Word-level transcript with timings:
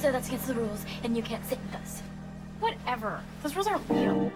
So 0.00 0.12
that's 0.12 0.28
against 0.28 0.46
the 0.46 0.54
rules, 0.54 0.84
and 1.04 1.16
you 1.16 1.22
can't 1.22 1.44
sit 1.46 1.58
with 1.64 1.80
us. 1.80 2.02
Whatever. 2.60 3.20
Those 3.42 3.56
rules 3.56 3.66
aren't 3.66 3.88
real. 3.88 4.30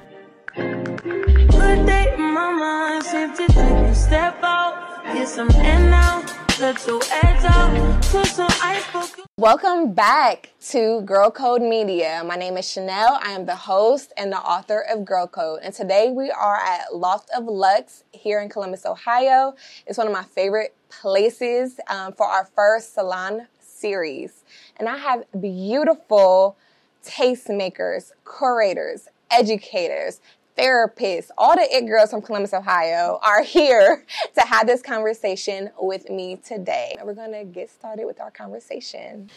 Good 0.56 1.86
day, 1.86 2.16
mama. 2.16 3.02
Seem 3.04 3.36
to 3.36 3.46
take 3.46 3.56
a 3.56 3.94
step 3.94 4.42
out. 4.42 5.04
Get 5.12 5.28
some 5.28 5.50
air 5.52 5.78
now. 5.78 6.24
Let 6.58 6.86
your 6.86 7.02
edge 7.12 7.44
out. 7.44 8.02
Put 8.04 8.26
some 8.26 8.48
ice 8.62 8.84
focus. 8.84 9.26
Welcome 9.36 9.92
back 9.92 10.50
to 10.70 11.02
Girl 11.02 11.30
Code 11.30 11.62
Media. 11.62 12.22
My 12.24 12.36
name 12.36 12.56
is 12.56 12.70
Chanel. 12.70 13.18
I 13.22 13.32
am 13.32 13.44
the 13.44 13.56
host 13.56 14.14
and 14.16 14.32
the 14.32 14.38
author 14.38 14.80
of 14.90 15.04
Girl 15.04 15.26
Code. 15.26 15.60
And 15.62 15.74
today 15.74 16.10
we 16.10 16.30
are 16.30 16.56
at 16.56 16.94
Loft 16.94 17.28
of 17.36 17.44
Lux 17.44 18.04
here 18.12 18.40
in 18.40 18.48
Columbus, 18.48 18.86
Ohio. 18.86 19.54
It's 19.86 19.98
one 19.98 20.06
of 20.06 20.12
my 20.12 20.24
favorite 20.24 20.74
places 20.88 21.78
um, 21.88 22.14
for 22.14 22.24
our 22.24 22.48
first 22.56 22.94
salon 22.94 23.46
series. 23.80 24.44
And 24.80 24.88
I 24.88 24.96
have 24.96 25.26
beautiful 25.38 26.56
tastemakers, 27.04 28.12
curators, 28.24 29.08
educators, 29.30 30.22
therapists, 30.56 31.28
all 31.36 31.54
the 31.54 31.68
it 31.70 31.86
girls 31.86 32.10
from 32.10 32.22
Columbus, 32.22 32.54
Ohio 32.54 33.20
are 33.22 33.42
here 33.42 34.06
to 34.34 34.40
have 34.40 34.66
this 34.66 34.80
conversation 34.80 35.70
with 35.78 36.08
me 36.08 36.36
today. 36.36 36.96
We're 37.04 37.12
going 37.12 37.32
to 37.32 37.44
get 37.44 37.68
started 37.68 38.06
with 38.06 38.22
our 38.22 38.30
conversation. 38.30 39.28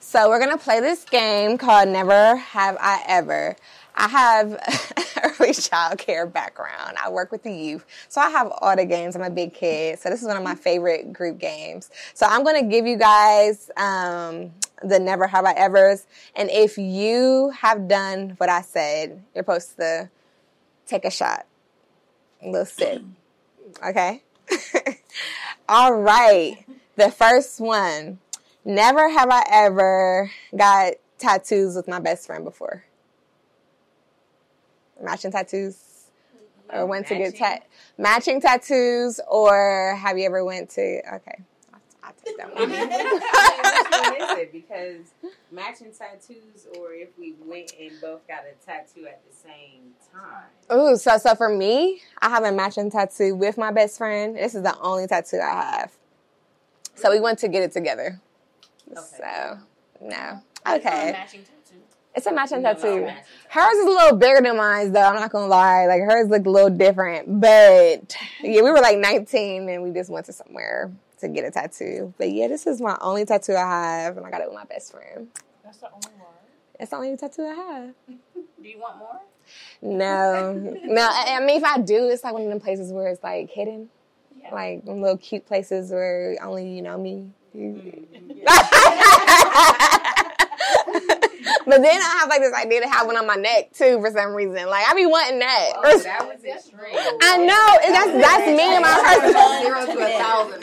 So, 0.00 0.30
we're 0.30 0.40
going 0.40 0.56
to 0.56 0.64
play 0.64 0.80
this 0.80 1.04
game 1.04 1.58
called 1.58 1.90
Never 1.90 2.36
Have 2.36 2.78
I 2.80 3.04
Ever. 3.06 3.56
I 3.94 4.08
have 4.08 5.12
early 5.40 5.52
child 5.52 5.98
care 5.98 6.26
background. 6.26 6.96
I 7.02 7.10
work 7.10 7.32
with 7.32 7.42
the 7.42 7.52
youth. 7.52 7.84
So 8.08 8.20
I 8.20 8.30
have 8.30 8.52
all 8.60 8.76
the 8.76 8.84
games. 8.84 9.16
I'm 9.16 9.22
a 9.22 9.30
big 9.30 9.54
kid. 9.54 9.98
So 9.98 10.10
this 10.10 10.22
is 10.22 10.26
one 10.26 10.36
of 10.36 10.42
my 10.42 10.54
favorite 10.54 11.12
group 11.12 11.38
games. 11.38 11.90
So 12.14 12.26
I'm 12.26 12.42
going 12.44 12.62
to 12.62 12.68
give 12.70 12.86
you 12.86 12.96
guys 12.96 13.70
um, 13.76 14.52
the 14.82 14.98
never 14.98 15.26
have 15.26 15.44
I 15.44 15.52
ever's. 15.52 16.06
And 16.34 16.50
if 16.50 16.78
you 16.78 17.50
have 17.50 17.88
done 17.88 18.34
what 18.38 18.48
I 18.48 18.62
said, 18.62 19.22
you're 19.34 19.42
supposed 19.44 19.76
to 19.76 20.10
take 20.86 21.04
a 21.04 21.10
shot, 21.10 21.46
a 22.42 22.48
little 22.48 22.66
sip. 22.66 23.02
Okay? 23.84 24.22
All 25.68 25.94
right. 25.94 26.64
The 26.96 27.10
first 27.10 27.60
one. 27.60 28.18
Never 28.64 29.08
have 29.08 29.28
I 29.28 29.42
ever 29.50 30.30
got 30.56 30.92
tattoos 31.18 31.74
with 31.74 31.88
my 31.88 31.98
best 31.98 32.26
friend 32.26 32.44
before. 32.44 32.84
Matching 35.02 35.32
tattoos? 35.32 35.76
Or 36.72 36.86
went 36.86 37.06
to 37.08 37.16
get 37.16 37.36
tat 37.36 37.66
matching 37.98 38.40
tattoos 38.40 39.20
or 39.28 39.94
have 40.00 40.16
you 40.16 40.24
ever 40.24 40.42
went 40.42 40.70
to 40.70 40.80
okay. 41.16 41.42
I'll, 41.74 41.80
I'll 42.02 42.14
take 42.24 42.38
that 42.38 42.54
one. 42.56 42.70
Which 42.70 42.78
one 42.80 44.30
is 44.30 44.38
it? 44.38 44.52
Because 44.52 45.12
matching 45.50 45.92
tattoos, 45.92 46.66
or 46.78 46.92
if 46.94 47.10
we 47.18 47.34
went 47.44 47.74
and 47.78 48.00
both 48.00 48.26
got 48.26 48.44
a 48.44 48.64
tattoo 48.64 49.06
at 49.06 49.20
the 49.28 49.36
same 49.36 49.92
time. 50.12 50.76
Ooh, 50.76 50.96
so 50.96 51.18
so 51.18 51.34
for 51.34 51.48
me, 51.50 52.00
I 52.20 52.30
have 52.30 52.44
a 52.44 52.52
matching 52.52 52.90
tattoo 52.90 53.34
with 53.34 53.58
my 53.58 53.70
best 53.70 53.98
friend. 53.98 54.36
This 54.36 54.54
is 54.54 54.62
the 54.62 54.78
only 54.80 55.06
tattoo 55.06 55.40
I 55.40 55.76
have. 55.76 55.92
So 56.94 57.10
we 57.10 57.20
went 57.20 57.38
to 57.40 57.48
get 57.48 57.62
it 57.62 57.72
together. 57.72 58.20
So 58.94 59.58
no. 60.00 60.42
Okay. 60.66 61.26
Matching 62.14 62.24
tattoo. 62.24 62.24
It's 62.24 62.26
a 62.26 62.32
matching 62.32 62.62
tattoo. 62.62 63.06
Hers 63.48 63.72
is 63.78 63.84
a 63.86 63.88
little 63.88 64.18
bigger 64.18 64.40
than 64.42 64.56
mine, 64.56 64.92
though. 64.92 65.00
I'm 65.02 65.14
not 65.14 65.30
gonna 65.30 65.46
lie. 65.46 65.86
Like 65.86 66.02
hers 66.02 66.28
looked 66.28 66.46
a 66.46 66.50
little 66.50 66.70
different, 66.70 67.40
but 67.40 68.16
yeah, 68.42 68.62
we 68.62 68.70
were 68.70 68.80
like 68.80 68.98
19 68.98 69.68
and 69.68 69.82
we 69.82 69.90
just 69.92 70.10
went 70.10 70.26
to 70.26 70.32
somewhere 70.32 70.92
to 71.20 71.28
get 71.28 71.44
a 71.44 71.50
tattoo. 71.50 72.12
But 72.18 72.30
yeah, 72.32 72.48
this 72.48 72.66
is 72.66 72.80
my 72.80 72.96
only 73.00 73.24
tattoo 73.24 73.54
I 73.54 74.00
have, 74.02 74.16
and 74.16 74.26
I 74.26 74.30
got 74.30 74.40
it 74.42 74.48
with 74.48 74.54
my 74.54 74.64
best 74.64 74.92
friend. 74.92 75.28
That's 75.64 75.78
the 75.78 75.86
only 75.86 76.18
one. 76.18 76.26
It's 76.80 76.90
the 76.90 76.96
only 76.96 77.16
tattoo 77.16 77.44
I 77.44 77.54
have. 77.54 77.94
Do 78.34 78.68
you 78.68 78.78
want 78.78 78.98
more? 78.98 79.20
No, 79.80 80.52
no. 80.84 81.02
I, 81.10 81.38
I 81.40 81.44
mean, 81.44 81.56
if 81.58 81.64
I 81.64 81.78
do, 81.78 82.08
it's 82.08 82.24
like 82.24 82.32
one 82.32 82.42
of 82.42 82.48
them 82.48 82.60
places 82.60 82.92
where 82.92 83.08
it's 83.08 83.22
like 83.22 83.50
hidden, 83.50 83.88
Yeah. 84.40 84.52
like 84.54 84.82
little 84.84 85.16
cute 85.18 85.46
places 85.46 85.90
where 85.90 86.36
only 86.42 86.68
you 86.68 86.82
know 86.82 86.98
me. 86.98 87.30
Mm, 87.56 88.06
but 91.66 91.82
then 91.82 92.00
I 92.00 92.18
have 92.20 92.28
like 92.28 92.40
this 92.40 92.54
idea 92.54 92.80
to 92.82 92.88
have 92.88 93.06
one 93.06 93.16
on 93.16 93.26
my 93.26 93.36
neck 93.36 93.72
too 93.72 94.00
for 94.00 94.10
some 94.10 94.34
reason. 94.34 94.66
Like 94.68 94.84
I 94.88 94.94
be 94.94 95.06
wanting 95.06 95.38
that. 95.40 95.72
Oh, 95.76 95.98
that 95.98 96.26
was 96.26 96.44
extreme. 96.44 96.94
I 97.22 97.38
know 97.38 97.78
that's 97.82 98.12
that's 98.12 98.46
me 98.46 98.74
and 98.74 98.82
my 98.82 98.94
personality. 99.02 99.66
Zero 99.66 99.86
to 99.86 99.98
a 100.02 100.18
thousand. 100.18 100.60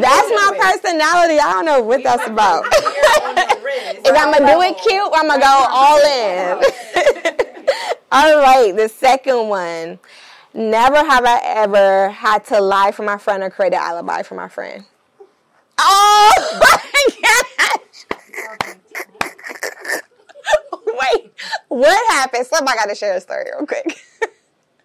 That's 0.00 0.28
my 0.30 0.48
personality. 0.60 1.38
I 1.38 1.52
don't 1.52 1.64
know 1.66 1.82
what 1.82 2.02
that's 2.02 2.26
about. 2.26 2.64
If 4.04 4.16
I'm 4.16 4.32
gonna 4.32 4.52
do 4.52 4.60
it 4.62 4.78
cute, 4.78 5.00
or 5.00 5.16
I'm 5.16 5.28
gonna 5.28 5.40
go 5.40 5.66
all 5.70 5.98
in. 5.98 6.58
all 8.12 8.38
right, 8.38 8.74
the 8.76 8.88
second 8.88 9.48
one. 9.48 9.98
Never 10.54 10.96
have 10.96 11.24
I 11.24 11.40
ever 11.42 12.10
had 12.10 12.44
to 12.46 12.60
lie 12.60 12.92
for 12.92 13.02
my 13.02 13.16
friend 13.16 13.42
or 13.42 13.48
create 13.50 13.72
an 13.72 13.80
alibi 13.80 14.22
for 14.22 14.34
my 14.34 14.48
friend. 14.48 14.84
Oh 15.78 16.58
my 16.60 17.06
gosh! 17.22 18.76
Wait, 21.68 21.80
what 21.80 22.12
happened? 22.12 22.46
Somebody 22.46 22.78
got 22.78 22.88
to 22.88 22.94
share 22.94 23.16
a 23.16 23.20
story 23.20 23.44
real 23.56 23.66
quick. 23.66 23.98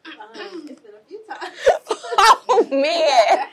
Um, 0.06 0.68
it's 0.70 0.82
been 0.82 0.94
a 0.94 1.08
few 1.08 1.22
times. 1.28 1.54
oh 2.50 2.68
man, 2.72 3.48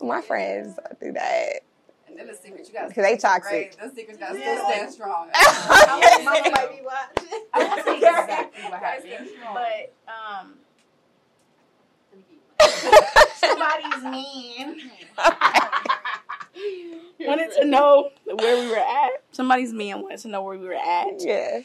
my 0.08 0.20
friends 0.20 0.78
don't 1.00 1.12
that. 1.12 1.60
And 2.08 2.18
then 2.18 2.26
the 2.28 2.34
secret, 2.34 2.66
you 2.68 2.74
got 2.74 2.88
Because 2.88 3.04
they 3.04 3.16
toxic. 3.16 3.76
Those 3.80 3.94
secrets 3.94 4.20
got 4.20 4.32
to 4.32 4.40
still 4.40 4.70
stand 4.70 4.92
strong. 4.92 5.28
Mama 5.68 6.50
might 6.50 6.70
be 6.70 6.84
watching. 6.84 7.40
I 7.52 7.64
won't 7.64 7.84
say 7.84 7.96
exactly 7.96 8.62
what 8.64 8.80
happened, 8.80 9.30
but 9.52 9.92
um, 10.08 10.54
somebody's 13.40 14.04
mean 14.04 14.90
wanted 17.20 17.52
to 17.52 17.64
know 17.64 18.10
where 18.24 18.60
we 18.60 18.70
were 18.70 18.76
at. 18.76 19.22
Somebody's 19.32 19.72
man 19.72 20.02
wanted 20.02 20.18
to 20.20 20.28
know 20.28 20.42
where 20.42 20.58
we 20.58 20.66
were 20.66 20.74
at, 20.74 21.20
yeah. 21.20 21.60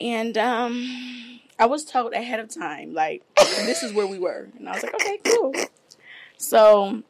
and 0.00 0.36
um, 0.38 1.40
I 1.58 1.66
was 1.66 1.84
told 1.84 2.12
ahead 2.12 2.40
of 2.40 2.48
time 2.48 2.94
like 2.94 3.22
this 3.36 3.82
is 3.82 3.92
where 3.92 4.06
we 4.06 4.18
were, 4.18 4.48
and 4.58 4.68
I 4.68 4.72
was 4.72 4.82
like, 4.82 4.94
okay, 4.94 5.18
cool. 5.24 5.54
So 6.36 7.02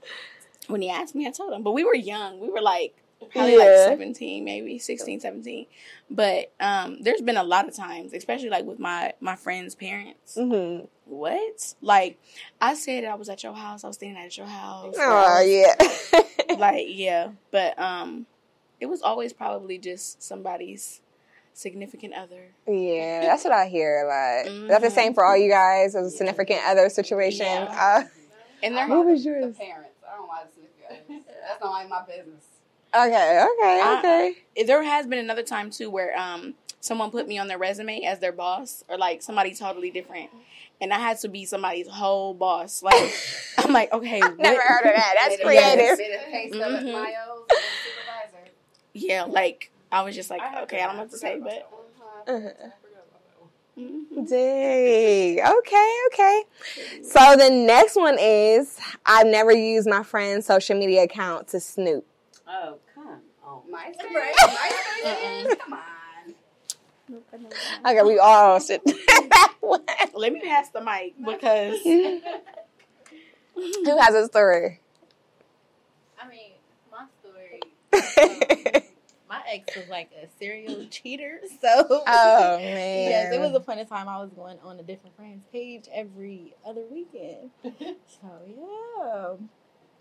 when 0.67 0.83
he 0.83 0.91
asked 0.91 1.15
me, 1.15 1.27
I 1.27 1.31
told 1.31 1.53
him, 1.53 1.63
but 1.63 1.73
we 1.73 1.85
were 1.85 1.95
young. 1.95 2.41
We 2.41 2.51
were 2.51 2.61
like 2.61 2.95
probably 3.31 3.57
like 3.57 3.69
17 3.69 4.45
maybe 4.45 4.79
16 4.79 5.21
17 5.21 5.67
but 6.11 6.53
um 6.61 6.99
there's 7.03 7.21
been 7.21 7.37
a 7.37 7.43
lot 7.43 7.69
of 7.69 7.75
times 7.75 8.13
especially 8.13 8.49
like 8.49 8.65
with 8.65 8.79
my 8.79 9.13
my 9.21 9.37
friends 9.37 9.75
parents 9.75 10.37
Mm-hmm. 10.37 10.87
What 11.13 11.75
like 11.83 12.19
i 12.61 12.75
said 12.75 13.05
i 13.05 13.15
was 13.15 13.29
at 13.29 13.43
your 13.43 13.53
house 13.55 13.85
i 13.85 13.87
was 13.87 13.97
staying 13.97 14.17
at 14.17 14.37
your 14.37 14.47
house 14.47 14.95
Oh 14.99 15.41
yeah. 15.41 15.75
like 16.59 16.87
yeah 16.89 17.29
but 17.51 17.79
um 17.79 18.27
it 18.81 18.87
was 18.87 19.03
always 19.03 19.33
probably 19.33 19.79
just 19.79 20.23
somebody's 20.23 21.01
significant 21.55 22.15
other 22.15 22.47
yeah, 22.67 23.21
that's 23.23 23.45
what 23.45 23.53
I 23.53 23.67
hear 23.67 24.05
a 24.05 24.09
lot. 24.09 24.51
Mhm. 24.51 24.69
That's 24.69 24.83
the 24.85 24.91
same 24.91 25.13
for 25.13 25.25
all 25.25 25.37
you 25.37 25.51
guys. 25.51 25.95
As 25.95 26.07
a 26.07 26.11
significant 26.11 26.61
other 26.67 26.89
situation. 26.89 27.45
Yeah. 27.45 28.05
Uh, 28.05 28.09
and 28.63 28.75
they're 28.77 28.89
what 28.89 29.05
was 29.05 29.23
The 29.23 29.31
parents. 29.31 29.91
I 30.11 30.17
don't 30.17 30.29
like 30.29 30.47
secrets. 30.55 31.27
That's 31.47 31.61
not 31.61 31.71
like 31.71 31.89
my 31.89 32.03
business. 32.07 32.45
Okay, 32.95 33.47
okay, 33.59 33.81
I- 33.83 34.35
okay. 34.55 34.65
there 34.67 34.83
has 34.83 35.07
been 35.07 35.19
another 35.19 35.43
time 35.43 35.71
too 35.71 35.89
where 35.91 36.17
um 36.19 36.55
someone 36.81 37.11
put 37.11 37.27
me 37.29 37.39
on 37.39 37.47
their 37.49 37.59
resume 37.59 38.03
as 38.03 38.19
their 38.19 38.33
boss 38.33 38.85
or 38.89 38.99
like 38.99 39.23
somebody 39.23 39.55
totally 39.55 39.91
different 39.91 40.29
and 40.81 40.93
i 40.93 40.99
had 40.99 41.17
to 41.21 41.29
be 41.29 41.45
somebody's 41.45 41.87
whole 41.89 42.35
boss 42.35 42.83
like 42.83 43.15
i'm 43.59 43.73
like 43.73 43.93
okay 43.93 44.19
Never 44.21 44.35
what- 44.57 44.67
heard 44.67 44.87
of 44.87 44.97
that. 44.97 45.15
That's 45.21 45.37
Did 45.37 45.41
it- 45.41 45.45
creative. 45.45 45.97
Did 45.99 46.11
it 46.11 46.21
pay 46.31 46.49
stuff 46.51 46.73
at 46.73 46.83
Mhm. 46.85 46.93
my 46.93 47.15
supervisor? 47.55 48.51
yeah 48.95 49.25
like 49.25 49.71
i 49.93 50.03
was 50.03 50.15
just 50.15 50.29
like 50.29 50.43
I 50.43 50.63
okay 50.65 50.83
i 50.83 50.87
don't 50.87 50.97
know 50.97 51.03
what 51.03 51.11
to 51.13 51.17
say 51.19 51.39
but 51.43 51.69
Uh-huh. 52.29 52.49
mhm. 53.79 54.29
Dang. 54.29 55.41
Okay, 55.59 55.97
okay. 56.13 56.43
So 57.05 57.37
the 57.37 57.49
next 57.51 57.97
one 57.97 58.17
is 58.21 58.77
I've 59.07 59.27
never 59.27 59.51
used 59.53 59.89
my 59.89 60.03
friend's 60.03 60.47
social 60.47 60.77
media 60.79 61.05
account 61.05 61.49
to 61.49 61.61
snoop. 61.61 62.05
Oh, 62.47 62.79
come 62.95 63.21
on. 63.45 63.63
MySpace. 63.71 64.35
MySpace. 64.43 65.59
Come 65.59 65.73
on. 65.73 66.35
Okay, 67.87 68.03
we 68.03 68.19
all 68.19 68.59
should. 68.61 68.81
that 68.87 69.55
one. 69.61 69.81
let 70.15 70.33
me 70.33 70.41
pass 70.41 70.71
the 70.71 70.81
mic 70.81 71.15
because 71.25 71.81
Who 73.55 73.99
has 73.99 74.15
a 74.15 74.27
story? 74.27 74.81
I 76.21 76.29
mean, 76.29 76.53
my 76.91 77.05
story. 77.21 77.61
um, 78.77 78.83
my 79.29 79.43
ex 79.47 79.77
was 79.77 79.89
like 79.89 80.11
a 80.23 80.27
serial 80.39 80.87
cheater, 80.91 81.41
so 81.61 82.03
Oh 82.07 82.57
man. 82.59 83.11
yes, 83.11 83.33
it 83.35 83.41
was 83.41 83.55
a 83.55 83.61
point 83.61 83.81
in 83.81 83.87
time 83.87 84.09
I 84.09 84.19
was 84.21 84.31
going 84.31 84.59
on 84.65 84.79
a 84.79 84.83
different 84.83 85.15
friend's 85.17 85.45
page 85.53 85.85
every 85.93 86.55
other 86.67 86.83
weekend. 86.91 87.51
so 87.63 88.41
yeah, 88.47 89.35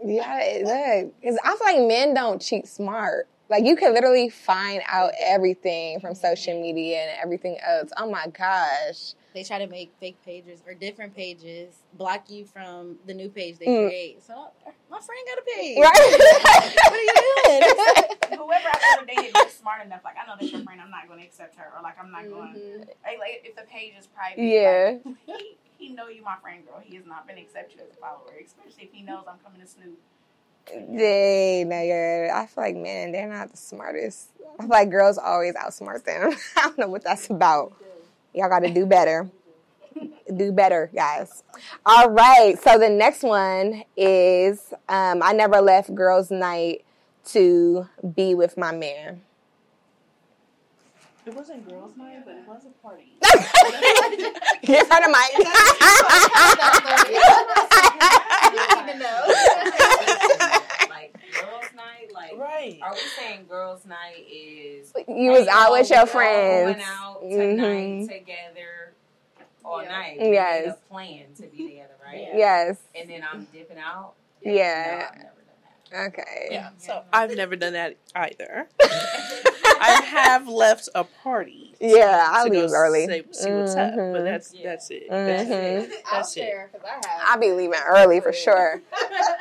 Yeah, 0.04 0.40
it- 0.42 0.66
look, 0.66 1.22
'cause 1.24 1.38
I 1.44 1.56
feel 1.56 1.78
like 1.80 1.88
men 1.88 2.14
don't 2.14 2.42
cheat 2.42 2.68
smart. 2.68 3.28
Like 3.50 3.66
you 3.66 3.76
can 3.76 3.94
literally 3.94 4.30
find 4.30 4.82
out 4.88 5.12
everything 5.20 6.00
from 6.00 6.16
social 6.16 6.60
media 6.62 7.00
and 7.02 7.20
everything 7.22 7.58
else. 7.60 7.90
Oh 7.98 8.10
my 8.10 8.28
gosh. 8.28 9.14
They 9.34 9.44
try 9.44 9.60
to 9.60 9.68
make 9.68 9.92
fake 10.00 10.18
pages 10.26 10.62
or 10.68 10.74
different 10.74 11.16
pages, 11.16 11.76
block 11.94 12.30
you 12.30 12.46
from 12.46 12.98
the 13.06 13.14
new 13.14 13.30
page 13.30 13.58
they 13.60 13.66
Mm. 13.66 13.88
create. 13.88 14.24
So 14.24 14.34
my 14.90 15.00
friend 15.02 15.22
got 15.28 15.38
a 15.38 15.42
page. 15.58 15.78
Right? 15.78 15.94
what 16.86 16.94
are 16.94 17.02
you 17.02 17.14
doing? 17.60 18.40
Whoever 18.40 18.70
I've 18.70 18.82
ever 18.98 19.06
dated, 19.06 19.34
they're 19.36 19.50
smart 19.50 19.86
enough. 19.86 20.02
Like 20.06 20.16
I 20.22 20.26
know 20.28 20.36
that's 20.40 20.52
your 20.52 20.62
friend. 20.64 20.80
I'm 20.82 20.90
not 20.92 21.08
going 21.08 21.20
to 21.20 21.26
accept 21.26 21.56
her, 21.58 21.72
or 21.76 21.82
like 21.82 21.96
I'm 22.00 22.12
not 22.12 22.24
going. 22.30 22.54
Mhm. 22.56 22.80
Like, 23.04 23.20
like 23.20 23.42
if 23.44 23.56
the 23.56 23.64
page 23.64 23.94
is 24.00 24.08
private, 24.08 24.40
Yeah. 24.42 24.98
like, 25.28 25.42
he 25.82 25.90
know 25.90 26.08
you, 26.08 26.24
my 26.24 26.36
friend, 26.42 26.64
girl. 26.66 26.82
He 26.84 26.96
has 26.96 27.06
not 27.06 27.28
been 27.28 27.38
accept 27.38 27.74
you 27.76 27.82
as 27.82 27.90
a 27.92 28.00
follower, 28.00 28.34
especially 28.46 28.84
if 28.84 28.92
he 28.92 29.02
knows 29.02 29.24
I'm 29.28 29.40
coming 29.44 29.62
to 29.62 29.68
snoop. 29.68 29.98
They 30.68 31.66
nigga. 31.68 32.32
I 32.32 32.46
feel 32.46 32.64
like 32.64 32.76
men, 32.76 33.12
they're 33.12 33.28
not 33.28 33.52
the 33.52 33.58
smartest. 33.58 34.30
I 34.60 34.64
feel 34.64 34.70
like 34.70 34.92
girls 34.92 35.18
always 35.18 35.56
outsmart 35.56 36.04
them. 36.04 36.34
I 36.56 36.62
don't 36.62 36.78
know 36.78 36.88
what 36.88 37.04
that's 37.04 37.30
about. 37.30 37.74
Y'all 38.34 38.48
gotta 38.50 38.72
do 38.72 38.86
better. 38.86 39.30
Do 40.34 40.52
better, 40.52 40.90
guys. 40.96 41.44
All 41.86 42.10
right. 42.10 42.58
So 42.62 42.78
the 42.78 42.90
next 42.90 43.24
one 43.24 43.84
is 43.98 44.74
um, 44.88 45.22
I 45.22 45.34
never 45.34 45.60
left 45.62 45.94
girls' 45.94 46.32
night 46.32 46.86
to 47.26 47.88
be 48.16 48.36
with 48.36 48.58
my 48.58 48.72
man. 48.72 49.22
It 51.24 51.36
wasn't 51.36 51.70
girls' 51.70 51.96
night, 51.98 52.26
but 52.26 52.34
it 52.36 52.48
was 52.48 52.66
a 52.66 52.70
party. 52.82 53.14
Get 54.64 54.88
front 54.88 55.06
of 55.06 55.12
like 60.90 61.14
girls' 61.32 61.72
night, 61.76 62.12
like 62.14 62.36
Right. 62.38 62.80
are 62.82 62.94
we 62.94 63.00
saying 63.18 63.46
girls' 63.48 63.86
night 63.86 64.26
is 64.32 64.92
You 65.08 65.32
was 65.32 65.48
out 65.48 65.70
oh, 65.70 65.74
with 65.74 65.90
your 65.92 66.06
friends. 66.08 66.78
going 66.78 66.86
out 66.88 67.22
tonight 67.22 67.58
mm-hmm. 67.58 68.08
together 68.08 68.94
all 69.64 69.84
Yeah. 69.84 69.90
night. 69.90 70.18
Yes. 70.20 70.76
A 70.76 70.78
plan 70.92 71.26
to 71.36 71.44
be 71.44 71.68
together, 71.70 71.94
right? 72.04 72.30
Yes. 72.34 72.80
And 72.96 73.08
then 73.10 73.24
I'm 73.32 73.46
dipping 73.54 73.78
out. 73.78 74.14
Yeah. 74.42 74.54
No, 74.54 74.60
I've 75.06 75.16
never 75.18 75.42
done 75.46 75.62
that. 75.64 75.81
Okay. 75.94 76.48
Yeah. 76.52 76.70
So 76.78 77.04
I've 77.12 77.36
never 77.36 77.56
done 77.56 77.74
that 77.74 77.98
either. 78.16 78.68
I 79.84 80.02
have 80.06 80.48
left 80.48 80.90
a 80.94 81.04
party. 81.04 81.74
Yeah, 81.80 82.28
I 82.30 82.44
leave 82.44 82.72
early. 82.72 83.08
say- 83.08 83.24
see 83.32 83.52
what's 83.52 83.76
up, 83.76 83.96
but 83.96 84.00
mm-hmm. 84.02 84.24
that's 84.26 84.54
Yeah. 84.54 84.70
that's 84.70 84.90
it. 84.92 85.10
Mm-hmm. 85.10 85.26
That's 85.50 85.50
it. 85.50 86.04
I'll 86.06 86.18
That's 86.20 86.38
it. 86.38 86.40
share 86.42 86.70
because 86.72 86.88
I 86.88 86.94
have. 87.10 87.22
I'll 87.26 87.40
be 87.40 87.52
leaving 87.52 87.80
early 87.88 88.20
for 88.22 88.32
sure. 88.32 88.82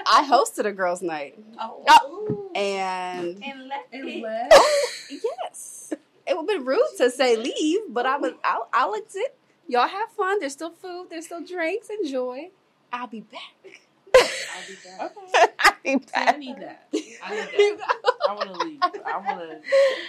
I 0.06 0.26
hosted 0.28 0.64
a 0.64 0.72
girls' 0.72 1.02
night, 1.02 1.38
Oh, 1.60 1.84
oh. 1.88 2.50
and 2.54 3.42
and 3.44 3.68
left 3.68 3.88
it. 3.92 4.24
Oh. 4.52 5.18
yes, 5.42 5.92
it 6.26 6.36
would 6.36 6.46
be 6.46 6.56
rude 6.58 6.80
to 6.98 7.10
say 7.10 7.36
leave, 7.36 7.80
but 7.90 8.06
I 8.06 8.16
was 8.16 8.32
I'll, 8.42 8.68
I'll 8.72 8.94
exit. 8.94 9.36
Y'all 9.68 9.86
have 9.88 10.10
fun. 10.12 10.40
There's 10.40 10.52
still 10.54 10.70
food. 10.72 11.08
There's 11.10 11.26
still 11.26 11.44
drinks. 11.44 11.88
Enjoy. 11.90 12.50
I'll 12.92 13.06
be 13.06 13.20
back. 13.20 13.82
I'll 14.20 14.66
be 14.68 14.74
back. 14.84 15.00
Okay. 15.00 15.52
I'll 15.60 15.72
be 15.84 15.90
See, 15.90 16.06
I 16.14 16.32
need 16.36 16.56
that. 16.58 16.86
I 16.92 16.96
need 16.96 17.78
that. 17.78 18.02
I 18.28 18.34
want 18.34 18.54
to 18.54 18.64
leave. 18.64 18.80
I 18.82 19.16
want 19.16 19.40
to. 19.40 19.60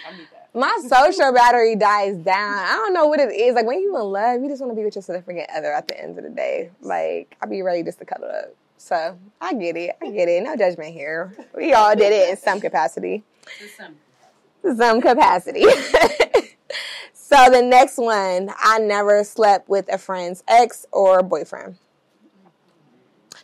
I 0.07 0.17
need 0.17 0.27
that. 0.31 0.49
My 0.53 0.77
social 0.81 1.33
battery 1.33 1.75
dies 1.75 2.17
down. 2.17 2.59
I 2.59 2.73
don't 2.73 2.93
know 2.93 3.07
what 3.07 3.19
it 3.19 3.33
is. 3.33 3.55
Like 3.55 3.65
when 3.65 3.79
you 3.79 3.95
in 3.95 4.03
love, 4.03 4.41
you 4.41 4.49
just 4.49 4.61
want 4.61 4.71
to 4.71 4.75
be 4.75 4.83
with 4.83 4.95
your 4.95 5.01
significant 5.01 5.49
other 5.55 5.71
at 5.71 5.87
the 5.87 5.99
end 5.99 6.17
of 6.17 6.23
the 6.23 6.29
day. 6.29 6.71
Like 6.81 7.37
I'll 7.41 7.49
be 7.49 7.61
ready 7.61 7.83
just 7.83 7.99
to 7.99 8.05
cuddle 8.05 8.29
up. 8.29 8.53
So 8.77 9.17
I 9.39 9.53
get 9.53 9.77
it. 9.77 9.95
I 10.01 10.09
get 10.11 10.27
it. 10.27 10.43
No 10.43 10.55
judgment 10.57 10.93
here. 10.93 11.35
We 11.55 11.73
all 11.73 11.95
did 11.95 12.11
it 12.11 12.29
in 12.29 12.37
some 12.37 12.59
capacity. 12.59 13.23
To 13.59 13.67
some 13.69 14.77
Some 14.77 15.01
capacity. 15.01 15.63
so 17.13 17.49
the 17.49 17.61
next 17.61 17.97
one, 17.97 18.51
I 18.59 18.79
never 18.79 19.23
slept 19.23 19.69
with 19.69 19.91
a 19.91 19.97
friend's 19.97 20.43
ex 20.47 20.85
or 20.91 21.23
boyfriend. 21.23 21.77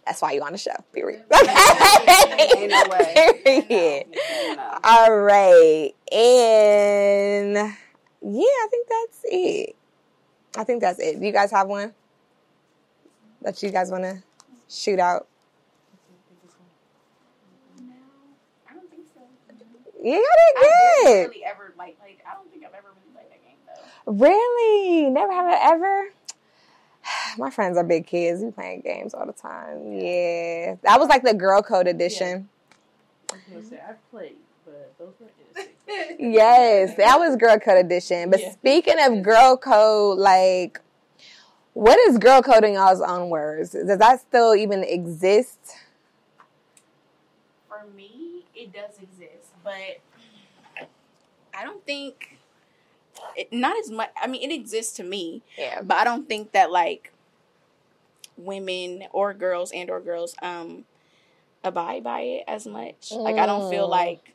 That's 0.07 0.21
why 0.21 0.31
you 0.31 0.41
on 0.41 0.53
the 0.53 0.57
show. 0.57 0.71
Period. 0.93 1.25
Way. 1.31 1.39
Period. 3.67 4.05
All 4.81 5.13
right. 5.13 5.91
And 6.13 7.55
yeah, 7.55 7.73
I 8.23 8.67
think 8.71 8.87
that's 8.87 9.19
it. 9.25 9.75
I 10.55 10.63
think 10.63 10.79
that's 10.81 10.97
it. 10.99 11.19
Do 11.19 11.25
you 11.25 11.33
guys 11.33 11.51
have 11.51 11.67
one 11.67 11.93
that 13.41 13.61
you 13.61 13.69
guys 13.69 13.91
want 13.91 14.05
to 14.05 14.23
shoot 14.69 14.97
out? 14.97 15.27
No, 17.81 17.93
I 18.69 18.73
don't. 18.75 18.85
Yeah, 20.01 20.13
y'all 20.13 20.21
I 20.21 21.03
did 21.03 21.03
didn't 21.03 21.29
really 21.31 21.43
ever 21.43 21.73
like 21.77 21.97
like 21.99 22.23
I 22.25 22.33
don't 22.33 22.49
think 22.49 22.63
I've 22.63 22.73
ever 22.73 22.93
really 22.95 23.11
played 23.13 23.29
that 23.29 23.43
game 23.43 23.57
though. 23.67 24.13
Really? 24.13 25.09
Never 25.09 25.33
have 25.33 25.47
I 25.47 25.59
ever? 25.73 26.13
My 27.37 27.49
friends 27.49 27.77
are 27.77 27.83
big 27.83 28.07
kids. 28.07 28.41
We 28.41 28.51
playing 28.51 28.81
games 28.81 29.13
all 29.13 29.25
the 29.25 29.33
time. 29.33 29.93
Yeah. 29.93 30.75
That 30.83 30.99
was 30.99 31.07
like 31.09 31.23
the 31.23 31.33
girl 31.33 31.61
code 31.61 31.87
edition. 31.87 32.49
Yeah. 33.51 33.61
Say, 33.69 33.77
I 33.77 33.93
played, 34.11 34.35
but 34.65 34.93
those 34.97 35.13
were. 35.19 35.27
Yes, 36.19 36.95
that 36.97 37.17
was 37.17 37.35
girl 37.37 37.57
code 37.59 37.77
edition. 37.85 38.29
But 38.29 38.41
Yeah. 38.41 38.51
speaking 38.51 38.95
of 38.99 39.21
girl 39.23 39.55
code, 39.57 40.17
like, 40.19 40.81
what 41.73 41.97
is 42.09 42.17
girl 42.17 42.41
code 42.41 42.63
in 42.65 42.73
y'all's 42.73 43.01
own 43.01 43.29
words? 43.29 43.71
Does 43.71 43.97
that 43.97 44.19
still 44.21 44.53
even 44.55 44.83
exist? 44.83 45.59
For 47.69 47.85
me, 47.95 48.45
it 48.55 48.73
does 48.73 48.95
exist, 49.01 49.53
but 49.63 49.99
I 51.53 51.63
don't 51.63 51.85
think 51.85 52.37
it, 53.35 53.51
not 53.53 53.77
as 53.79 53.89
much. 53.89 54.09
I 54.21 54.27
mean, 54.27 54.49
it 54.49 54.53
exists 54.53 54.93
to 54.97 55.03
me, 55.03 55.41
Yeah. 55.57 55.81
but 55.81 55.97
I 55.97 56.03
don't 56.03 56.27
think 56.27 56.51
that 56.51 56.71
like 56.71 57.11
women 58.37 59.03
or 59.11 59.33
girls 59.33 59.71
and 59.71 59.89
or 59.89 59.99
girls 59.99 60.35
um 60.41 60.85
abide 61.63 62.03
by 62.03 62.21
it 62.21 62.43
as 62.47 62.65
much. 62.67 63.11
Like 63.11 63.37
I 63.37 63.45
don't 63.45 63.67
feel 63.69 63.87
Mm. 63.87 63.91
like 63.91 64.33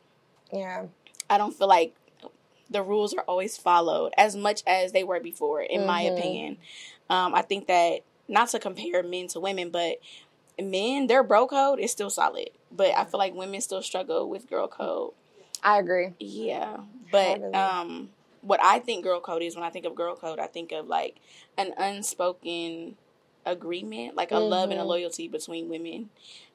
Yeah. 0.52 0.86
I 1.30 1.38
don't 1.38 1.54
feel 1.56 1.68
like 1.68 1.94
the 2.70 2.82
rules 2.82 3.14
are 3.14 3.22
always 3.22 3.56
followed 3.56 4.12
as 4.16 4.34
much 4.36 4.62
as 4.66 4.92
they 4.92 5.04
were 5.04 5.20
before, 5.20 5.60
in 5.62 5.84
my 5.86 6.02
Mhm. 6.02 6.12
opinion. 6.12 6.56
Um, 7.10 7.34
I 7.34 7.42
think 7.42 7.66
that 7.66 8.00
not 8.28 8.48
to 8.50 8.58
compare 8.58 9.02
men 9.02 9.28
to 9.28 9.40
women, 9.40 9.70
but 9.70 9.98
men, 10.60 11.06
their 11.06 11.22
bro 11.22 11.46
code 11.46 11.80
is 11.80 11.90
still 11.92 12.10
solid. 12.10 12.50
But 12.70 12.96
I 12.96 13.04
feel 13.04 13.18
like 13.18 13.34
women 13.34 13.60
still 13.60 13.82
struggle 13.82 14.28
with 14.28 14.48
girl 14.48 14.68
code. 14.68 15.12
I 15.62 15.78
agree. 15.78 16.12
Yeah. 16.18 16.78
But 17.10 17.54
um 17.54 18.10
what 18.40 18.58
I 18.62 18.78
think 18.80 19.04
girl 19.04 19.20
code 19.20 19.42
is 19.42 19.54
when 19.54 19.64
I 19.64 19.70
think 19.70 19.86
of 19.86 19.94
girl 19.94 20.16
code, 20.16 20.38
I 20.40 20.46
think 20.48 20.72
of 20.72 20.88
like 20.88 21.16
an 21.56 21.72
unspoken 21.76 22.96
agreement, 23.44 24.14
like 24.16 24.30
a 24.32 24.38
love 24.38 24.70
and 24.70 24.80
a 24.80 24.84
Mhm. 24.84 24.88
loyalty 24.88 25.28
between 25.28 25.68
women. 25.68 26.10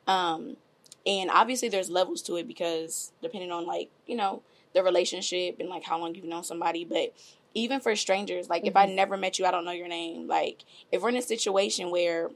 Um 0.07 0.57
and 1.05 1.29
obviously 1.31 1.69
there's 1.69 1.89
levels 1.89 2.21
to 2.23 2.35
it 2.35 2.47
because 2.47 3.11
depending 3.21 3.51
on 3.51 3.65
like, 3.65 3.89
you 4.05 4.15
know, 4.15 4.41
the 4.73 4.83
relationship 4.83 5.55
and 5.59 5.69
like 5.69 5.83
how 5.83 5.97
long 5.97 6.13
you've 6.15 6.25
known 6.25 6.43
somebody, 6.43 6.83
but 6.85 7.13
even 7.53 7.79
for 7.79 7.95
strangers, 7.95 8.49
like 8.49 8.67
if 8.67 8.75
I 8.75 8.85
never 8.85 9.17
met 9.17 9.39
you, 9.39 9.45
I 9.45 9.51
don't 9.51 9.65
know 9.65 9.71
your 9.71 9.87
name. 9.87 10.27
Like 10.27 10.63
if 10.91 11.01
we're 11.01 11.09
in 11.09 11.15
a 11.17 11.21
situation 11.21 11.89
where 11.91 12.29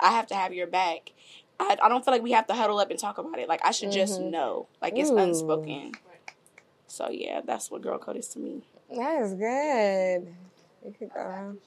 I 0.00 0.10
have 0.12 0.26
to 0.28 0.34
have 0.34 0.52
your 0.54 0.66
back, 0.66 1.12
I, 1.60 1.76
I 1.80 1.88
don't 1.88 2.04
feel 2.04 2.12
like 2.12 2.22
we 2.22 2.32
have 2.32 2.46
to 2.48 2.54
huddle 2.54 2.78
up 2.78 2.90
and 2.90 2.98
talk 2.98 3.18
about 3.18 3.38
it. 3.38 3.48
Like 3.48 3.60
I 3.64 3.70
should 3.70 3.92
just 3.92 4.20
Mhm. 4.20 4.30
know. 4.30 4.66
Like 4.82 4.98
it's 4.98 5.10
Ooh. 5.10 5.18
unspoken. 5.18 5.92
So 6.88 7.10
yeah, 7.10 7.40
that's 7.44 7.70
what 7.70 7.82
girl 7.82 7.98
code 7.98 8.16
is 8.16 8.28
to 8.28 8.38
me. 8.38 8.62
That 8.90 9.22
is 9.22 9.34
good. 9.34 10.34
You 10.84 10.94
could 10.98 11.12
go 11.12 11.20
around. 11.20 11.58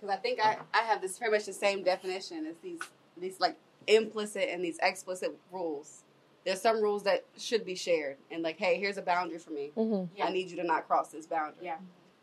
Because 0.00 0.14
I 0.16 0.18
think 0.18 0.40
I, 0.42 0.56
I 0.72 0.78
have 0.82 1.00
this 1.02 1.18
pretty 1.18 1.32
much 1.32 1.46
the 1.46 1.52
same 1.52 1.82
definition 1.82 2.46
as 2.46 2.56
these 2.62 2.80
these 3.20 3.38
like 3.40 3.56
implicit 3.86 4.48
and 4.50 4.64
these 4.64 4.78
explicit 4.82 5.36
rules. 5.52 6.04
There's 6.44 6.60
some 6.60 6.80
rules 6.82 7.02
that 7.02 7.24
should 7.36 7.66
be 7.66 7.74
shared 7.74 8.16
and 8.30 8.42
like, 8.42 8.56
hey, 8.58 8.78
here's 8.78 8.96
a 8.96 9.02
boundary 9.02 9.38
for 9.38 9.50
me. 9.50 9.72
hmm 9.74 10.04
Yeah. 10.16 10.26
I 10.26 10.30
need 10.30 10.50
you 10.50 10.56
to 10.56 10.64
not 10.64 10.86
cross 10.86 11.08
this 11.08 11.26
boundary. 11.26 11.64
Yeah. 11.66 11.76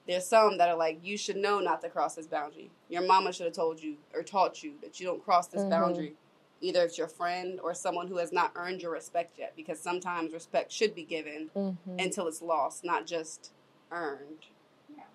There's 0.08 0.26
some 0.26 0.58
that 0.58 0.70
are 0.70 0.76
like, 0.78 1.00
you 1.04 1.18
should 1.18 1.36
know 1.38 1.60
not 1.60 1.82
to 1.82 1.90
cross 1.90 2.16
this 2.16 2.26
boundary. 2.26 2.72
Your 2.90 3.04
mama 3.06 3.32
should 3.32 3.46
have 3.46 3.54
told 3.54 3.82
you 3.84 3.98
or 4.14 4.24
taught 4.24 4.64
you 4.64 4.74
that 4.82 5.00
you 5.00 5.06
don't 5.06 5.24
cross 5.24 5.48
this 5.48 5.64
Mhm. 5.64 5.70
boundary. 5.70 6.16
Either 6.62 6.84
it's 6.86 6.98
your 6.98 7.08
friend 7.10 7.60
or 7.60 7.76
someone 7.76 8.08
who 8.08 8.18
has 8.18 8.32
not 8.32 8.52
earned 8.56 8.82
your 8.82 8.92
respect 8.92 9.38
yet, 9.38 9.54
because 9.56 9.80
sometimes 9.80 10.34
respect 10.34 10.72
should 10.72 10.96
be 10.96 11.04
given 11.04 11.52
hmm 11.54 11.74
until 12.00 12.28
it's 12.28 12.42
lost, 12.42 12.84
not 12.84 13.06
just 13.06 13.52
earned. 13.92 14.46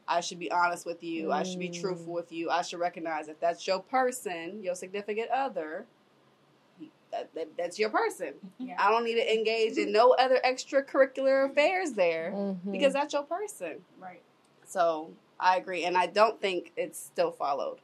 Yeah. 0.08 0.16
I 0.16 0.20
should 0.20 0.38
be 0.38 0.50
honest 0.50 0.84
with 0.86 1.02
you. 1.02 1.32
I 1.32 1.42
should 1.42 1.58
be 1.58 1.68
Mm. 1.68 1.80
truthful 1.80 2.12
with 2.12 2.32
you. 2.32 2.50
I 2.50 2.62
should 2.62 2.80
recognize 2.80 3.28
if 3.28 3.38
that's 3.40 3.66
your 3.66 3.80
person, 3.80 4.62
your 4.62 4.74
significant 4.74 5.30
other. 5.30 5.86
That, 7.12 7.28
that, 7.34 7.48
that's 7.58 7.78
your 7.78 7.90
person. 7.90 8.34
yeah. 8.58 8.76
I 8.78 8.90
don't 8.90 9.04
need 9.04 9.14
to 9.16 9.32
engage 9.34 9.76
in 9.76 9.92
no 9.92 10.12
other 10.18 10.40
extracurricular 10.44 11.50
affairs 11.50 11.92
there 11.92 12.30
hmm 12.32 12.72
because 12.72 12.94
that's 12.94 13.12
your 13.12 13.22
person. 13.24 13.84
right. 14.00 14.22
So 14.64 15.10
I 15.38 15.56
agree, 15.58 15.84
and 15.84 15.96
I 15.98 16.06
don't 16.06 16.40
think 16.40 16.72
it's 16.76 16.98
still 16.98 17.30
followed 17.30 17.78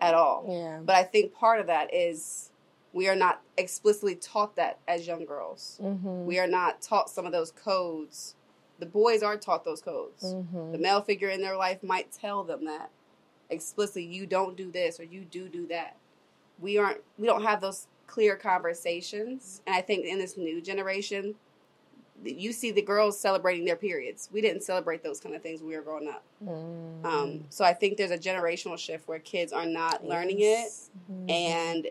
at 0.00 0.12
all. 0.14 0.44
yeah. 0.48 0.80
But 0.84 0.96
I 0.96 1.04
think 1.04 1.32
part 1.34 1.60
of 1.60 1.66
that 1.68 1.92
is 1.94 2.50
We 2.92 3.08
are 3.08 3.14
not 3.16 3.40
explicitly 3.56 4.16
taught 4.16 4.56
that 4.56 4.78
as 4.88 5.06
young 5.06 5.24
girls. 5.24 5.78
Mm-hmm. 5.82 6.24
We 6.26 6.38
are 6.40 6.48
not 6.48 6.82
taught 6.82 7.08
some 7.08 7.24
of 7.24 7.30
those 7.32 7.52
codes. 7.52 8.34
The 8.80 8.86
boys 8.86 9.22
aren't 9.22 9.42
taught 9.42 9.64
those 9.64 9.80
codes. 9.82 10.24
Mm-hmm. 10.24 10.72
The 10.72 10.78
male 10.78 11.02
figure 11.02 11.28
in 11.28 11.40
their 11.40 11.56
life 11.56 11.82
might 11.82 12.10
tell 12.10 12.42
them 12.42 12.64
that 12.64 12.90
explicitly 13.50 14.04
you 14.04 14.26
don't 14.26 14.56
do 14.56 14.70
this 14.70 14.98
or 14.98 15.04
you 15.04 15.20
do 15.24 15.48
do 15.48 15.66
that. 15.68 15.96
We 16.58 16.78
aren't 16.78 17.00
we 17.18 17.26
don't 17.26 17.42
have 17.42 17.60
those 17.60 17.86
clear 18.06 18.36
conversations. 18.36 19.60
And 19.66 19.76
I 19.76 19.80
think 19.82 20.04
in 20.04 20.18
this 20.18 20.36
new 20.36 20.60
generation 20.60 21.34
you 22.22 22.52
see 22.52 22.70
the 22.70 22.82
girls 22.82 23.18
celebrating 23.18 23.64
their 23.64 23.76
periods. 23.76 24.28
We 24.30 24.42
didn't 24.42 24.62
celebrate 24.62 25.02
those 25.02 25.20
kind 25.20 25.34
of 25.34 25.40
things 25.42 25.60
when 25.60 25.70
we 25.70 25.76
were 25.76 25.82
growing 25.82 26.06
up. 26.06 26.22
Mm-hmm. 26.44 27.06
Um, 27.06 27.44
so 27.48 27.64
I 27.64 27.72
think 27.72 27.96
there's 27.96 28.10
a 28.10 28.18
generational 28.18 28.76
shift 28.78 29.08
where 29.08 29.18
kids 29.20 29.54
are 29.54 29.64
not 29.64 30.04
learning 30.06 30.40
it 30.40 30.68
Mm-hmm. 31.10 31.30
and 31.30 31.88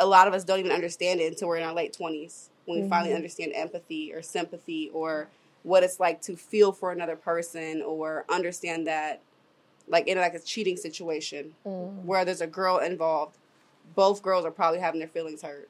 a 0.00 0.06
lot 0.06 0.26
of 0.26 0.34
us 0.34 0.42
don't 0.42 0.58
even 0.58 0.72
understand 0.72 1.20
it 1.20 1.26
until 1.32 1.46
we're 1.48 1.58
in 1.58 1.62
our 1.62 1.72
late 1.74 1.96
20s 1.98 2.48
when 2.64 2.82
we 2.82 2.88
finally 2.88 3.12
Mhm. 3.12 3.16
understand 3.16 3.52
empathy 3.54 4.12
or 4.12 4.22
sympathy 4.22 4.90
or 4.92 5.28
what 5.62 5.82
it's 5.82 6.00
like 6.00 6.20
to 6.22 6.36
feel 6.36 6.72
for 6.72 6.90
another 6.92 7.16
person 7.16 7.82
or 7.82 8.24
understand 8.28 8.86
that 8.86 9.20
like 9.88 10.06
in 10.08 10.18
like 10.18 10.34
a 10.34 10.40
cheating 10.40 10.76
situation 10.76 11.54
Mm-hmm. 11.66 12.06
where 12.06 12.24
there's 12.24 12.40
a 12.40 12.46
girl 12.46 12.78
involved 12.78 13.36
both 13.94 14.22
girls 14.22 14.44
are 14.44 14.50
probably 14.50 14.80
having 14.80 15.00
their 15.00 15.08
feelings 15.08 15.42
hurt 15.42 15.68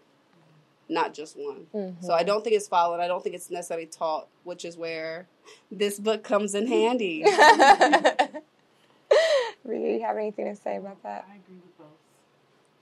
not 0.88 1.14
just 1.14 1.36
one 1.36 1.66
Mm-hmm. 1.74 2.04
so 2.04 2.12
i 2.12 2.22
don't 2.22 2.42
think 2.44 2.56
it's 2.56 2.68
followed 2.68 3.00
i 3.00 3.06
don't 3.08 3.22
think 3.22 3.34
it's 3.34 3.50
necessarily 3.50 3.86
taught 3.86 4.28
which 4.44 4.64
is 4.64 4.76
where 4.76 5.26
this 5.70 5.98
book 5.98 6.22
comes 6.24 6.54
in 6.54 6.66
handy 6.66 7.24
Rhea, 9.64 9.96
you 9.98 10.02
have 10.02 10.16
anything 10.16 10.46
to 10.46 10.56
say 10.60 10.76
about 10.76 11.02
that? 11.02 11.24
I 11.30 11.36
agree 11.36 11.56
with 11.64 11.78
both. 11.78 11.86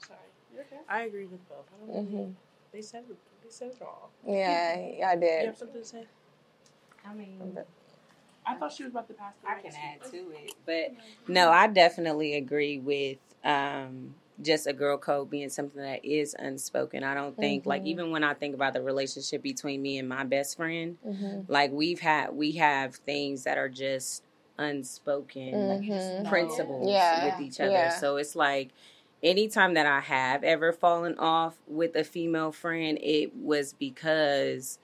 Sorry. 0.07 0.19
You're 0.55 0.63
okay. 0.63 0.77
i 0.89 1.03
agree 1.03 1.27
with 1.27 1.47
both. 1.49 1.67
I 1.75 1.93
don't 1.93 2.07
Mm-hmm. 2.07 2.31
they 2.73 2.83
said 2.83 3.05
it. 3.11 3.17
They 3.45 3.51
said 3.51 3.73
it 3.73 3.83
all. 3.83 4.11
Yeah, 4.27 4.77
yeah, 4.99 5.09
I 5.11 5.15
You 5.15 5.21
did. 5.21 5.47
have 5.47 5.59
something 5.59 5.81
to 5.83 5.87
say? 5.87 6.05
I 7.09 7.15
mean, 7.15 7.59
I 8.47 8.55
thought 8.57 8.73
she 8.73 8.85
was 8.85 8.93
about 8.93 9.09
to 9.09 9.15
pass. 9.15 9.35
The 9.43 9.49
I 9.51 9.61
can 9.61 9.71
to 9.73 9.79
add 9.79 10.03
to 10.11 10.17
it, 10.33 10.55
but 10.67 10.95
no, 11.29 11.51
I 11.51 11.67
definitely 11.67 12.35
agree 12.35 12.79
with 12.79 13.19
um, 13.45 14.15
just 14.43 14.67
a 14.67 14.73
girl 14.73 14.99
code 14.99 15.31
being 15.31 15.49
something 15.51 15.81
that 15.83 16.05
is 16.05 16.35
unspoken. 16.39 17.05
I 17.05 17.15
don't 17.15 17.39
think 17.39 17.67
like 17.67 17.83
Mhm. 17.83 17.87
even 17.87 18.11
when 18.11 18.25
I 18.25 18.35
think 18.35 18.55
about 18.55 18.75
the 18.75 18.83
relationship 18.83 19.43
between 19.43 19.83
me 19.83 19.99
and 19.99 20.09
my 20.09 20.25
best 20.25 20.57
friend, 20.57 20.99
Mm-hmm. 21.07 21.53
like 21.53 21.71
we've 21.73 22.01
had 22.01 22.35
we 22.35 22.53
have 22.53 22.97
things 22.97 23.45
that 23.45 23.59
are 23.59 23.69
just 23.69 24.23
unspoken 24.59 25.69
Mhm. 25.69 26.29
principles 26.29 26.91
Yeah. 26.91 27.25
with 27.25 27.41
each 27.41 27.61
other. 27.61 27.73
Yeah. 27.85 27.89
So 27.89 28.17
it's 28.17 28.37
like 28.37 28.71
anytime 29.23 29.75
that 29.75 29.87
I 29.87 30.01
have 30.01 30.45
ever 30.45 30.73
fallen 30.73 31.19
off 31.19 31.59
with 31.67 31.97
a 31.97 32.05
female 32.05 32.53
friend, 32.53 32.99
it 33.03 33.35
was 33.35 33.73
because 33.75 34.79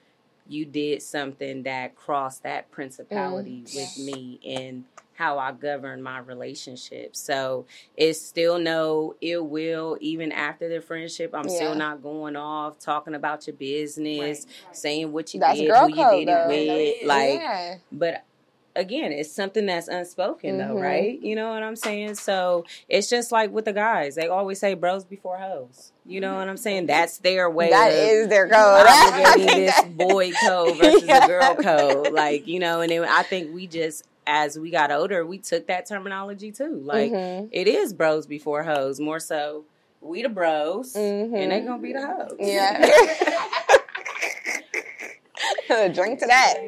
you 0.49 0.65
did 0.65 1.01
something 1.01 1.63
that 1.63 1.95
crossed 1.95 2.43
that 2.43 2.69
principality 2.71 3.63
Mm. 3.65 3.75
with 3.75 4.05
me 4.05 4.39
and 4.45 4.85
how 5.15 5.39
I 5.39 5.51
govern 5.51 6.03
my 6.03 6.19
relationship. 6.19 7.15
So 7.15 7.65
it's 7.95 8.21
still 8.21 8.59
no 8.59 9.15
ill 9.21 9.47
will 9.47 9.97
even 9.99 10.31
after 10.31 10.69
the 10.69 10.79
friendship. 10.79 11.31
I'm 11.33 11.47
Yeah. 11.47 11.55
still 11.55 11.75
not 11.75 12.03
going 12.03 12.35
off 12.35 12.77
talking 12.77 13.15
about 13.15 13.47
your 13.47 13.55
business, 13.55 14.45
saying 14.71 15.11
what 15.11 15.33
you 15.33 15.39
That's 15.39 15.57
did, 15.59 15.69
girl 15.69 15.87
who 15.89 15.89
you 15.89 15.95
code, 15.95 16.19
did 16.19 16.27
though. 16.27 16.49
it 16.51 16.97
with. 17.01 17.07
Like 17.07 17.33
yeah. 17.39 17.75
but 17.91 18.23
again 18.77 19.11
it's 19.11 19.31
something 19.31 19.65
that's 19.65 19.87
unspoken 19.87 20.57
though 20.57 20.75
Mhm. 20.75 20.81
right 20.81 21.19
you 21.21 21.35
know 21.35 21.49
what 21.49 21.63
i'm 21.63 21.75
saying 21.75 22.15
so 22.15 22.63
it's 22.87 23.09
just 23.09 23.31
like 23.31 23.51
with 23.51 23.65
the 23.65 23.73
guys 23.73 24.15
they 24.15 24.27
always 24.27 24.59
say 24.59 24.73
bros 24.75 25.03
before 25.03 25.37
hoes 25.37 25.91
you 26.05 26.21
know 26.21 26.35
what 26.35 26.47
i'm 26.47 26.55
saying 26.57 26.85
that's 26.85 27.17
their 27.17 27.49
way 27.49 27.69
That 27.71 27.91
is 27.91 28.27
their 28.29 28.47
code. 28.47 28.85
this 29.37 29.81
boy 29.95 30.31
code 30.45 30.77
versus 30.81 31.03
Yeah. 31.03 31.25
a 31.25 31.27
girl 31.27 31.55
code 31.55 32.13
like 32.13 32.47
you 32.47 32.59
know 32.59 32.81
and 32.81 32.91
then 32.91 33.03
i 33.03 33.23
think 33.23 33.53
we 33.53 33.67
just 33.67 34.03
as 34.25 34.57
we 34.59 34.69
got 34.71 34.91
older 34.91 35.25
we 35.25 35.37
took 35.39 35.67
that 35.67 35.85
terminology 35.87 36.51
too 36.51 36.79
like 36.83 37.11
Mhm. 37.11 37.49
it 37.51 37.67
is 37.67 37.93
bros 37.93 38.27
before 38.27 38.63
hoes 38.63 38.99
more 38.99 39.19
so 39.19 39.65
we 40.01 40.21
the 40.21 40.29
bros 40.29 40.93
Mhm. 40.93 41.33
and 41.35 41.51
they 41.51 41.61
gonna 41.61 41.81
be 41.81 41.91
the 41.93 42.05
hoes 42.05 42.35
Yeah. 42.39 42.85
Drink 45.93 46.19
to 46.19 46.27
that. 46.27 46.63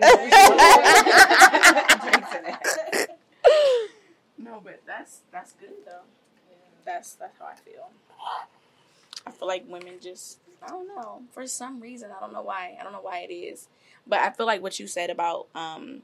No, 4.41 4.61
but 4.63 4.81
that's 4.87 5.19
that's 5.31 5.51
good 5.53 5.73
though. 5.85 6.05
That's 6.85 7.13
that's 7.13 7.37
how 7.37 7.45
I 7.45 7.55
feel. 7.55 7.89
I 9.27 9.31
feel 9.31 9.47
like 9.47 9.65
women 9.67 9.95
just 10.01 10.39
I 10.63 10.69
don't 10.69 10.87
know 10.87 11.21
for 11.31 11.45
some 11.45 11.79
reason 11.79 12.09
I 12.15 12.19
don't 12.19 12.33
know 12.33 12.41
why 12.41 12.77
I 12.79 12.83
don't 12.83 12.93
know 12.93 13.01
why 13.01 13.19
it 13.19 13.33
is, 13.33 13.67
but 14.07 14.19
I 14.19 14.31
feel 14.31 14.45
like 14.45 14.61
what 14.61 14.79
you 14.79 14.87
said 14.87 15.09
about 15.09 15.47
um 15.53 16.01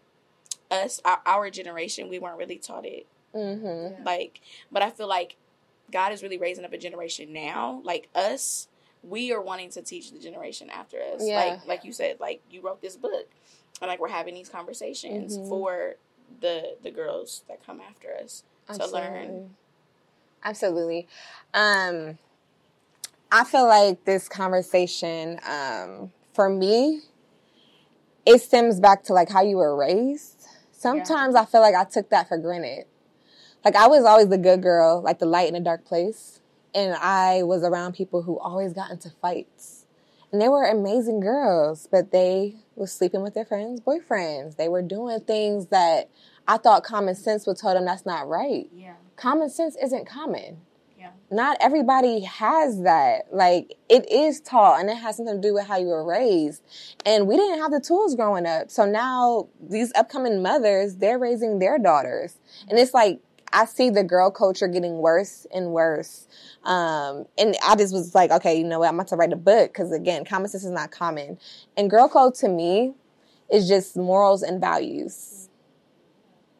us 0.70 1.02
our, 1.06 1.22
our 1.26 1.50
generation 1.50 2.10
we 2.10 2.20
weren't 2.20 2.38
really 2.38 2.58
taught 2.58 2.86
it 2.86 3.08
mm-hmm. 3.34 4.04
like 4.04 4.42
but 4.72 4.82
I 4.82 4.90
feel 4.90 5.08
like 5.08 5.38
God 5.92 6.12
is 6.12 6.24
really 6.24 6.38
raising 6.38 6.66
up 6.66 6.74
a 6.74 6.78
generation 6.78 7.32
now 7.34 7.82
like 7.84 8.10
us 8.16 8.68
we 9.08 9.32
are 9.32 9.42
wanting 9.42 9.70
to 9.70 9.82
teach 9.82 10.12
the 10.12 10.20
generation 10.20 10.70
after 10.70 10.98
us 11.02 11.22
Yeah. 11.26 11.38
like 11.38 11.68
like 11.68 11.84
you 11.86 11.94
said 11.94 12.20
like 12.20 12.42
you 12.50 12.62
wrote 12.62 12.82
this 12.82 12.96
book 12.96 13.28
and 13.82 13.88
like 13.90 14.00
we're 14.00 14.08
having 14.10 14.34
these 14.34 14.50
conversations 14.50 15.38
Mhm. 15.38 15.50
for 15.50 15.96
the 16.42 16.76
the 16.82 16.92
girls 16.92 17.44
that 17.48 17.64
come 17.66 17.80
after 17.82 18.14
us 18.16 18.44
to 18.74 18.88
learn. 18.88 19.56
Absolutely. 20.44 21.08
Um, 21.54 22.18
I 23.32 23.44
feel 23.44 23.66
like 23.68 24.06
this 24.06 24.28
conversation, 24.30 25.40
um, 25.48 26.12
for 26.34 26.50
me, 26.50 27.02
it 28.26 28.42
stems 28.42 28.80
back 28.80 29.04
to 29.06 29.14
like 29.14 29.30
how 29.30 29.42
you 29.42 29.58
were 29.58 29.76
raised. 29.76 30.48
Sometimes 30.72 31.36
I 31.36 31.46
feel 31.46 31.62
like 31.62 31.76
I 31.76 31.84
took 31.84 32.10
that 32.10 32.28
for 32.28 32.38
granted. 32.38 32.86
Like 33.64 33.76
I 33.76 33.88
was 33.88 34.04
always 34.06 34.28
the 34.30 34.38
good 34.38 34.62
girl, 34.62 35.02
like 35.02 35.20
the 35.20 35.26
light 35.26 35.50
in 35.50 35.56
a 35.56 35.60
dark 35.60 35.86
place, 35.86 36.40
and 36.76 36.94
I 36.94 37.44
was 37.44 37.64
around 37.64 37.94
people 37.94 38.22
who 38.22 38.38
always 38.38 38.74
got 38.74 38.92
into 38.92 39.10
fights. 39.22 39.86
And 40.32 40.42
they 40.42 40.50
were 40.50 40.66
amazing 40.66 41.22
girls, 41.22 41.88
but 41.90 42.12
they 42.12 42.58
were 42.76 42.88
sleeping 42.88 43.22
with 43.22 43.34
their 43.34 43.46
friends' 43.46 43.80
boyfriends. 43.80 44.58
They 44.58 44.68
were 44.68 44.82
doing 44.82 45.22
things 45.22 45.68
that 45.68 46.10
I 46.48 46.58
thought 46.58 46.84
common 46.84 47.16
sense 47.16 47.48
would 47.48 47.58
tell 47.58 47.74
them 47.74 47.86
that's 47.86 48.06
not 48.06 48.28
right. 48.28 48.70
Yeah. 48.76 48.96
Common 49.16 49.50
sense 49.50 49.78
isn't 49.82 50.06
common. 50.06 50.58
Yeah. 51.00 51.12
Not 51.32 51.58
everybody 51.62 52.22
has 52.22 52.82
that. 52.82 53.34
Like 53.34 53.78
it 53.88 54.12
is 54.12 54.42
taught 54.42 54.82
and 54.82 54.90
it 54.90 54.98
has 54.98 55.16
something 55.16 55.42
to 55.42 55.48
do 55.48 55.54
with 55.54 55.68
how 55.68 55.78
you 55.78 55.88
were 55.88 56.04
raised. 56.04 56.62
And 57.06 57.28
we 57.28 57.38
didn't 57.38 57.60
have 57.60 57.72
the 57.72 57.80
tools 57.80 58.16
growing 58.16 58.46
up. 58.46 58.70
So 58.70 58.86
now 58.86 59.48
these 59.62 59.94
upcoming 59.96 60.42
mothers, 60.42 60.98
they're 60.98 61.20
raising 61.20 61.60
their 61.60 61.80
daughters. 61.80 62.38
And 62.68 62.78
it's 62.78 62.94
like 62.94 63.22
I 63.56 63.64
see 63.64 63.90
the 63.90 64.04
girl 64.04 64.32
culture 64.32 64.68
getting 64.68 64.98
worse 64.98 65.48
and 65.54 65.72
worse. 65.72 66.28
Um, 66.66 67.26
and 67.38 67.56
I 67.66 67.78
just 67.78 67.94
was 67.94 68.14
like, 68.14 68.30
okay, 68.30 68.58
you 68.58 68.66
know 68.66 68.80
what? 68.80 68.90
I'm 68.90 68.96
about 68.96 69.08
to 69.08 69.16
write 69.16 69.32
a 69.32 69.38
book 69.38 69.72
because 69.72 69.94
again, 69.94 70.26
common 70.26 70.50
sense 70.50 70.66
is 70.66 70.72
not 70.72 70.92
common. 70.92 71.40
And 71.78 71.90
girl 71.90 72.10
code 72.10 72.36
to 72.36 72.50
me 72.50 72.96
is 73.50 73.70
just 73.70 73.96
morals 73.96 74.44
and 74.44 74.60
values. 74.60 75.48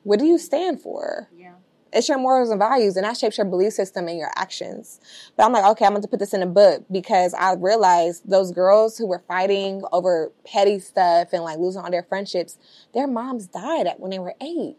What 0.04 0.20
do 0.20 0.26
you 0.26 0.38
stand 0.38 0.80
for? 0.80 1.28
Yeah. 1.36 1.56
It's 1.92 2.08
your 2.08 2.18
morals 2.18 2.50
and 2.50 2.60
values, 2.60 2.96
and 2.96 3.06
that 3.06 3.18
shapes 3.18 3.38
your 3.38 3.46
belief 3.46 3.74
system 3.74 4.08
and 4.08 4.18
your 4.18 4.32
actions. 4.36 5.00
But 5.36 5.46
I'm 5.46 5.52
like, 5.52 5.66
okay, 5.72 5.86
I'm 5.86 5.92
going 5.92 6.02
to 6.02 6.08
put 6.08 6.20
this 6.20 6.34
in 6.34 6.42
a 6.42 6.48
book 6.48 6.84
because 6.92 7.34
I 7.34 7.54
realized 7.56 8.30
those 8.30 8.52
girls 8.52 8.98
who 8.98 9.08
were 9.08 9.24
fighting 9.28 9.82
over 9.92 10.32
petty 10.46 10.80
stuff 10.80 11.34
and 11.34 11.44
like 11.44 11.58
losing 11.58 11.82
all 11.82 11.92
their 11.92 12.04
friendships, 12.04 12.58
their 12.94 13.08
moms 13.08 13.48
died 13.48 13.88
at 13.88 14.00
when 14.00 14.12
they 14.12 14.20
were 14.20 14.36
eight. 14.42 14.78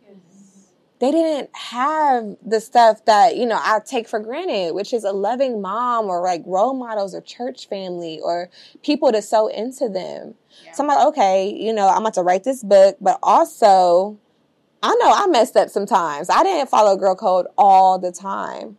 They 0.99 1.11
didn't 1.11 1.51
have 1.55 2.37
the 2.45 2.61
stuff 2.61 3.05
that, 3.05 3.37
you 3.37 3.45
know, 3.45 3.59
I 3.61 3.81
take 3.85 4.09
for 4.09 4.19
granted, 4.19 4.75
which 4.75 4.95
is 4.95 5.05
a 5.05 5.13
loving 5.13 5.61
mom 5.61 6.07
or 6.07 6.23
like 6.23 6.43
role 6.47 6.75
models 6.75 7.15
or 7.15 7.21
church 7.21 7.69
family 7.69 8.19
or 8.23 8.49
people 8.83 9.13
to 9.13 9.21
sew 9.21 9.49
into 9.49 9.89
them. 9.89 10.35
So 10.73 10.83
I'm 10.83 10.89
like, 10.89 11.07
okay, 11.09 11.51
you 11.53 11.73
know, 11.73 11.89
I'm 11.89 12.01
about 12.01 12.15
to 12.15 12.23
write 12.23 12.45
this 12.45 12.63
book, 12.63 12.97
but 13.01 13.19
also 13.23 14.19
I 14.83 14.95
know 15.01 15.13
I 15.13 15.27
messed 15.27 15.57
up 15.57 15.69
sometimes. 15.69 16.31
I 16.31 16.43
didn't 16.43 16.71
follow 16.71 16.97
girl 16.97 17.15
code 17.15 17.47
all 17.59 17.99
the 17.99 18.13
time. 18.13 18.79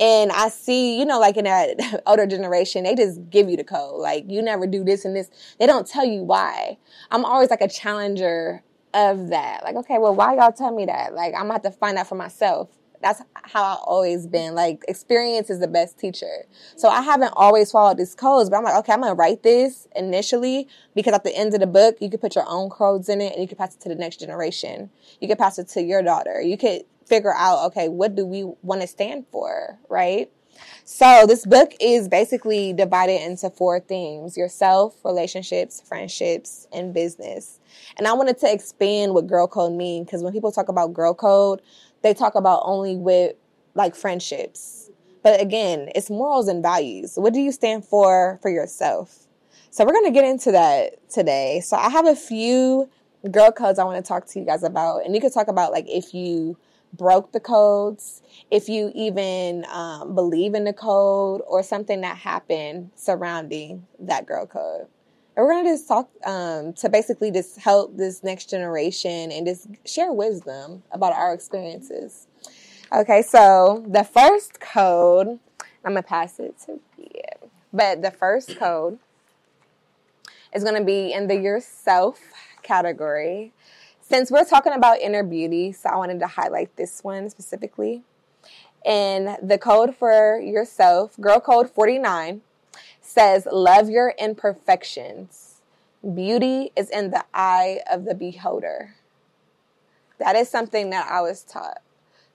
And 0.00 0.32
I 0.32 0.48
see, 0.48 0.98
you 0.98 1.04
know, 1.04 1.20
like 1.20 1.36
in 1.36 1.44
that 1.44 2.02
older 2.06 2.26
generation, 2.26 2.84
they 2.84 2.94
just 2.94 3.28
give 3.30 3.48
you 3.48 3.56
the 3.56 3.64
code. 3.64 4.00
Like, 4.00 4.24
you 4.28 4.42
never 4.42 4.66
do 4.66 4.84
this 4.84 5.04
and 5.04 5.14
this. 5.14 5.30
They 5.58 5.66
don't 5.66 5.86
tell 5.86 6.04
you 6.04 6.22
why. 6.22 6.78
I'm 7.10 7.24
always 7.24 7.50
like 7.50 7.60
a 7.60 7.68
challenger 7.68 8.62
of 8.94 9.28
that. 9.28 9.62
Like, 9.64 9.76
okay, 9.76 9.98
well, 9.98 10.14
why 10.14 10.34
y'all 10.34 10.52
tell 10.52 10.74
me 10.74 10.86
that? 10.86 11.14
Like, 11.14 11.34
I'm 11.34 11.42
gonna 11.42 11.54
have 11.54 11.62
to 11.62 11.70
find 11.70 11.98
out 11.98 12.06
for 12.08 12.14
myself. 12.14 12.68
That's 13.00 13.20
how 13.34 13.64
I've 13.64 13.78
always 13.84 14.28
been. 14.28 14.54
Like, 14.54 14.84
experience 14.86 15.50
is 15.50 15.58
the 15.58 15.66
best 15.66 15.98
teacher. 15.98 16.46
So 16.76 16.88
I 16.88 17.02
haven't 17.02 17.32
always 17.36 17.72
followed 17.72 17.98
these 17.98 18.14
codes, 18.14 18.48
but 18.48 18.56
I'm 18.56 18.62
like, 18.62 18.76
okay, 18.76 18.92
I'm 18.92 19.00
gonna 19.00 19.14
write 19.14 19.42
this 19.42 19.88
initially 19.96 20.68
because 20.94 21.12
at 21.12 21.24
the 21.24 21.36
end 21.36 21.52
of 21.54 21.60
the 21.60 21.66
book, 21.66 21.96
you 22.00 22.10
could 22.10 22.20
put 22.20 22.36
your 22.36 22.44
own 22.46 22.70
codes 22.70 23.08
in 23.08 23.20
it 23.20 23.32
and 23.32 23.42
you 23.42 23.48
can 23.48 23.58
pass 23.58 23.74
it 23.74 23.80
to 23.80 23.88
the 23.88 23.96
next 23.96 24.20
generation. 24.20 24.90
You 25.20 25.28
could 25.28 25.38
pass 25.38 25.58
it 25.58 25.68
to 25.68 25.82
your 25.82 26.02
daughter. 26.02 26.40
You 26.40 26.56
could 26.56 26.82
figure 27.06 27.34
out, 27.34 27.66
okay, 27.66 27.88
what 27.88 28.14
do 28.14 28.24
we 28.24 28.44
want 28.62 28.82
to 28.82 28.86
stand 28.86 29.26
for, 29.32 29.78
right? 29.88 30.30
So 30.84 31.26
this 31.26 31.46
book 31.46 31.72
is 31.80 32.08
basically 32.08 32.72
divided 32.72 33.22
into 33.22 33.50
four 33.50 33.78
themes: 33.80 34.36
yourself, 34.36 34.96
relationships, 35.04 35.80
friendships, 35.80 36.66
and 36.72 36.92
business. 36.92 37.60
And 37.96 38.06
I 38.06 38.12
wanted 38.14 38.38
to 38.38 38.52
expand 38.52 39.14
what 39.14 39.26
girl 39.26 39.46
code 39.46 39.72
mean 39.72 40.04
because 40.04 40.22
when 40.22 40.32
people 40.32 40.50
talk 40.50 40.68
about 40.68 40.92
girl 40.92 41.14
code, 41.14 41.62
they 42.02 42.14
talk 42.14 42.34
about 42.34 42.62
only 42.64 42.96
with 42.96 43.36
like 43.74 43.94
friendships. 43.94 44.90
But 45.22 45.40
again, 45.40 45.88
it's 45.94 46.10
morals 46.10 46.48
and 46.48 46.62
values. 46.62 47.12
What 47.14 47.32
do 47.32 47.40
you 47.40 47.52
stand 47.52 47.84
for 47.84 48.40
for 48.42 48.50
yourself? 48.50 49.28
So 49.70 49.84
we're 49.84 49.92
going 49.92 50.06
to 50.06 50.10
get 50.10 50.24
into 50.24 50.52
that 50.52 51.08
today. 51.08 51.60
So 51.64 51.76
I 51.76 51.88
have 51.88 52.06
a 52.06 52.16
few 52.16 52.90
girl 53.30 53.52
codes 53.52 53.78
I 53.78 53.84
want 53.84 54.04
to 54.04 54.06
talk 54.06 54.26
to 54.26 54.38
you 54.40 54.44
guys 54.44 54.64
about. 54.64 55.06
And 55.06 55.14
you 55.14 55.20
could 55.20 55.32
talk 55.32 55.48
about 55.48 55.70
like 55.70 55.86
if 55.88 56.12
you 56.12 56.58
broke 56.92 57.32
the 57.32 57.40
codes, 57.40 58.22
if 58.50 58.68
you 58.68 58.92
even 58.94 59.64
um, 59.70 60.14
believe 60.14 60.54
in 60.54 60.64
the 60.64 60.72
code 60.72 61.40
or 61.46 61.62
something 61.62 62.00
that 62.02 62.18
happened 62.18 62.90
surrounding 62.94 63.86
that 63.98 64.26
girl 64.26 64.46
code. 64.46 64.86
And 65.34 65.46
we're 65.46 65.52
going 65.52 65.64
to 65.64 65.70
just 65.70 65.88
talk 65.88 66.10
um, 66.26 66.74
to 66.74 66.90
basically 66.90 67.30
just 67.30 67.58
help 67.58 67.96
this 67.96 68.22
next 68.22 68.50
generation 68.50 69.32
and 69.32 69.46
just 69.46 69.66
share 69.86 70.12
wisdom 70.12 70.82
about 70.92 71.14
our 71.14 71.32
experiences. 71.32 72.26
Okay, 72.92 73.22
so 73.22 73.82
the 73.88 74.04
first 74.04 74.60
code, 74.60 75.38
I'm 75.84 75.92
going 75.92 76.02
to 76.02 76.02
pass 76.02 76.38
it 76.38 76.58
to 76.66 76.78
you. 76.98 77.48
But 77.72 78.02
the 78.02 78.10
first 78.10 78.58
code 78.58 78.98
is 80.54 80.62
going 80.62 80.76
to 80.76 80.84
be 80.84 81.12
in 81.12 81.28
the 81.28 81.36
yourself 81.36 82.20
category. 82.62 83.52
Since 84.04 84.32
we're 84.32 84.44
talking 84.44 84.72
about 84.72 85.00
inner 85.00 85.22
beauty, 85.22 85.70
so 85.70 85.88
I 85.88 85.96
wanted 85.96 86.18
to 86.20 86.26
highlight 86.26 86.76
this 86.76 87.04
one 87.04 87.30
specifically. 87.30 88.02
And 88.84 89.38
the 89.40 89.58
code 89.58 89.94
for 89.96 90.40
yourself, 90.40 91.18
girl 91.20 91.38
code 91.38 91.70
49, 91.70 92.42
says, 93.00 93.46
Love 93.50 93.88
your 93.88 94.12
imperfections. 94.18 95.60
Beauty 96.14 96.72
is 96.74 96.90
in 96.90 97.12
the 97.12 97.24
eye 97.32 97.78
of 97.88 98.04
the 98.04 98.14
beholder. 98.14 98.96
That 100.18 100.34
is 100.34 100.48
something 100.48 100.90
that 100.90 101.08
I 101.08 101.20
was 101.20 101.44
taught. 101.44 101.78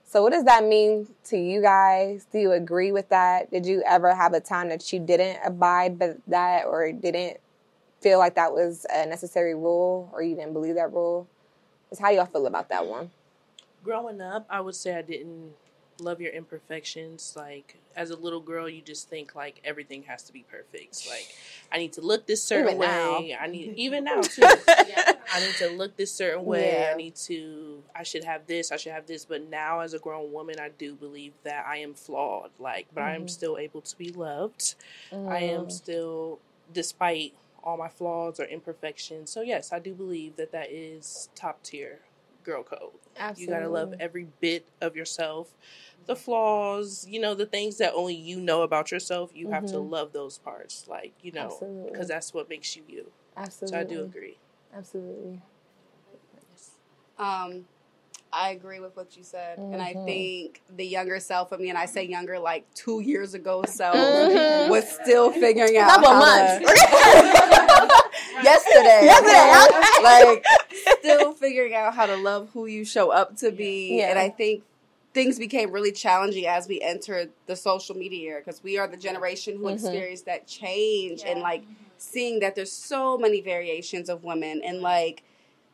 So, 0.04 0.22
what 0.22 0.32
does 0.32 0.44
that 0.44 0.64
mean 0.64 1.08
to 1.24 1.36
you 1.36 1.60
guys? 1.60 2.26
Do 2.32 2.38
you 2.38 2.52
agree 2.52 2.92
with 2.92 3.10
that? 3.10 3.50
Did 3.50 3.66
you 3.66 3.82
ever 3.86 4.14
have 4.14 4.32
a 4.32 4.40
time 4.40 4.70
that 4.70 4.90
you 4.90 5.00
didn't 5.00 5.40
abide 5.44 5.98
by 5.98 6.14
that 6.28 6.64
or 6.64 6.90
didn't 6.92 7.36
feel 8.00 8.18
like 8.18 8.36
that 8.36 8.54
was 8.54 8.86
a 8.90 9.04
necessary 9.04 9.54
rule 9.54 10.08
or 10.14 10.22
you 10.22 10.34
didn't 10.34 10.54
believe 10.54 10.76
that 10.76 10.94
rule? 10.94 11.28
Just 11.90 12.00
how 12.00 12.10
y'all 12.10 12.26
feel 12.26 12.46
about 12.46 12.68
that 12.68 12.86
one? 12.86 13.10
Growing 13.84 14.20
up, 14.20 14.46
I 14.50 14.60
would 14.60 14.74
say 14.74 14.94
I 14.96 15.02
didn't 15.02 15.52
love 16.00 16.20
your 16.20 16.32
imperfections. 16.32 17.34
Like 17.36 17.76
as 17.96 18.10
a 18.10 18.16
little 18.16 18.40
girl, 18.40 18.68
you 18.68 18.82
just 18.82 19.08
think 19.08 19.34
like 19.34 19.60
everything 19.64 20.02
has 20.04 20.22
to 20.24 20.32
be 20.32 20.44
perfect. 20.50 21.06
Like 21.08 21.26
I 21.72 21.78
need 21.78 21.92
to 21.94 22.00
look 22.00 22.26
this 22.26 22.42
certain 22.42 22.66
Even 22.68 22.78
now. 22.80 23.20
way. 23.20 23.36
I 23.40 23.46
need 23.46 23.72
even 23.76 24.04
now 24.04 24.20
too. 24.22 24.42
I 25.32 25.40
need 25.40 25.54
to 25.56 25.68
look 25.70 25.96
this 25.96 26.12
certain 26.12 26.44
way. 26.44 26.82
Yeah. 26.82 26.90
I 26.92 26.96
need 26.96 27.14
to. 27.16 27.82
I 27.94 28.02
should 28.02 28.24
have 28.24 28.46
this. 28.46 28.70
I 28.72 28.76
should 28.76 28.92
have 28.92 29.06
this. 29.06 29.24
But 29.24 29.48
now, 29.48 29.80
as 29.80 29.94
a 29.94 29.98
grown 29.98 30.32
woman, 30.32 30.56
I 30.60 30.68
do 30.70 30.94
believe 30.94 31.32
that 31.44 31.64
I 31.66 31.78
am 31.78 31.94
flawed. 31.94 32.50
Like, 32.58 32.86
but 32.94 33.02
I 33.04 33.10
Mm-hmm. 33.12 33.22
am 33.22 33.28
still 33.28 33.58
able 33.58 33.80
to 33.82 33.96
be 33.96 34.10
loved. 34.10 34.74
I 35.12 35.40
am 35.40 35.70
still, 35.70 36.38
despite 36.72 37.34
all 37.68 37.76
my 37.76 37.88
flaws 37.88 38.40
or 38.40 38.44
imperfections. 38.44 39.30
So 39.30 39.42
yes, 39.42 39.72
I 39.72 39.78
do 39.78 39.94
believe 39.94 40.36
that 40.36 40.52
that 40.52 40.70
is 40.70 41.28
top 41.34 41.62
tier 41.62 42.00
girl 42.42 42.62
code. 42.62 42.92
You 43.36 43.46
gotta 43.46 43.68
love 43.68 43.92
every 44.00 44.28
bit 44.40 44.66
of 44.80 44.96
yourself. 44.96 45.52
The 46.06 46.16
flaws, 46.16 47.06
you 47.06 47.20
know, 47.20 47.34
the 47.34 47.44
things 47.44 47.76
that 47.76 47.92
only 47.94 48.14
you 48.14 48.40
know 48.40 48.62
about 48.62 48.90
yourself, 48.90 49.30
you 49.34 49.50
have 49.50 49.66
to 49.66 49.78
love 49.78 50.12
those 50.14 50.38
parts. 50.38 50.86
Like, 50.88 51.12
you 51.20 51.32
know, 51.32 51.58
because 51.92 52.08
that's 52.08 52.32
what 52.32 52.48
makes 52.48 52.74
you 52.74 52.82
you. 52.88 53.10
Absolutely. 53.36 53.78
So 53.78 53.80
I 53.80 53.84
do 53.84 54.02
agree. 54.04 54.38
Absolutely. 54.74 55.42
Um, 57.18 57.66
I 58.38 58.50
agree 58.50 58.78
with 58.78 58.96
what 58.96 59.16
you 59.16 59.24
said, 59.24 59.58
and 59.58 59.82
I 59.82 59.94
Mhm. 59.94 60.04
think 60.06 60.62
the 60.76 60.86
younger 60.86 61.18
self 61.18 61.50
of 61.50 61.58
me, 61.58 61.70
and 61.70 61.76
I 61.78 61.86
say 61.86 62.04
younger, 62.04 62.38
like 62.38 62.72
two 62.72 63.00
years 63.00 63.34
ago, 63.34 63.64
self 63.66 63.96
Mhm. 63.96 64.68
was 64.68 64.88
still 64.88 65.32
figuring 65.32 65.76
out 65.76 65.88
Couple 65.90 66.14
months. 66.14 66.64
to- 66.64 66.72
yesterday, 68.44 69.06
Yesterday, 69.06 70.02
like 70.02 70.44
still 71.00 71.32
figuring 71.32 71.74
out 71.74 71.94
how 71.94 72.06
to 72.06 72.16
love 72.16 72.50
who 72.52 72.66
you 72.66 72.84
show 72.84 73.10
up 73.10 73.36
to 73.38 73.50
be, 73.50 73.96
Yeah. 73.98 74.10
and 74.10 74.18
I 74.20 74.28
think 74.28 74.62
things 75.14 75.36
became 75.38 75.72
really 75.72 75.90
challenging 75.90 76.46
as 76.46 76.68
we 76.68 76.80
entered 76.80 77.30
the 77.46 77.56
social 77.56 77.96
media 77.96 78.30
era 78.30 78.40
because 78.40 78.62
we 78.62 78.78
are 78.78 78.86
the 78.86 78.96
generation 78.96 79.56
who 79.56 79.64
Mhm. 79.64 79.74
experienced 79.74 80.26
that 80.26 80.46
change 80.46 81.22
and 81.26 81.40
like 81.40 81.62
seeing 81.96 82.38
that 82.38 82.54
there's 82.54 82.70
so 82.70 83.18
many 83.18 83.40
variations 83.40 84.08
of 84.08 84.22
women 84.22 84.62
and 84.64 84.80
like 84.80 85.24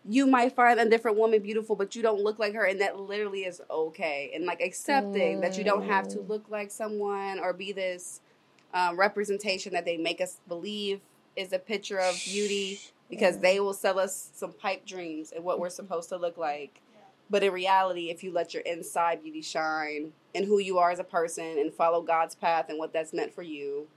you 0.07 0.27
might 0.27 0.55
find 0.55 0.79
a 0.79 0.89
different 0.89 1.17
woman 1.17 1.41
beautiful 1.41 1.77
but 1.77 1.97
you 1.97 2.03
don't 2.03 2.23
look 2.23 2.39
like 2.39 2.55
her 2.55 2.65
and 2.65 2.81
that 2.81 2.99
literally 2.99 3.45
is 3.45 3.61
okay. 3.71 4.31
And 4.35 4.45
like 4.45 4.61
accepting 4.61 5.41
that 5.41 5.57
you 5.57 5.65
don't 5.65 5.87
have 5.87 6.09
to 6.09 6.21
look 6.21 6.49
like 6.49 6.71
someone 6.71 7.39
or 7.39 7.53
be 7.53 7.73
this 7.73 8.21
um, 8.75 8.97
representation 8.97 9.73
that 9.73 9.85
they 9.85 9.97
make 9.97 10.21
us 10.21 10.41
believe 10.49 11.01
is 11.37 11.53
a 11.53 11.59
picture 11.59 11.99
of 11.99 12.21
beauty 12.25 12.81
because 13.09 13.39
they 13.39 13.61
will 13.61 13.73
sell 13.73 13.99
us 13.99 14.31
some 14.35 14.53
pipe 14.53 14.85
dreams 14.85 15.33
and 15.33 15.45
what 15.45 15.59
we're 15.59 15.71
supposed 15.71 16.09
to 16.11 16.17
look 16.17 16.37
like. 16.37 16.81
But 17.31 17.43
in 17.43 17.53
reality 17.53 18.11
if 18.11 18.23
you 18.23 18.31
let 18.31 18.53
your 18.53 18.63
inside 18.65 19.23
beauty 19.23 19.41
shine 19.41 20.13
and 20.35 20.45
who 20.45 20.59
you 20.59 20.79
are 20.79 20.91
as 20.91 20.99
a 20.99 21.05
person 21.05 21.59
and 21.59 21.73
follow 21.73 22.03
god's 22.03 22.35
path 22.35 22.67
and 22.69 22.79
what 22.79 22.93
that's 22.93 23.15
meant 23.15 23.35
for 23.35 23.43
you 23.43 23.89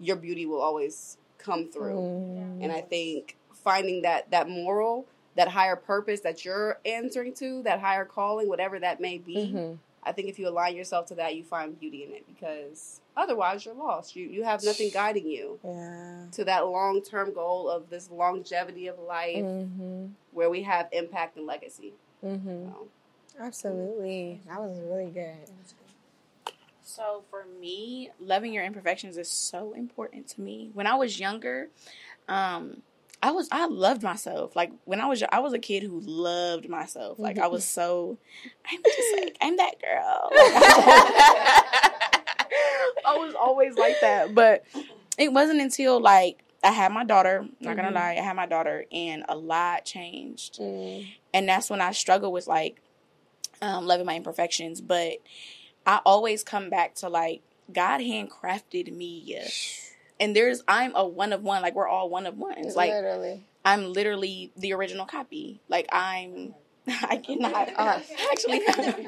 your 0.00 0.16
beauty 0.16 0.46
will 0.46 0.60
always 0.60 1.18
come 1.38 1.68
through. 1.70 1.96
Mm. 1.96 2.64
and 2.64 2.72
I 2.72 2.80
think 2.80 3.36
finding 3.62 4.02
that 4.02 4.30
that 4.30 4.48
moral, 4.48 5.06
that 5.34 5.48
higher 5.48 5.76
purpose 5.76 6.20
that 6.20 6.44
you're 6.44 6.78
answering 6.84 7.32
to, 7.34 7.62
that 7.62 7.80
higher 7.80 8.04
calling, 8.04 8.48
whatever 8.48 8.78
that 8.78 9.00
may 9.00 9.18
be, 9.18 9.36
Mhm. 9.54 9.78
I 10.04 10.10
think 10.12 10.28
if 10.28 10.38
you 10.38 10.48
align 10.48 10.74
yourself 10.76 11.06
to 11.06 11.14
that, 11.14 11.36
you 11.36 11.44
find 11.44 11.78
beauty 11.78 12.02
in 12.04 12.10
it 12.10 12.26
because 12.26 13.00
otherwise 13.16 13.64
you're 13.64 13.74
lost. 13.74 14.16
You 14.16 14.26
you 14.26 14.42
have 14.42 14.64
nothing 14.64 14.90
guiding 14.90 15.26
you 15.28 15.60
Yeah. 15.64 16.26
to 16.32 16.44
that 16.44 16.66
long 16.66 17.02
term 17.02 17.32
goal 17.32 17.70
of 17.70 17.88
this 17.88 18.10
longevity 18.10 18.88
of 18.88 18.98
life 18.98 19.44
Mm-hmm. 19.44 20.06
where 20.32 20.50
we 20.50 20.62
have 20.64 20.88
impact 20.92 21.36
and 21.36 21.46
legacy. 21.46 21.94
Mm-hmm. 22.24 22.70
So, 22.70 22.88
Absolutely. 23.38 24.40
That 24.48 24.60
was 24.60 24.78
really 24.80 25.10
good. 25.10 25.48
So 26.84 27.22
for 27.30 27.44
me, 27.60 28.10
loving 28.20 28.52
your 28.52 28.64
imperfections 28.64 29.16
is 29.16 29.30
so 29.30 29.72
important 29.72 30.26
to 30.30 30.40
me. 30.40 30.70
When 30.74 30.86
I 30.86 30.94
was 30.96 31.18
younger, 31.18 31.68
um, 32.28 32.82
I 33.24 33.30
was 33.30 33.48
I 33.52 33.66
loved 33.66 34.02
myself. 34.02 34.56
Like 34.56 34.72
when 34.84 35.00
I 35.00 35.06
was 35.06 35.22
I 35.30 35.38
was 35.38 35.52
a 35.52 35.58
kid 35.58 35.82
who 35.84 36.00
loved 36.00 36.68
myself. 36.68 37.18
Like 37.20 37.38
I 37.38 37.46
was 37.46 37.64
so 37.64 38.18
I'm 38.68 38.82
just 38.82 39.14
like 39.20 39.36
I'm 39.40 39.56
that 39.58 39.74
girl. 39.80 40.30
I 43.04 43.16
was 43.16 43.34
always 43.34 43.76
like 43.76 44.00
that. 44.00 44.34
But 44.34 44.64
it 45.18 45.32
wasn't 45.32 45.60
until 45.60 46.00
like 46.00 46.42
I 46.64 46.70
had 46.70 46.92
my 46.92 47.04
daughter, 47.04 47.46
not 47.60 47.76
gonna 47.76 47.90
Mhm. 47.90 47.94
lie, 47.94 48.10
I 48.18 48.22
had 48.22 48.36
my 48.36 48.46
daughter 48.46 48.86
and 48.92 49.24
a 49.28 49.36
lot 49.36 49.84
changed 49.84 50.58
Mm. 50.60 51.06
and 51.34 51.48
that's 51.48 51.68
when 51.70 51.80
I 51.80 51.92
struggle 51.92 52.32
with 52.32 52.46
like 52.46 52.80
um, 53.60 53.86
loving 53.86 54.06
my 54.06 54.16
imperfections. 54.16 54.80
But 54.80 55.18
I 55.86 56.00
always 56.04 56.42
come 56.44 56.70
back 56.70 56.94
to 56.96 57.08
like 57.08 57.42
God 57.72 58.00
handcrafted 58.00 58.92
me, 58.94 59.36
and 60.20 60.34
there's 60.36 60.62
I'm 60.68 60.94
a 60.94 61.06
one 61.06 61.32
of 61.32 61.42
one. 61.42 61.62
Like 61.62 61.74
we're 61.74 61.88
all 61.88 62.08
one 62.08 62.26
of 62.26 62.38
ones. 62.38 62.76
Like 62.76 62.90
Literally. 62.90 63.42
I'm 63.64 63.92
literally 63.92 64.52
the 64.56 64.72
original 64.72 65.06
copy. 65.06 65.60
Like 65.68 65.88
I'm 65.92 66.54
I 66.86 67.16
cannot 67.16 67.70
Uh, 67.76 68.00
actually. 68.32 68.62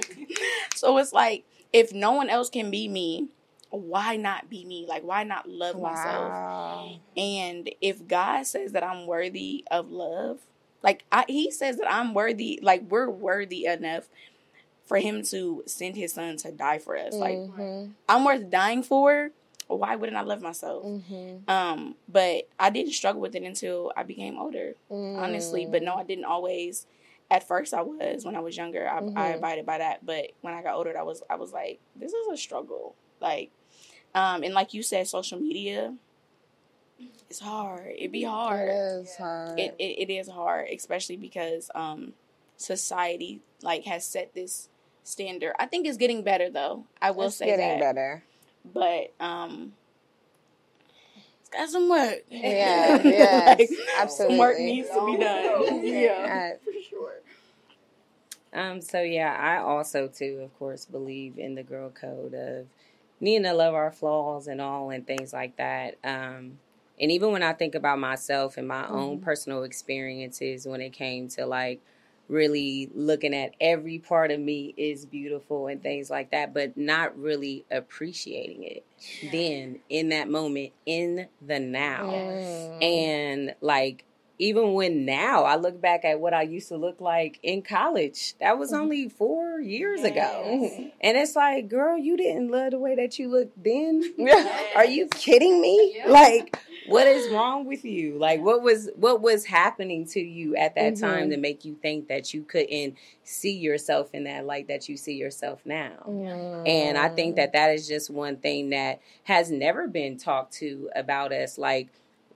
so 0.74 0.96
it's 0.98 1.12
like 1.12 1.44
if 1.72 1.92
no 1.92 2.12
one 2.12 2.30
else 2.30 2.50
can 2.50 2.70
be 2.70 2.88
me. 2.88 3.28
Why 3.70 4.14
not 4.14 4.48
be 4.48 4.64
me? 4.64 4.86
Like, 4.88 5.02
why 5.02 5.24
not 5.24 5.48
love 5.48 5.80
myself? 5.80 7.00
And 7.16 7.68
if 7.80 8.06
God 8.06 8.46
says 8.46 8.70
that 8.70 8.84
I'm 8.84 9.08
worthy 9.08 9.64
of 9.68 9.90
love, 9.90 10.38
like 10.80 11.04
I, 11.10 11.24
He 11.26 11.50
says 11.50 11.78
that 11.78 11.92
I'm 11.92 12.14
worthy, 12.14 12.60
like 12.62 12.82
we're 12.88 13.10
worthy 13.10 13.66
enough 13.66 14.04
for 14.86 14.98
Him 14.98 15.24
to 15.24 15.64
send 15.66 15.96
His 15.96 16.12
Son 16.12 16.36
to 16.36 16.52
die 16.52 16.78
for 16.78 16.96
us. 16.96 17.14
Like 17.14 17.34
mm-hmm. 17.34 17.90
I'm 18.08 18.24
worth 18.24 18.48
dying 18.48 18.84
for. 18.84 19.30
Why 19.66 19.96
wouldn't 19.96 20.16
I 20.16 20.22
love 20.22 20.42
myself? 20.42 20.84
Mm-hmm. 20.84 21.50
Um, 21.50 21.94
but 22.08 22.48
I 22.58 22.70
didn't 22.70 22.92
struggle 22.92 23.20
with 23.20 23.34
it 23.34 23.42
until 23.42 23.92
I 23.96 24.02
became 24.02 24.38
older, 24.38 24.74
honestly. 24.90 25.66
But 25.66 25.82
Mm. 25.82 25.86
no, 25.86 25.94
I 25.94 26.04
didn't 26.04 26.24
always. 26.26 26.86
At 27.30 27.48
first, 27.48 27.72
I 27.74 27.80
was 27.82 28.24
when 28.24 28.36
I 28.36 28.40
was 28.40 28.56
younger. 28.56 28.86
I, 28.88 28.98
I 28.98 29.00
Mhm. 29.00 29.34
abided 29.36 29.66
by 29.66 29.78
that, 29.78 30.04
but 30.04 30.32
when 30.42 30.52
I 30.54 30.62
got 30.62 30.74
older, 30.76 30.96
I 30.96 31.02
was 31.02 31.22
I 31.28 31.36
was 31.36 31.52
like, 31.52 31.80
this 31.96 32.12
is 32.12 32.28
a 32.32 32.36
struggle. 32.36 32.94
Like, 33.20 33.50
um, 34.14 34.42
and 34.42 34.52
like 34.54 34.74
you 34.74 34.82
said, 34.82 35.08
social 35.08 35.38
media. 35.40 35.94
It's 37.30 37.40
hard. 37.40 37.94
It 37.98 38.12
be 38.12 38.22
hard. 38.22 38.68
It 38.68 38.72
is 38.72 39.16
hard. 39.16 39.58
It, 39.58 39.74
it, 39.78 40.08
it 40.08 40.12
is 40.12 40.28
hard, 40.28 40.68
especially 40.68 41.16
because 41.16 41.70
um, 41.74 42.12
society 42.56 43.40
like 43.62 43.84
has 43.84 44.06
set 44.06 44.34
this 44.34 44.68
standard. 45.02 45.54
I 45.58 45.66
think 45.66 45.86
it's 45.86 45.96
getting 45.96 46.22
better 46.22 46.50
though. 46.50 46.84
I 47.02 47.10
will 47.10 47.26
it's 47.26 47.36
say 47.36 47.46
getting 47.46 47.78
that. 47.78 47.94
better. 47.94 48.22
But 48.72 49.12
um, 49.20 49.72
it's 51.40 51.50
got 51.50 51.68
some 51.68 51.88
work. 51.88 52.24
Yeah, 52.30 53.00
yeah, 53.02 53.56
Like, 53.58 53.70
absolutely. 53.98 54.36
Some 54.36 54.38
work 54.38 54.58
needs 54.58 54.90
to 54.90 55.06
be 55.06 55.16
done. 55.16 55.84
yeah, 55.84 56.52
Uh, 56.54 56.58
for 56.64 56.72
sure. 56.88 57.14
Um, 58.52 58.80
so 58.80 59.02
yeah, 59.02 59.36
I 59.38 59.58
also 59.58 60.06
too, 60.08 60.40
of 60.44 60.56
course, 60.58 60.84
believe 60.84 61.38
in 61.38 61.54
the 61.56 61.62
girl 61.62 61.90
code 61.90 62.34
of 62.34 62.66
needing 63.20 63.42
to 63.44 63.52
love 63.52 63.74
our 63.74 63.90
flaws 63.90 64.46
and 64.46 64.60
all 64.60 64.90
and 64.90 65.06
things 65.06 65.32
like 65.32 65.56
that. 65.56 65.96
Um, 66.04 66.58
and 67.00 67.10
even 67.10 67.32
when 67.32 67.42
I 67.42 67.52
think 67.52 67.74
about 67.74 67.98
myself 67.98 68.56
and 68.56 68.68
my 68.68 68.86
own 68.88 69.18
personal 69.20 69.64
experiences 69.64 70.66
when 70.66 70.80
it 70.80 70.92
came 70.92 71.28
to 71.30 71.46
like 71.46 71.80
really 72.28 72.90
looking 72.94 73.34
at 73.34 73.54
every 73.60 73.98
part 73.98 74.30
of 74.30 74.40
me 74.40 74.74
is 74.76 75.06
beautiful 75.06 75.66
and 75.66 75.82
things 75.82 76.10
like 76.10 76.30
that, 76.30 76.54
but 76.54 76.76
not 76.76 77.18
really 77.18 77.64
appreciating 77.70 78.64
it 78.64 78.84
then 79.30 79.80
in 79.88 80.08
that 80.10 80.28
moment 80.28 80.72
in 80.86 81.28
the 81.42 81.60
now. 81.60 82.10
And 82.10 83.54
like 83.60 84.04
even 84.38 84.72
when 84.72 85.04
now 85.04 85.44
I 85.44 85.56
look 85.56 85.80
back 85.80 86.04
at 86.04 86.18
what 86.18 86.34
I 86.34 86.42
used 86.42 86.68
to 86.68 86.76
look 86.76 87.00
like 87.00 87.38
in 87.42 87.62
college, 87.62 88.34
that 88.40 88.58
was 88.58 88.72
mm-hmm. 88.72 88.82
only 88.82 89.08
four 89.08 89.60
years 89.60 90.02
ago. 90.02 90.70
And 91.00 91.18
it's 91.18 91.36
like, 91.36 91.68
girl, 91.68 91.98
you 91.98 92.16
didn't 92.16 92.50
love 92.50 92.70
the 92.70 92.78
way 92.78 92.94
that 92.94 93.18
you 93.18 93.28
looked 93.28 93.62
then. 93.62 94.02
Are 94.76 94.86
you 94.86 95.06
kidding 95.08 95.60
me? 95.60 96.02
Like, 96.06 96.58
what 96.86 97.06
is 97.06 97.30
wrong 97.32 97.66
with 97.66 97.84
you? 97.84 98.18
Like, 98.18 98.40
what 98.40 98.62
was 98.62 98.90
what 98.96 99.20
was 99.20 99.44
happening 99.44 100.06
to 100.08 100.20
you 100.20 100.56
at 100.56 100.74
that 100.74 100.96
time 100.96 101.22
mm-hmm. 101.22 101.30
to 101.30 101.36
make 101.36 101.64
you 101.64 101.74
think 101.80 102.08
that 102.08 102.34
you 102.34 102.42
couldn't 102.42 102.96
see 103.22 103.56
yourself 103.56 104.10
in 104.12 104.24
that 104.24 104.44
light 104.44 104.68
that 104.68 104.88
you 104.88 104.96
see 104.96 105.14
yourself 105.14 105.60
now? 105.64 106.02
And 106.66 106.98
I 106.98 107.08
think 107.08 107.36
that 107.36 107.50
mm. 107.50 107.52
that 107.52 107.70
is 107.74 107.88
just 107.88 108.10
one 108.10 108.36
thing 108.36 108.70
that 108.70 109.00
has 109.24 109.50
never 109.50 109.88
been 109.88 110.18
talked 110.18 110.52
to 110.54 110.90
about 110.94 111.32
us. 111.32 111.58
Like, 111.58 111.88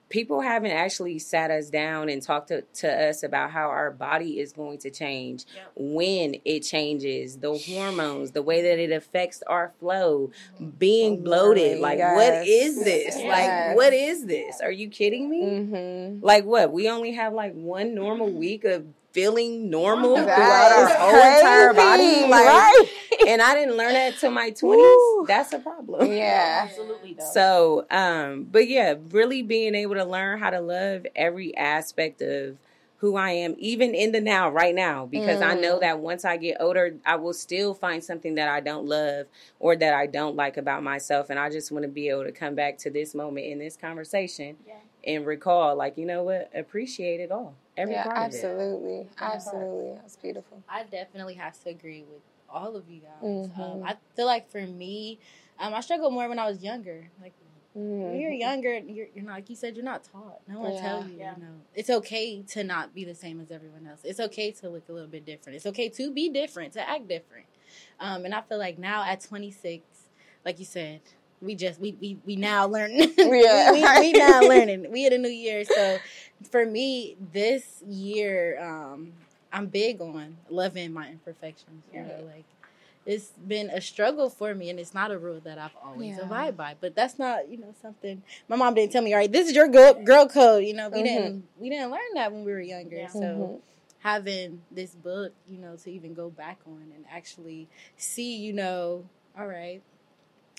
people 0.08 0.40
haven't 0.40 0.70
actually 0.70 1.18
sat 1.18 1.50
us 1.50 1.68
down 1.70 2.08
and 2.08 2.22
talked 2.22 2.48
to, 2.48 2.62
to 2.62 3.08
us 3.08 3.22
about 3.22 3.50
how 3.50 3.68
our 3.68 3.90
body 3.90 4.40
is 4.40 4.52
going 4.52 4.78
to 4.78 4.90
change 4.90 5.44
when 5.76 6.36
it 6.44 6.60
changes, 6.60 7.38
the 7.38 7.56
hormones, 7.56 8.30
the 8.32 8.42
way 8.42 8.62
that 8.62 8.78
it 8.78 8.90
affects 8.90 9.42
our 9.46 9.72
flow, 9.78 10.30
being 10.78 11.22
bloated. 11.22 11.78
Like, 11.80 11.98
what 11.98 12.46
Yes. 12.46 12.46
is 12.48 12.84
this? 12.84 13.16
Yes. 13.18 13.24
Like, 13.68 13.76
what 13.76 13.92
is 13.92 14.26
this? 14.26 14.60
Are 14.60 14.72
you 14.72 14.88
kidding 14.88 15.28
me? 15.28 15.42
Mm-hmm. 15.42 16.24
Like, 16.24 16.44
what? 16.44 16.72
We 16.72 16.88
only 16.88 17.12
have 17.12 17.32
like 17.32 17.52
one 17.54 17.94
normal 17.94 18.30
week 18.30 18.64
of 18.64 18.86
feeling 19.12 19.68
normal 19.70 20.14
That 20.16 20.24
throughout 20.24 20.72
our 20.72 21.10
whole 21.10 21.38
entire 21.38 21.74
body. 21.74 22.28
Like, 22.28 22.46
right? 22.46 22.84
And 23.26 23.42
I 23.42 23.54
didn't 23.54 23.76
learn 23.76 23.94
that 23.94 24.18
till 24.18 24.30
my 24.30 24.50
20s. 24.50 25.26
That's 25.28 25.52
a 25.52 25.58
problem. 25.58 26.12
Yeah. 26.12 26.62
Absolutely, 26.64 27.14
though. 27.14 27.24
So, 27.24 27.86
um, 27.90 28.46
but 28.50 28.68
yeah, 28.68 28.94
really 29.10 29.42
being 29.42 29.74
able 29.74 29.94
to 29.94 30.04
learn 30.04 30.38
how 30.38 30.50
to 30.50 30.60
love 30.60 31.06
every 31.16 31.56
aspect 31.56 32.20
of 32.22 32.56
who 32.98 33.16
I 33.16 33.30
am, 33.30 33.54
even 33.58 33.94
in 33.94 34.10
the 34.10 34.20
now, 34.20 34.50
right 34.50 34.74
now, 34.74 35.06
because 35.06 35.40
I 35.40 35.54
know 35.54 35.78
that 35.78 36.00
once 36.00 36.24
I 36.24 36.36
get 36.36 36.56
older, 36.58 36.96
I 37.06 37.14
will 37.14 37.32
still 37.32 37.72
find 37.72 38.02
something 38.02 38.34
that 38.34 38.48
I 38.48 38.58
don't 38.60 38.86
love 38.86 39.26
or 39.60 39.76
that 39.76 39.94
I 39.94 40.06
don't 40.06 40.34
like 40.34 40.56
about 40.56 40.82
myself. 40.82 41.30
And 41.30 41.38
I 41.38 41.48
just 41.48 41.70
want 41.70 41.84
to 41.84 41.88
be 41.88 42.08
able 42.08 42.24
to 42.24 42.32
come 42.32 42.56
back 42.56 42.76
to 42.78 42.90
this 42.90 43.14
moment 43.14 43.46
in 43.46 43.58
this 43.60 43.76
conversation 43.76 44.56
and 45.06 45.24
recall, 45.24 45.76
like, 45.76 45.96
you 45.96 46.06
know 46.06 46.24
what, 46.24 46.50
appreciate 46.54 47.20
it 47.20 47.30
all. 47.30 47.54
Every 47.76 47.94
Yeah, 47.94 48.02
part 48.04 48.16
of 48.18 48.22
it. 48.24 48.32
absolutely, 48.34 49.08
absolutely. 49.20 49.94
That's 50.02 50.16
beautiful. 50.16 50.62
I 50.68 50.82
definitely 50.82 51.34
have 51.34 51.58
to 51.62 51.70
agree 51.70 52.02
with 52.02 52.20
all 52.50 52.76
of 52.76 52.88
you 52.88 53.00
guys. 53.00 53.48
Mhm. 53.56 53.58
Um, 53.60 53.82
I 53.84 53.96
feel 54.16 54.26
like 54.26 54.50
for 54.50 54.60
me, 54.66 55.18
um, 55.58 55.74
I 55.74 55.80
struggled 55.80 56.12
more 56.12 56.28
when 56.28 56.38
I 56.38 56.46
was 56.46 56.62
younger. 56.62 57.10
Like 57.20 57.32
when 58.02 58.18
you're 58.20 58.30
Mhm. 58.32 58.38
younger, 58.40 58.78
you're, 58.78 59.08
you're 59.14 59.24
not 59.24 59.32
like 59.34 59.50
you 59.50 59.56
said, 59.56 59.76
you're 59.76 59.84
not 59.84 60.04
taught. 60.04 60.40
No 60.48 60.60
one 60.60 60.72
Yeah. 60.74 60.80
tell 60.80 61.08
you. 61.08 61.16
Yeah. 61.18 61.34
You 61.36 61.42
know, 61.42 61.54
it's 61.74 61.90
okay 61.90 62.42
to 62.42 62.64
not 62.64 62.94
be 62.94 63.04
the 63.04 63.14
same 63.14 63.40
as 63.40 63.50
everyone 63.50 63.86
else. 63.86 64.00
It's 64.04 64.20
okay 64.20 64.50
to 64.52 64.68
look 64.68 64.88
a 64.88 64.92
little 64.92 65.08
bit 65.08 65.24
different. 65.24 65.56
It's 65.56 65.66
okay 65.66 65.88
to 65.90 66.10
be 66.12 66.28
different, 66.28 66.72
to 66.74 66.88
act 66.88 67.08
different. 67.08 67.46
Um, 68.00 68.24
and 68.24 68.34
I 68.34 68.40
feel 68.42 68.58
like 68.58 68.78
now 68.78 69.02
at 69.04 69.20
26, 69.20 69.84
like 70.44 70.58
you 70.58 70.64
said, 70.64 71.00
we 71.40 71.54
just 71.54 71.80
we 71.80 71.92
we, 72.00 72.18
we 72.24 72.36
now 72.36 72.66
learning. 72.66 73.14
Yeah, 73.18 73.72
we, 73.72 73.82
we, 73.82 74.00
we 74.00 74.12
now 74.12 74.42
learning. 74.42 74.86
We 74.92 75.06
in 75.06 75.12
a 75.12 75.18
new 75.18 75.28
year, 75.28 75.64
so 75.64 75.98
for 76.50 76.64
me, 76.64 77.16
this 77.32 77.82
year, 77.86 78.58
um, 78.60 79.12
I'm 79.52 79.66
big 79.66 80.00
on 80.00 80.36
loving 80.48 80.92
my 80.92 81.08
imperfections. 81.08 81.84
You 81.92 82.00
know, 82.02 82.24
like 82.26 82.44
it's 83.06 83.28
been 83.46 83.70
a 83.70 83.80
struggle 83.80 84.28
for 84.28 84.54
me, 84.54 84.70
and 84.70 84.78
it's 84.78 84.92
not 84.94 85.10
a 85.10 85.18
rule 85.18 85.40
that 85.40 85.58
I've 85.58 85.76
always 85.82 86.16
Yeah. 86.18 86.24
abide 86.24 86.56
by. 86.56 86.74
But 86.78 86.94
that's 86.94 87.18
not, 87.18 87.48
you 87.48 87.56
know, 87.58 87.74
something 87.80 88.22
my 88.48 88.56
mom 88.56 88.74
didn't 88.74 88.92
tell 88.92 89.02
me. 89.02 89.12
All 89.14 89.18
right, 89.20 89.32
this 89.32 89.48
is 89.48 89.54
your 89.56 89.68
girl, 89.68 89.94
girl 90.04 90.28
code. 90.28 90.64
You 90.64 90.74
know, 90.74 90.88
we 90.88 91.00
Mhm. 91.00 91.04
didn't 91.04 91.48
we 91.56 91.70
didn't 91.70 91.90
learn 91.90 92.14
that 92.14 92.32
when 92.32 92.44
we 92.44 92.52
were 92.52 92.60
younger. 92.60 92.96
Yeah. 92.96 93.08
So 93.08 93.18
Mhm. 93.20 93.60
having 94.00 94.62
this 94.70 94.94
book, 94.94 95.32
you 95.46 95.58
know, 95.58 95.76
to 95.76 95.90
even 95.90 96.14
go 96.14 96.30
back 96.30 96.58
on 96.66 96.92
and 96.94 97.04
actually 97.10 97.68
see, 97.96 98.36
you 98.36 98.52
know, 98.52 99.04
all 99.38 99.46
right. 99.46 99.82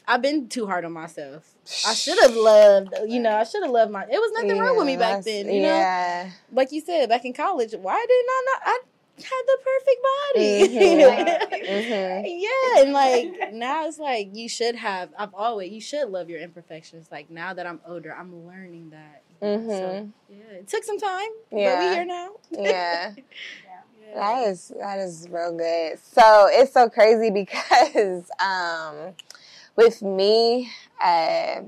I've 0.10 0.22
been 0.22 0.50
too 0.50 0.66
hard 0.66 0.84
on 0.86 0.92
myself. 0.92 1.54
I 1.86 1.94
should 1.94 2.20
have 2.22 2.36
loved, 2.36 2.94
you 3.08 3.20
know, 3.20 3.36
I 3.36 3.44
should 3.44 3.64
have 3.64 3.72
loved 3.72 3.92
my. 3.92 4.04
It 4.04 4.10
was 4.20 4.32
nothing 4.34 4.58
wrong 4.60 4.76
with 4.78 4.88
me 4.88 4.98
back 4.98 5.24
then, 5.24 5.50
you 5.54 5.62
know 5.62 5.86
like 6.52 6.72
you 6.72 6.82
said, 6.82 7.10
back 7.10 7.26
in 7.26 7.34
college, 7.34 7.74
why 7.80 8.06
didn't 8.08 8.30
I 8.30 8.46
not? 8.46 8.62
I 8.66 8.80
had 9.22 9.44
the 9.48 9.58
perfect 9.70 10.02
body. 10.10 11.60
Mhm. 11.70 12.24
yeah, 12.42 12.82
and 12.84 12.94
like 12.94 13.54
now 13.54 13.86
it's 13.88 14.00
like 14.00 14.30
you 14.34 14.48
should 14.50 14.76
have. 14.76 15.10
I've 15.18 15.34
always 15.34 15.72
you 15.72 15.82
should 15.82 16.10
love 16.10 16.30
your 16.30 16.40
imperfections. 16.40 17.08
Like 17.12 17.30
now 17.30 17.54
that 17.54 17.68
I'm 17.68 17.82
older, 17.86 18.16
I'm 18.18 18.46
learning 18.46 18.92
that. 18.92 19.24
you 19.42 19.58
know, 19.60 19.70
So 19.70 20.10
yeah, 20.30 20.58
it 20.60 20.68
took 20.68 20.84
some 20.84 21.00
time, 21.00 21.30
but 21.52 21.60
Yeah. 21.60 21.80
we 21.80 21.86
here 21.90 22.06
now. 22.06 22.30
Yeah. 22.52 23.14
That 24.16 24.48
is 24.48 24.72
that 24.80 24.98
is 25.00 25.28
real 25.30 25.56
good. 25.56 26.00
So 26.00 26.48
it's 26.50 26.74
so 26.74 26.90
crazy 26.90 27.30
because 27.30 28.30
um 28.44 29.14
with 29.80 30.02
me, 30.02 30.70
uh 31.02 31.62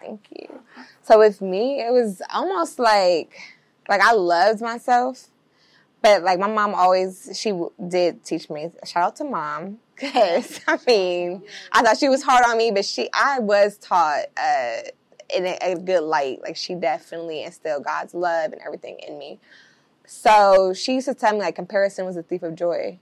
thank 0.00 0.26
you. 0.34 0.62
So 1.02 1.18
with 1.18 1.42
me 1.42 1.80
it 1.80 1.92
was 1.92 2.22
almost 2.32 2.78
like 2.78 3.34
like 3.88 4.00
I 4.00 4.14
loved 4.14 4.62
myself, 4.62 5.28
but 6.02 6.22
like 6.22 6.38
my 6.38 6.48
mom 6.48 6.74
always 6.74 7.38
she 7.38 7.52
did 7.86 8.24
teach 8.24 8.48
me. 8.48 8.70
Shout 8.84 9.02
out 9.02 9.16
to 9.16 9.24
mom 9.24 9.78
because 9.94 10.60
I 10.66 10.78
mean 10.86 11.42
I 11.70 11.82
thought 11.82 11.98
she 11.98 12.08
was 12.08 12.22
hard 12.22 12.44
on 12.46 12.56
me, 12.56 12.70
but 12.70 12.86
she 12.86 13.10
I 13.12 13.40
was 13.40 13.76
taught 13.76 14.24
uh 14.36 14.76
in 15.34 15.46
a, 15.46 15.58
a 15.60 15.76
good 15.76 16.02
light. 16.02 16.40
Like 16.42 16.56
she 16.56 16.74
definitely 16.74 17.44
instilled 17.44 17.84
God's 17.84 18.14
love 18.14 18.52
and 18.52 18.62
everything 18.62 18.98
in 19.06 19.18
me. 19.18 19.38
So 20.06 20.72
she 20.72 20.94
used 20.94 21.08
to 21.08 21.14
tell 21.14 21.34
me 21.34 21.40
like 21.40 21.56
comparison 21.56 22.06
was 22.06 22.16
a 22.16 22.22
thief 22.22 22.42
of 22.42 22.54
joy. 22.54 22.98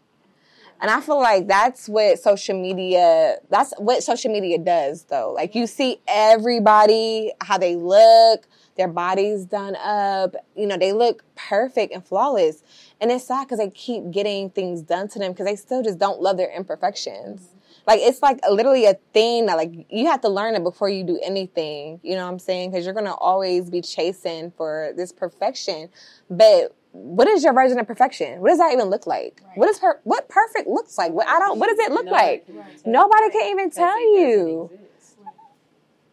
And 0.81 0.91
I 0.91 1.01
feel 1.01 1.19
like 1.19 1.49
that's 1.49 1.89
what 1.89 2.19
social 2.19 2.61
media 2.61 3.37
that's 3.51 3.75
what 3.79 4.03
social 4.03 4.33
media 4.33 4.59
does 4.59 5.05
though. 5.05 5.33
Like 5.33 5.55
you 5.55 5.67
see 5.67 6.01
everybody 6.07 7.33
how 7.41 7.59
they 7.59 7.75
look, 7.75 8.47
their 8.77 8.89
bodies 8.89 9.45
done 9.45 9.77
up, 9.77 10.37
you 10.57 10.67
know, 10.67 10.77
they 10.77 10.93
look 10.93 11.25
perfect 11.35 11.93
and 11.93 12.05
flawless. 12.05 12.63
And 13.01 13.11
it's 13.11 13.25
sad 13.25 13.49
cuz 13.49 13.59
they 13.59 13.71
keep 13.71 14.11
getting 14.11 14.51
things 14.51 14.83
done 14.83 15.09
to 15.09 15.19
them 15.19 15.35
cuz 15.35 15.45
they 15.45 15.57
still 15.57 15.83
just 15.83 15.99
don't 15.99 16.21
love 16.21 16.37
their 16.37 16.51
imperfections. 16.51 17.41
Mm-hmm. 17.41 17.59
Like 17.89 18.01
it's 18.01 18.23
like 18.23 18.39
literally 18.49 18.85
a 18.85 18.95
thing 19.13 19.47
that 19.47 19.57
like 19.57 19.73
you 19.91 20.07
have 20.07 20.21
to 20.21 20.29
learn 20.29 20.55
it 20.55 20.63
before 20.63 20.89
you 20.89 21.03
do 21.03 21.19
anything. 21.25 21.99
You 22.05 22.15
know 22.15 22.25
what 22.25 22.33
I'm 22.33 22.39
saying? 22.39 22.71
Because 22.71 22.85
you're 22.85 22.95
gonna 22.95 23.15
always 23.15 23.69
be 23.69 23.81
chasing 23.81 24.53
for 24.53 24.93
this 24.97 25.11
perfection. 25.11 25.89
But 26.31 26.77
what 26.93 27.29
is 27.29 27.45
your 27.45 27.53
version 27.53 27.79
of 27.79 27.87
perfection? 27.87 28.41
What 28.41 28.49
does 28.49 28.59
that 28.59 28.73
even 28.73 28.87
look 28.87 29.07
like? 29.07 29.43
What 29.55 29.69
is 29.69 29.79
per- 29.79 30.01
what 30.05 30.29
perfect 30.29 30.69
looks 30.69 30.97
like? 30.99 31.13
What 31.13 31.29
I 31.29 31.39
don't. 31.39 31.59
What 31.59 31.69
does 31.69 31.79
it 31.79 31.93
look 31.93 32.07
like? 32.11 32.47
Nobody 32.87 33.31
can 33.31 33.51
even 33.51 33.71
tell 33.71 34.01
you. 34.01 34.71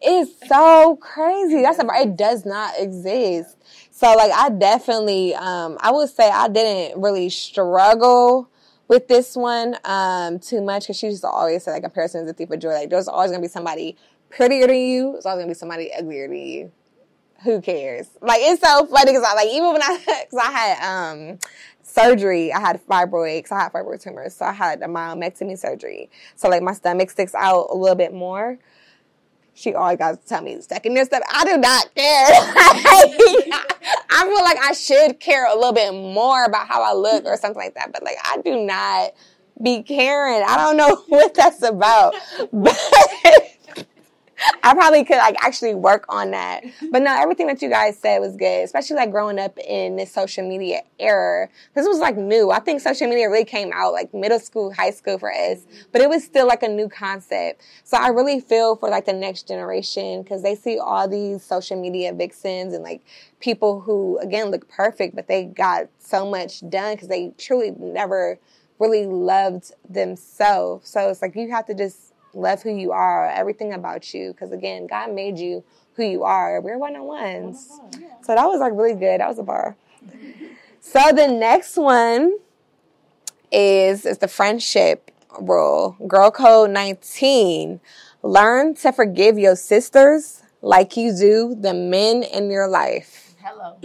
It's 0.00 0.48
so 0.48 0.96
crazy. 0.96 1.62
That's 1.62 1.78
a, 1.78 1.86
it 2.02 2.16
does 2.16 2.44
not 2.44 2.74
exist. 2.78 3.56
So 3.90 4.12
like 4.14 4.30
I 4.30 4.50
definitely 4.50 5.34
um 5.34 5.78
I 5.80 5.90
would 5.90 6.10
say 6.10 6.28
I 6.30 6.48
didn't 6.48 7.00
really 7.00 7.30
struggle 7.30 8.50
with 8.88 9.08
this 9.08 9.34
one 9.34 9.76
um 9.84 10.38
too 10.38 10.60
much 10.60 10.84
because 10.84 10.98
she 10.98 11.06
used 11.06 11.22
to 11.22 11.28
always 11.28 11.64
say 11.64 11.72
like 11.72 11.82
comparison 11.82 12.24
is 12.24 12.30
a 12.30 12.34
thief 12.34 12.50
of 12.50 12.58
joy. 12.60 12.72
Like 12.74 12.90
there's 12.90 13.08
always 13.08 13.30
gonna 13.30 13.42
be 13.42 13.48
somebody 13.48 13.96
prettier 14.28 14.66
than 14.66 14.76
you. 14.76 15.12
There's 15.12 15.26
always 15.26 15.42
gonna 15.42 15.50
be 15.50 15.54
somebody 15.54 15.90
uglier 15.92 16.28
than 16.28 16.36
you. 16.36 16.72
Who 17.44 17.60
cares? 17.60 18.08
Like 18.20 18.40
it's 18.42 18.62
so 18.62 18.86
funny 18.86 19.12
because 19.12 19.24
I 19.26 19.34
like 19.34 19.48
even 19.48 19.72
when 19.72 19.82
I 19.82 19.98
because 20.24 20.38
I 20.38 20.50
had 20.50 21.08
um 21.10 21.38
surgery, 21.82 22.52
I 22.52 22.60
had 22.60 22.84
fibroids. 22.86 23.52
I 23.52 23.64
had 23.64 23.72
fibroid 23.72 24.02
tumors, 24.02 24.34
so 24.34 24.44
I 24.44 24.52
had 24.52 24.82
a 24.82 24.86
myomectomy 24.86 25.58
surgery. 25.58 26.10
So 26.34 26.48
like 26.48 26.62
my 26.62 26.72
stomach 26.72 27.10
sticks 27.10 27.34
out 27.34 27.68
a 27.70 27.76
little 27.76 27.96
bit 27.96 28.12
more 28.12 28.58
she 29.56 29.74
always 29.74 29.96
got 29.96 30.20
to 30.20 30.28
tell 30.28 30.42
me 30.42 30.60
second 30.60 30.94
this 30.94 31.06
stuff. 31.06 31.22
I 31.32 31.44
do 31.46 31.56
not 31.56 31.94
care. 31.94 32.26
I 34.10 34.24
feel 34.26 34.44
like 34.44 34.58
I 34.62 34.72
should 34.74 35.18
care 35.18 35.50
a 35.50 35.54
little 35.54 35.72
bit 35.72 35.92
more 35.92 36.44
about 36.44 36.68
how 36.68 36.82
I 36.82 36.92
look 36.92 37.24
or 37.24 37.38
something 37.38 37.60
like 37.60 37.74
that. 37.74 37.90
But 37.90 38.02
like 38.04 38.18
I 38.22 38.36
do 38.42 38.60
not 38.64 39.12
be 39.62 39.82
caring. 39.82 40.44
I 40.46 40.58
don't 40.58 40.76
know 40.76 41.02
what 41.08 41.34
that's 41.34 41.62
about. 41.62 42.14
But 42.52 42.76
I 44.62 44.74
probably 44.74 45.04
could 45.04 45.16
like 45.16 45.36
actually 45.42 45.74
work 45.74 46.04
on 46.08 46.32
that. 46.32 46.62
Mm-hmm. 46.62 46.86
But 46.90 47.02
no, 47.02 47.14
everything 47.16 47.46
that 47.46 47.62
you 47.62 47.70
guys 47.70 47.98
said 47.98 48.18
was 48.18 48.36
good, 48.36 48.64
especially 48.64 48.96
like 48.96 49.10
growing 49.10 49.38
up 49.38 49.58
in 49.58 49.96
this 49.96 50.12
social 50.12 50.46
media 50.46 50.82
era. 50.98 51.48
This 51.74 51.86
was 51.86 51.98
like 51.98 52.16
new. 52.16 52.50
I 52.50 52.60
think 52.60 52.80
social 52.80 53.08
media 53.08 53.30
really 53.30 53.44
came 53.44 53.70
out 53.72 53.92
like 53.92 54.12
middle 54.12 54.38
school, 54.38 54.72
high 54.72 54.90
school 54.90 55.18
for 55.18 55.32
us, 55.32 55.60
mm-hmm. 55.60 55.76
but 55.92 56.02
it 56.02 56.08
was 56.08 56.24
still 56.24 56.46
like 56.46 56.62
a 56.62 56.68
new 56.68 56.88
concept. 56.88 57.62
So 57.84 57.96
I 57.96 58.08
really 58.08 58.40
feel 58.40 58.76
for 58.76 58.90
like 58.90 59.06
the 59.06 59.12
next 59.12 59.48
generation 59.48 60.22
because 60.22 60.42
they 60.42 60.54
see 60.54 60.78
all 60.78 61.08
these 61.08 61.42
social 61.42 61.80
media 61.80 62.12
vixens 62.12 62.74
and 62.74 62.82
like 62.82 63.02
people 63.40 63.80
who 63.80 64.18
again 64.18 64.50
look 64.50 64.68
perfect, 64.68 65.14
but 65.14 65.28
they 65.28 65.44
got 65.44 65.88
so 65.98 66.28
much 66.28 66.68
done 66.68 66.94
because 66.94 67.08
they 67.08 67.32
truly 67.38 67.72
never 67.78 68.38
really 68.78 69.06
loved 69.06 69.72
themselves. 69.88 70.88
So 70.90 71.08
it's 71.08 71.22
like 71.22 71.34
you 71.34 71.50
have 71.50 71.66
to 71.66 71.74
just 71.74 72.12
love 72.36 72.62
who 72.62 72.70
you 72.70 72.92
are, 72.92 73.28
everything 73.28 73.72
about 73.72 74.12
you. 74.14 74.32
Because 74.32 74.52
again, 74.52 74.86
God 74.86 75.12
made 75.12 75.38
you 75.38 75.64
who 75.94 76.04
you 76.04 76.24
are. 76.24 76.60
We're 76.60 76.78
one 76.78 76.94
on 76.94 77.04
ones. 77.04 77.80
So 78.22 78.34
that 78.34 78.46
was 78.46 78.60
like 78.60 78.72
really 78.74 78.94
good. 78.94 79.20
That 79.20 79.28
was 79.28 79.38
a 79.38 79.42
bar. 79.42 79.76
So 80.80 81.00
the 81.14 81.26
next 81.28 81.76
one 81.76 82.38
is 83.50 84.04
is 84.06 84.18
the 84.18 84.28
friendship 84.28 85.10
rule. 85.40 85.96
Girl 86.06 86.30
code 86.30 86.70
19. 86.70 87.80
Learn 88.22 88.74
to 88.76 88.92
forgive 88.92 89.38
your 89.38 89.56
sisters 89.56 90.42
like 90.62 90.96
you 90.96 91.16
do 91.16 91.56
the 91.58 91.74
men 91.74 92.22
in 92.22 92.50
your 92.50 92.68
life. 92.68 93.34
Hello. 93.42 93.76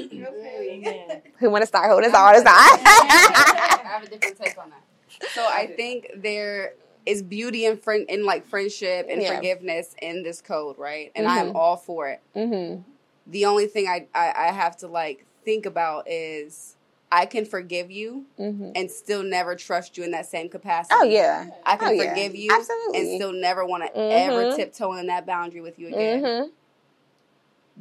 Who 1.40 1.50
want 1.50 1.62
to 1.62 1.68
start? 1.68 1.86
Who 1.88 1.94
want 1.94 2.06
to 2.06 2.10
start? 2.10 2.30
Who 2.30 2.32
want 2.32 2.36
to 2.36 2.42
start? 2.42 2.80
I 2.82 3.82
have 3.84 4.04
a 4.04 4.08
different 4.08 4.40
take 4.40 4.58
on 4.58 4.72
that. 4.72 5.30
So 5.34 5.46
I 5.46 5.68
think 5.68 6.08
there 6.16 6.74
is 7.06 7.24
beauty 7.24 7.66
and 7.66 7.82
friend 7.82 8.06
in 8.10 8.26
like 8.26 8.46
friendship 8.48 9.08
and 9.10 9.22
Yeah. 9.22 9.36
forgiveness 9.36 9.96
in 10.02 10.24
this 10.24 10.42
code, 10.42 10.78
right? 10.78 11.12
And 11.16 11.28
I 11.28 11.40
am 11.40 11.52
Mhm. 11.52 11.56
all 11.56 11.78
for 11.78 12.10
it. 12.10 12.22
mm-hmm. 12.36 12.82
The 13.28 13.46
only 13.46 13.68
thing 13.68 13.88
I, 13.88 14.08
I 14.16 14.34
I 14.48 14.52
have 14.52 14.78
to 14.78 14.88
like 14.88 15.26
think 15.46 15.66
about 15.66 16.08
is 16.10 16.76
I 17.12 17.26
can 17.26 17.46
forgive 17.46 17.92
you 17.92 18.26
Mm-hmm. 18.40 18.72
and 18.76 18.90
still 18.90 19.22
never 19.24 19.56
trust 19.56 19.98
you 19.98 20.04
in 20.04 20.12
that 20.12 20.26
same 20.26 20.50
capacity. 20.50 20.96
Oh 21.00 21.04
yeah. 21.04 21.48
I 21.66 21.76
can 21.78 21.90
Oh, 21.90 21.92
yeah. 21.92 22.10
forgive 22.10 22.36
you 22.36 22.52
Absolutely. 22.52 23.00
and 23.00 23.10
still 23.22 23.32
never 23.34 23.66
want 23.66 23.84
to 23.86 23.92
ever 24.00 24.56
tiptoe 24.56 24.94
in 24.94 25.08
that 25.08 25.26
boundary 25.26 25.62
with 25.62 25.78
you 25.80 25.88
again. 25.88 26.52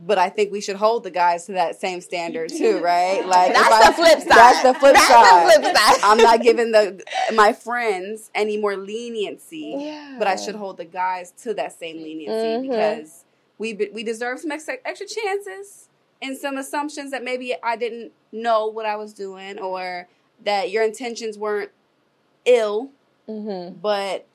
Mm-hmm. 0.00 0.06
But 0.06 0.18
I 0.18 0.28
think 0.30 0.50
we 0.52 0.60
should 0.60 0.76
hold 0.76 1.04
the 1.04 1.10
guys 1.10 1.46
to 1.46 1.52
that 1.52 1.80
same 1.80 2.00
standard 2.00 2.48
too, 2.50 2.78
right? 2.82 3.24
Like 3.26 3.52
That's 3.54 3.72
I- 3.72 3.88
the 3.90 3.94
flip 3.94 4.18
side. 4.20 4.28
That's 4.28 4.62
the 4.62 4.74
flip 4.74 4.94
That's 4.94 5.06
side. 5.08 5.46
the 5.46 5.62
flip 5.62 5.76
side. 5.76 6.00
I'm 6.02 6.18
not 6.18 6.42
giving 6.48 6.72
the 6.72 7.02
my 7.34 7.52
friends 7.52 8.30
any 8.34 8.56
more 8.56 8.76
leniency, 8.76 9.74
Yeah. 9.78 10.16
but 10.18 10.26
I 10.26 10.36
should 10.36 10.54
hold 10.54 10.76
the 10.78 10.84
guys 10.84 11.32
to 11.42 11.54
that 11.54 11.72
same 11.78 11.98
leniency 12.02 12.32
Mhm. 12.32 12.62
because 12.70 13.24
we 13.58 13.74
we 13.92 14.02
deserve 14.02 14.40
some 14.40 14.50
extra, 14.52 14.76
extra 14.84 15.06
chances 15.06 15.88
and 16.22 16.36
some 16.36 16.56
assumptions 16.58 17.10
that 17.12 17.22
maybe 17.24 17.54
I 17.62 17.76
didn't 17.76 18.12
know 18.32 18.66
what 18.66 18.86
I 18.86 18.96
was 18.96 19.12
doing 19.12 19.58
or 19.58 20.06
that 20.44 20.70
your 20.70 20.82
intentions 20.82 21.36
weren't 21.38 21.70
ill, 22.44 22.90
Mm-hmm. 23.28 23.76
but 23.80 24.26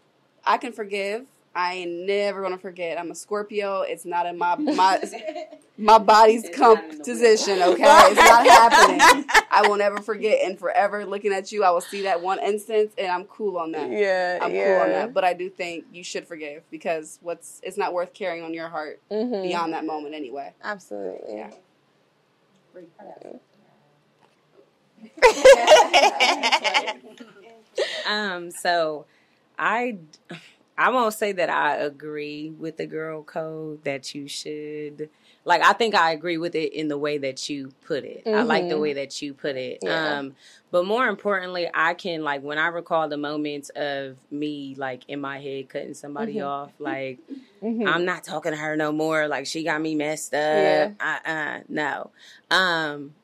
I 0.46 0.58
can 0.58 0.72
forgive. 0.72 1.26
I 1.56 1.76
ain't 1.76 2.06
never 2.06 2.42
gonna 2.42 2.58
forget. 2.58 3.00
I'm 3.00 3.12
a 3.12 3.16
Scorpio. 3.16 3.82
It's 3.82 4.04
not 4.06 4.26
in 4.26 4.38
my 4.38 4.56
my 4.60 5.00
my 5.78 5.98
body's 5.98 6.44
It's 6.44 6.58
not 6.60 6.84
in 6.84 6.90
the 6.90 6.94
composition. 6.96 7.62
Okay, 7.62 7.84
it's 7.84 8.16
not 8.18 8.46
happening. 8.72 9.26
I 9.50 9.66
will 9.68 9.78
never 9.78 10.02
forget. 10.02 10.40
And 10.46 10.60
forever 10.60 11.06
looking 11.06 11.32
at 11.32 11.54
you, 11.54 11.64
I 11.64 11.70
will 11.72 11.80
see 11.82 12.02
that 12.04 12.22
one 12.22 12.40
instance, 12.40 12.94
and 12.98 13.08
I'm 13.08 13.24
cool 13.26 13.58
on 13.58 13.72
that. 13.72 13.90
Yeah. 13.90 14.40
I'm 14.42 14.54
yeah. 14.54 14.66
cool 14.66 14.84
on 14.84 14.90
that. 14.90 15.14
But 15.14 15.24
I 15.24 15.34
do 15.34 15.50
think 15.50 15.86
you 15.94 16.04
should 16.04 16.28
forgive 16.28 16.64
because 16.70 17.20
what's 17.22 17.62
it's 17.64 17.78
not 17.78 17.94
worth 17.94 18.14
carrying 18.14 18.44
on 18.44 18.54
your 18.54 18.68
heart 18.68 19.00
Mhm. 19.10 19.44
beyond 19.44 19.72
that 19.74 19.86
moment 19.86 20.14
anyway. 20.14 20.54
Absolutely. 20.64 21.36
Yeah. 21.38 21.52
Um, 28.08 28.52
so 28.52 29.06
I 29.58 29.98
I 30.78 30.90
won't 30.90 31.14
say 31.14 31.32
that 31.32 31.50
I 31.50 31.78
agree 31.78 32.50
with 32.50 32.78
the 32.78 32.86
girl 32.86 33.24
code 33.24 33.84
that 33.86 34.14
you 34.14 34.28
should 34.28 35.10
like 35.46 35.64
I 35.64 35.74
think 35.74 35.96
I 35.96 36.12
agree 36.12 36.38
with 36.38 36.56
it 36.56 36.74
in 36.74 36.88
the 36.90 36.98
way 36.98 37.18
that 37.20 37.50
you 37.50 37.72
put 37.86 38.04
it. 38.04 38.24
I 38.28 38.44
like 38.44 38.68
the 38.68 38.76
Mhm. 38.76 38.82
way 38.82 38.94
that 38.94 39.22
you 39.22 39.34
put 39.34 39.56
it. 39.56 39.80
Yeah. 39.82 40.18
Um 40.20 40.36
but 40.72 40.86
more 40.86 41.08
importantly, 41.08 41.70
I 41.74 41.94
can 41.94 42.24
like 42.24 42.42
when 42.42 42.58
I 42.58 42.68
recall 42.68 43.08
the 43.08 43.18
moments 43.18 43.70
of 43.70 44.18
me 44.32 44.76
like 44.78 45.04
in 45.08 45.22
my 45.22 45.40
head 45.40 45.70
cutting 45.70 45.94
somebody 45.94 46.36
Mhm. 46.36 46.46
off 46.48 46.72
like 46.80 47.20
Mhm. 47.64 47.88
I'm 47.88 48.04
not 48.06 48.24
talking 48.24 48.52
to 48.52 48.58
her 48.58 48.76
no 48.76 48.92
more. 48.92 49.28
Like 49.28 49.46
she 49.46 49.64
got 49.64 49.82
me 49.82 49.96
messed 49.96 50.34
up. 50.34 50.40
Yeah. 50.42 50.92
Uh 51.00 51.30
uh 51.30 51.60
no. 51.70 52.12
Um 52.52 53.16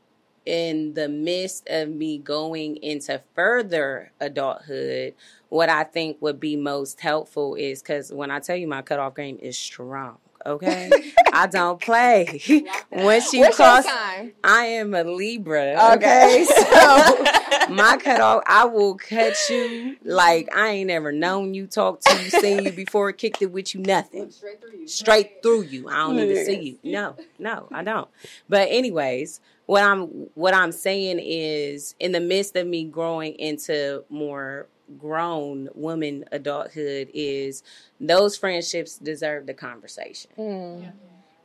in 0.46 0.94
the 0.96 1.08
midst 1.08 1.68
of 1.70 1.88
me 1.90 2.18
going 2.18 2.78
into 2.78 3.22
further 3.36 4.12
adulthood, 4.20 5.14
what 5.52 5.68
I 5.70 5.84
think 5.84 6.18
would 6.22 6.40
be 6.40 6.56
most 6.56 7.02
helpful 7.02 7.56
is 7.56 7.82
because 7.82 8.12
when 8.12 8.32
I 8.32 8.40
tell 8.40 8.56
you 8.56 8.68
my 8.68 8.82
cutoff 8.82 9.16
game 9.16 9.38
is 9.42 9.58
strong, 9.58 10.18
okay? 10.46 10.90
I 11.34 11.48
don't 11.48 11.80
play. 11.82 12.40
Once 12.90 13.34
you 13.34 13.42
What's 13.42 13.58
cross. 13.58 13.86
I 13.86 14.64
am 14.66 14.94
a 14.94 15.04
Libra, 15.04 15.94
Okay. 15.96 16.46
okay? 16.46 16.46
So 16.72 17.26
my 17.74 17.98
cutoff, 17.98 18.44
I 18.48 18.64
will 18.64 18.96
cut 18.96 19.36
you 19.50 19.98
like 20.06 20.48
I 20.56 20.70
ain't 20.70 20.90
ever 20.90 21.12
known 21.12 21.54
you, 21.54 21.68
talked 21.68 22.04
to 22.06 22.14
you, 22.24 22.30
seen 22.30 22.64
you 22.64 22.72
before, 22.72 23.12
kicked 23.12 23.42
it 23.42 23.52
with 23.52 23.76
you, 23.76 23.82
nothing 23.82 24.32
Straight 24.32 24.62
through 24.62 24.80
you. 24.80 24.88
straight 24.88 25.44
through 25.44 25.64
you. 25.64 25.90
I 25.90 25.96
don't 26.08 26.18
even 26.20 26.46
see 26.46 26.80
you. 26.82 26.92
No, 26.94 27.18
no, 27.40 27.68
I 27.74 27.84
don't. 27.84 28.08
But 28.48 28.70
anyways, 28.72 29.42
what 29.66 29.84
I'm 29.84 30.08
what 30.34 30.54
I'm 30.54 30.72
saying 30.72 31.20
is 31.22 31.94
in 32.00 32.14
the 32.14 32.20
midst 32.22 32.56
of 32.56 32.66
me 32.68 32.86
growing 32.86 33.34
into 33.34 34.06
more 34.10 34.68
grown 34.98 35.70
woman 35.74 36.26
adulthood 36.32 37.10
is 37.14 37.64
those 38.00 38.38
friendships 38.38 38.98
deserve 38.98 39.46
the 39.46 39.54
conversation. 39.54 40.32
Mm. 40.38 40.92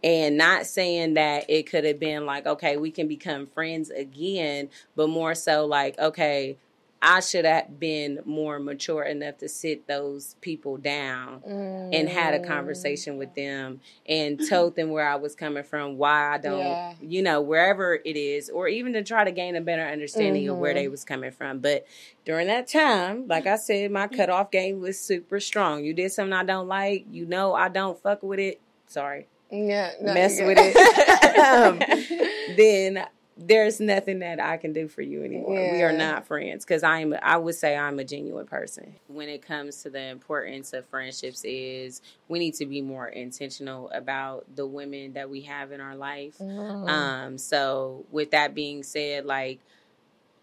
And 0.05 0.37
not 0.37 0.67
saying 0.67 1.15
that 1.15 1.49
it 1.49 1.69
could 1.69 1.85
have 1.85 1.99
been 1.99 2.27
like, 2.27 2.47
okay, 2.47 2.77
we 2.77 2.91
can 2.91 3.09
become 3.09 3.47
friends 3.47 3.91
again, 3.91 4.69
but 4.95 5.09
more 5.09 5.35
so 5.35 5.67
like, 5.67 5.99
okay, 5.99 6.59
I 7.03 7.21
should 7.21 7.45
have 7.45 7.79
been 7.79 8.21
more 8.25 8.59
mature 8.59 9.03
enough 9.03 9.39
to 9.39 9.49
sit 9.49 9.87
those 9.87 10.35
people 10.41 10.77
down 10.77 11.43
and 11.45 12.09
had 12.09 12.35
a 12.35 12.39
mm. 12.39 12.47
conversation 12.47 13.19
with 13.19 13.35
them 13.35 13.81
and 14.09 14.41
told 14.49 14.77
them 14.77 14.91
where 14.91 15.09
I 15.09 15.17
was 15.17 15.35
coming 15.35 15.63
from, 15.63 15.99
why 15.99 16.35
I 16.35 16.39
don't, 16.39 16.59
Yeah. 16.59 16.95
you 17.01 17.23
know, 17.23 17.41
wherever 17.43 17.95
it 17.95 18.17
is, 18.17 18.49
or 18.49 18.67
even 18.67 18.95
to 18.95 19.03
try 19.03 19.25
to 19.25 19.31
gain 19.31 19.57
a 19.57 19.61
better 19.61 19.85
understanding 19.85 20.49
of 20.49 20.57
where 20.57 20.73
mm-hmm. 20.73 20.79
they 20.79 20.89
was 20.89 21.05
coming 21.05 21.31
from. 21.31 21.61
But 21.61 21.87
during 22.25 22.47
that 22.47 22.67
time, 22.67 23.27
like 23.29 23.47
I 23.47 23.57
said, 23.57 23.91
my 23.91 24.09
mm. 24.09 24.17
cutoff 24.17 24.51
game 24.51 24.81
was 24.81 24.99
super 24.99 25.39
strong. 25.39 25.85
You 25.85 25.93
did 25.93 26.13
something 26.13 26.33
I 26.33 26.45
don't 26.45 26.67
like, 26.67 27.07
you 27.11 27.27
know, 27.27 27.55
I 27.55 27.69
don't 27.69 28.01
fuck 28.03 28.23
with 28.23 28.39
it. 28.41 28.61
Sorry, 28.87 29.27
Yeah. 29.51 29.93
no, 30.01 30.15
mess 30.15 30.41
with 30.41 30.59
it. 30.59 30.77
um, 31.39 31.79
then 32.57 33.07
there's 33.37 33.81
nothing 33.81 34.21
that 34.21 34.41
I 34.41 34.57
can 34.57 34.73
do 34.73 34.89
for 34.89 35.03
you 35.03 35.23
anymore. 35.23 35.55
We 35.73 35.83
are 35.83 35.93
not 35.93 36.27
friends 36.27 36.65
because 36.65 36.83
I 36.83 37.01
am. 37.01 37.15
I 37.23 37.37
would 37.37 37.55
say 37.55 37.77
I'm 37.77 37.99
a 37.99 38.05
genuine 38.05 38.47
person. 38.47 38.95
When 39.09 39.29
it 39.29 39.43
comes 39.43 39.83
to 39.83 39.91
the 39.91 40.01
importance 40.01 40.73
of 40.73 40.87
friendships, 40.87 41.45
is 41.45 42.01
we 42.29 42.39
need 42.39 42.55
to 42.55 42.67
be 42.67 42.81
more 42.81 43.07
intentional 43.09 43.91
about 43.91 44.47
the 44.57 44.67
women 44.67 45.13
that 45.15 45.29
we 45.29 45.43
have 45.43 45.71
in 45.73 45.81
our 45.83 45.97
life. 45.97 46.39
Mhm. 46.39 46.89
Um, 46.89 47.39
so 47.39 48.07
with 48.11 48.31
that 48.31 48.55
being 48.55 48.83
said, 48.83 49.27
like 49.27 49.61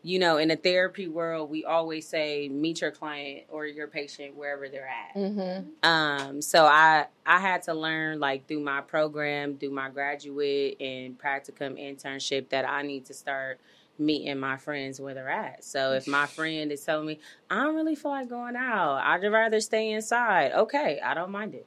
you 0.04 0.20
know, 0.20 0.38
in 0.38 0.50
the 0.50 0.56
therapy 0.58 1.08
world, 1.08 1.50
we 1.50 1.64
always 1.64 2.08
say 2.08 2.50
meet 2.50 2.82
your 2.82 2.92
client 2.92 3.46
or 3.50 3.66
your 3.66 3.88
patient 3.88 4.36
wherever 4.36 4.68
they're 4.68 4.88
at. 4.88 5.16
Mhm. 5.16 5.66
Um, 5.84 6.42
so 6.42 6.66
I 6.66 7.08
I 7.26 7.40
had 7.40 7.64
to 7.64 7.74
learn 7.74 8.20
like 8.20 8.48
through 8.48 8.60
my 8.60 8.82
program, 8.82 9.58
through 9.58 9.72
my 9.72 9.90
graduate 9.90 10.78
and 10.82 11.18
practicum 11.18 11.80
internship 11.80 12.50
that 12.50 12.68
I 12.70 12.82
need 12.84 13.06
to 13.06 13.14
start 13.14 13.60
meeting 13.98 14.40
my 14.40 14.58
friends 14.58 15.00
where 15.00 15.14
they're 15.14 15.30
at. 15.30 15.64
So 15.64 15.94
if 15.94 16.08
my 16.08 16.26
friend 16.26 16.72
is 16.72 16.84
telling 16.84 17.06
me 17.06 17.20
I 17.50 17.64
don't 17.64 17.76
really 17.76 17.96
feel 17.96 18.12
like 18.12 18.28
going 18.30 18.56
out, 18.56 18.98
I'd 19.04 19.24
rather 19.24 19.62
stay 19.62 19.92
inside. 19.92 20.52
Okay, 20.52 21.00
I 21.04 21.14
don't 21.14 21.32
mind 21.32 21.56
it. 21.56 21.66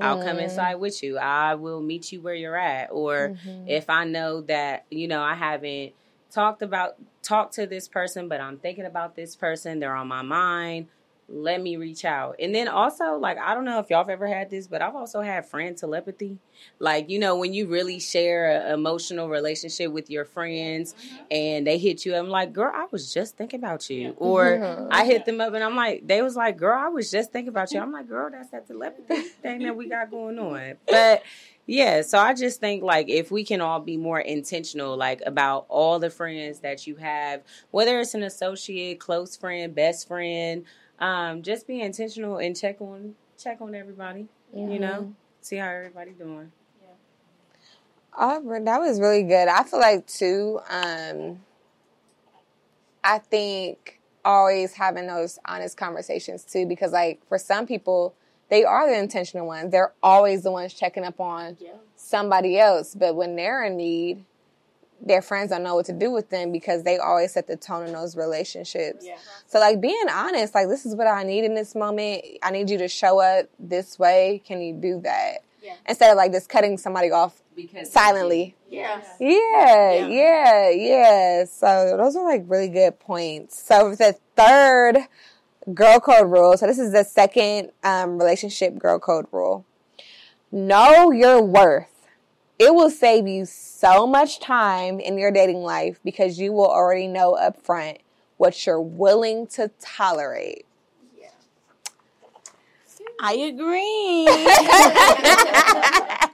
I'll 0.00 0.16
come 0.16 0.38
Mm. 0.38 0.44
inside 0.44 0.74
with 0.76 1.02
you. 1.02 1.18
I 1.18 1.54
will 1.54 1.80
meet 1.80 2.12
you 2.12 2.20
where 2.20 2.34
you're 2.34 2.56
at. 2.56 2.90
Or 2.90 3.30
Mhm. 3.30 3.68
if 3.68 3.88
I 3.90 4.04
know 4.04 4.40
that, 4.42 4.84
you 4.90 5.06
know, 5.06 5.22
I 5.22 5.34
haven't 5.34 5.92
talked 6.34 6.62
about 6.62 6.96
talked 7.22 7.54
to 7.54 7.66
this 7.66 7.88
person, 7.88 8.28
but 8.28 8.40
I'm 8.40 8.58
thinking 8.58 8.84
about 8.84 9.14
this 9.16 9.36
person, 9.36 9.78
they're 9.80 9.94
on 9.94 10.08
my 10.08 10.22
mind. 10.22 10.88
let 11.28 11.62
me 11.62 11.76
reach 11.76 12.04
out. 12.04 12.36
And 12.38 12.54
then 12.54 12.68
also, 12.68 13.16
like, 13.16 13.38
I 13.38 13.54
don't 13.54 13.64
know 13.64 13.78
if 13.78 13.88
y'all 13.88 14.00
have 14.00 14.10
ever 14.10 14.26
had 14.26 14.50
this, 14.50 14.66
but 14.66 14.82
I've 14.82 14.94
also 14.94 15.22
had 15.22 15.46
friend 15.46 15.76
telepathy. 15.76 16.38
Like, 16.78 17.08
you 17.08 17.18
know, 17.18 17.36
when 17.36 17.54
you 17.54 17.66
really 17.66 17.98
share 17.98 18.66
an 18.66 18.74
emotional 18.74 19.28
relationship 19.28 19.90
with 19.90 20.10
your 20.10 20.24
friends 20.24 20.94
mm-hmm. 20.94 21.24
and 21.30 21.66
they 21.66 21.78
hit 21.78 22.04
you, 22.04 22.14
I'm 22.14 22.28
like, 22.28 22.52
girl, 22.52 22.70
I 22.74 22.86
was 22.90 23.12
just 23.12 23.36
thinking 23.36 23.60
about 23.60 23.88
you. 23.88 24.14
Or 24.18 24.88
I 24.90 25.04
hit 25.06 25.24
them 25.24 25.40
up 25.40 25.54
and 25.54 25.64
I'm 25.64 25.76
like, 25.76 26.06
they 26.06 26.20
was 26.20 26.36
like, 26.36 26.56
girl, 26.58 26.78
I 26.78 26.88
was 26.88 27.10
just 27.10 27.32
thinking 27.32 27.48
about 27.48 27.72
you. 27.72 27.80
I'm 27.80 27.92
like, 27.92 28.08
girl, 28.08 28.28
that's 28.30 28.50
that 28.50 28.66
telepathy 28.66 29.22
thing 29.42 29.60
that 29.60 29.74
we 29.74 29.88
got 29.88 30.10
going 30.10 30.38
on. 30.38 30.74
But 30.86 31.22
yeah, 31.66 32.02
so 32.02 32.18
I 32.18 32.34
just 32.34 32.60
think 32.60 32.82
like 32.82 33.08
if 33.08 33.30
we 33.30 33.44
can 33.44 33.60
all 33.60 33.80
be 33.80 33.96
more 33.96 34.20
intentional, 34.20 34.96
like 34.96 35.22
about 35.24 35.64
all 35.68 35.98
the 35.98 36.10
friends 36.10 36.60
that 36.60 36.86
you 36.86 36.96
have, 36.96 37.42
whether 37.70 38.00
it's 38.00 38.14
an 38.14 38.22
associate, 38.22 39.00
close 39.00 39.36
friend, 39.36 39.74
best 39.74 40.06
friend, 40.06 40.64
um, 40.98 41.42
just 41.42 41.66
be 41.66 41.80
intentional 41.80 42.38
and 42.38 42.56
check 42.56 42.80
on 42.80 43.14
check 43.42 43.60
on 43.60 43.74
everybody. 43.74 44.28
You 44.54 44.78
know, 44.78 45.14
see 45.40 45.56
how 45.56 45.68
everybody 45.68 46.12
doing. 46.12 46.52
Yeah. 46.80 46.88
Oh, 48.16 48.60
that 48.64 48.78
was 48.78 49.00
really 49.00 49.24
good. 49.24 49.48
I 49.48 49.64
feel 49.64 49.80
like 49.80 50.06
too. 50.06 50.60
Um, 50.68 51.40
I 53.02 53.18
think 53.18 54.00
always 54.24 54.74
having 54.74 55.06
those 55.06 55.38
honest 55.44 55.76
conversations 55.76 56.44
too, 56.44 56.66
because 56.66 56.92
like 56.92 57.26
for 57.28 57.38
some 57.38 57.66
people, 57.66 58.14
they 58.48 58.64
are 58.64 58.88
the 58.88 58.96
intentional 58.98 59.46
ones. 59.46 59.70
They're 59.72 59.92
always 60.02 60.42
the 60.42 60.50
ones 60.50 60.74
checking 60.74 61.04
up 61.04 61.20
on 61.20 61.56
Yeah. 61.60 61.72
somebody 61.96 62.58
else. 62.58 62.94
But 62.94 63.14
when 63.16 63.36
they're 63.36 63.64
in 63.64 63.76
need, 63.76 64.24
their 65.00 65.20
friends 65.22 65.50
don't 65.50 65.62
know 65.62 65.74
what 65.74 65.86
to 65.86 65.92
do 65.92 66.10
with 66.10 66.30
them 66.30 66.50
because 66.52 66.82
they 66.82 66.96
always 66.98 67.32
set 67.32 67.46
the 67.46 67.56
tone 67.56 67.86
in 67.86 67.92
those 67.92 68.16
relationships. 68.16 69.04
Yeah. 69.04 69.16
So 69.46 69.58
like 69.58 69.80
being 69.80 70.08
honest, 70.10 70.54
like 70.54 70.68
this 70.68 70.86
is 70.86 70.94
what 70.94 71.06
I 71.06 71.24
need 71.24 71.44
in 71.44 71.54
this 71.54 71.74
moment. 71.74 72.24
I 72.42 72.50
need 72.50 72.70
you 72.70 72.78
to 72.78 72.88
show 72.88 73.20
up 73.20 73.46
this 73.58 73.98
way. 73.98 74.40
Can 74.46 74.60
you 74.62 74.72
do 74.72 75.00
that? 75.00 75.38
Yeah. 75.62 75.74
Instead 75.88 76.10
of 76.10 76.16
like 76.16 76.32
just 76.32 76.48
cutting 76.48 76.78
somebody 76.78 77.10
off 77.10 77.42
Because 77.56 77.90
silently. 77.90 78.54
Yeah. 78.68 79.00
Yeah, 79.18 79.92
yeah, 80.06 80.70
yeah. 80.70 81.44
So 81.44 81.96
those 81.96 82.16
are 82.16 82.24
like 82.24 82.44
really 82.46 82.68
good 82.68 82.98
points. 82.98 83.62
So 83.62 83.94
the 83.94 84.16
third 84.36 84.98
girl 85.72 86.00
code 86.00 86.30
rule. 86.30 86.56
So 86.56 86.66
this 86.66 86.78
is 86.78 86.92
the 86.92 87.04
second 87.04 87.70
um, 87.82 88.18
relationship 88.18 88.78
girl 88.78 88.98
code 88.98 89.26
rule. 89.32 89.64
Know 90.52 91.10
your 91.10 91.42
worth. 91.42 91.88
It 92.58 92.74
will 92.74 92.90
save 92.90 93.26
you 93.26 93.46
so 93.46 94.06
much 94.06 94.38
time 94.38 95.00
in 95.00 95.18
your 95.18 95.32
dating 95.32 95.62
life 95.62 95.98
because 96.04 96.38
you 96.38 96.52
will 96.52 96.70
already 96.70 97.08
know 97.08 97.34
up 97.34 97.60
front 97.60 97.98
what 98.36 98.66
you're 98.66 98.80
willing 98.80 99.46
to 99.48 99.70
tolerate. 99.80 100.64
Yeah. 101.18 101.28
I 103.20 103.34
agree. 103.34 104.26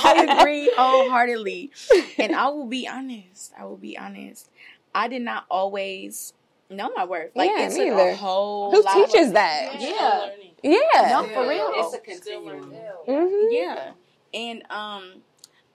I 0.00 0.38
agree 0.40 0.72
wholeheartedly. 0.74 1.70
And 2.18 2.34
I 2.34 2.48
will 2.48 2.66
be 2.66 2.88
honest. 2.88 3.52
I 3.58 3.64
will 3.64 3.76
be 3.76 3.98
honest. 3.98 4.48
I 4.94 5.08
did 5.08 5.22
not 5.22 5.44
always 5.50 6.32
know 6.70 6.90
my 6.94 7.04
worth. 7.04 7.30
Like 7.34 7.50
Yeah, 7.50 7.66
it 7.66 7.72
me 7.72 7.76
took 7.90 7.98
either. 7.98 8.08
a 8.10 8.16
whole 8.16 8.70
Who 8.70 8.82
lot 8.82 8.94
teaches 8.94 9.28
of, 9.28 9.34
that? 9.34 9.80
Yeah. 9.80 10.30
Yeah. 10.62 11.08
No, 11.10 11.24
for 11.28 11.48
real. 11.48 11.70
It's 11.74 11.94
a 11.94 11.98
continuum. 11.98 12.72
Mhm. 13.06 13.46
Yeah. 13.50 13.92
And 14.34 14.62
um 14.70 15.22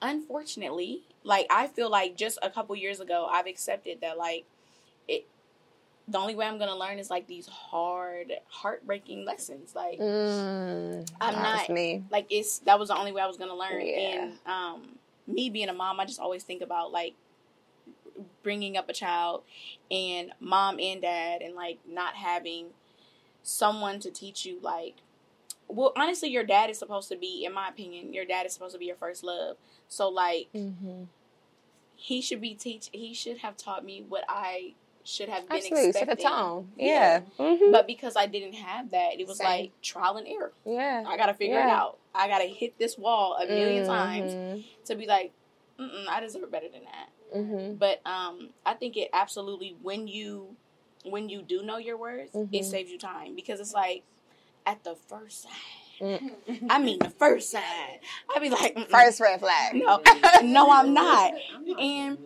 unfortunately, 0.01 1.01
like 1.23 1.47
I 1.49 1.67
feel 1.67 1.89
like 1.89 2.15
just 2.15 2.38
a 2.43 2.49
couple 2.49 2.75
years 2.75 2.99
ago 2.99 3.27
I've 3.32 3.47
accepted 3.47 4.01
that 4.01 4.17
like 4.17 4.45
it 5.08 5.25
the 6.08 6.17
only 6.17 6.36
way 6.36 6.45
I'm 6.45 6.60
gonna 6.60 6.75
learn 6.77 6.99
is 6.99 7.10
like 7.10 7.27
these 7.27 7.47
hard, 7.47 8.34
heartbreaking 8.49 9.25
lessons. 9.25 9.73
Like 9.73 9.99
Mm, 9.99 11.10
I'm 11.21 11.36
not- 11.41 11.69
me. 11.69 12.03
like 12.12 12.27
it's 12.29 12.60
that 12.60 12.77
was 12.77 12.89
the 12.89 12.97
only 12.97 13.12
way 13.13 13.21
I 13.21 13.27
was 13.27 13.38
gonna 13.38 13.56
learn. 13.56 13.86
Yeah. 13.86 13.95
And 13.95 14.34
um, 14.45 14.99
me 15.27 15.49
being 15.49 15.69
a 15.69 15.73
mom, 15.73 15.99
I 15.99 16.06
just 16.06 16.19
always 16.19 16.43
think 16.43 16.62
about 16.62 16.91
like 16.91 17.13
bringing 18.43 18.77
up 18.77 18.89
a 18.89 18.93
child 18.93 19.43
and 19.89 20.32
mom 20.39 20.79
and 20.79 21.01
dad, 21.01 21.41
and 21.41 21.56
like 21.56 21.79
not 21.88 22.15
having 22.15 22.67
someone 23.41 23.99
to 24.01 24.12
teach 24.12 24.45
you 24.45 24.60
like. 24.62 24.95
Well, 25.67 25.93
honestly, 25.95 26.29
your 26.29 26.43
dad 26.43 26.69
is 26.69 26.77
supposed 26.77 27.10
to 27.10 27.15
be, 27.17 27.45
in 27.45 27.53
my 27.53 27.69
opinion, 27.69 28.13
your 28.13 28.25
dad 28.25 28.45
is 28.45 28.53
supposed 28.53 28.73
to 28.73 28.79
be 28.79 28.86
your 28.86 28.95
first 28.97 29.23
love. 29.23 29.58
So 29.88 30.10
like, 30.10 30.49
Mm-hmm. 30.53 31.03
he 31.95 32.21
should 32.21 32.41
be 32.41 32.53
teach. 32.53 32.89
He 32.91 33.13
should 33.13 33.39
have 33.39 33.58
taught 33.58 33.84
me 33.86 34.06
what 34.08 34.23
I 34.27 34.73
should 35.06 35.29
have 35.29 35.47
been 35.47 35.58
Absolutely. 35.58 35.91
Set 35.93 36.03
expecting. 36.03 36.23
the 36.25 36.29
tone. 36.29 36.71
Yeah. 36.77 37.21
Mhm. 37.38 37.71
But 37.71 37.88
because 37.88 38.15
I 38.15 38.25
didn't 38.25 38.53
have 38.53 38.91
that, 38.91 39.19
it 39.19 39.27
was 39.27 39.38
Same. 39.38 39.47
like 39.47 39.82
trial 39.82 40.17
and 40.17 40.27
error. 40.27 40.53
yeah. 40.65 41.03
I 41.08 41.17
gotta 41.17 41.34
figure 41.34 41.58
it 41.60 41.65
out. 41.65 41.97
I 42.15 42.27
gotta 42.27 42.45
hit 42.45 42.77
this 42.77 42.97
wall 42.97 43.36
a 43.41 43.45
1000000 43.47 43.86
times 43.88 44.34
Mhm. 44.34 44.63
to 44.86 44.95
be 44.95 45.06
like, 45.08 45.32
I 45.79 46.19
deserve 46.21 46.51
better 46.51 46.69
than 46.69 46.84
that. 46.86 47.10
Mhm. 47.33 47.77
But 47.79 48.01
um, 48.05 48.49
I 48.65 48.73
think 48.73 48.97
it 48.97 49.09
absolutely 49.13 49.75
when 49.81 50.07
you 50.07 50.55
when 51.05 51.27
you 51.29 51.41
do 51.41 51.61
know 51.63 51.77
your 51.77 51.97
worth, 51.97 52.31
Mhm. 52.33 52.49
it 52.53 52.63
saves 52.65 52.89
you 52.91 52.97
time 52.97 53.35
because 53.35 53.59
it's 53.59 53.73
like 53.73 54.03
at 54.65 54.83
the 54.83 54.95
first 54.95 55.43
sign. 55.43 55.51
Mm. 56.01 56.67
I 56.69 56.79
mean, 56.79 56.99
the 56.99 57.09
first 57.09 57.49
sign. 57.51 57.61
I'd 58.33 58.41
be 58.41 58.49
like, 58.49 58.75
Mm-mm. 58.75 58.87
First 58.89 59.19
red 59.19 59.39
flag. 59.39 59.75
no, 59.75 60.01
no, 60.43 60.71
I'm 60.71 60.93
not. 60.93 61.33
And 61.79 62.17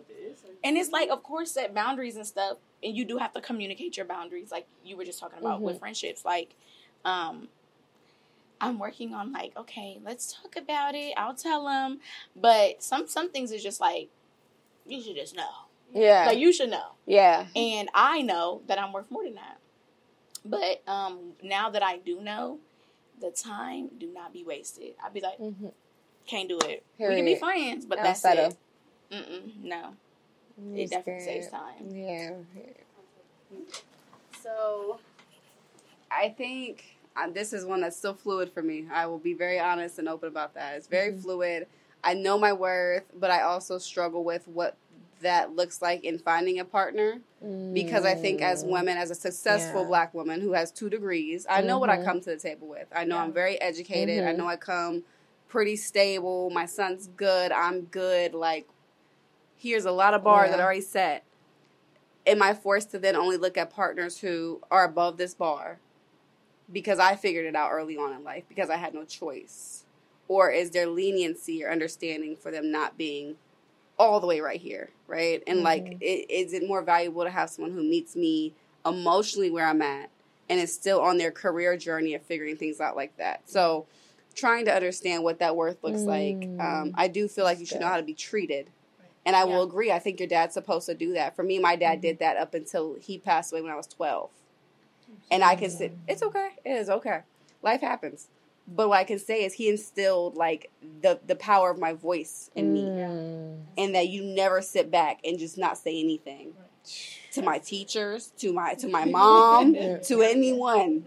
and 0.64 0.76
it's 0.76 0.90
like, 0.90 1.10
of 1.10 1.22
course, 1.22 1.52
set 1.52 1.74
boundaries 1.74 2.16
and 2.16 2.26
stuff, 2.26 2.58
and 2.82 2.96
you 2.96 3.04
do 3.04 3.18
have 3.18 3.32
to 3.32 3.40
communicate 3.40 3.96
your 3.96 4.06
boundaries, 4.06 4.50
like 4.50 4.66
you 4.84 4.96
were 4.96 5.04
just 5.04 5.18
talking 5.20 5.38
about 5.38 5.60
with 5.60 5.78
friendships. 5.78 6.24
Like, 6.24 6.54
um, 7.04 7.48
I'm 8.60 8.78
working 8.78 9.14
on 9.14 9.32
like, 9.32 9.56
okay, 9.56 9.98
let's 10.04 10.32
talk 10.32 10.56
about 10.56 10.94
it. 10.94 11.14
I'll 11.16 11.34
tell 11.34 11.64
them, 11.66 12.00
but 12.34 12.82
some 12.82 13.06
some 13.06 13.30
things 13.30 13.52
is 13.52 13.62
just 13.62 13.80
like, 13.80 14.08
you 14.88 15.02
should 15.02 15.16
just 15.16 15.36
know. 15.36 15.48
Yeah. 15.92 16.26
Like 16.26 16.38
you 16.38 16.52
should 16.52 16.70
know, 16.70 16.92
yeah. 17.06 17.46
and 17.56 17.88
I 17.94 18.20
know 18.20 18.60
that 18.66 18.78
I'm 18.78 18.92
worth 18.92 19.10
more 19.10 19.24
than 19.24 19.36
that. 19.36 19.58
But 20.44 20.82
um, 20.86 21.32
now 21.42 21.70
that 21.70 21.82
I 21.82 21.98
do 21.98 22.20
know, 22.20 22.58
the 23.20 23.30
time 23.30 23.88
do 23.98 24.12
not 24.12 24.32
be 24.32 24.44
wasted. 24.44 24.94
I'd 25.02 25.14
be 25.14 25.20
like, 25.20 25.38
mm-hmm. 25.38 25.68
can't 26.26 26.48
do 26.48 26.58
it. 26.58 26.84
We 26.98 27.06
can 27.06 27.16
be 27.16 27.22
Period. 27.22 27.38
friends, 27.38 27.86
but 27.86 27.98
No, 27.98 28.04
that's 28.04 28.20
settle. 28.20 28.46
it. 28.50 28.56
Mm-mm, 29.10 29.64
no, 29.64 29.94
it 30.74 30.90
definitely 30.90 31.24
saves 31.24 31.48
time. 31.48 31.88
Yeah. 31.90 32.32
So, 34.42 35.00
I 36.10 36.28
think 36.28 36.84
uh, 37.16 37.30
this 37.30 37.52
is 37.52 37.64
one 37.64 37.80
that's 37.80 37.96
still 37.96 38.14
fluid 38.14 38.52
for 38.52 38.62
me. 38.62 38.86
I 38.92 39.06
will 39.06 39.18
be 39.18 39.32
very 39.32 39.58
honest 39.58 39.98
and 39.98 40.08
open 40.08 40.28
about 40.28 40.54
that. 40.54 40.76
It's 40.76 40.86
very 40.86 41.16
fluid. 41.16 41.66
I 42.02 42.14
know 42.14 42.38
my 42.38 42.52
worth, 42.52 43.04
but 43.14 43.30
I 43.30 43.42
also 43.42 43.78
struggle 43.78 44.24
with 44.24 44.46
what 44.48 44.76
that 45.20 45.54
looks 45.56 45.82
like 45.82 46.04
in 46.04 46.18
finding 46.18 46.58
a 46.60 46.64
partner 46.64 47.20
because 47.74 48.04
I 48.04 48.14
think 48.14 48.40
as 48.40 48.64
women, 48.64 48.96
as 48.96 49.10
a 49.10 49.14
successful 49.14 49.82
Yeah. 49.82 49.88
black 49.88 50.14
woman 50.14 50.40
who 50.40 50.52
has 50.52 50.70
two 50.70 50.88
degrees, 50.88 51.46
I 51.50 51.60
know 51.60 51.78
what 51.78 51.90
I 51.90 51.98
Mhm. 51.98 52.04
come 52.04 52.20
to 52.22 52.30
the 52.30 52.36
table 52.36 52.68
with. 52.68 52.86
I 52.94 53.04
know 53.04 53.18
I'm 53.18 53.32
very 53.32 53.60
educated. 53.60 54.24
I 54.24 54.32
Mhm. 54.32 54.36
know 54.36 54.46
I 54.46 54.56
come 54.56 55.04
pretty 55.48 55.76
stable. 55.76 56.50
My 56.50 56.66
son's 56.66 57.08
good. 57.08 57.52
I'm 57.52 57.82
good. 57.86 58.32
Like, 58.34 58.68
here's 59.56 59.84
a 59.84 59.92
lot 59.92 60.14
of 60.14 60.22
bars 60.22 60.50
that 60.50 60.56
Yeah. 60.56 60.62
are 60.62 60.66
already 60.66 60.80
set. 60.80 61.24
Am 62.26 62.42
I 62.42 62.54
forced 62.54 62.90
to 62.92 62.98
then 62.98 63.16
only 63.16 63.36
look 63.36 63.56
at 63.58 63.70
partners 63.70 64.18
who 64.20 64.60
are 64.70 64.84
above 64.84 65.16
this 65.16 65.34
bar 65.34 65.80
because 66.70 66.98
I 66.98 67.16
figured 67.16 67.46
it 67.46 67.56
out 67.56 67.72
early 67.72 67.96
on 67.96 68.12
in 68.12 68.22
life 68.22 68.44
because 68.48 68.70
I 68.70 68.76
had 68.76 68.94
no 68.94 69.04
choice? 69.04 69.84
Or 70.28 70.50
is 70.50 70.70
there 70.70 70.86
leniency 70.86 71.64
or 71.64 71.70
understanding 71.70 72.36
for 72.36 72.50
them 72.50 72.70
not 72.70 72.98
being 72.98 73.36
all 73.98 74.20
the 74.20 74.26
way 74.26 74.40
right 74.40 74.60
here, 74.60 74.90
right? 75.06 75.42
And 75.46 75.62
like, 75.62 75.84
mm-hmm. 75.84 76.02
i- 76.02 76.26
is 76.28 76.52
it 76.52 76.66
more 76.66 76.82
valuable 76.82 77.24
to 77.24 77.30
have 77.30 77.50
someone 77.50 77.72
who 77.72 77.82
meets 77.82 78.14
me 78.14 78.54
emotionally 78.86 79.50
where 79.50 79.66
I'm 79.66 79.82
at 79.82 80.10
and 80.48 80.60
is 80.60 80.72
still 80.72 81.00
on 81.00 81.18
their 81.18 81.30
career 81.30 81.76
journey 81.76 82.14
of 82.14 82.22
figuring 82.22 82.56
things 82.56 82.80
out 82.80 82.96
like 82.96 83.16
that? 83.16 83.48
So, 83.48 83.86
trying 84.34 84.66
to 84.66 84.74
understand 84.74 85.24
what 85.24 85.40
that 85.40 85.56
worth 85.56 85.82
looks 85.82 86.02
like, 86.02 86.36
mm. 86.36 86.60
um, 86.60 86.92
I 86.94 87.08
do 87.08 87.26
feel 87.26 87.44
like 87.44 87.58
you 87.58 87.66
should 87.66 87.80
know 87.80 87.88
how 87.88 87.96
to 87.96 88.04
be 88.04 88.14
treated. 88.14 88.70
And 89.26 89.34
I 89.34 89.44
will 89.44 89.62
agree. 89.64 89.90
I 89.90 89.98
think 89.98 90.20
your 90.20 90.28
dad's 90.28 90.54
supposed 90.54 90.86
to 90.86 90.94
do 90.94 91.12
that. 91.14 91.36
For 91.36 91.42
me, 91.42 91.58
my 91.58 91.76
dad 91.76 91.94
mm-hmm. 91.94 92.02
did 92.02 92.18
that 92.20 92.36
up 92.36 92.54
until 92.54 92.94
he 93.00 93.18
passed 93.18 93.52
away 93.52 93.60
when 93.60 93.72
I 93.72 93.74
was 93.74 93.86
12. 93.88 94.30
And 95.30 95.44
I 95.44 95.54
can 95.56 95.70
say, 95.70 95.92
it's 96.06 96.22
okay. 96.22 96.50
It 96.64 96.70
is 96.70 96.88
okay. 96.88 97.20
Life 97.62 97.80
happens. 97.80 98.28
But 98.70 98.88
what 98.90 98.98
I 98.98 99.04
can 99.04 99.18
say 99.18 99.44
is 99.44 99.54
he 99.54 99.68
instilled 99.68 100.36
like 100.36 100.70
the 101.02 101.18
the 101.26 101.36
power 101.36 101.70
of 101.70 101.78
my 101.78 101.94
voice 101.94 102.50
in 102.54 102.72
me 102.72 102.90
Mm. 102.90 103.64
and 103.78 103.94
that 103.94 104.08
you 104.08 104.22
never 104.22 104.60
sit 104.60 104.90
back 104.90 105.20
and 105.24 105.38
just 105.38 105.56
not 105.56 105.78
say 105.78 105.98
anything 105.98 106.52
to 107.32 107.42
my 107.42 107.58
teachers, 107.58 108.32
to 108.38 108.52
my 108.52 108.74
to 108.74 108.88
my 108.88 109.04
mom, 109.04 109.74
to 110.04 110.22
anyone. 110.22 111.04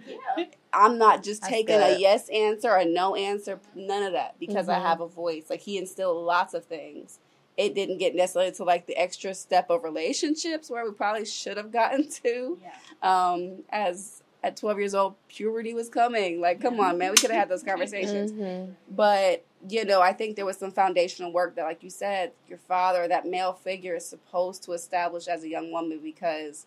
I'm 0.73 0.97
not 0.97 1.21
just 1.23 1.43
taking 1.43 1.75
a 1.75 1.99
yes 1.99 2.29
answer, 2.29 2.73
a 2.73 2.85
no 2.85 3.13
answer, 3.15 3.59
none 3.75 4.03
of 4.03 4.13
that 4.13 4.39
because 4.39 4.69
I 4.69 4.79
Mhm. 4.79 4.83
have 4.83 5.01
a 5.01 5.07
voice. 5.07 5.49
Like 5.49 5.59
he 5.61 5.77
instilled 5.77 6.23
lots 6.25 6.53
of 6.53 6.65
things. 6.65 7.19
It 7.57 7.75
didn't 7.75 7.97
get 7.97 8.15
necessarily 8.15 8.53
to 8.53 8.63
like 8.63 8.87
the 8.87 8.95
extra 8.97 9.33
step 9.35 9.69
of 9.69 9.83
relationships 9.83 10.69
where 10.69 10.85
we 10.85 10.91
probably 10.93 11.25
should 11.25 11.57
have 11.57 11.71
gotten 11.71 12.07
to 12.23 12.57
um, 13.03 13.63
as 13.69 14.23
at 14.43 14.57
12 14.57 14.77
years 14.79 14.95
old, 14.95 15.15
puberty 15.27 15.73
was 15.73 15.89
coming. 15.89 16.41
Like, 16.41 16.59
come 16.61 16.79
on, 16.79 16.97
man, 16.97 17.11
we 17.11 17.17
could 17.17 17.29
have 17.31 17.39
had 17.39 17.49
those 17.49 17.63
conversations. 17.63 18.31
Mhm. 18.31 18.75
But, 18.89 19.45
you 19.69 19.85
know, 19.85 20.01
I 20.01 20.13
think 20.13 20.35
there 20.35 20.45
was 20.45 20.57
some 20.57 20.71
foundational 20.71 21.31
work 21.31 21.55
that, 21.55 21.63
like 21.63 21.83
you 21.83 21.89
said, 21.91 22.31
your 22.47 22.57
father, 22.57 23.07
that 23.07 23.25
male 23.27 23.53
figure, 23.53 23.95
is 23.95 24.05
supposed 24.05 24.63
to 24.63 24.71
establish 24.73 25.27
as 25.27 25.43
a 25.43 25.49
young 25.49 25.71
woman 25.71 25.99
because 26.01 26.65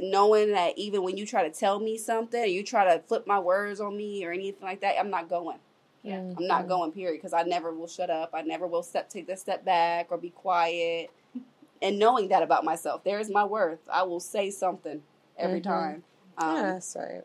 knowing 0.00 0.52
that 0.52 0.76
even 0.76 1.02
when 1.02 1.16
you 1.16 1.26
try 1.26 1.46
to 1.48 1.54
tell 1.54 1.78
me 1.78 1.96
something, 1.98 2.42
or 2.42 2.46
you 2.46 2.62
try 2.64 2.84
to 2.96 3.00
flip 3.02 3.26
my 3.26 3.38
words 3.38 3.80
on 3.80 3.96
me 3.96 4.24
or 4.24 4.32
anything 4.32 4.62
like 4.62 4.80
that, 4.80 4.98
I'm 4.98 5.10
not 5.10 5.28
going. 5.28 5.58
Yeah. 6.02 6.16
I'm 6.18 6.30
Mm-hmm. 6.30 6.46
not 6.46 6.68
going, 6.68 6.92
period, 6.92 7.18
because 7.18 7.32
I 7.32 7.42
never 7.44 7.72
will 7.72 7.86
shut 7.86 8.10
up. 8.10 8.30
I 8.34 8.42
never 8.42 8.66
will 8.66 8.82
step 8.82 9.08
take 9.08 9.26
this 9.26 9.40
step 9.40 9.64
back 9.64 10.08
or 10.10 10.18
be 10.18 10.30
quiet. 10.30 11.10
And 11.82 11.98
knowing 11.98 12.28
that 12.28 12.42
about 12.42 12.64
myself, 12.64 13.04
there 13.04 13.20
is 13.20 13.28
my 13.30 13.44
worth. 13.44 13.80
I 13.92 14.04
will 14.04 14.20
say 14.20 14.50
something 14.50 15.02
every 15.36 15.60
Mhm. 15.60 15.64
time. 15.64 16.04
Um, 16.38 16.56
Yeah, 16.56 16.62
that's 16.72 16.96
right. 16.98 17.22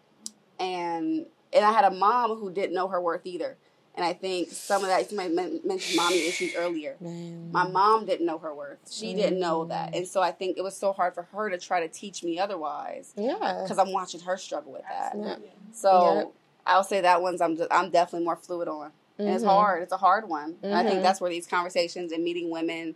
and 0.60 1.26
and 1.51 1.66
I 1.66 1.72
had 1.72 1.86
a 1.86 1.91
mom 1.91 2.36
who 2.38 2.51
didn't 2.51 2.76
know 2.76 2.88
her 2.88 3.01
worth 3.01 3.26
either. 3.26 3.57
And 3.95 4.05
I 4.05 4.14
think 4.14 4.49
some 4.51 4.82
of 4.84 4.88
that, 4.88 5.12
you 5.12 5.18
might 5.18 5.32
mention 5.34 5.95
mommy 5.95 6.20
issues 6.28 6.53
earlier. 6.55 6.95
Man. 7.01 7.51
My 7.51 7.68
mom 7.68 8.05
didn't 8.05 8.26
know 8.28 8.38
her 8.38 8.53
worth. 8.53 8.78
She 8.89 9.14
didn't 9.16 9.39
know 9.39 9.66
Mm. 9.66 9.70
that. 9.70 9.95
And 9.95 10.07
so 10.07 10.22
I 10.22 10.32
think 10.32 10.57
it 10.57 10.62
was 10.62 10.78
so 10.78 10.93
hard 10.93 11.16
for 11.16 11.24
her 11.24 11.49
to 11.49 11.57
try 11.57 11.82
to 11.82 11.88
teach 11.89 12.24
me 12.24 12.39
otherwise 12.39 13.14
Yeah. 13.18 13.62
because 13.64 13.78
I'm 13.80 13.91
watching 13.91 14.22
her 14.22 14.38
struggle 14.38 14.72
with 14.72 14.84
that. 14.88 15.16
Yeah. 15.18 15.36
So 15.74 16.01
Yep. 16.18 16.32
I'll 16.68 16.84
say 16.84 17.01
that 17.01 17.22
one's 17.22 17.41
I'm 17.41 17.57
just, 17.57 17.68
I'm 17.74 17.89
definitely 17.89 18.26
more 18.26 18.36
fluid 18.38 18.68
on. 18.68 18.91
And 19.18 19.30
it's 19.30 19.43
Mhm. 19.43 19.47
hard. 19.47 19.84
It's 19.84 19.91
a 19.91 19.97
hard 19.97 20.30
one. 20.30 20.60
And 20.62 20.76
I 20.76 20.84
think 20.84 20.99
Mhm. 20.99 21.03
that's 21.03 21.20
where 21.20 21.30
these 21.32 21.47
conversations 21.47 22.12
and 22.14 22.24
meeting 22.24 22.51
women 22.51 22.95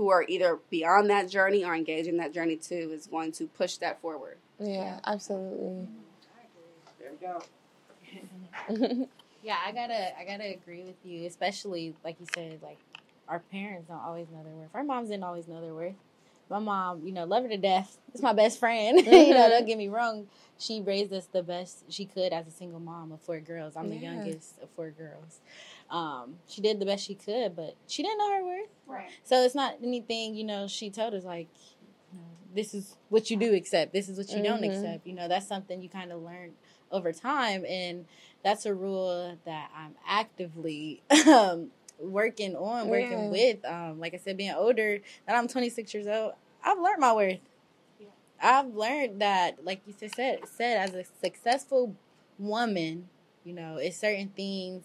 who 0.00 0.08
are 0.08 0.24
either 0.28 0.58
beyond 0.70 1.10
that 1.10 1.28
journey 1.28 1.62
or 1.62 1.74
engaging 1.74 2.14
in 2.14 2.16
that 2.16 2.32
journey 2.32 2.56
too 2.56 2.90
is 2.90 3.06
going 3.06 3.30
to 3.30 3.46
push 3.46 3.76
that 3.76 4.00
forward. 4.00 4.38
Yeah, 4.58 4.98
absolutely. 5.06 5.86
There 6.98 7.10
we 7.10 7.26
go. 7.26 9.06
Yeah, 9.42 9.56
I 9.64 9.72
gotta 9.72 10.18
I 10.18 10.24
gotta 10.26 10.50
agree 10.52 10.82
with 10.84 10.96
you, 11.02 11.26
especially 11.26 11.94
like 12.04 12.16
you 12.20 12.26
said, 12.34 12.60
like 12.62 12.76
our 13.26 13.38
parents 13.38 13.88
don't 13.88 14.00
always 14.00 14.26
know 14.30 14.42
their 14.42 14.52
worth. 14.52 14.68
Our 14.74 14.84
moms 14.84 15.08
didn't 15.08 15.24
always 15.24 15.48
know 15.48 15.62
their 15.62 15.72
worth. 15.74 15.94
My 16.50 16.58
mom, 16.58 17.06
you 17.06 17.12
know, 17.12 17.24
love 17.24 17.44
her 17.44 17.48
to 17.48 17.56
death. 17.56 17.96
It's 18.12 18.22
my 18.22 18.34
best 18.34 18.58
friend. 18.58 18.98
you 19.06 19.30
know, 19.34 19.48
don't 19.48 19.66
get 19.66 19.78
me 19.78 19.88
wrong. 19.88 20.26
She 20.58 20.82
raised 20.82 21.12
us 21.14 21.24
the 21.26 21.42
best 21.42 21.84
she 21.90 22.04
could 22.04 22.34
as 22.34 22.46
a 22.46 22.50
single 22.50 22.80
mom 22.80 23.12
of 23.12 23.20
four 23.22 23.40
girls. 23.40 23.76
I'm 23.76 23.88
the 23.88 23.96
youngest 23.96 24.58
of 24.62 24.68
four 24.76 24.90
girls. 24.90 25.40
Um, 25.90 26.36
she 26.46 26.60
did 26.60 26.78
the 26.78 26.86
best 26.86 27.04
she 27.04 27.14
could, 27.14 27.56
but 27.56 27.74
she 27.88 28.02
didn't 28.02 28.18
know 28.18 28.32
her 28.32 28.44
worth. 28.44 28.68
Right. 28.86 29.10
So 29.24 29.42
it's 29.42 29.54
not 29.54 29.74
anything, 29.82 30.34
you 30.34 30.44
know, 30.44 30.68
she 30.68 30.90
told 30.90 31.14
us 31.14 31.24
like, 31.24 31.48
you 32.12 32.18
know, 32.18 32.24
this 32.54 32.74
is 32.74 32.96
what 33.08 33.30
you 33.30 33.36
do 33.36 33.54
accept. 33.54 33.92
This 33.92 34.08
is 34.08 34.16
what 34.16 34.30
you 34.30 34.42
don't 34.42 34.62
Mhm. 34.62 34.66
accept. 34.66 35.06
You 35.06 35.14
know, 35.14 35.28
that's 35.28 35.46
something 35.48 35.82
you 35.82 35.88
kind 35.88 36.12
of 36.12 36.22
learn 36.22 36.54
over 36.92 37.12
time. 37.12 37.64
And 37.66 38.06
that's 38.42 38.66
a 38.66 38.74
rule 38.74 39.36
that 39.44 39.70
I'm 39.74 39.96
actively 40.06 41.02
um, 41.28 41.70
working 41.98 42.54
on, 42.56 42.88
working 42.88 43.24
Yeah. 43.24 43.30
with. 43.30 43.64
Um, 43.64 43.98
like 44.00 44.14
I 44.14 44.18
said, 44.18 44.36
being 44.36 44.52
older, 44.52 45.00
that 45.26 45.36
I'm 45.36 45.48
26 45.48 45.92
years 45.92 46.06
old, 46.06 46.34
I've 46.62 46.78
learned 46.78 47.00
my 47.00 47.12
worth. 47.12 47.40
I've 48.42 48.74
learned 48.74 49.20
that, 49.20 49.64
like 49.64 49.82
you 49.86 49.92
said, 49.92 50.14
said, 50.14 50.48
said 50.48 50.88
as 50.88 50.94
a 50.94 51.04
successful 51.20 51.94
woman, 52.38 53.10
you 53.44 53.52
know, 53.52 53.76
it's 53.76 53.98
certain 53.98 54.28
things 54.30 54.84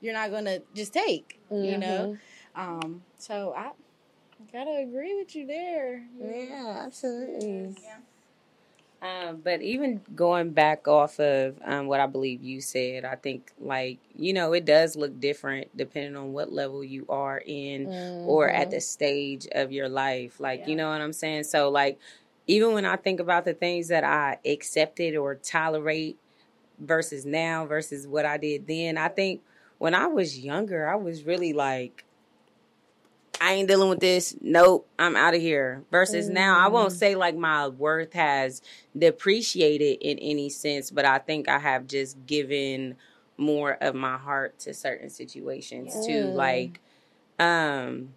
you're 0.00 0.14
not 0.14 0.30
gonna 0.30 0.60
just 0.74 0.92
take. 0.92 1.40
You 1.50 1.78
know, 1.78 2.16
um, 2.54 3.02
so 3.18 3.54
I 3.56 3.70
gotta 4.52 4.76
agree 4.86 5.14
with 5.16 5.34
you 5.34 5.46
there. 5.46 6.02
Yeah, 6.20 6.82
absolutely. 6.84 7.74
Um, 9.02 9.42
but 9.44 9.60
even 9.60 10.00
going 10.14 10.50
back 10.50 10.88
off 10.88 11.20
of 11.20 11.58
um, 11.64 11.86
what 11.86 12.00
I 12.00 12.06
believe 12.06 12.42
you 12.42 12.60
said, 12.62 13.04
I 13.04 13.14
think 13.14 13.52
like 13.60 13.98
you 14.16 14.32
know 14.32 14.52
it 14.54 14.64
does 14.64 14.96
look 14.96 15.20
different 15.20 15.76
depending 15.76 16.16
on 16.16 16.32
what 16.32 16.50
level 16.52 16.82
you 16.82 17.04
are 17.08 17.42
in 17.44 17.90
or 18.24 18.48
Mm-hmm. 18.48 18.62
at 18.62 18.70
the 18.70 18.80
stage 18.80 19.46
of 19.52 19.70
your 19.70 19.88
life. 19.88 20.40
Like 20.40 20.66
you 20.66 20.76
know 20.76 20.88
what 20.88 21.00
I'm 21.02 21.12
saying. 21.12 21.44
So 21.44 21.68
like 21.68 21.98
even 22.46 22.72
when 22.72 22.86
I 22.86 22.96
think 22.96 23.20
about 23.20 23.44
the 23.44 23.52
things 23.54 23.88
that 23.88 24.02
I 24.02 24.38
accepted 24.46 25.14
or 25.14 25.34
tolerate 25.34 26.16
versus 26.78 27.26
now 27.26 27.66
versus 27.66 28.06
what 28.06 28.26
I 28.26 28.38
did 28.38 28.66
then, 28.66 28.98
I 28.98 29.08
think 29.08 29.42
when 29.78 29.94
I 29.94 30.06
was 30.06 30.38
younger, 30.38 30.88
I 30.88 30.96
was 30.96 31.24
really 31.24 31.52
like. 31.52 32.04
I 33.38 33.52
ain't 33.52 33.68
dealing 33.68 33.90
with 33.90 34.00
this. 34.00 34.34
Nope, 34.40 34.88
I'm 34.98 35.14
out 35.14 35.34
of 35.34 35.40
here. 35.42 35.84
Versus 35.90 36.30
now, 36.30 36.58
I 36.58 36.68
won't 36.68 36.92
say 36.92 37.14
like 37.14 37.36
my 37.36 37.68
worth 37.68 38.14
has 38.14 38.62
depreciated 38.96 39.98
in 40.00 40.18
any 40.18 40.48
sense, 40.48 40.90
but 40.90 41.04
I 41.04 41.18
think 41.18 41.46
I 41.48 41.58
have 41.58 41.86
just 41.86 42.24
given 42.26 42.96
more 43.36 43.76
of 43.82 43.94
my 43.94 44.16
heart 44.16 44.58
to 44.60 44.72
certain 44.72 45.10
situations 45.10 46.06
too. 46.06 46.28
Mm. 46.28 46.34
Like, 46.34 46.80
um, 47.38 48.14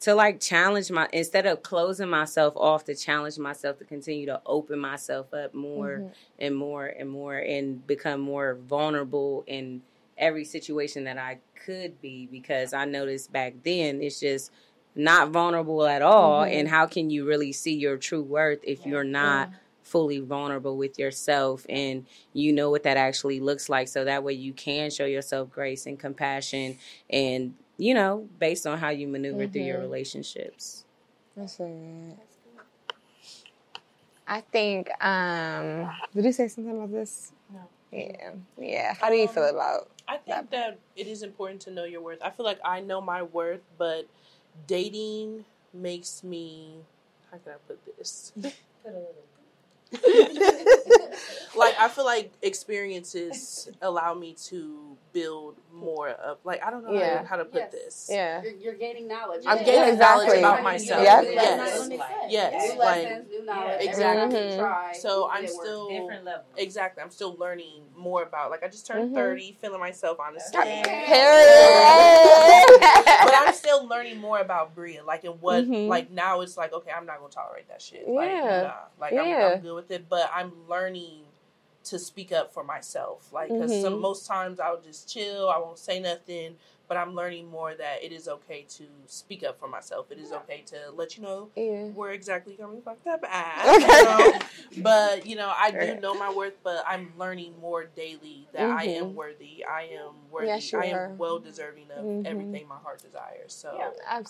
to 0.00 0.14
like 0.14 0.40
challenge 0.40 0.90
my 0.90 1.08
instead 1.12 1.46
of 1.46 1.62
closing 1.62 2.08
myself 2.08 2.54
off 2.56 2.84
to 2.84 2.94
challenge 2.94 3.38
myself 3.38 3.78
to 3.78 3.84
continue 3.84 4.26
to 4.26 4.40
open 4.44 4.78
myself 4.78 5.32
up 5.32 5.54
more 5.54 6.00
Mhm. 6.00 6.12
and 6.38 6.56
more 6.56 6.86
and 6.86 7.08
more 7.08 7.36
and 7.36 7.86
become 7.86 8.20
more 8.20 8.54
vulnerable 8.54 9.44
in 9.46 9.82
every 10.18 10.44
situation 10.44 11.04
that 11.04 11.18
I 11.18 11.38
could 11.64 12.00
be 12.00 12.26
because 12.30 12.72
I 12.72 12.84
noticed 12.84 13.32
back 13.32 13.54
then 13.64 14.00
it's 14.02 14.20
just 14.20 14.50
not 14.94 15.30
vulnerable 15.30 15.84
at 15.86 16.00
all 16.02 16.42
Mhm. 16.42 16.52
and 16.60 16.68
how 16.68 16.86
can 16.86 17.10
you 17.10 17.26
really 17.26 17.52
see 17.52 17.74
your 17.74 17.96
true 17.98 18.22
worth 18.22 18.60
if 18.62 18.86
you're 18.86 19.04
not 19.04 19.50
fully 19.82 20.18
vulnerable 20.20 20.76
with 20.76 20.98
yourself 20.98 21.64
and 21.68 22.06
you 22.32 22.52
know 22.52 22.70
what 22.70 22.82
that 22.84 22.96
actually 22.96 23.38
looks 23.38 23.68
like 23.68 23.88
so 23.88 24.04
that 24.04 24.24
way 24.24 24.32
you 24.32 24.52
can 24.52 24.90
show 24.90 25.04
yourself 25.04 25.50
grace 25.50 25.86
and 25.86 26.00
compassion 26.00 26.76
and 27.10 27.54
you 27.76 27.92
know 27.94 28.26
based 28.38 28.66
on 28.66 28.78
how 28.78 28.88
you 28.88 29.06
maneuver 29.06 29.46
through 29.46 29.62
your 29.62 29.78
Mhm. 29.78 29.82
relationships 29.82 30.84
That's 31.36 31.60
all 31.60 31.66
right. 31.66 32.16
I 34.26 34.40
think. 34.40 34.88
um 35.04 35.88
Did 36.14 36.24
you 36.24 36.32
say 36.32 36.48
something 36.48 36.74
about 36.76 36.90
this? 36.90 37.32
No. 37.52 37.60
Yeah. 37.92 38.32
Yeah. 38.58 38.94
How 38.94 39.08
do 39.10 39.16
you 39.16 39.28
feel 39.28 39.44
about? 39.44 39.88
I 40.08 40.16
think 40.18 40.50
that 40.50 40.78
it 40.96 41.06
is 41.06 41.22
important 41.22 41.60
to 41.62 41.70
know 41.70 41.84
your 41.84 42.00
worth. 42.00 42.20
I 42.22 42.30
feel 42.30 42.46
like 42.46 42.60
I 42.64 42.80
know 42.80 43.00
my 43.00 43.22
worth, 43.22 43.62
but 43.78 44.06
dating 44.66 45.44
makes 45.74 46.22
me. 46.22 46.78
How 47.30 47.38
can 47.38 47.52
I 47.52 47.56
put 47.66 47.80
this? 47.98 48.32
like 51.56 51.74
I 51.78 51.88
feel 51.88 52.04
like 52.04 52.32
experiences 52.42 53.68
allow 53.82 54.14
me 54.14 54.34
to 54.48 54.96
build 55.12 55.56
more 55.72 56.10
of 56.10 56.38
like 56.44 56.62
I 56.64 56.70
don't 56.70 56.84
know 56.84 56.94
how, 56.94 57.00
Yeah. 57.00 57.20
to, 57.22 57.26
how 57.26 57.36
to 57.36 57.44
put 57.44 57.62
Yes. 57.62 57.72
this. 57.72 58.08
Yeah. 58.10 58.42
You're, 58.42 58.52
you're 58.52 58.74
gaining 58.74 59.08
knowledge. 59.08 59.42
I'm 59.46 59.58
Yeah, 59.58 59.64
gaining 59.64 59.88
exactly. 59.94 60.26
knowledge 60.26 60.38
about 60.38 60.58
Yeah. 60.58 60.62
myself. 60.62 61.04
Yeah. 61.04 61.22
Yes. 61.22 61.88
Yes. 62.28 62.72
New 62.72 62.78
Like 62.78 63.08
lessons, 63.08 63.28
new 63.30 63.44
knowledge. 63.44 63.80
Exactly. 63.80 64.22
Everything 64.36 64.52
you 64.52 64.58
try, 64.58 64.92
so 64.92 65.28
I'm 65.30 65.46
did 65.46 65.54
work. 65.54 65.64
still 65.66 66.08
level 66.24 66.44
exactly. 66.56 67.02
I'm 67.02 67.10
still 67.10 67.36
learning 67.38 67.84
more 67.96 68.22
about 68.22 68.50
like 68.50 68.62
I 68.62 68.68
just 68.68 68.86
turned 68.86 69.12
Mhm. 69.12 69.14
30, 69.14 69.58
feeling 69.60 69.80
myself 69.80 70.18
honestly. 70.20 70.60
Period. 70.60 70.84
but 73.24 73.34
I'm 73.34 73.54
still 73.54 73.86
learning 73.86 74.18
more 74.18 74.40
about 74.40 74.74
Breya, 74.76 75.04
like 75.04 75.24
and 75.24 75.40
what, 75.40 75.64
Mhm. 75.64 75.88
like 75.88 76.10
now 76.10 76.40
it's 76.40 76.56
like 76.56 76.72
okay, 76.72 76.90
I'm 76.90 77.06
not 77.06 77.18
gonna 77.18 77.30
tolerate 77.32 77.68
that 77.68 77.80
shit. 77.82 78.06
Like, 78.08 78.30
Yeah. 78.30 78.62
nah, 78.62 78.72
like 79.00 79.12
Yeah. 79.12 79.22
I'm, 79.22 79.52
I'm 79.54 79.60
good 79.60 79.74
with 79.74 79.90
it, 79.90 80.08
but 80.08 80.30
I'm 80.34 80.52
learning 80.68 80.75
to 81.84 81.98
speak 81.98 82.32
up 82.32 82.52
for 82.52 82.64
myself. 82.64 83.32
Like, 83.32 83.48
because 83.48 83.72
Mhm. 83.72 83.80
some 83.82 84.00
most 84.00 84.26
times 84.26 84.58
I'll 84.58 84.80
just 84.80 85.08
chill, 85.08 85.48
I 85.48 85.58
won't 85.58 85.78
say 85.78 86.00
nothing. 86.00 86.58
But 86.88 86.96
I'm 86.98 87.14
learning 87.16 87.48
more 87.50 87.74
that 87.74 88.04
it 88.04 88.12
is 88.12 88.28
okay 88.28 88.62
to 88.78 88.84
speak 89.06 89.42
up 89.42 89.58
for 89.58 89.66
myself. 89.66 90.12
It 90.12 90.18
is 90.18 90.32
okay 90.32 90.62
to 90.66 90.92
let 90.92 91.16
you 91.16 91.22
know 91.24 91.50
yeah. 91.56 91.88
where 91.88 92.12
exactly 92.12 92.54
you're 92.56 92.64
coming 92.64 92.80
fucked 92.80 93.08
up 93.08 93.24
at. 93.24 93.66
Okay. 93.66 93.86
You 93.86 94.04
know? 94.04 94.40
But 94.84 95.26
you 95.26 95.34
know, 95.34 95.52
I 95.56 95.72
do 95.72 95.96
know 96.00 96.14
my 96.14 96.30
worth, 96.32 96.54
but 96.62 96.84
I'm 96.86 97.12
learning 97.18 97.58
more 97.60 97.84
daily 97.86 98.46
that 98.52 98.70
I 98.70 98.86
Mhm. 98.86 98.96
am 99.00 99.14
worthy. 99.16 99.64
I 99.64 99.82
am 99.82 100.30
worthy. 100.30 100.46
Yes, 100.46 100.72
you 100.72 100.78
I 100.78 100.84
am 100.86 101.18
well 101.18 101.40
deserving 101.40 101.90
of 101.90 102.04
Mhm. 102.04 102.26
everything 102.26 102.68
my 102.68 102.78
heart 102.78 103.02
desires. 103.02 103.52
So 103.52 103.76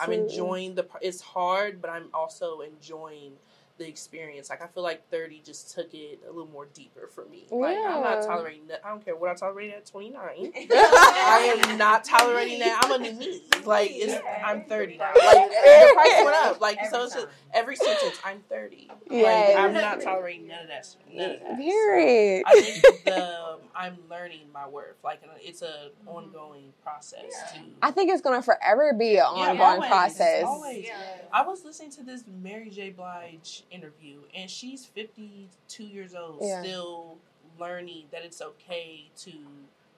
I'm 0.01 0.12
enjoying 0.12 0.76
the. 0.76 0.86
It's 1.03 1.20
hard, 1.20 1.82
but 1.82 1.90
I'm 1.90 2.09
also 2.14 2.61
enjoying 2.62 3.36
the 3.78 3.86
experience. 3.86 4.50
Like 4.50 4.62
I 4.62 4.66
feel 4.66 4.82
like 4.82 5.08
30 5.10 5.42
just 5.44 5.74
took 5.74 5.92
it 5.94 6.20
a 6.28 6.32
little 6.32 6.50
more 6.50 6.66
deeper 6.72 7.08
for 7.14 7.24
me. 7.26 7.46
Like 7.50 7.76
I'm 7.76 8.02
not 8.02 8.22
tolerating 8.22 8.66
that. 8.68 8.80
I 8.84 8.90
don't 8.90 9.04
care 9.04 9.16
what 9.16 9.30
I 9.30 9.34
tolerate 9.34 9.72
at 9.72 9.86
29. 9.86 10.52
I 10.54 11.56
am 11.58 11.78
not 11.78 12.04
tolerating 12.04 12.58
that. 12.60 12.80
I'm 12.82 12.92
a 12.92 12.98
new 12.98 13.12
me. 13.12 13.42
Like 13.64 13.90
it's 13.92 14.14
I'm 14.44 14.64
30 14.64 14.98
now. 14.98 15.12
Like 15.14 15.50
the 15.50 15.90
price 15.94 16.24
went 16.24 16.36
up. 16.36 16.60
Like 16.60 16.78
so 16.90 17.04
it's 17.04 17.14
just 17.14 17.28
every 17.52 17.76
sentence 17.76 18.18
I'm 18.24 18.40
30. 18.48 18.90
Yes. 19.10 19.56
Like 19.56 19.64
I'm 19.64 19.74
not 19.74 20.00
tolerating 20.00 20.46
none 20.48 20.62
of 20.62 20.68
that. 20.68 20.96
None 21.12 21.30
of 21.30 21.40
that. 21.40 21.56
Period. 21.56 22.44
I 22.46 22.60
think 22.60 23.04
the 23.04 23.56
um, 23.56 23.60
I'm 23.74 23.96
learning 24.10 24.42
my 24.52 24.66
worth. 24.68 24.96
Like 25.04 25.22
it's 25.40 25.62
a 25.62 25.66
mm-hmm. 25.66 26.08
ongoing 26.08 26.72
process 26.82 27.32
to. 27.54 27.60
I 27.82 27.90
think 27.90 28.10
it's 28.10 28.22
gonna 28.22 28.42
forever 28.42 28.92
be 28.98 29.16
an 29.16 29.24
ongoing 29.24 29.60
always, 29.60 29.88
process. 29.88 30.44
always. 30.44 30.88
I 31.32 31.42
was 31.46 31.64
listening 31.64 31.90
to 31.92 32.02
this 32.02 32.24
Mary 32.42 32.70
J. 32.70 32.90
Blige 32.90 33.64
interview, 33.70 34.20
and 34.34 34.50
she's 34.50 34.86
52 34.86 35.84
years 35.84 36.14
old, 36.14 36.38
Yeah. 36.42 36.62
still 36.62 37.18
learning 37.58 38.04
that 38.12 38.22
it's 38.22 38.40
okay 38.40 39.10
to 39.18 39.32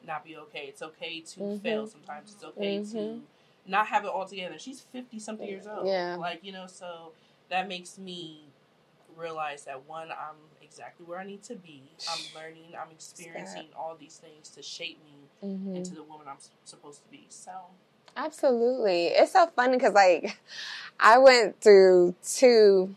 not 0.07 0.25
be 0.25 0.37
okay. 0.37 0.67
It's 0.69 0.83
okay 0.83 1.21
to 1.21 1.41
mm-hmm. 1.41 1.59
fail 1.59 1.87
sometimes. 1.87 2.33
It's 2.35 2.45
okay 2.45 2.79
mm-hmm. 2.79 2.97
to 2.97 3.21
not 3.67 3.87
have 3.89 4.05
it 4.05 4.09
all 4.09 4.27
together. 4.27 4.59
She's 4.59 4.81
fifty 4.81 5.19
something 5.19 5.47
years 5.47 5.67
old. 5.67 5.87
Yeah. 5.87 6.17
Like, 6.17 6.41
you 6.43 6.53
know, 6.53 6.67
so 6.67 7.13
that 7.51 7.69
makes 7.69 7.99
me 7.99 8.45
realize 9.17 9.65
that 9.65 9.87
one, 9.87 10.11
I'm 10.11 10.37
exactly 10.63 11.05
where 11.05 11.19
I 11.19 11.27
need 11.27 11.43
to 11.45 11.57
be. 11.57 11.83
I'm 12.09 12.41
learning, 12.41 12.75
I'm 12.81 12.91
experiencing 12.91 13.67
all 13.77 13.97
these 13.99 14.17
things 14.17 14.49
to 14.51 14.63
shape 14.63 14.99
me 15.05 15.49
mm-hmm. 15.49 15.77
into 15.77 15.95
the 15.95 16.03
woman 16.03 16.27
I'm 16.29 16.37
supposed 16.65 17.03
to 17.05 17.11
be. 17.11 17.27
So 17.29 17.51
Absolutely. 18.17 19.07
It's 19.09 19.33
so 19.33 19.47
funny 19.55 19.77
because, 19.77 19.95
like, 19.95 20.39
I 20.99 21.19
went 21.19 21.61
through 21.61 22.15
two. 22.25 22.95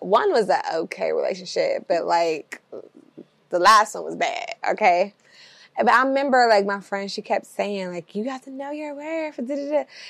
One 0.00 0.32
was 0.32 0.48
an 0.48 0.60
okay 0.74 1.12
relationship, 1.12 1.86
but, 1.88 2.04
like, 2.04 2.60
the 3.50 3.58
last 3.58 3.94
one 3.94 4.04
was 4.04 4.16
bad, 4.16 4.54
okay? 4.70 5.14
But 5.76 5.88
I 5.88 6.04
remember, 6.04 6.46
like, 6.48 6.66
my 6.66 6.80
friend, 6.80 7.10
she 7.10 7.22
kept 7.22 7.46
saying, 7.46 7.90
like, 7.92 8.14
you 8.14 8.24
got 8.24 8.42
to 8.42 8.50
know 8.50 8.70
your 8.70 8.94
worth. 8.94 9.36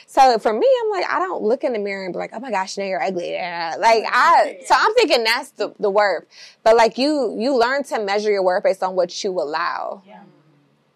So 0.07 0.38
for 0.38 0.53
me, 0.53 0.66
I'm 0.82 0.91
like, 0.91 1.05
I 1.09 1.18
don't 1.20 1.43
look 1.43 1.62
in 1.62 1.74
the 1.74 1.78
mirror 1.78 2.05
and 2.05 2.12
be 2.12 2.18
like, 2.18 2.30
oh 2.32 2.41
my 2.41 2.51
gosh, 2.51 2.76
now 2.76 2.84
you're 2.84 3.01
ugly. 3.01 3.32
Like, 3.34 4.05
I, 4.11 4.59
so 4.64 4.74
I'm 4.76 4.95
thinking 4.95 5.22
that's 5.22 5.51
the, 5.51 5.72
the 5.78 5.91
worth. 5.91 6.24
But, 6.64 6.76
like, 6.76 6.99
you, 6.99 7.36
you 7.38 7.57
learn 7.57 7.84
to 7.84 8.01
measure 8.01 8.30
your 8.30 8.43
worth 8.43 8.64
based 8.64 8.82
on 8.82 8.97
what 8.97 9.22
you 9.22 9.30
allow. 9.30 10.03
Yeah. 10.07 10.22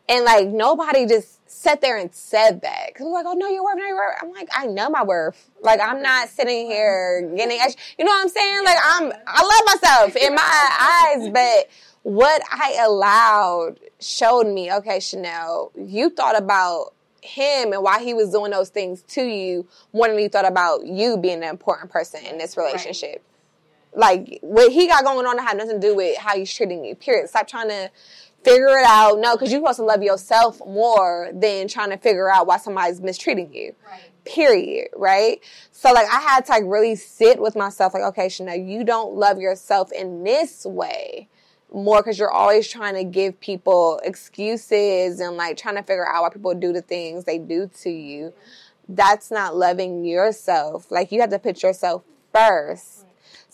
And, 0.08 0.24
like, 0.24 0.48
nobody 0.48 1.06
just 1.06 1.48
sat 1.50 1.80
there 1.80 1.96
and 1.96 2.14
said 2.14 2.60
that. 2.60 2.94
Cause 2.94 3.06
like, 3.06 3.24
oh, 3.26 3.32
no, 3.32 3.48
your 3.48 3.64
worth, 3.64 3.76
no, 3.78 3.86
your 3.86 3.96
worth. 3.96 4.16
I'm 4.20 4.32
like, 4.32 4.48
I 4.54 4.66
know 4.66 4.90
my 4.90 5.02
worth. 5.02 5.50
Like, 5.62 5.80
I'm 5.80 6.02
not 6.02 6.28
sitting 6.28 6.66
here 6.66 7.22
getting, 7.34 7.58
you 7.98 8.04
know 8.04 8.10
what 8.10 8.22
I'm 8.22 8.28
saying? 8.28 8.64
Like, 8.64 8.78
I'm, 8.84 9.12
I 9.26 9.42
love 9.42 9.80
myself 9.82 10.16
in 10.16 10.34
my 10.34 11.16
eyes, 11.16 11.30
but 11.30 11.70
what 12.02 12.42
I 12.50 12.84
allowed 12.84 13.80
showed 13.98 14.46
me, 14.46 14.70
okay, 14.74 15.00
Chanel, 15.00 15.72
you 15.74 16.10
thought 16.10 16.36
about 16.36 16.92
him 17.22 17.72
and 17.72 17.82
why 17.82 18.02
he 18.02 18.12
was 18.12 18.30
doing 18.30 18.50
those 18.50 18.68
things 18.68 19.00
to 19.02 19.22
you 19.22 19.66
more 19.94 20.08
than 20.08 20.18
you 20.18 20.28
thought 20.28 20.44
about 20.44 20.84
you 20.84 21.16
being 21.16 21.42
an 21.42 21.48
important 21.48 21.90
person 21.90 22.22
in 22.26 22.36
this 22.36 22.58
relationship. 22.58 23.24
Right. 23.94 24.28
Like, 24.28 24.38
what 24.42 24.72
he 24.72 24.86
got 24.88 25.04
going 25.04 25.24
on 25.24 25.38
had 25.38 25.56
nothing 25.56 25.80
to 25.80 25.86
do 25.88 25.94
with 25.94 26.18
how 26.18 26.36
he's 26.36 26.52
treating 26.52 26.84
you, 26.84 26.94
period. 26.94 27.30
Stop 27.30 27.46
trying 27.46 27.68
to 27.68 27.90
figure 28.44 28.78
it 28.78 28.86
out. 28.86 29.18
No, 29.18 29.34
because 29.34 29.50
you're 29.50 29.60
supposed 29.60 29.78
to 29.78 29.84
love 29.84 30.02
yourself 30.02 30.60
more 30.60 31.30
than 31.32 31.66
trying 31.66 31.90
to 31.90 31.96
figure 31.96 32.30
out 32.30 32.46
why 32.46 32.58
somebody's 32.58 33.00
mistreating 33.00 33.52
you. 33.52 33.74
Right. 33.90 34.10
Period. 34.24 34.88
Right. 34.96 35.42
So 35.72 35.92
like 35.92 36.06
I 36.08 36.20
had 36.20 36.46
to 36.46 36.52
like 36.52 36.64
really 36.66 36.94
sit 36.94 37.40
with 37.40 37.56
myself. 37.56 37.94
Like, 37.94 38.04
okay, 38.04 38.28
Chanel, 38.28 38.56
you 38.56 38.84
don't 38.84 39.14
love 39.14 39.38
yourself 39.38 39.90
in 39.92 40.24
this 40.24 40.64
way 40.64 41.28
more 41.72 42.00
because 42.00 42.18
you're 42.18 42.30
always 42.30 42.68
trying 42.68 42.94
to 42.94 43.04
give 43.04 43.38
people 43.40 44.00
excuses 44.04 45.20
and 45.20 45.36
like 45.36 45.56
trying 45.56 45.74
to 45.74 45.82
figure 45.82 46.06
out 46.06 46.22
why 46.22 46.30
people 46.30 46.54
do 46.54 46.72
the 46.72 46.82
things 46.82 47.24
they 47.24 47.38
do 47.38 47.68
to 47.82 47.90
you. 47.90 48.32
That's 48.88 49.30
not 49.30 49.56
loving 49.56 50.04
yourself. 50.04 50.90
Like 50.90 51.10
you 51.10 51.20
have 51.20 51.30
to 51.30 51.38
put 51.38 51.62
yourself 51.62 52.04
first 52.32 53.03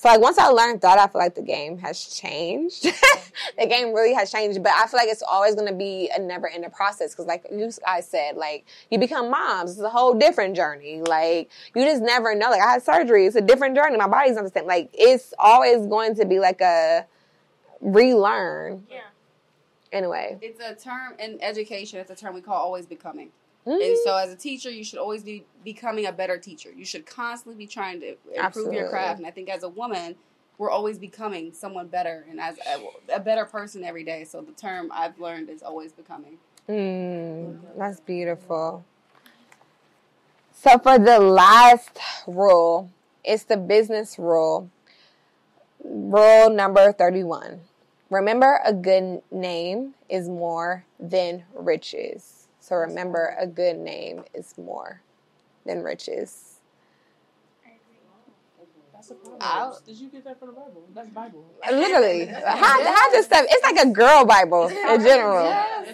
so 0.00 0.08
like 0.08 0.22
once 0.22 0.38
I 0.38 0.46
learned 0.46 0.80
that, 0.80 0.98
I 0.98 1.08
feel 1.08 1.20
like 1.20 1.34
the 1.34 1.42
game 1.42 1.76
has 1.76 2.02
changed. 2.06 2.84
the 3.58 3.66
game 3.66 3.92
really 3.92 4.14
has 4.14 4.32
changed, 4.32 4.62
but 4.62 4.72
I 4.72 4.86
feel 4.86 4.96
like 4.96 5.10
it's 5.10 5.22
always 5.22 5.54
going 5.54 5.66
to 5.66 5.74
be 5.74 6.08
a 6.16 6.18
never 6.18 6.48
ending 6.48 6.70
process 6.70 7.12
because 7.12 7.26
like 7.26 7.44
you 7.52 7.70
guys 7.84 8.08
said, 8.08 8.36
like 8.36 8.64
you 8.90 8.98
become 8.98 9.30
moms, 9.30 9.72
it's 9.72 9.80
a 9.80 9.90
whole 9.90 10.14
different 10.14 10.56
journey. 10.56 11.02
Like 11.02 11.50
you 11.74 11.84
just 11.84 12.00
never 12.00 12.34
know. 12.34 12.48
Like 12.48 12.62
I 12.62 12.72
had 12.72 12.82
surgery, 12.82 13.26
it's 13.26 13.36
a 13.36 13.42
different 13.42 13.76
journey. 13.76 13.98
My 13.98 14.08
body's 14.08 14.36
not 14.36 14.44
the 14.44 14.50
same. 14.50 14.66
Like 14.66 14.88
it's 14.94 15.34
always 15.38 15.86
going 15.86 16.14
to 16.14 16.24
be 16.24 16.38
like 16.38 16.62
a 16.62 17.04
relearn. 17.82 18.86
Yeah. 18.90 19.00
Anyway, 19.92 20.38
it's 20.40 20.60
a 20.60 20.74
term 20.82 21.12
in 21.18 21.38
education. 21.42 21.98
It's 21.98 22.10
a 22.10 22.16
term 22.16 22.32
we 22.34 22.40
call 22.40 22.56
always 22.56 22.86
becoming. 22.86 23.32
Mm-hmm. 23.66 23.82
And 23.82 23.98
so, 24.04 24.16
as 24.16 24.32
a 24.32 24.36
teacher, 24.36 24.70
you 24.70 24.82
should 24.84 24.98
always 24.98 25.22
be 25.22 25.44
becoming 25.64 26.06
a 26.06 26.12
better 26.12 26.38
teacher. 26.38 26.70
You 26.74 26.84
should 26.84 27.04
constantly 27.04 27.62
be 27.62 27.66
trying 27.66 28.00
to 28.00 28.08
improve 28.08 28.38
Absolutely. 28.38 28.76
your 28.76 28.88
craft. 28.88 29.18
And 29.18 29.26
I 29.26 29.30
think 29.30 29.50
as 29.50 29.62
a 29.62 29.68
woman, 29.68 30.16
we're 30.56 30.70
always 30.70 30.98
becoming 30.98 31.52
someone 31.52 31.88
better 31.88 32.24
and 32.30 32.40
as 32.40 32.56
a, 32.58 33.16
a 33.16 33.20
better 33.20 33.44
person 33.44 33.84
every 33.84 34.04
day. 34.04 34.24
So, 34.24 34.40
the 34.40 34.52
term 34.52 34.90
I've 34.94 35.18
learned 35.20 35.50
is 35.50 35.62
always 35.62 35.92
becoming. 35.92 36.38
Mm, 36.68 37.58
that's 37.76 38.00
beautiful. 38.00 38.84
So, 40.52 40.78
for 40.78 40.98
the 40.98 41.18
last 41.18 41.98
rule, 42.26 42.90
it's 43.24 43.44
the 43.44 43.58
business 43.58 44.18
rule. 44.18 44.70
Rule 45.84 46.48
number 46.48 46.92
31. 46.92 47.60
Remember, 48.08 48.60
a 48.64 48.72
good 48.72 49.22
name 49.30 49.94
is 50.08 50.28
more 50.28 50.84
than 50.98 51.44
riches. 51.54 52.39
So 52.70 52.76
remember, 52.76 53.34
a 53.36 53.48
good 53.48 53.78
name 53.78 54.22
is 54.32 54.56
more 54.56 55.02
than 55.66 55.82
riches. 55.82 56.60
Did 59.84 59.96
you 59.96 60.08
get 60.08 60.22
that 60.22 60.38
from 60.38 60.48
the 60.50 60.54
Bible? 60.54 60.84
That's 60.94 61.08
Bible. 61.08 61.44
Literally, 61.68 62.26
how, 62.26 62.94
how 62.94 63.10
this 63.10 63.26
stuff? 63.26 63.44
It's 63.48 63.64
like 63.64 63.84
a 63.84 63.90
girl 63.90 64.24
Bible 64.24 64.68
in 64.68 65.02
general. 65.02 65.46
Yeah, 65.46 65.84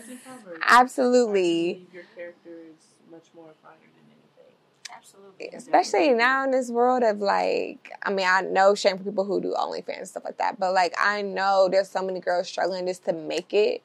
Absolutely. 0.66 1.86
Your 1.94 2.02
character 2.14 2.50
is 2.50 2.84
much 3.10 3.24
more 3.34 3.54
fire 3.62 3.76
than 3.80 4.04
anything. 4.10 4.52
Absolutely. 4.94 5.48
Especially 5.56 6.12
now 6.12 6.44
in 6.44 6.50
this 6.50 6.68
world 6.68 7.02
of 7.04 7.20
like, 7.20 7.90
I 8.02 8.10
mean, 8.12 8.26
I 8.28 8.42
know 8.42 8.74
shame 8.74 8.98
for 8.98 9.04
people 9.04 9.24
who 9.24 9.40
do 9.40 9.54
OnlyFans 9.58 9.98
and 9.98 10.08
stuff 10.08 10.24
like 10.26 10.36
that, 10.36 10.60
but 10.60 10.74
like, 10.74 10.94
I 11.00 11.22
know 11.22 11.70
there's 11.70 11.88
so 11.88 12.02
many 12.02 12.20
girls 12.20 12.48
struggling 12.48 12.86
just 12.86 13.06
to 13.06 13.14
make 13.14 13.54
it 13.54 13.82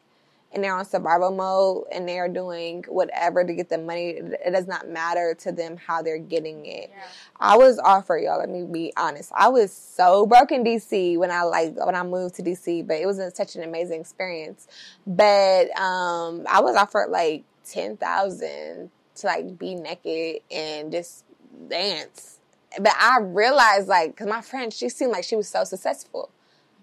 and 0.53 0.63
they're 0.63 0.75
on 0.75 0.85
survival 0.85 1.31
mode 1.31 1.85
and 1.91 2.07
they're 2.07 2.27
doing 2.27 2.83
whatever 2.87 3.43
to 3.43 3.53
get 3.53 3.69
the 3.69 3.77
money. 3.77 4.09
It 4.09 4.51
does 4.51 4.67
not 4.67 4.89
matter 4.89 5.33
to 5.41 5.51
them 5.51 5.77
how 5.77 6.01
they're 6.01 6.17
getting 6.17 6.65
it. 6.65 6.89
Yeah. 6.91 7.03
I 7.39 7.57
was 7.57 7.79
offered, 7.79 8.19
y'all, 8.19 8.39
let 8.39 8.49
me 8.49 8.63
be 8.63 8.93
honest. 8.97 9.31
I 9.35 9.49
was 9.49 9.71
so 9.71 10.25
broke 10.25 10.51
in 10.51 10.63
DC 10.63 11.17
when 11.17 11.31
I 11.31 11.43
like 11.43 11.75
when 11.75 11.95
I 11.95 12.03
moved 12.03 12.35
to 12.35 12.43
DC, 12.43 12.85
but 12.85 12.97
it 12.97 13.05
was 13.05 13.21
such 13.35 13.55
an 13.55 13.63
amazing 13.63 14.01
experience. 14.01 14.67
But 15.07 15.75
um 15.79 16.45
I 16.49 16.61
was 16.61 16.75
offered 16.75 17.09
like 17.09 17.43
ten 17.65 17.97
thousand 17.97 18.91
to 19.15 19.27
like 19.27 19.57
be 19.57 19.75
naked 19.75 20.41
and 20.51 20.91
just 20.91 21.23
dance. 21.69 22.39
But 22.77 22.93
I 22.99 23.19
realized 23.21 23.87
like, 23.87 24.15
cause 24.15 24.27
my 24.27 24.41
friend, 24.41 24.73
she 24.73 24.89
seemed 24.89 25.11
like 25.11 25.23
she 25.23 25.35
was 25.35 25.47
so 25.47 25.63
successful. 25.63 26.29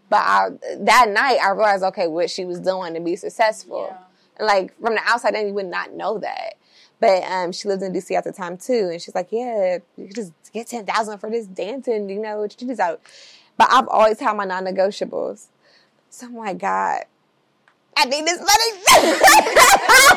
But 0.09 0.21
I, 0.21 0.49
that 0.81 1.09
night, 1.11 1.39
I 1.43 1.51
realized, 1.51 1.85
okay, 1.85 2.07
what 2.07 2.31
she 2.31 2.45
was 2.45 2.61
doing 2.61 2.95
to 2.95 3.01
be 3.01 3.17
successful. 3.17 3.89
Yeah. 3.91 3.99
And 4.39 4.47
like 4.47 4.79
from 4.81 4.95
the 4.95 5.03
outside, 5.05 5.35
then 5.35 5.49
you 5.49 5.55
would 5.55 5.67
not 5.67 5.93
know 5.93 6.19
that. 6.19 6.55
But 7.01 7.23
um, 7.25 7.53
she 7.53 7.69
lived 7.69 7.83
in 7.83 7.93
DC 7.93 8.17
at 8.17 8.25
the 8.25 8.33
time 8.33 8.57
too, 8.57 8.89
and 8.91 9.01
she's 9.01 9.15
like, 9.15 9.29
"Yeah, 9.31 9.79
you 9.97 10.11
just 10.13 10.33
get 10.53 10.67
ten 10.67 10.85
thousand 10.85 11.19
for 11.19 11.31
this 11.31 11.47
dancing, 11.47 12.09
you 12.11 12.19
know, 12.19 12.43
you 12.43 12.49
just 12.49 12.81
out." 12.81 13.01
But 13.57 13.69
I've 13.71 13.87
always 13.89 14.19
had 14.19 14.37
my 14.37 14.45
non-negotiables, 14.45 15.47
so 16.11 16.27
I'm 16.27 16.35
like, 16.37 16.59
God, 16.59 17.03
I 17.97 18.05
need 18.05 18.27
this 18.27 18.39
money. 18.39 18.51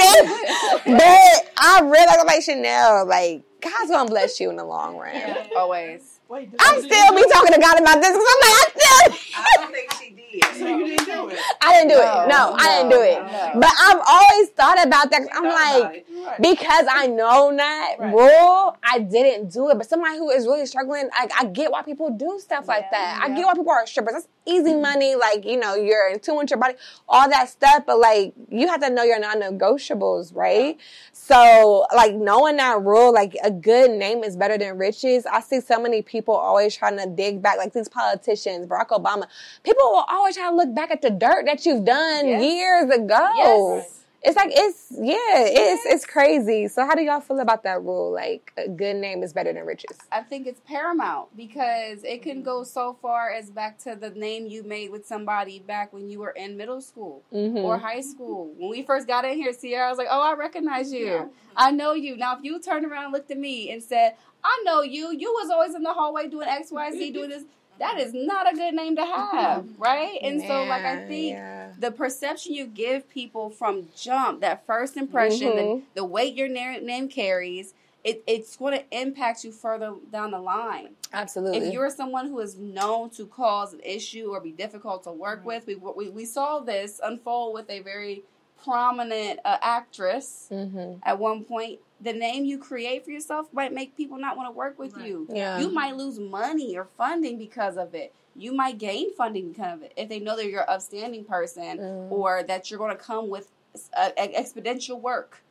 but 0.99 1.37
I 1.57 1.81
realized, 1.83 2.21
I'm 2.21 2.27
like, 2.27 2.43
Chanel, 2.43 3.07
like, 3.07 3.43
God's 3.61 3.91
gonna 3.91 4.09
bless 4.09 4.41
you 4.41 4.51
in 4.51 4.57
the 4.57 4.65
long 4.65 4.97
run. 4.97 5.15
Yeah, 5.15 5.47
always. 5.57 6.18
Wait, 6.29 6.51
I'm 6.61 6.81
still 6.83 7.17
be 7.17 7.25
talking 7.33 7.55
to 7.55 7.61
God 7.61 7.81
about 7.81 8.03
this 8.03 8.13
because 8.13 8.29
I'm 8.29 8.41
like, 8.45 8.53
I 8.53 8.65
still. 8.69 9.19
I 9.35 9.57
don't 9.57 9.73
think 9.73 9.93
she 9.95 10.11
did. 10.11 10.45
So 10.57 10.67
you 10.67 10.87
didn't 10.87 11.07
do 11.07 11.29
it. 11.31 11.39
I 11.63 11.73
didn't 11.73 11.89
do 11.89 11.95
no, 11.95 12.01
it. 12.03 12.29
No, 12.29 12.51
no, 12.51 12.57
I 12.59 12.77
didn't 12.77 12.91
do 12.91 13.01
it. 13.01 13.23
No. 13.23 13.61
But 13.61 13.71
I've 13.81 14.03
always 14.07 14.49
thought 14.51 14.87
about 14.87 15.11
that. 15.11 15.23
I'm 15.33 15.45
like, 15.45 16.07
right. 16.27 16.43
because 16.43 16.87
I 16.91 17.07
know 17.07 17.57
that 17.57 17.97
right. 17.99 18.13
rule, 18.13 18.77
I 18.83 18.99
didn't 18.99 19.53
do 19.53 19.71
it. 19.71 19.79
But 19.79 19.89
somebody 19.89 20.19
who 20.19 20.29
is 20.29 20.45
really 20.45 20.67
struggling, 20.67 21.09
like 21.19 21.33
I 21.39 21.47
get 21.47 21.71
why 21.71 21.81
people 21.81 22.11
do 22.11 22.39
stuff 22.39 22.65
yeah, 22.69 22.75
like 22.75 22.91
that. 22.91 23.21
Yeah. 23.21 23.33
I 23.33 23.35
get 23.35 23.47
why 23.47 23.55
people 23.55 23.71
are 23.71 23.87
strippers. 23.87 24.13
That's 24.13 24.29
easy 24.45 24.73
mm-hmm. 24.73 24.83
money. 24.83 25.15
Like 25.15 25.47
you 25.47 25.57
know, 25.59 25.77
you're 25.77 26.11
in 26.11 26.21
tune 26.21 26.37
with 26.37 26.51
your 26.51 26.59
body, 26.59 26.75
all 27.09 27.31
that 27.31 27.49
stuff. 27.49 27.85
But 27.87 28.01
like, 28.01 28.35
you 28.51 28.69
have 28.69 28.83
to 28.83 28.91
know 28.91 29.03
your 29.03 29.19
non-negotiables, 29.19 30.37
right? 30.37 30.77
Yeah. 30.77 31.08
So 31.29 31.85
like 31.95 32.15
knowing 32.15 32.57
that 32.57 32.81
rule, 32.81 33.13
like 33.13 33.37
a 33.45 33.51
good 33.51 33.91
name 33.91 34.25
is 34.25 34.35
better 34.35 34.57
than 34.57 34.79
riches. 34.79 35.27
I 35.27 35.43
see 35.43 35.61
so 35.61 35.79
many 35.79 36.01
people 36.01 36.33
always 36.33 36.75
trying 36.75 36.97
to 36.97 37.07
dig 37.07 37.43
back, 37.43 37.59
like 37.59 37.75
these 37.75 37.87
politicians, 37.87 38.67
Barack 38.67 38.89
Obama. 38.89 39.27
People 39.63 39.91
will 39.91 40.07
always 40.09 40.37
try 40.37 40.49
to 40.49 40.57
look 40.57 40.75
back 40.75 40.91
at 40.91 41.03
the 41.03 41.11
dirt 41.11 41.45
that 41.45 41.67
you've 41.67 41.85
done 41.85 42.27
yes. 42.27 42.43
years 42.43 42.91
ago. 42.91 43.33
Yes. 43.37 43.98
It's 44.21 44.37
like 44.37 44.51
it's 44.53 44.87
yeah, 44.91 45.15
it's 45.47 45.87
it's 45.87 46.05
crazy. 46.05 46.67
So 46.67 46.85
how 46.85 46.97
do 46.97 47.03
y'all 47.03 47.21
feel 47.21 47.39
about 47.39 47.63
that 47.63 47.83
rule? 47.83 48.13
Like 48.13 48.53
a 48.57 48.69
good 48.69 48.97
name 48.97 49.23
is 49.23 49.33
better 49.33 49.53
than 49.53 49.65
riches. 49.65 49.97
I 50.11 50.23
think 50.23 50.49
it's 50.49 50.61
paramount 50.61 51.37
because 51.37 52.03
it 52.03 52.23
can 52.23 52.43
go 52.43 52.65
so 52.65 52.97
far 53.01 53.31
as 53.31 53.49
back 53.51 53.79
to 53.85 53.95
the 53.95 54.11
name 54.11 54.47
you 54.49 54.65
made 54.65 54.91
with 54.91 55.07
somebody 55.07 55.61
back 55.61 55.93
when 55.93 56.09
you 56.11 56.19
were 56.19 56.31
in 56.31 56.57
middle 56.57 56.81
school 56.81 57.23
Mhm. 57.33 57.63
or 57.63 57.79
high 57.79 58.01
school. 58.01 58.53
When 58.57 58.71
we 58.71 58.83
first 58.83 59.07
got 59.07 59.25
in 59.25 59.37
here, 59.37 59.53
Cierra, 59.53 59.87
I 59.87 59.91
was 59.91 59.99
like, 59.99 60.09
"Oh, 60.11 60.21
I 60.21 60.35
recognize 60.35 60.93
you. 60.93 61.07
Yeah. 61.07 61.25
I 61.57 61.71
know 61.71 61.93
you." 61.93 62.17
Now, 62.17 62.37
if 62.37 62.43
you 62.43 62.59
turned 62.61 62.85
around 62.87 63.05
and 63.05 63.13
looked 63.13 63.31
at 63.31 63.39
me 63.39 63.71
and 63.71 63.81
said, 63.81 64.17
"I 64.43 64.63
know 64.65 64.83
you. 64.83 65.13
You 65.13 65.33
was 65.41 65.49
always 65.49 65.77
in 65.77 65.85
the 65.85 65.93
hallway 65.93 66.27
doing 66.27 66.49
X, 66.49 66.73
Y, 66.73 66.91
Z, 66.91 67.13
doing 67.13 67.31
this." 67.31 67.45
That 67.79 67.99
is 67.99 68.13
not 68.15 68.53
a 68.53 68.57
good 68.57 68.75
name 68.75 68.97
to 68.97 69.05
have, 69.05 69.67
right? 69.79 70.19
And 70.23 70.41
so, 70.41 70.65
like, 70.65 70.85
I 70.85 70.97
think 71.07 71.33
yeah. 71.33 71.73
the 71.79 71.91
perception 71.91 72.55
you 72.55 72.67
give 72.67 73.09
people 73.09 73.51
from 73.51 73.89
jump, 73.97 74.41
that 74.41 74.67
first 74.67 74.97
impression, 74.97 75.49
Mhm. 75.53 75.57
the, 75.95 76.01
the 76.01 76.05
weight 76.05 76.35
your 76.35 76.49
na- 76.49 76.79
name 76.81 77.09
carries, 77.09 77.75
it, 78.05 78.23
it's 78.27 78.57
going 78.57 78.79
to 78.79 78.85
impact 79.01 79.45
you 79.45 79.53
further 79.53 79.95
down 80.11 80.31
the 80.31 80.39
line. 80.39 80.91
absolutely. 81.13 81.59
If 81.67 81.73
you're 81.73 81.91
someone 81.91 82.29
who 82.29 82.39
is 82.41 82.57
known 82.57 83.11
to 83.11 83.27
cause 83.27 83.73
an 83.73 83.81
issue 83.81 84.31
or 84.31 84.41
be 84.41 84.53
difficult 84.53 85.03
to 85.05 85.13
work 85.13 85.45
with, 85.45 85.67
we, 85.67 85.75
we, 85.75 86.09
we 86.09 86.25
saw 86.25 86.61
this 86.61 87.01
unfold 87.03 87.55
with 87.55 87.69
a 87.71 87.81
very 87.81 88.23
prominent 88.63 89.41
uh, 89.45 89.59
actress 89.63 90.47
hmm 90.51 90.95
at 91.05 91.19
one 91.19 91.45
point. 91.45 91.79
The 92.01 92.13
name 92.13 92.45
you 92.45 92.59
create 92.59 93.05
for 93.05 93.11
yourself 93.11 93.47
might 93.53 93.73
make 93.73 93.97
people 93.97 94.19
not 94.19 94.37
want 94.37 94.49
to 94.49 94.53
work 94.53 94.79
with 94.79 94.97
you. 94.99 95.27
Yeah. 95.33 95.59
You 95.59 95.71
might 95.73 95.97
lose 95.97 96.19
money 96.19 96.77
or 96.77 96.85
funding 96.97 97.39
because 97.39 97.77
of 97.77 97.95
it. 97.95 98.13
You 98.37 98.53
might 98.53 98.79
gain 98.79 99.13
funding 99.15 99.49
because 99.53 99.75
of 99.75 99.83
it 99.83 99.93
if 99.97 100.09
they 100.09 100.21
know 100.21 100.37
that 100.37 100.47
you're 100.49 100.61
an 100.63 100.69
upstanding 100.69 101.25
person 101.25 101.79
Mm. 101.79 102.11
or 102.13 102.43
that 102.45 102.71
you're 102.71 102.79
going 102.79 102.97
to 102.97 103.03
come 103.03 103.29
with 103.31 103.51
uh, 103.97 104.11
exponential 104.17 105.01
work. 105.01 105.43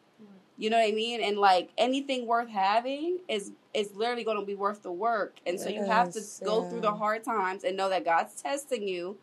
You 0.60 0.70
know 0.72 0.78
what 0.78 0.88
I 0.89 0.91
mean? 0.91 1.22
And 1.22 1.38
like 1.38 1.70
anything 1.78 2.26
worth 2.26 2.49
having 2.49 3.20
is 3.28 3.51
is 3.74 3.93
literally 3.93 4.24
going 4.24 4.39
to 4.39 4.45
be 4.45 4.55
worth 4.55 4.82
the 4.82 4.91
work. 4.91 5.38
And 5.45 5.60
so 5.60 5.70
you 5.70 5.84
have 5.84 6.12
to 6.14 6.20
Yes, 6.20 6.41
go 6.43 6.64
yeah. 6.64 6.70
through 6.70 6.82
the 6.82 6.93
hard 6.93 7.24
times 7.24 7.64
and 7.64 7.78
know 7.78 7.89
that 7.89 8.03
God's 8.03 8.41
testing 8.41 8.88
you 8.88 9.18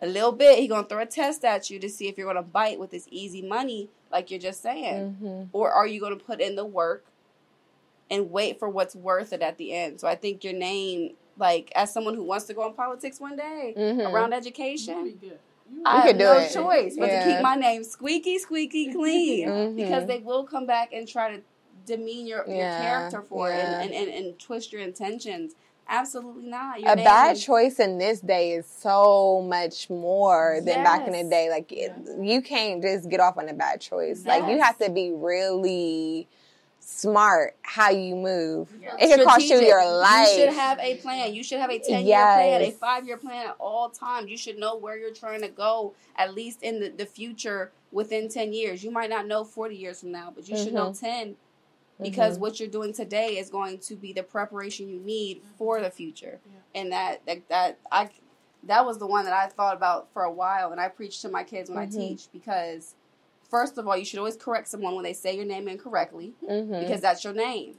a 0.00 0.06
little 0.06 0.32
bit. 0.32 0.58
he 0.58 0.68
going 0.68 0.82
to 0.84 0.88
throw 0.88 1.02
a 1.02 1.06
test 1.06 1.44
at 1.44 1.70
you 1.70 1.78
to 1.78 1.88
see 1.88 2.08
if 2.08 2.18
you're 2.18 2.26
going 2.30 2.36
to 2.44 2.50
bite 2.50 2.78
with 2.78 2.90
this 2.90 3.06
easy 3.10 3.42
money, 3.42 3.88
like 4.10 4.30
you're 4.30 4.40
just 4.40 4.62
saying, 4.62 5.14
hmm 5.20 5.42
or 5.52 5.70
are 5.70 5.86
you 5.86 6.00
going 6.00 6.16
to 6.18 6.24
put 6.24 6.40
in 6.40 6.56
the 6.56 6.64
work 6.64 7.04
and 8.10 8.30
wait 8.30 8.58
for 8.58 8.68
what's 8.68 8.94
worth 8.96 9.32
it 9.32 9.40
at 9.42 9.56
the 9.58 9.72
end? 9.72 10.00
So 10.00 10.08
I 10.08 10.14
think 10.16 10.42
your 10.44 10.52
name, 10.52 11.14
like 11.38 11.70
as 11.74 11.92
someone 11.92 12.14
who 12.14 12.24
wants 12.24 12.46
to 12.46 12.54
go 12.54 12.66
in 12.66 12.74
politics 12.74 13.20
one 13.20 13.36
day 13.36 13.74
Mhm. 13.76 14.10
around 14.10 14.32
education. 14.32 15.18
You 15.72 15.82
I 15.86 16.02
could 16.02 16.08
have 16.08 16.18
do 16.18 16.24
no 16.24 16.38
it. 16.38 16.52
choice 16.52 16.96
but 16.98 17.06
to 17.08 17.22
keep 17.24 17.40
my 17.40 17.54
name 17.56 17.84
squeaky, 17.84 18.38
squeaky 18.38 18.92
clean 18.92 19.48
Mhm. 19.48 19.76
because 19.76 20.06
they 20.06 20.18
will 20.18 20.44
come 20.44 20.66
back 20.66 20.92
and 20.92 21.08
try 21.08 21.36
to 21.36 21.42
demean 21.86 22.26
your, 22.26 22.46
your 22.48 22.66
character 22.78 23.22
for 23.22 23.50
it 23.50 23.56
yeah. 23.56 23.80
and, 23.80 23.92
and, 23.94 23.94
and, 24.08 24.26
and 24.26 24.38
twist 24.38 24.72
your 24.72 24.82
intentions. 24.82 25.54
Absolutely 25.88 26.46
not. 26.46 26.80
Your 26.80 26.92
a 26.92 26.96
bad 26.96 27.36
is- 27.36 27.44
choice 27.44 27.78
in 27.78 27.98
this 27.98 28.20
day 28.20 28.52
is 28.52 28.66
so 28.66 29.42
much 29.42 29.90
more 29.90 30.60
than 30.62 30.82
back 30.82 31.06
in 31.06 31.12
the 31.12 31.30
day. 31.30 31.50
Like 31.50 31.70
it, 31.72 31.92
you 32.20 32.42
can't 32.42 32.82
just 32.82 33.08
get 33.08 33.20
off 33.20 33.36
on 33.38 33.48
a 33.48 33.54
bad 33.54 33.80
choice. 33.80 34.24
Like 34.24 34.48
you 34.48 34.60
have 34.60 34.78
to 34.78 34.90
be 34.90 35.12
really 35.12 36.26
smart 36.80 37.56
how 37.62 37.90
you 37.90 38.14
move. 38.14 38.68
It 38.98 39.08
can 39.08 39.24
cost 39.24 39.44
you 39.46 39.60
your 39.60 39.86
life. 39.98 40.28
You 40.32 40.44
should 40.44 40.54
have 40.54 40.78
a 40.78 40.96
plan. 40.96 41.34
You 41.34 41.42
should 41.42 41.60
have 41.60 41.70
a 41.70 41.78
10 41.78 42.06
year 42.06 42.16
plan, 42.16 42.62
a 42.62 42.70
five 42.70 43.06
year 43.06 43.16
plan 43.16 43.46
at 43.46 43.56
all 43.58 43.88
times. 43.88 44.30
You 44.30 44.36
should 44.36 44.58
know 44.58 44.76
where 44.76 44.96
you're 44.96 45.14
trying 45.14 45.40
to 45.42 45.48
go, 45.48 45.94
at 46.16 46.34
least 46.34 46.62
in 46.62 46.80
the, 46.80 46.88
the 46.90 47.06
future 47.06 47.72
within 47.90 48.28
10 48.28 48.52
years. 48.52 48.84
You 48.84 48.90
might 48.90 49.10
not 49.10 49.26
know 49.26 49.44
40 49.44 49.76
years 49.76 50.00
from 50.00 50.12
now, 50.12 50.32
but 50.34 50.48
you 50.48 50.56
should 50.56 50.74
know 50.74 50.90
mm-hmm. 50.90 51.06
10 51.06 51.36
because 52.02 52.38
what 52.38 52.58
you're 52.60 52.68
doing 52.68 52.92
today 52.92 53.38
is 53.38 53.50
going 53.50 53.78
to 53.78 53.94
be 53.96 54.12
the 54.12 54.22
preparation 54.22 54.88
you 54.88 54.98
need 55.00 55.42
for 55.56 55.80
the 55.80 55.90
future. 55.90 56.40
And 56.74 56.90
that, 56.92 57.24
that, 57.26 57.48
that, 57.48 57.78
I, 57.92 58.10
that 58.64 58.84
was 58.84 58.98
the 58.98 59.06
one 59.06 59.24
that 59.24 59.32
I 59.34 59.46
thought 59.48 59.76
about 59.76 60.08
for 60.12 60.22
a 60.24 60.32
while 60.32 60.72
and 60.72 60.80
I 60.80 60.88
preach 60.88 61.20
to 61.22 61.28
my 61.28 61.44
kids 61.44 61.70
when 61.70 61.78
I 61.78 61.86
teach 61.86 62.28
because. 62.32 62.94
First 63.50 63.78
of 63.78 63.86
all, 63.86 63.96
you 63.96 64.04
should 64.04 64.18
always 64.18 64.36
correct 64.36 64.66
someone 64.66 64.94
when 64.96 65.04
they 65.04 65.12
say 65.12 65.36
your 65.36 65.44
name 65.44 65.68
incorrectly 65.68 66.32
Mhm. 66.42 66.80
because 66.80 67.00
that's 67.00 67.22
your 67.22 67.34
name. 67.34 67.78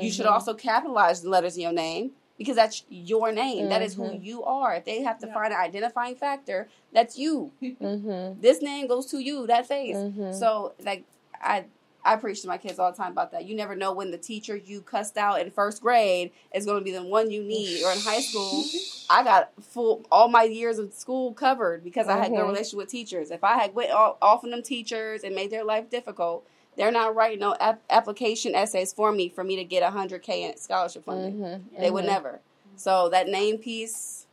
You 0.00 0.10
should 0.10 0.24
Mhm. 0.24 0.30
also 0.32 0.54
capitalize 0.54 1.20
the 1.20 1.28
letters 1.28 1.56
in 1.56 1.62
your 1.62 1.72
name 1.72 2.12
because 2.38 2.56
that's 2.56 2.84
your 2.88 3.30
name. 3.30 3.68
That 3.68 3.82
is 3.82 3.94
who 3.94 4.04
Mhm. 4.04 4.24
you 4.24 4.42
are. 4.44 4.74
If 4.76 4.86
they 4.86 5.02
have 5.02 5.18
to 5.18 5.26
find 5.26 5.52
an 5.52 5.60
identifying 5.60 6.14
factor, 6.14 6.68
that's 6.92 7.18
you. 7.18 7.52
Mhm. 7.60 8.40
This 8.40 8.62
name 8.62 8.86
goes 8.86 9.06
to 9.06 9.18
you, 9.18 9.46
that 9.48 9.66
face. 9.66 9.96
So 10.32 10.72
like 10.82 11.04
I 11.34 11.66
I 12.04 12.16
preach 12.16 12.42
to 12.42 12.48
my 12.48 12.56
kids 12.58 12.78
all 12.78 12.90
the 12.90 12.96
time 12.96 13.12
about 13.12 13.32
that. 13.32 13.44
You 13.44 13.54
never 13.54 13.76
know 13.76 13.92
when 13.92 14.10
the 14.10 14.18
teacher 14.18 14.56
you 14.56 14.80
cussed 14.80 15.16
out 15.18 15.40
in 15.40 15.50
first 15.50 15.82
grade 15.82 16.30
is 16.54 16.64
going 16.64 16.78
to 16.78 16.84
be 16.84 16.92
the 16.92 17.02
one 17.02 17.30
you 17.30 17.42
need, 17.42 17.82
or 17.84 17.92
in 17.92 17.98
high 18.00 18.20
school. 18.20 18.64
I 19.10 19.22
got 19.22 19.50
full 19.60 20.04
all 20.10 20.28
my 20.28 20.44
years 20.44 20.78
of 20.78 20.92
school 20.94 21.32
covered 21.34 21.84
because 21.84 22.08
I 22.08 22.16
had 22.16 22.30
good 22.30 22.38
Mhm. 22.38 22.46
relationship 22.48 22.76
with 22.78 22.88
teachers. 22.88 23.30
If 23.30 23.44
I 23.44 23.58
had 23.58 23.74
went 23.74 23.90
off, 23.90 24.16
off 24.22 24.44
on 24.44 24.50
them 24.50 24.62
teachers 24.62 25.24
and 25.24 25.34
made 25.34 25.50
their 25.50 25.64
life 25.64 25.90
difficult, 25.90 26.46
they're 26.76 26.92
not 26.92 27.14
writing 27.14 27.40
no 27.40 27.54
ap- 27.60 27.82
application 27.90 28.54
essays 28.54 28.92
for 28.92 29.12
me 29.12 29.28
for 29.28 29.44
me 29.44 29.56
to 29.56 29.64
get 29.64 29.82
a 29.82 29.90
hundred 29.90 30.22
k 30.22 30.44
in 30.44 30.56
scholarship 30.56 31.04
funding. 31.04 31.38
Mhm. 31.38 31.62
They 31.78 31.90
would 31.90 32.04
never. 32.06 32.40
So 32.76 33.08
that 33.10 33.28
name 33.28 33.58
piece, 33.58 34.26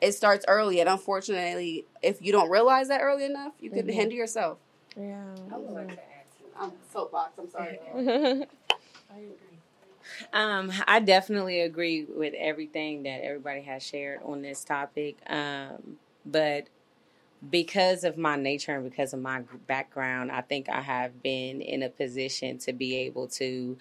it 0.00 0.12
starts 0.12 0.44
early, 0.48 0.80
and 0.80 0.88
unfortunately, 0.88 1.84
if 2.02 2.22
you 2.22 2.32
don't 2.32 2.48
realize 2.48 2.88
that 2.88 3.00
early 3.02 3.24
enough, 3.24 3.52
you 3.60 3.68
could 3.68 3.88
hinder 3.90 4.14
yourself. 4.14 4.56
Yeah. 4.96 5.34
I'm 6.58 6.72
soapbox. 6.92 7.38
I'm 7.38 7.48
sorry. 7.48 7.78
Um, 10.32 10.72
I 10.86 11.00
definitely 11.00 11.60
agree 11.60 12.04
with 12.04 12.34
everything 12.36 13.04
that 13.04 13.24
everybody 13.24 13.62
has 13.62 13.82
shared 13.82 14.20
on 14.24 14.42
this 14.42 14.64
topic. 14.64 15.16
Um, 15.26 15.96
but 16.26 16.68
because 17.50 18.04
of 18.04 18.16
my 18.16 18.36
nature 18.36 18.74
and 18.74 18.88
because 18.88 19.12
of 19.12 19.20
my 19.20 19.42
background, 19.66 20.30
I 20.30 20.40
think 20.40 20.68
I 20.68 20.80
have 20.80 21.22
been 21.22 21.60
in 21.60 21.82
a 21.82 21.88
position 21.88 22.58
to 22.58 22.72
be 22.72 22.96
able 22.98 23.28
to, 23.28 23.76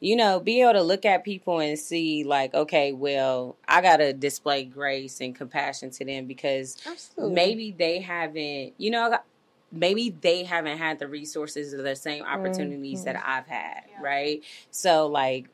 you 0.00 0.16
know, 0.16 0.40
be 0.40 0.62
able 0.62 0.74
to 0.74 0.82
look 0.82 1.04
at 1.04 1.24
people 1.24 1.60
and 1.60 1.78
see, 1.78 2.24
like, 2.24 2.54
okay, 2.54 2.92
well, 2.92 3.56
I 3.66 3.80
got 3.80 3.98
to 3.98 4.12
display 4.12 4.64
grace 4.64 5.20
and 5.20 5.34
compassion 5.34 5.90
to 5.90 6.04
them 6.04 6.26
because 6.26 6.76
Absolutely. 6.86 7.34
maybe 7.34 7.70
they 7.72 8.00
haven't, 8.00 8.74
you 8.78 8.90
know, 8.90 9.18
maybe 9.74 10.10
they 10.10 10.44
haven't 10.44 10.78
had 10.78 10.98
the 10.98 11.08
resources 11.08 11.74
or 11.74 11.82
the 11.82 11.96
same 11.96 12.24
opportunities 12.24 13.04
that 13.04 13.16
I've 13.24 13.46
had, 13.46 13.82
right? 13.98 14.42
So, 14.70 15.06
like, 15.06 15.48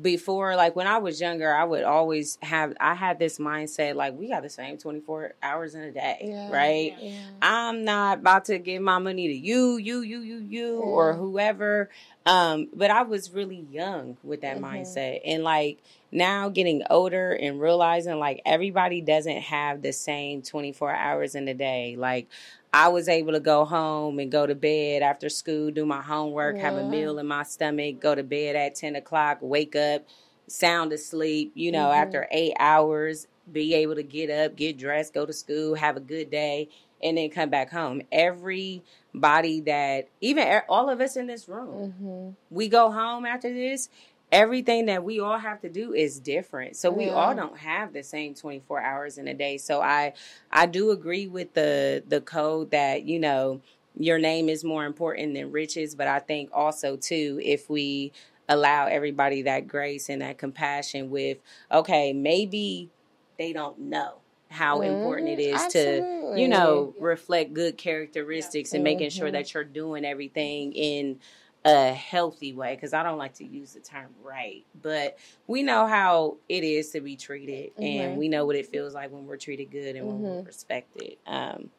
before, 0.00 0.54
like 0.54 0.76
when 0.76 0.86
I 0.86 0.98
was 0.98 1.20
younger, 1.20 1.52
I 1.52 1.64
would 1.64 1.82
always 1.82 2.38
have, 2.42 2.72
I 2.78 2.94
had 2.94 3.18
this 3.18 3.38
mindset 3.38 3.96
like, 3.96 4.14
we 4.16 4.28
got 4.28 4.42
the 4.44 4.48
same 4.48 4.78
24 4.78 5.32
hours 5.42 5.74
in 5.74 5.80
a 5.82 5.90
day, 5.90 6.18
Yeah. 6.22 6.52
right? 6.52 6.94
Yeah. 7.00 7.10
I'm 7.42 7.84
not 7.84 8.18
about 8.18 8.44
to 8.44 8.58
give 8.58 8.80
my 8.80 8.98
money 8.98 9.26
to 9.26 9.34
you, 9.34 9.78
you, 9.78 10.02
you, 10.02 10.20
you, 10.20 10.36
you, 10.38 10.78
or 10.78 11.14
whoever. 11.14 11.90
Um, 12.26 12.68
but 12.72 12.92
I 12.92 13.02
was 13.02 13.32
really 13.32 13.66
young 13.70 14.18
with 14.22 14.42
that 14.42 14.58
Mhm. 14.58 14.62
mindset. 14.62 15.20
And 15.24 15.42
like 15.42 15.78
now 16.12 16.48
getting 16.48 16.82
older 16.88 17.32
and 17.32 17.60
realizing 17.60 18.20
like 18.20 18.40
everybody 18.46 19.00
doesn't 19.00 19.40
have 19.42 19.82
the 19.82 19.92
same 19.92 20.42
24 20.42 20.94
hours 20.94 21.34
in 21.34 21.48
a 21.48 21.54
day. 21.54 21.96
Like 21.98 22.28
I 22.74 22.88
was 22.88 23.08
able 23.08 23.32
to 23.32 23.40
go 23.40 23.64
home 23.66 24.18
and 24.18 24.32
go 24.32 24.46
to 24.46 24.54
bed 24.54 25.02
after 25.02 25.28
school, 25.28 25.70
do 25.70 25.84
my 25.84 26.00
homework, 26.00 26.56
have 26.58 26.76
a 26.76 26.82
meal 26.82 27.18
in 27.18 27.26
my 27.26 27.42
stomach, 27.42 28.00
go 28.00 28.14
to 28.14 28.22
bed 28.22 28.56
at 28.56 28.74
10 28.74 28.96
o'clock, 28.96 29.38
wake 29.42 29.76
up, 29.76 30.06
sound 30.46 30.92
asleep, 30.92 31.52
you 31.54 31.70
know, 31.70 31.88
Mhm. 31.88 31.96
after 31.96 32.28
eight 32.30 32.54
hours, 32.58 33.26
be 33.50 33.74
able 33.74 33.94
to 33.96 34.02
get 34.02 34.30
up, 34.30 34.56
get 34.56 34.78
dressed, 34.78 35.12
go 35.12 35.26
to 35.26 35.32
school, 35.34 35.74
have 35.74 35.96
a 35.98 36.00
good 36.00 36.30
day, 36.30 36.70
and 37.02 37.18
then 37.18 37.28
come 37.28 37.50
back 37.50 37.70
home. 37.70 38.00
Everybody 38.10 39.60
that, 39.60 40.08
even 40.22 40.62
all 40.68 40.88
of 40.88 41.00
us 41.00 41.16
in 41.16 41.26
this 41.26 41.48
room, 41.48 41.92
Mhm. 42.00 42.36
we 42.50 42.68
go 42.68 42.90
home 42.90 43.26
after 43.26 43.52
this. 43.52 43.90
Everything 44.32 44.86
that 44.86 45.04
we 45.04 45.20
all 45.20 45.38
have 45.38 45.60
to 45.60 45.70
do 45.70 45.92
is 45.94 46.18
different. 46.20 46.76
So 46.76 46.90
we 46.90 47.10
all 47.10 47.34
don't 47.34 47.58
have 47.58 47.92
the 47.92 48.02
same 48.02 48.34
24 48.34 48.80
hours 48.82 49.18
in 49.18 49.28
a 49.28 49.34
day. 49.34 49.58
So 49.58 49.82
I 49.82 50.14
I 50.50 50.66
do 50.66 50.90
agree 50.90 51.28
with 51.28 51.54
the 51.54 52.02
the 52.08 52.20
code 52.22 52.70
that, 52.72 53.04
you 53.04 53.20
know, 53.20 53.60
your 53.96 54.18
name 54.18 54.48
is 54.48 54.64
more 54.64 54.86
important 54.86 55.34
than 55.34 55.52
riches, 55.52 55.94
but 55.94 56.08
I 56.08 56.18
think 56.20 56.50
also 56.52 56.96
too 56.96 57.40
if 57.44 57.70
we 57.70 58.12
allow 58.48 58.86
everybody 58.86 59.42
that 59.42 59.68
grace 59.68 60.08
and 60.08 60.22
that 60.22 60.38
compassion 60.38 61.10
with 61.10 61.38
okay, 61.70 62.14
maybe 62.14 62.90
they 63.38 63.52
don't 63.52 63.78
know 63.78 64.18
how 64.50 64.80
important 64.82 65.28
it 65.28 65.40
is 65.40 65.66
to 65.68 65.80
Absolutely. 65.98 66.42
you 66.42 66.48
know 66.48 66.94
reflect 66.98 67.52
good 67.54 67.76
characteristics 67.78 68.72
and 68.74 68.84
making 68.84 69.10
sure 69.10 69.28
Mhm. 69.28 69.32
that 69.32 69.54
you're 69.54 69.64
doing 69.64 70.04
everything 70.04 70.72
in 70.72 71.18
a 71.64 71.92
healthy 71.92 72.52
way 72.52 72.74
because 72.74 72.92
i 72.92 73.02
don't 73.02 73.18
like 73.18 73.34
to 73.34 73.44
use 73.44 73.72
the 73.74 73.80
term 73.80 74.08
right 74.24 74.64
but 74.82 75.16
we 75.46 75.62
know 75.62 75.86
how 75.86 76.36
it 76.48 76.64
is 76.64 76.90
to 76.90 77.00
be 77.00 77.14
treated 77.16 77.70
and 77.80 78.14
Mhm. 78.14 78.16
we 78.16 78.28
know 78.28 78.44
what 78.44 78.56
it 78.56 78.66
feels 78.66 78.94
like 78.94 79.12
when 79.12 79.26
we're 79.26 79.36
treated 79.36 79.70
good 79.70 79.94
and 79.94 80.06
when 80.06 80.20
we're 80.20 80.42
Mhm. 80.42 80.46
respected 80.46 81.16
um 81.26 81.70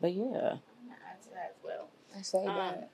but 0.00 0.12
yeah 0.12 0.56
add 0.90 1.22
to 1.22 1.28
that 1.30 1.54
as 1.56 1.64
well. 1.64 1.88
say 2.22 2.46
Um, 2.46 2.56
that. 2.56 2.88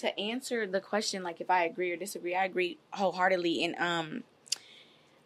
to 0.00 0.18
answer 0.18 0.66
the 0.66 0.80
question, 0.80 1.22
like 1.22 1.40
if 1.40 1.50
I 1.50 1.64
agree 1.64 1.90
or 1.92 1.96
disagree, 1.96 2.34
I 2.34 2.44
agree 2.44 2.78
wholeheartedly. 2.92 3.64
And 3.64 3.76
um, 3.76 4.24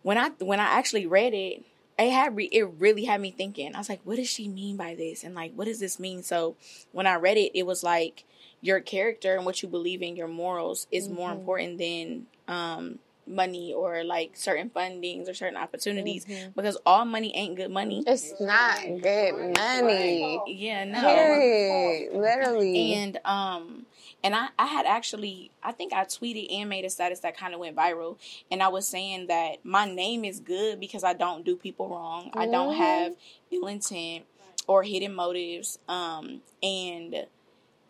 when 0.03 0.19
I 0.19 0.31
when 0.41 0.61
I 0.61 0.65
actually 0.65 1.07
read 1.07 1.35
it, 1.35 1.65
it 1.99 2.11
had 2.11 2.37
re- 2.37 2.49
it 2.53 2.65
really 2.79 3.05
had 3.05 3.21
me 3.21 3.31
thinking. 3.31 3.75
I 3.75 3.79
was 3.79 3.89
like, 3.89 4.01
what 4.05 4.17
does 4.17 4.29
she 4.29 4.49
mean 4.49 4.77
by 4.77 4.95
this? 4.95 5.25
And 5.25 5.35
like, 5.35 5.53
what 5.55 5.65
does 5.67 5.81
this 5.81 5.99
mean? 5.99 6.23
So 6.23 6.57
when 6.93 7.07
I 7.07 7.15
read 7.17 7.37
it, 7.37 7.53
it 7.55 7.67
was 7.67 7.83
like 7.83 8.25
your 8.61 8.81
character 8.81 9.37
and 9.37 9.45
what 9.47 9.63
you 9.63 9.69
believe 9.69 10.03
in, 10.03 10.17
your 10.17 10.29
morals, 10.29 10.87
is 10.91 11.09
more 11.09 11.31
Mhm. 11.31 11.37
important 11.37 11.79
than 11.79 12.27
um 12.49 12.99
money 13.27 13.75
or 13.75 14.05
like 14.05 14.35
certain 14.37 14.71
fundings 14.71 15.29
or 15.29 15.35
certain 15.35 15.57
opportunities 15.57 16.25
Mhm. 16.25 16.55
because 16.55 16.79
all 16.87 17.05
money 17.05 17.31
ain't 17.37 17.57
good 17.57 17.71
money. 17.71 18.03
It's 18.07 18.41
not 18.41 18.81
good 19.03 19.35
money. 19.55 20.41
Yeah, 20.47 20.85
no. 20.85 21.01
Period. 21.03 22.13
Literally. 22.15 22.93
And 22.95 23.21
um 23.25 23.87
and 24.25 24.35
I, 24.35 24.49
I 24.59 24.67
had 24.67 24.87
actually 24.87 25.51
I 25.63 25.73
think 25.73 25.93
I 25.93 26.05
tweeted 26.05 26.51
and 26.53 26.69
made 26.71 26.85
a 26.85 26.91
status 26.91 27.21
that 27.21 27.37
kind 27.37 27.53
of 27.55 27.61
went 27.61 27.77
viral 27.77 28.17
and 28.51 28.63
I 28.63 28.69
was 28.69 28.89
saying 28.89 29.27
that 29.27 29.65
my 29.65 29.85
name 29.85 30.25
is 30.25 30.41
good 30.41 30.81
because 30.81 31.05
I 31.05 31.13
don't 31.13 31.45
do 31.45 31.55
people 31.57 31.89
wrong. 31.89 32.31
I 32.35 32.47
don't 32.47 32.75
have 32.77 33.15
ill 33.51 33.67
intent 33.67 34.25
or 34.67 34.83
hidden 34.85 35.15
motives. 35.15 35.79
Um 35.89 36.41
and 36.63 37.27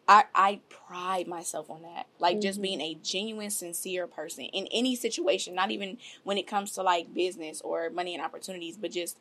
I 0.08 0.24
I 0.34 0.60
pride 0.70 1.28
myself 1.28 1.70
on 1.70 1.82
that. 1.82 2.06
Like 2.18 2.40
just 2.40 2.58
Mhm. 2.58 2.62
being 2.62 2.80
a 2.80 2.94
genuine, 3.02 3.50
sincere 3.50 4.06
person 4.06 4.44
in 4.46 4.66
any 4.72 4.96
situation, 4.96 5.54
not 5.54 5.70
even 5.70 5.98
when 6.24 6.38
it 6.38 6.46
comes 6.46 6.72
to 6.72 6.82
like 6.82 7.12
business 7.14 7.60
or 7.60 7.90
money 7.90 8.14
and 8.14 8.24
opportunities, 8.24 8.76
but 8.78 8.90
just 8.90 9.18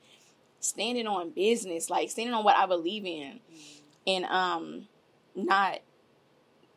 standing 0.59 1.05
on 1.05 1.31
business, 1.31 1.89
like 1.89 2.09
standing 2.09 2.33
on 2.33 2.43
what 2.43 2.55
I 2.55 2.65
believe 2.65 3.05
in. 3.05 3.41
And 4.07 4.25
um 4.25 4.87
not 5.35 5.79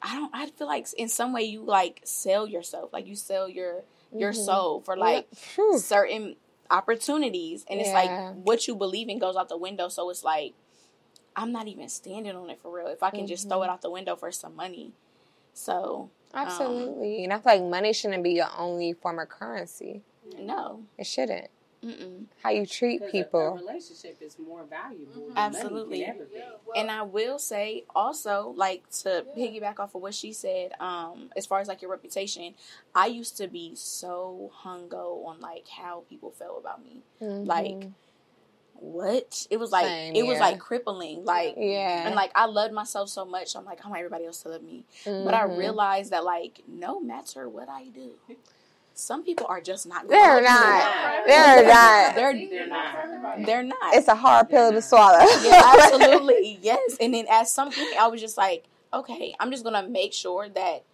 I 0.03 0.15
don't 0.17 0.35
I 0.35 0.47
feel 0.51 0.67
like 0.67 0.87
in 0.99 1.09
some 1.09 1.33
way 1.33 1.43
you 1.45 1.63
like 1.63 2.01
sell 2.05 2.47
yourself. 2.47 2.93
Like 2.93 3.07
you 3.07 3.15
sell 3.15 3.49
your 3.49 3.85
your 4.13 4.33
Mhm. 4.33 4.37
soul 4.37 4.81
for 4.81 4.97
like 4.97 5.29
Yeah. 5.57 5.77
Certain 5.79 6.37
opportunities 6.71 7.65
and 7.69 7.81
it's 7.81 7.93
like 7.93 8.11
what 8.45 8.69
you 8.69 8.77
believe 8.77 9.09
in 9.09 9.19
goes 9.19 9.35
out 9.35 9.49
the 9.49 9.57
window 9.57 9.89
so 9.89 10.09
it's 10.09 10.23
like 10.23 10.55
i'm 11.37 11.53
not 11.53 11.67
even 11.69 11.89
standing 11.89 12.35
on 12.37 12.51
it 12.51 12.59
for 12.61 12.71
real 12.77 12.89
if 12.89 13.03
i 13.03 13.11
can 13.11 13.27
just 13.27 13.49
throw 13.49 13.63
it 13.63 13.67
Mhm. 13.67 13.71
out 13.71 13.83
the 13.83 13.91
window 13.91 14.17
for 14.17 14.31
some 14.33 14.55
money 14.57 14.93
so 15.55 16.11
um, 16.33 16.47
Absolutely. 16.47 17.25
and 17.25 17.33
I 17.33 17.37
feel 17.41 17.55
like 17.55 17.63
money 17.65 17.93
shouldn't 17.93 18.23
be 18.23 18.33
your 18.35 18.47
only 18.57 18.93
form 18.93 19.19
of 19.19 19.29
currency. 19.29 20.03
no 20.39 20.85
It 20.97 21.07
shouldn't. 21.09 21.51
Mm-mm. 21.83 22.27
How 22.43 22.51
you 22.51 22.67
treat 22.67 23.01
'Cause 23.01 23.07
a- 23.07 23.09
A, 23.09 23.25
people. 23.25 23.55
relationship 23.57 24.21
is 24.23 24.39
more 24.39 24.63
valuable. 24.65 25.27
than 25.29 25.37
Absolutely. 25.37 26.01
Money 26.01 26.13
can 26.13 26.17
ever 26.17 26.25
be. 26.27 26.79
and 26.79 26.91
i 26.91 27.03
will 27.03 27.39
say 27.39 27.85
also 27.97 28.53
like 28.57 28.89
to 29.03 29.27
piggyback 29.37 29.81
off 29.81 29.95
of 29.97 30.03
what 30.03 30.15
she 30.15 30.33
said 30.33 30.73
um 30.79 31.31
as 31.37 31.47
far 31.47 31.59
as 31.59 31.67
like 31.69 31.83
your 31.83 31.91
reputation 31.91 32.55
i 32.95 33.07
used 33.07 33.37
to 33.39 33.49
be 33.49 33.75
so 33.75 34.53
hungo 34.63 35.25
on 35.27 35.41
like 35.41 35.67
how 35.69 36.05
people 36.09 36.31
felt 36.31 36.59
about 36.61 36.81
me 36.85 37.03
like 37.21 37.73
Mhm. 37.81 37.93
What 38.81 39.47
it 39.51 39.59
was 39.59 39.71
like 39.71 39.87
Same, 39.87 40.17
it 40.17 40.27
was 40.27 40.41
like 40.41 40.59
crippling 40.59 41.25
like 41.25 41.55
yeah. 41.59 42.07
and 42.07 42.15
like 42.15 42.31
I 42.35 42.47
loved 42.47 42.73
myself 42.73 43.09
so 43.11 43.25
much, 43.25 43.55
I'm 43.55 43.65
like, 43.65 43.85
I 43.85 43.89
want 43.89 43.99
everybody 43.99 44.25
else 44.27 44.43
to 44.43 44.49
love 44.49 44.63
me. 44.63 44.85
But 45.05 45.35
I 45.35 45.43
Mhm. 45.43 45.57
realized 45.57 46.11
that 46.13 46.25
like 46.25 46.63
no 46.67 46.99
matter 47.01 47.49
what 47.49 47.69
I 47.69 47.85
do, 47.89 48.13
some 48.95 49.23
people 49.23 49.47
are 49.49 49.61
just 49.61 49.87
not. 49.87 50.09
gonna 50.09 50.19
They're 50.21 50.35
love 50.35 50.43
you. 50.43 50.49
not. 50.49 51.27
They're 51.27 51.67
not. 51.67 52.15
They're 52.15 52.33
They're 52.35 52.67
not. 52.69 53.47
they're 53.47 53.63
not. 53.63 53.95
It's 53.95 54.09
a 54.09 54.15
hard 54.15 54.49
pill 54.49 54.73
to 54.73 54.83
swallow. 54.83 55.25
yeah, 55.43 55.75
absolutely 55.79 56.59
yes. 56.63 56.97
And 57.01 57.15
then 57.15 57.27
at 57.31 57.49
some 57.49 57.73
point, 57.73 57.95
I 57.99 58.07
was 58.09 58.21
just 58.21 58.37
like, 58.39 58.65
okay, 58.93 59.35
I'm 59.39 59.51
just 59.51 59.63
gonna 59.65 59.87
make 59.87 60.13
sure 60.13 60.49
that 60.49 60.85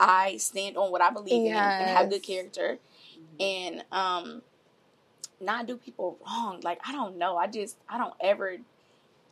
I 0.00 0.36
stand 0.36 0.76
on 0.76 0.90
what 0.92 1.00
I 1.02 1.10
believe 1.10 1.46
in 1.46 1.56
and 1.56 1.88
have 1.90 2.08
good 2.10 2.16
Yes. 2.16 2.26
character, 2.26 2.78
and 3.40 3.84
um, 3.92 4.42
not 5.40 5.66
do 5.66 5.76
people 5.76 6.18
wrong. 6.26 6.60
Like 6.62 6.80
I 6.86 6.92
don't 6.92 7.16
know. 7.18 7.36
I 7.36 7.46
just 7.46 7.76
I 7.88 7.98
don't 7.98 8.14
ever. 8.20 8.58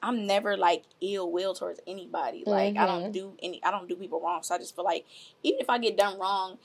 I'm 0.03 0.27
never 0.27 0.57
like 0.57 0.85
ill 1.01 1.33
will 1.33 1.55
towards 1.55 1.81
anybody. 1.87 2.45
Like 2.47 2.77
I 2.77 2.87
don't 2.87 3.07
Mhm. 3.07 3.13
do 3.13 3.33
any. 3.43 3.63
I 3.65 3.71
don't 3.71 3.89
do 3.89 3.97
people 3.97 4.21
wrong. 4.21 4.43
So 4.43 4.55
I 4.55 4.59
just 4.59 4.77
feel 4.77 4.85
like 4.85 5.05
even 5.43 5.61
if 5.61 5.71
I 5.71 5.79
get 5.79 5.97
done 5.97 6.19
wrong, 6.19 6.59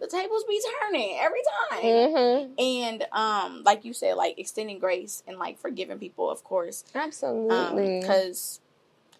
the 0.00 0.06
tables 0.08 0.44
be 0.48 0.60
turning 0.80 1.16
every 1.20 1.42
time. 1.70 2.10
hmm 2.12 2.52
And 2.58 3.06
um, 3.12 3.62
like 3.64 3.84
you 3.84 3.92
said, 3.92 4.14
like 4.16 4.38
extending 4.38 4.78
grace 4.78 5.22
and 5.28 5.38
like 5.38 5.58
forgiving 5.58 5.98
people, 5.98 6.28
of 6.30 6.42
course 6.42 6.84
Absolutely. 6.94 8.00
because 8.00 8.60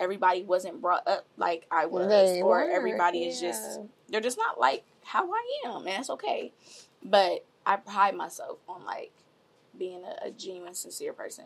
everybody 0.00 0.42
wasn't 0.42 0.80
brought 0.80 1.06
up 1.06 1.26
like 1.36 1.66
I 1.70 1.86
was, 1.86 2.08
They 2.08 2.42
or 2.42 2.48
weren't, 2.48 2.72
everybody 2.72 3.24
is 3.24 3.38
just 3.40 3.80
they're 4.08 4.20
just 4.20 4.38
not 4.38 4.58
like 4.58 4.82
how 5.04 5.30
I 5.30 5.42
am, 5.66 5.76
and 5.78 5.86
that's 5.86 6.10
okay. 6.10 6.52
But 7.04 7.44
I 7.64 7.76
pride 7.76 8.16
myself 8.16 8.58
on 8.68 8.84
like 8.84 9.12
being 9.78 10.02
a, 10.04 10.28
a 10.28 10.30
genuine, 10.30 10.74
sincere 10.74 11.12
person. 11.12 11.44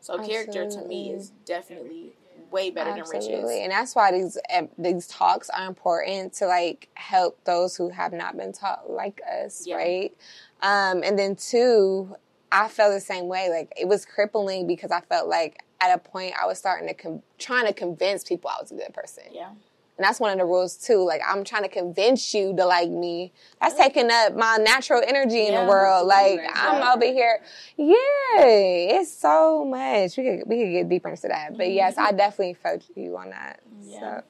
So 0.00 0.18
character 0.18 0.68
to 0.68 0.84
me 0.84 1.12
is 1.12 1.30
definitely 1.46 2.12
way 2.50 2.70
better 2.70 2.90
than 2.90 3.00
Absolutely. 3.00 3.42
riches. 3.42 3.50
And 3.62 3.72
that's 3.72 3.94
why 3.94 4.12
these 4.12 4.36
these 4.76 5.06
talks 5.06 5.48
are 5.48 5.66
important 5.66 6.34
to 6.34 6.46
like 6.46 6.88
help 6.94 7.42
those 7.44 7.74
who 7.76 7.88
have 7.88 8.12
not 8.12 8.36
been 8.36 8.52
taught 8.52 8.90
like 8.90 9.20
us, 9.42 9.66
Yeah. 9.66 9.76
right? 9.76 10.16
Um, 10.60 11.02
and 11.02 11.18
then 11.18 11.36
two, 11.36 12.14
I 12.52 12.68
felt 12.68 12.92
the 12.92 13.00
same 13.00 13.28
way. 13.28 13.48
Like 13.48 13.72
it 13.80 13.88
was 13.88 14.04
crippling 14.04 14.66
because 14.66 14.90
I 14.90 15.00
felt 15.00 15.28
like 15.28 15.64
at 15.80 15.94
a 15.94 15.98
point 15.98 16.34
I 16.40 16.46
was 16.46 16.58
starting 16.58 16.86
to 16.88 16.94
com- 16.94 17.22
trying 17.38 17.66
to 17.66 17.72
convince 17.72 18.24
people 18.24 18.50
I 18.50 18.60
was 18.60 18.70
a 18.72 18.74
good 18.74 18.92
person. 18.92 19.24
Yeah, 19.32 19.50
And 19.96 20.04
that's 20.04 20.18
one 20.18 20.32
of 20.32 20.38
the 20.38 20.44
rules 20.44 20.76
too. 20.76 21.04
Like 21.04 21.22
I'm 21.26 21.44
trying 21.44 21.62
to 21.62 21.68
convince 21.68 22.34
you 22.34 22.54
to 22.56 22.66
like 22.66 22.90
me. 22.90 23.32
That's 23.60 23.76
taking 23.76 24.10
up 24.10 24.34
my 24.34 24.56
natural 24.56 25.02
energy 25.06 25.46
in 25.46 25.52
Yeah, 25.52 25.64
the 25.64 25.68
world. 25.70 26.06
Like. 26.08 26.40
I'm 26.52 26.96
over 26.96 27.04
here. 27.04 27.40
Yeah, 27.76 27.94
it's 28.40 29.12
so 29.12 29.64
much. 29.64 30.16
We 30.16 30.24
could 30.24 30.48
we 30.48 30.62
could 30.64 30.72
get 30.72 30.88
deeper 30.88 31.08
into 31.10 31.28
that. 31.28 31.56
But 31.56 31.70
yes, 31.70 31.96
I 31.96 32.12
definitely 32.12 32.54
felt 32.54 32.82
you 32.96 33.16
on 33.16 33.30
that. 33.30 33.60
Yeah. 33.82 34.00
So 34.00 34.24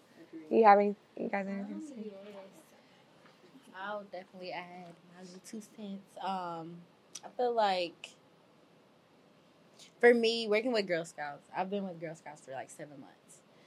you 0.50 0.64
have 0.64 0.78
any 0.78 0.94
you 1.16 1.28
guys 1.28 1.46
have 1.46 1.48
anything 1.48 1.80
to 1.80 1.86
say? 1.86 2.10
I'll 3.76 4.02
definitely 4.04 4.52
add 4.52 4.94
my 5.14 5.22
little 5.22 5.40
two 5.46 5.60
cents. 5.60 6.16
Um, 6.24 6.76
I 7.24 7.28
feel 7.36 7.54
like 7.54 8.10
for 10.00 10.12
me, 10.12 10.48
working 10.48 10.72
with 10.72 10.86
Girl 10.86 11.04
Scouts, 11.04 11.48
I've 11.56 11.70
been 11.70 11.86
with 11.86 12.00
Girl 12.00 12.14
Scouts 12.14 12.42
for 12.44 12.52
like 12.52 12.70
seven 12.70 13.00
months. 13.00 13.23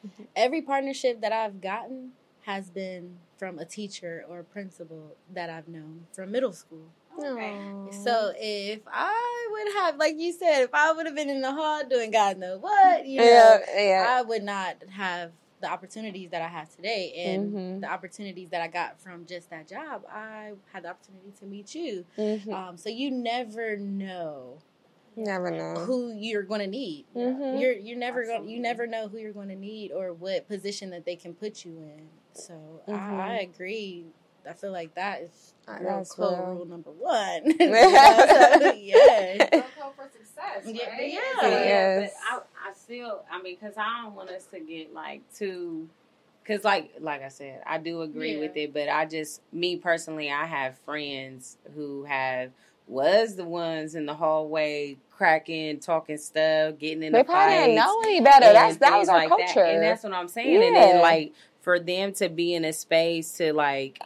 Mm-hmm. 0.08 0.24
Every 0.36 0.62
partnership 0.62 1.22
that 1.22 1.32
I've 1.32 1.62
gotten 1.62 2.12
has 2.44 2.70
been 2.70 3.18
from 3.38 3.60
a 3.60 3.66
teacher 3.66 4.24
or 4.28 4.40
a 4.40 4.44
principal 4.44 5.16
that 5.34 5.50
I've 5.50 5.68
known 5.68 6.08
from 6.14 6.32
middle 6.32 6.54
school. 6.54 6.88
Aw. 7.20 7.92
So 7.92 8.32
if 8.38 8.82
I 8.92 9.48
would 9.52 9.74
have, 9.84 9.98
like 9.98 10.16
you 10.18 10.32
said, 10.32 10.62
if 10.64 10.70
I 10.74 10.92
would 10.92 11.06
have 11.06 11.16
been 11.16 11.30
in 11.30 11.42
the 11.42 11.52
hall 11.52 11.84
doing 11.88 12.12
God 12.12 12.38
knows 12.38 12.62
what, 12.62 13.06
you 13.06 13.18
know, 13.20 13.26
yeah, 13.26 13.60
yeah. 13.78 14.06
I 14.18 14.22
would 14.22 14.44
not 14.44 14.78
have 14.92 15.32
the 15.60 15.70
opportunities 15.72 16.30
that 16.30 16.42
I 16.44 16.48
have 16.48 16.70
today 16.76 17.12
and 17.26 17.52
Mhm. 17.52 17.82
the 17.82 17.92
opportunities 17.92 18.50
that 18.50 18.62
I 18.62 18.68
got 18.68 19.00
from 19.02 19.26
just 19.26 19.50
that 19.50 19.68
job. 19.68 20.04
I 20.08 20.54
had 20.72 20.84
the 20.84 20.90
opportunity 20.90 21.32
to 21.40 21.46
meet 21.46 21.74
you. 21.74 22.06
Mhm. 22.18 22.54
Um, 22.54 22.78
so 22.78 22.90
you 22.90 23.10
never 23.10 23.76
know 23.76 24.60
Never 25.18 25.50
know. 25.50 25.80
who 25.80 26.14
you're 26.14 26.44
going 26.44 26.62
to 26.62 26.68
need. 26.68 27.06
Mhm. 27.16 27.60
You're 27.60 27.74
you're 27.74 27.98
never 27.98 28.24
going 28.26 28.48
you 28.48 28.60
never 28.60 28.86
know 28.86 29.08
who 29.08 29.18
you're 29.18 29.34
going 29.34 29.50
to 29.50 29.56
need 29.56 29.92
or 29.92 30.14
what 30.14 30.48
position 30.48 30.92
that 30.92 31.06
they 31.06 31.16
can 31.16 31.34
put 31.34 31.66
you 31.66 31.72
in. 31.80 32.08
So 32.34 32.82
Mhm. 32.88 33.20
I, 33.20 33.32
I 33.32 33.40
agree. 33.40 34.06
I 34.48 34.54
feel 34.54 34.72
like 34.72 34.94
that 34.94 35.24
is 35.24 35.54
real 35.68 36.06
code 36.06 36.56
rule 36.56 36.66
number 36.66 36.92
one. 36.92 37.44
You 37.60 37.70
know, 37.72 38.26
so, 38.60 38.72
yeah. 38.74 39.38
Go 39.50 39.92
for 39.96 40.08
success, 40.08 40.64
Yeah, 40.66 40.88
right? 40.88 41.12
yeah. 41.12 41.20
So, 41.42 41.48
Yes. 41.50 42.12
But 42.32 42.46
I, 42.64 42.70
I 42.70 42.74
still, 42.74 43.24
I 43.32 43.42
mean, 43.42 43.58
because 43.60 43.76
I 43.78 44.04
don't 44.04 44.14
want 44.16 44.30
us 44.30 44.46
to 44.54 44.60
get 44.60 44.94
like 44.94 45.22
too, 45.36 45.90
because 46.44 46.64
like, 46.64 46.92
like 47.00 47.24
I 47.24 47.30
said, 47.30 47.62
I 47.66 47.80
do 47.80 48.04
agree 48.04 48.36
Yeah. 48.36 48.40
with 48.42 48.56
it, 48.56 48.72
but 48.74 48.88
I 48.88 49.06
just, 49.06 49.42
me 49.52 49.76
personally, 49.78 50.32
I 50.32 50.46
have 50.46 50.78
friends 50.80 51.58
who 51.76 52.04
have 52.06 52.52
was 52.88 53.36
the 53.36 53.46
ones 53.46 53.96
in 53.96 54.06
the 54.06 54.14
hallway 54.14 54.98
cracking, 55.12 55.80
talking 55.80 56.18
stuff, 56.18 56.78
getting 56.78 57.04
in 57.04 57.12
They 57.12 57.20
the 57.20 57.24
probably 57.26 57.56
fights. 57.56 57.66
didn't 57.68 57.76
know 57.76 58.02
any 58.02 58.22
better. 58.22 58.46
and 58.46 58.56
That's 58.56 58.78
that 58.78 58.98
was 58.98 59.10
our 59.10 59.18
like 59.18 59.30
that. 59.30 59.38
culture. 59.54 59.64
and 59.66 59.84
that's 59.84 60.04
what 60.04 60.14
I'm 60.14 60.28
saying. 60.28 60.56
And 60.64 60.76
then 60.76 61.02
like 61.02 61.34
for 61.62 61.80
them 61.80 62.14
to 62.14 62.30
be 62.30 62.54
in 62.54 62.64
a 62.66 62.72
space 62.74 63.34
to 63.38 63.52
like 63.54 64.00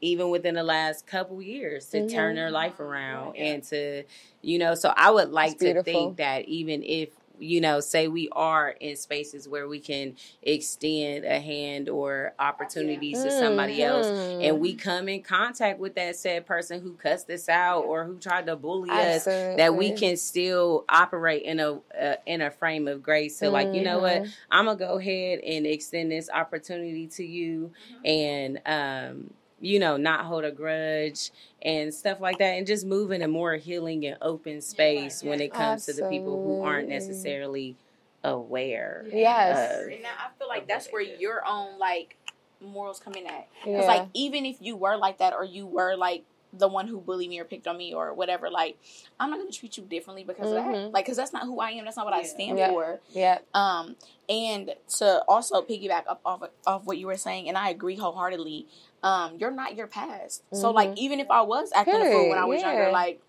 even 0.00 0.30
within 0.30 0.54
the 0.54 0.62
last 0.62 1.06
couple 1.06 1.40
years 1.42 1.86
to 1.86 2.08
turn 2.08 2.32
Mhm. 2.34 2.36
their 2.36 2.50
life 2.50 2.78
around 2.80 3.36
and 3.36 3.64
to 3.64 4.04
you 4.42 4.56
know 4.56 4.76
so 4.76 4.92
i 4.96 5.10
would 5.10 5.30
like 5.30 5.52
It's 5.52 5.58
to 5.60 5.64
beautiful. 5.72 5.84
think 5.92 6.16
that 6.18 6.44
even 6.44 6.84
if 6.84 7.08
you 7.38 7.60
know, 7.60 7.80
say 7.80 8.08
we 8.08 8.28
are 8.32 8.70
in 8.70 8.96
spaces 8.96 9.48
where 9.48 9.68
we 9.68 9.80
can 9.80 10.16
extend 10.42 11.24
a 11.24 11.38
hand 11.40 11.88
or 11.88 12.32
opportunities 12.38 13.22
to 13.22 13.30
somebody 13.30 13.82
else, 13.82 14.06
Mhm. 14.06 14.36
and 14.44 14.60
we 14.60 14.74
come 14.74 15.08
in 15.08 15.22
contact 15.22 15.78
with 15.78 15.94
that 15.94 16.16
said 16.16 16.46
person 16.46 16.80
who 16.80 16.94
cussed 16.94 17.30
us 17.30 17.48
out 17.48 17.82
or 17.84 18.04
who 18.04 18.18
tried 18.18 18.46
to 18.46 18.56
bully 18.56 18.90
us, 18.90 19.24
that 19.56 19.74
we 19.74 19.92
can 19.92 20.16
still 20.16 20.84
operate 20.88 21.42
in 21.42 21.60
a 21.60 21.74
uh, 22.00 22.16
in 22.26 22.40
a 22.40 22.50
frame 22.50 22.88
of 22.88 23.02
grace. 23.02 23.36
So, 23.38 23.50
like, 23.50 23.72
you 23.74 23.82
know 23.82 24.00
what, 24.00 24.22
Mhm. 24.22 24.28
I'm 24.50 24.64
gonna 24.66 24.78
go 24.78 24.98
ahead 24.98 25.40
and 25.40 25.66
extend 25.66 26.10
this 26.10 26.28
opportunity 26.30 27.06
to 27.08 27.24
you, 27.24 27.72
and 28.04 28.60
um, 28.66 29.30
you 29.60 29.78
know, 29.78 29.96
not 29.96 30.24
hold 30.24 30.44
a 30.44 30.50
grudge 30.52 31.30
and 31.62 31.92
stuff 31.92 32.20
like 32.20 32.38
that, 32.38 32.54
and 32.56 32.66
just 32.66 32.86
move 32.86 33.10
in 33.10 33.22
a 33.22 33.28
more 33.28 33.54
healing 33.56 34.06
and 34.06 34.16
open 34.22 34.60
space 34.60 35.22
when 35.22 35.40
it 35.40 35.52
comes 35.52 35.86
to 35.86 35.92
the 35.92 36.08
people 36.08 36.42
who 36.42 36.62
aren't 36.62 36.88
necessarily 36.88 37.76
aware. 38.24 39.04
Yes. 39.12 39.82
of- 39.84 39.92
And 39.92 40.02
now 40.02 40.10
I 40.18 40.28
feel 40.38 40.48
like 40.48 40.66
that's 40.66 40.88
where 40.88 41.02
your 41.02 41.42
own 41.46 41.78
like 41.78 42.16
morals 42.60 42.98
come 43.00 43.14
in 43.14 43.26
at. 43.26 43.48
Because 43.64 43.82
Yeah. 43.84 43.86
like 43.86 44.08
even 44.14 44.44
if 44.44 44.56
you 44.60 44.76
were 44.76 44.96
like 44.96 45.18
that 45.18 45.32
or 45.32 45.44
you 45.44 45.66
were 45.66 45.96
like 45.96 46.24
the 46.52 46.66
one 46.66 46.88
who 46.88 46.98
bullied 46.98 47.28
me 47.28 47.38
or 47.38 47.44
picked 47.44 47.68
on 47.68 47.76
me 47.76 47.92
or 47.94 48.12
whatever, 48.14 48.50
like 48.50 48.76
I'm 49.20 49.30
not 49.30 49.38
gonna 49.38 49.50
treat 49.52 49.76
you 49.76 49.84
differently 49.84 50.24
because 50.24 50.48
of 50.50 50.54
that. 50.56 50.66
Mhm. 50.66 50.92
Like, 50.92 51.04
because 51.04 51.16
that's 51.16 51.32
not 51.32 51.44
who 51.44 51.60
I 51.60 51.70
am. 51.72 51.84
That's 51.84 51.96
not 51.96 52.06
what 52.06 52.14
I 52.14 52.22
stand 52.22 52.58
Yeah. 52.58 52.70
for. 52.70 53.00
Yeah. 53.10 53.38
Um, 53.54 53.96
and 54.28 54.74
to 54.96 55.22
also 55.28 55.62
piggyback 55.62 56.04
up 56.08 56.20
off 56.24 56.42
off 56.66 56.84
what 56.84 56.98
you 56.98 57.06
were 57.06 57.16
saying, 57.18 57.48
and 57.48 57.56
I 57.58 57.68
agree 57.70 57.96
wholeheartedly. 57.96 58.66
Um, 59.02 59.36
you're 59.38 59.50
not 59.52 59.76
your 59.76 59.86
past. 59.86 60.42
So 60.52 60.70
like, 60.72 60.96
even 60.98 61.20
if 61.20 61.30
I 61.30 61.42
was 61.42 61.70
acting 61.74 61.94
a 61.94 62.04
fool 62.04 62.28
when 62.30 62.38
I 62.38 62.44
was 62.46 62.60
Mm-hmm. 62.60 62.68
Younger, 62.76 62.90
like 62.90 63.20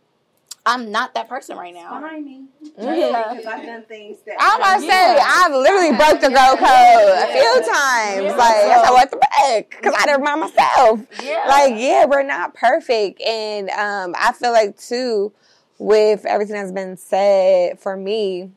I'm 0.66 0.92
not 0.92 1.14
that 1.14 1.30
person 1.30 1.58
right 1.58 1.74
now. 1.74 2.00
Behind 2.00 2.26
me, 2.26 2.44
Mhm. 2.78 3.36
because 3.36 3.46
I've 3.46 3.66
done 3.66 3.84
things 3.84 4.18
that 4.26 4.36
I'm 4.40 4.60
about 4.60 4.80
to 4.80 4.86
Yeah. 4.86 5.16
say 5.16 5.22
I've 5.24 5.52
literally 5.54 5.98
broke 5.98 6.22
the 6.22 6.30
girl 6.30 6.56
code 6.58 7.18
a 7.18 7.28
few 7.32 7.54
times. 7.72 8.26
Yeah. 8.26 8.36
Like 8.36 8.56
I 8.56 8.82
said, 8.84 8.92
what 8.92 9.12
the 9.12 9.28
heck? 9.32 9.70
Because 9.70 9.94
I 9.98 10.06
didn't 10.06 10.20
remind 10.22 10.42
myself. 10.42 11.02
Yeah. 11.24 11.46
Like 11.48 11.74
yeah, 11.78 12.06
we're 12.06 12.24
not 12.24 12.56
perfect, 12.56 13.22
and 13.22 13.70
um, 13.70 14.16
I 14.18 14.34
feel 14.34 14.52
like 14.52 14.78
too, 14.78 15.32
with 15.78 16.26
everything 16.26 16.56
that's 16.56 16.72
been 16.74 16.98
said 16.98 17.80
for 17.80 17.96
me, 17.96 18.52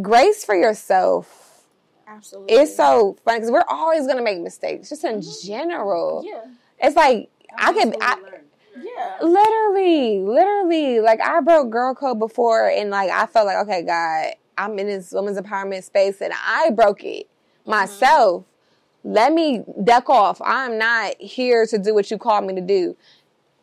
grace 0.00 0.44
for 0.44 0.54
yourself. 0.54 1.47
Absolutely. 2.08 2.54
It's 2.54 2.74
so 2.74 3.16
funny 3.24 3.38
because 3.38 3.50
we're 3.50 3.64
always 3.68 4.06
gonna 4.06 4.22
make 4.22 4.40
mistakes, 4.40 4.88
just 4.88 5.04
in 5.04 5.22
general. 5.44 6.22
yeah. 6.24 6.44
It's 6.80 6.96
like 6.96 7.30
I 7.58 7.72
could. 7.72 7.94
I, 8.00 8.16
Yeah. 8.80 9.18
Literally, 9.20 10.20
literally, 10.20 11.00
like 11.00 11.20
I 11.20 11.40
broke 11.40 11.70
girl 11.70 11.94
code 11.94 12.18
before, 12.18 12.68
and 12.68 12.90
like 12.90 13.10
I 13.10 13.26
felt 13.26 13.46
like, 13.46 13.58
okay, 13.58 13.82
God, 13.82 14.34
I'm 14.56 14.78
in 14.78 14.86
this 14.86 15.12
women's 15.12 15.38
empowerment 15.38 15.84
space, 15.84 16.20
and 16.20 16.32
I 16.34 16.70
broke 16.70 17.04
it 17.04 17.28
myself. 17.66 18.44
Let 19.04 19.32
me 19.32 19.64
duck 19.84 20.08
off. 20.08 20.40
I'm 20.44 20.78
not 20.78 21.20
here 21.20 21.66
to 21.66 21.78
do 21.78 21.94
what 21.94 22.10
you 22.10 22.18
called 22.18 22.46
me 22.46 22.54
to 22.54 22.60
do. 22.60 22.96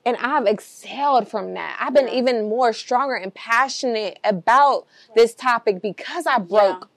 And 0.06 0.18
I've 0.18 0.46
excelled 0.46 1.28
from 1.28 1.56
that. 1.56 1.78
I've 1.80 1.94
been 1.94 2.10
even 2.10 2.48
more 2.48 2.74
stronger 2.74 3.16
and 3.16 3.34
passionate 3.34 4.20
about 4.24 4.86
this 5.16 5.34
topic 5.34 5.82
because 5.82 6.28
I 6.28 6.38
broke 6.40 6.90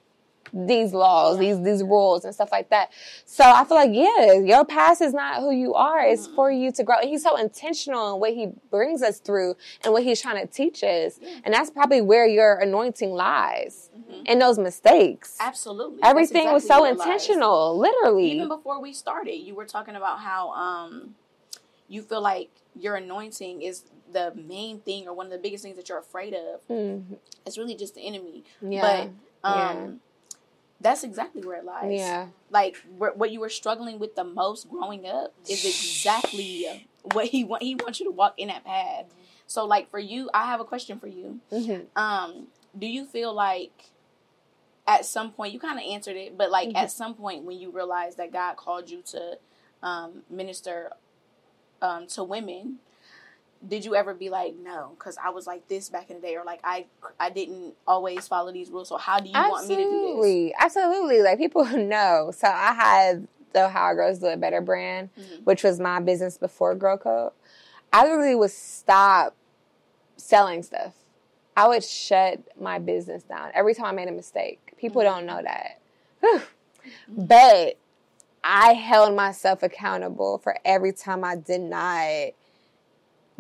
these 0.52 0.92
laws, 0.92 1.38
these 1.38 1.60
these 1.62 1.82
rules 1.82 2.24
and 2.24 2.34
stuff 2.34 2.50
like 2.52 2.70
that. 2.70 2.90
So 3.24 3.44
I 3.44 3.64
feel 3.64 3.76
like 3.76 3.90
yeah, 3.92 4.32
your 4.34 4.64
past 4.64 5.00
is 5.00 5.12
not 5.14 5.40
who 5.40 5.50
you 5.50 5.74
are. 5.74 6.00
It's 6.00 6.26
for 6.26 6.50
you 6.50 6.72
to 6.72 6.82
grow. 6.84 6.96
And 7.00 7.08
he's 7.08 7.22
so 7.22 7.36
intentional 7.36 8.14
in 8.14 8.20
what 8.20 8.32
he 8.34 8.48
brings 8.70 9.02
us 9.02 9.20
through 9.20 9.56
and 9.84 9.92
what 9.92 10.02
he's 10.02 10.20
trying 10.20 10.40
to 10.44 10.52
teach 10.52 10.82
us. 10.82 11.18
And 11.44 11.54
that's 11.54 11.70
probably 11.70 12.00
where 12.00 12.26
your 12.26 12.54
anointing 12.58 13.10
lies 13.10 13.90
in 14.26 14.38
those 14.38 14.58
mistakes. 14.58 15.36
Absolutely. 15.40 16.02
Everything 16.02 16.52
was 16.52 16.66
so 16.66 16.84
it 16.84 16.96
lies. 16.96 17.06
intentional, 17.06 17.78
literally. 17.78 18.30
Even 18.32 18.48
before 18.48 18.80
we 18.80 18.92
started, 18.92 19.36
you 19.36 19.54
were 19.54 19.64
talking 19.66 19.96
about 19.96 20.20
how 20.20 20.50
um 20.52 21.14
you 21.88 22.02
feel 22.02 22.20
like 22.20 22.50
your 22.78 22.96
anointing 22.96 23.62
is 23.62 23.84
the 24.12 24.32
main 24.34 24.80
thing 24.80 25.08
or 25.08 25.14
one 25.14 25.26
of 25.26 25.32
the 25.32 25.38
biggest 25.38 25.64
things 25.64 25.76
that 25.76 25.88
you're 25.88 25.98
afraid 25.98 26.34
of. 26.34 26.66
Mhm. 26.68 27.16
It's 27.46 27.58
really 27.58 27.74
just 27.74 27.94
the 27.94 28.02
enemy. 28.06 28.44
Yeah. 28.60 28.80
But 29.42 29.48
um 29.48 29.54
Yeah. 29.56 29.90
That's 30.80 31.02
exactly 31.04 31.42
where 31.42 31.56
it 31.58 31.64
lies. 31.64 31.98
Yeah. 31.98 32.28
Like 32.50 32.76
what 32.96 33.30
you 33.30 33.40
were 33.40 33.48
struggling 33.48 33.98
with 33.98 34.14
the 34.14 34.24
most 34.24 34.68
growing 34.70 35.06
up 35.06 35.34
is 35.48 35.64
exactly 35.64 36.86
what 37.02 37.26
he 37.26 37.44
want. 37.44 37.62
He 37.62 37.74
wants 37.74 37.98
you 38.00 38.06
to 38.06 38.12
walk 38.12 38.34
in 38.38 38.48
that 38.48 38.64
path. 38.64 39.06
So, 39.46 39.64
like 39.64 39.90
for 39.90 39.98
you, 39.98 40.28
I 40.34 40.44
have 40.46 40.60
a 40.60 40.64
question 40.64 40.98
for 40.98 41.06
you. 41.08 41.40
Mhm. 41.50 41.86
Um, 41.96 42.48
do 42.78 42.86
you 42.86 43.06
feel 43.06 43.32
like 43.32 43.90
at 44.86 45.04
some 45.04 45.32
point 45.32 45.52
you 45.52 45.60
kind 45.60 45.78
of 45.78 45.84
answered 45.84 46.16
it, 46.16 46.36
but 46.38 46.50
like 46.50 46.68
Mm-hmm. 46.68 46.76
at 46.76 46.90
some 46.90 47.14
point 47.14 47.44
when 47.44 47.58
you 47.58 47.70
realized 47.70 48.16
that 48.18 48.32
God 48.32 48.56
called 48.56 48.88
you 48.90 49.02
to 49.06 49.38
um, 49.82 50.22
minister 50.30 50.92
um, 51.82 52.06
to 52.08 52.24
women, 52.24 52.78
did 53.66 53.84
you 53.84 53.94
ever 53.96 54.14
be 54.14 54.30
like, 54.30 54.54
no, 54.56 54.92
because 54.98 55.16
I 55.22 55.30
was 55.30 55.46
like 55.46 55.66
this 55.68 55.88
back 55.88 56.10
in 56.10 56.16
the 56.20 56.22
day, 56.22 56.36
or 56.36 56.44
like 56.44 56.60
I 56.62 56.86
I 57.18 57.30
didn't 57.30 57.74
always 57.86 58.28
follow 58.28 58.52
these 58.52 58.70
rules. 58.70 58.88
So 58.88 58.96
how 58.96 59.18
do 59.18 59.28
you 59.28 59.34
want 59.34 59.66
me 59.68 59.76
to 59.76 59.82
do 59.82 59.88
this? 59.90 59.98
Absolutely. 59.98 60.54
Absolutely. 60.58 61.22
Like 61.22 61.38
people 61.38 61.64
know. 61.76 62.32
So 62.36 62.46
I 62.46 62.72
had 62.72 63.26
the 63.52 63.68
How 63.68 63.92
Girls 63.94 64.18
Do 64.18 64.26
It 64.26 64.40
Better 64.40 64.60
brand, 64.60 65.10
Mhm. 65.18 65.44
which 65.44 65.64
was 65.64 65.80
my 65.80 66.00
business 66.00 66.38
before 66.38 66.74
Girl 66.74 66.96
Code. 66.98 67.32
I 67.92 68.04
literally 68.04 68.34
would 68.34 68.50
stop 68.50 69.34
selling 70.16 70.62
stuff. 70.62 70.94
I 71.56 71.66
would 71.66 71.82
shut 71.82 72.40
my 72.60 72.78
business 72.78 73.24
down 73.24 73.50
every 73.54 73.74
time 73.74 73.86
I 73.86 73.92
made 73.92 74.08
a 74.08 74.12
mistake. 74.12 74.74
People 74.76 75.02
don't 75.02 75.26
know 75.26 75.40
that. 75.42 75.80
Whew. 76.20 76.42
But 77.08 77.76
I 78.44 78.74
held 78.74 79.16
myself 79.16 79.62
accountable 79.64 80.38
for 80.38 80.56
every 80.64 80.92
time 80.92 81.24
I 81.24 81.34
did 81.36 81.60
not 81.62 82.32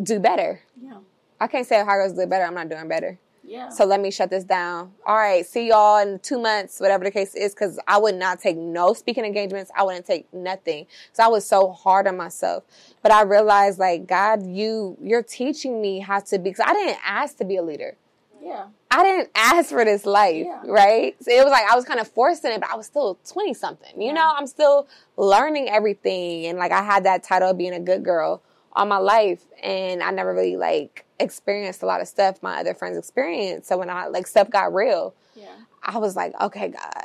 do 0.02 0.18
better. 0.20 0.60
Yeah, 0.80 0.98
I 1.40 1.46
can't 1.46 1.66
say 1.66 1.82
Do 1.82 2.20
It 2.20 2.28
Better. 2.28 2.44
I'm 2.44 2.54
not 2.54 2.68
doing 2.68 2.88
better. 2.88 3.18
yeah. 3.44 3.68
So 3.70 3.84
let 3.84 4.00
me 4.00 4.10
shut 4.10 4.30
this 4.30 4.44
down. 4.44 4.92
All 5.06 5.16
right, 5.16 5.44
see 5.46 5.68
y'all 5.68 5.98
in 5.98 6.18
two 6.20 6.38
months, 6.38 6.80
whatever 6.80 7.04
the 7.04 7.10
case 7.10 7.34
is, 7.34 7.54
because 7.54 7.78
I 7.88 7.98
would 7.98 8.14
not 8.14 8.40
take 8.40 8.56
no 8.56 8.92
speaking 8.92 9.24
engagements. 9.24 9.70
I 9.76 9.82
wouldn't 9.84 10.06
take 10.06 10.32
nothing. 10.34 10.86
So 11.12 11.22
I 11.24 11.28
was 11.28 11.46
so 11.46 11.70
hard 11.72 12.06
on 12.06 12.16
myself. 12.16 12.64
But 13.02 13.12
I 13.12 13.22
realized, 13.22 13.78
like, 13.78 14.06
God, 14.06 14.44
you 14.46 14.96
you're 15.02 15.22
teaching 15.22 15.80
me 15.80 16.00
how 16.00 16.20
to 16.20 16.38
be. 16.38 16.50
Because 16.50 16.64
I 16.68 16.72
didn't 16.74 16.98
ask 17.04 17.36
to 17.38 17.44
be 17.44 17.56
a 17.56 17.62
leader. 17.62 17.96
yeah. 18.42 18.66
I 18.90 19.02
didn't 19.02 19.28
ask 19.34 19.68
for 19.68 19.84
this 19.84 20.06
life, 20.06 20.46
Yeah. 20.46 20.62
right? 20.64 21.14
So 21.22 21.30
it 21.30 21.42
was 21.44 21.50
like 21.50 21.70
I 21.70 21.76
was 21.76 21.84
kind 21.84 22.00
of 22.00 22.08
forcing 22.08 22.52
it, 22.52 22.60
but 22.60 22.70
I 22.70 22.74
was 22.76 22.86
still 22.86 23.18
twenty 23.30 23.52
something. 23.52 24.00
You 24.00 24.12
know, 24.14 24.32
I'm 24.36 24.46
still 24.46 24.88
learning 25.18 25.68
everything, 25.68 26.46
and 26.46 26.58
like 26.58 26.72
I 26.72 26.82
had 26.82 27.04
that 27.04 27.22
title 27.22 27.50
of 27.50 27.58
being 27.58 27.74
a 27.74 27.80
good 27.80 28.02
girl 28.04 28.40
all 28.78 28.86
my 28.86 28.96
life, 28.98 29.42
and 29.60 30.02
I 30.02 30.12
never 30.12 30.32
really 30.32 30.56
like 30.56 31.04
experienced 31.18 31.82
a 31.82 31.86
lot 31.86 32.00
of 32.00 32.06
stuff 32.06 32.40
my 32.42 32.60
other 32.60 32.74
friends 32.74 32.96
experienced. 32.96 33.68
So 33.68 33.76
when 33.76 33.90
I 33.90 34.06
like 34.06 34.26
stuff 34.26 34.48
got 34.50 34.72
real, 34.72 35.14
Yeah. 35.34 35.48
I 35.82 35.98
was 35.98 36.14
like, 36.14 36.32
okay, 36.40 36.68
God, 36.68 37.04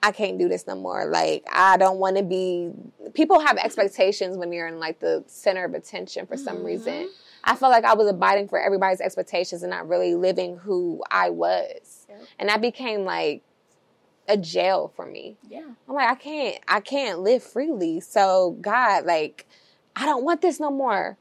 I 0.00 0.12
can't 0.12 0.38
do 0.38 0.48
this 0.48 0.66
no 0.66 0.76
more. 0.76 1.06
Like, 1.06 1.44
I 1.52 1.76
don't 1.76 1.98
want 1.98 2.16
to 2.18 2.22
be. 2.22 2.70
People 3.14 3.40
have 3.40 3.56
expectations 3.56 4.36
when 4.36 4.52
you're 4.52 4.68
in 4.68 4.78
like 4.78 5.00
the 5.00 5.24
center 5.26 5.64
of 5.64 5.74
attention 5.74 6.26
for 6.26 6.36
some 6.36 6.58
mm-hmm. 6.58 6.66
reason. 6.66 7.10
I 7.44 7.56
felt 7.56 7.72
like 7.72 7.84
I 7.84 7.94
was 7.94 8.08
abiding 8.08 8.46
for 8.46 8.60
everybody's 8.60 9.00
expectations 9.00 9.64
and 9.64 9.70
not 9.70 9.88
really 9.88 10.14
living 10.14 10.58
who 10.58 11.02
I 11.10 11.30
was, 11.30 12.06
Yep. 12.08 12.20
and 12.38 12.48
that 12.48 12.60
became 12.60 13.04
like 13.04 13.42
a 14.28 14.36
jail 14.36 14.92
for 14.94 15.04
me. 15.04 15.36
Yeah. 15.48 15.64
I'm 15.88 15.94
like, 15.96 16.08
I 16.08 16.14
can't, 16.14 16.58
I 16.68 16.78
can't 16.78 17.18
live 17.18 17.42
freely. 17.42 17.98
So 17.98 18.56
God, 18.60 19.04
like, 19.04 19.48
I 19.96 20.06
don't 20.06 20.24
want 20.24 20.40
this 20.40 20.58
no 20.60 20.70
more. 20.70 21.16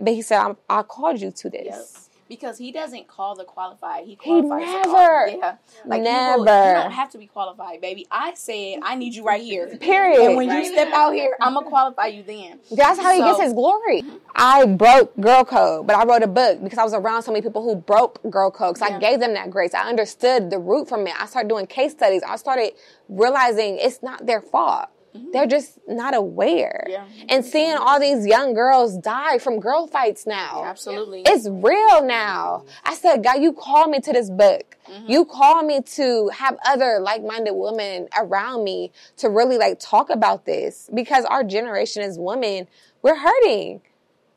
But 0.00 0.14
He 0.14 0.22
said, 0.22 0.38
I'm, 0.40 0.56
I 0.68 0.82
called 0.82 1.20
you 1.20 1.30
to 1.30 1.50
this. 1.50 1.66
Yep. 1.66 1.80
Because 2.28 2.56
he 2.56 2.72
doesn't 2.72 3.08
call 3.08 3.34
the 3.34 3.44
qualified. 3.44 4.04
He 4.04 4.10
He 4.12 4.16
qualifies 4.16 4.48
the 4.48 4.64
never. 4.64 4.88
qualified. 4.88 5.36
Yeah. 5.38 5.56
Like 5.84 5.98
you 5.98 6.04
will- 6.06 6.38
You, 6.38 6.72
don't 6.82 6.90
have 6.92 7.10
to 7.10 7.18
be 7.18 7.26
qualified, 7.26 7.82
baby. 7.82 8.06
I 8.10 8.32
said 8.32 8.78
I 8.82 8.94
need 8.94 9.14
you 9.14 9.22
right 9.22 9.42
here. 9.42 9.76
Period. 9.76 10.18
And 10.28 10.36
when 10.36 10.48
you 10.48 10.64
step 10.64 10.88
out 10.94 11.12
here, 11.12 11.36
I'm 11.42 11.52
gonna 11.52 11.68
qualify 11.68 12.06
you 12.06 12.22
then. 12.22 12.60
That's 12.70 12.98
how 12.98 13.12
he 13.12 13.20
gets 13.20 13.38
his 13.42 13.52
glory. 13.52 14.02
I 14.34 14.64
broke 14.64 15.14
girl 15.20 15.44
code, 15.44 15.86
but 15.86 15.94
I 15.94 16.04
wrote 16.06 16.22
a 16.22 16.26
book 16.26 16.62
because 16.64 16.78
I 16.78 16.84
was 16.84 16.94
around 16.94 17.22
so 17.22 17.32
many 17.32 17.42
people 17.42 17.62
who 17.62 17.76
broke 17.76 18.18
girl 18.30 18.50
code. 18.50 18.78
So 18.78 18.86
I 18.86 18.98
gave 18.98 19.20
them 19.20 19.34
that 19.34 19.50
grace. 19.50 19.74
I 19.74 19.86
understood 19.90 20.48
the 20.48 20.58
root 20.58 20.88
from 20.88 21.06
it. 21.06 21.14
I 21.20 21.26
started 21.26 21.50
doing 21.50 21.66
case 21.66 21.92
studies. 21.92 22.22
I 22.26 22.36
started 22.36 22.72
realizing 23.10 23.76
it's 23.78 24.02
not 24.02 24.24
their 24.24 24.40
fault. 24.40 24.88
They're 25.32 25.46
just 25.46 25.78
not 25.86 26.14
aware. 26.14 26.84
Mm-hmm. 26.88 26.90
Yeah. 27.18 27.24
And 27.28 27.44
seeing 27.44 27.74
all 27.76 28.00
these 28.00 28.26
young 28.26 28.54
girls 28.54 28.96
die 28.96 29.38
from 29.38 29.60
girl 29.60 29.86
fights 29.86 30.26
now. 30.26 30.64
Absolutely. 30.64 31.22
It's 31.26 31.46
real 31.48 32.02
now. 32.04 32.64
I 32.84 32.94
said, 32.94 33.22
God, 33.22 33.42
you 33.42 33.52
called 33.52 33.90
me 33.90 34.00
to 34.00 34.12
this 34.12 34.30
book. 34.30 34.76
Mm-hmm. 34.90 35.10
You 35.10 35.24
called 35.26 35.66
me 35.66 35.82
to 35.82 36.28
have 36.28 36.56
other 36.66 36.98
like-minded 37.00 37.52
women 37.54 38.08
around 38.18 38.64
me 38.64 38.90
to 39.18 39.28
really 39.28 39.58
like 39.58 39.78
talk 39.80 40.08
about 40.10 40.44
this 40.46 40.88
because 40.94 41.24
our 41.26 41.44
generation 41.44 42.02
as 42.02 42.18
women, 42.18 42.66
we're 43.02 43.16
hurting. 43.16 43.82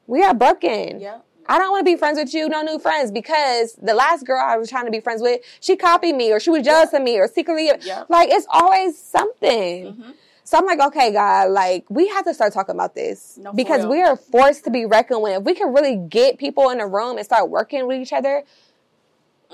We 0.07 0.23
are 0.23 0.33
broken. 0.33 0.99
yeah. 0.99 1.19
I 1.47 1.59
don't 1.59 1.69
want 1.69 1.85
to 1.85 1.91
be 1.91 1.95
friends 1.95 2.17
with 2.17 2.33
you, 2.33 2.49
no 2.49 2.63
new 2.63 2.79
friends, 2.79 3.11
because 3.11 3.73
the 3.79 3.93
last 3.93 4.25
girl 4.25 4.41
I 4.43 4.57
was 4.57 4.67
trying 4.67 4.85
to 4.85 4.91
be 4.91 4.99
friends 4.99 5.21
with, 5.21 5.41
she 5.59 5.75
copied 5.75 6.15
me 6.15 6.31
or 6.31 6.39
she 6.39 6.49
was 6.49 6.65
jealous 6.65 6.91
of 6.91 7.03
me 7.03 7.19
or 7.19 7.27
secretly, 7.27 7.67
Yep. 7.67 8.07
like 8.09 8.29
it's 8.31 8.47
always 8.49 8.97
something. 8.97 9.93
Mhm. 9.93 10.13
So 10.45 10.59
I'm 10.59 10.65
like, 10.67 10.79
okay, 10.79 11.11
God, 11.11 11.49
like 11.49 11.85
we 11.89 12.07
have 12.09 12.23
to 12.25 12.33
start 12.33 12.53
talking 12.53 12.75
about 12.75 12.93
this 12.93 13.37
No, 13.41 13.51
because 13.51 13.85
we 13.85 14.01
are 14.03 14.15
forced 14.15 14.63
to 14.65 14.69
be 14.71 14.85
reckoned 14.85 15.23
with. 15.23 15.39
If 15.39 15.43
we 15.43 15.55
can 15.55 15.73
really 15.73 15.95
get 15.97 16.37
people 16.37 16.69
in 16.69 16.79
a 16.79 16.87
room 16.87 17.17
and 17.17 17.25
start 17.25 17.49
working 17.49 17.87
with 17.87 17.99
each 17.99 18.13
other, 18.13 18.43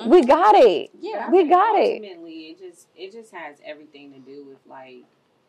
we 0.05 0.25
got 0.25 0.55
it. 0.55 0.89
Yeah. 0.99 1.29
We 1.31 1.45
got 1.47 1.75
it. 1.79 2.03
Ultimately, 2.03 2.49
it 2.49 2.59
just 2.59 2.87
it 2.95 3.13
just 3.13 3.33
has 3.33 3.55
everything 3.65 4.11
to 4.13 4.19
do 4.19 4.43
with 4.43 4.57
like 4.67 5.03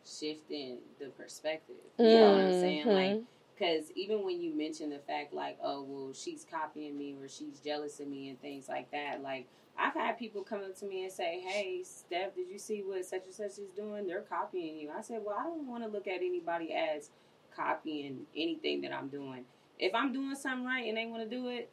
shifting 0.05 0.77
the 0.99 1.07
perspective. 1.07 1.75
You 1.99 2.05
know 2.05 2.31
what 2.31 2.41
I'm 2.45 2.51
saying? 2.61 2.85
Mhm. 2.85 2.93
Like, 2.93 3.21
because 3.57 3.91
even 3.95 4.23
when 4.25 4.41
you 4.41 4.53
mention 4.55 4.89
the 4.89 4.99
fact, 4.99 5.33
like, 5.33 5.57
oh, 5.61 5.83
well, 5.87 6.13
she's 6.13 6.45
copying 6.49 6.97
me 6.97 7.15
or 7.21 7.27
she's 7.27 7.59
jealous 7.59 7.99
of 7.99 8.07
me 8.07 8.29
and 8.29 8.41
things 8.41 8.69
like 8.69 8.89
that, 8.91 9.21
like. 9.21 9.45
I've 9.77 9.93
had 9.93 10.17
people 10.19 10.43
come 10.43 10.59
up 10.59 10.75
to 10.79 10.85
me 10.85 11.03
and 11.03 11.11
say, 11.11 11.41
"Hey, 11.45 11.83
Steph, 11.83 12.35
did 12.35 12.49
you 12.49 12.59
see 12.59 12.83
what 12.83 13.05
such 13.05 13.25
and 13.25 13.33
such 13.33 13.57
is 13.59 13.71
doing? 13.75 14.07
They're 14.07 14.21
copying 14.21 14.77
you." 14.77 14.91
I 14.95 15.01
said, 15.01 15.23
"Well, 15.25 15.35
I 15.37 15.43
don't 15.43 15.67
want 15.67 15.83
to 15.83 15.89
look 15.89 16.07
at 16.07 16.17
anybody 16.21 16.73
as 16.73 17.09
copying 17.55 18.27
anything 18.35 18.81
that 18.81 18.93
I'm 18.93 19.09
doing. 19.09 19.45
If 19.79 19.95
I'm 19.95 20.13
doing 20.13 20.35
something 20.35 20.65
right 20.65 20.87
and 20.87 20.97
they 20.97 21.05
want 21.05 21.23
to 21.23 21.29
do 21.29 21.47
it, 21.49 21.69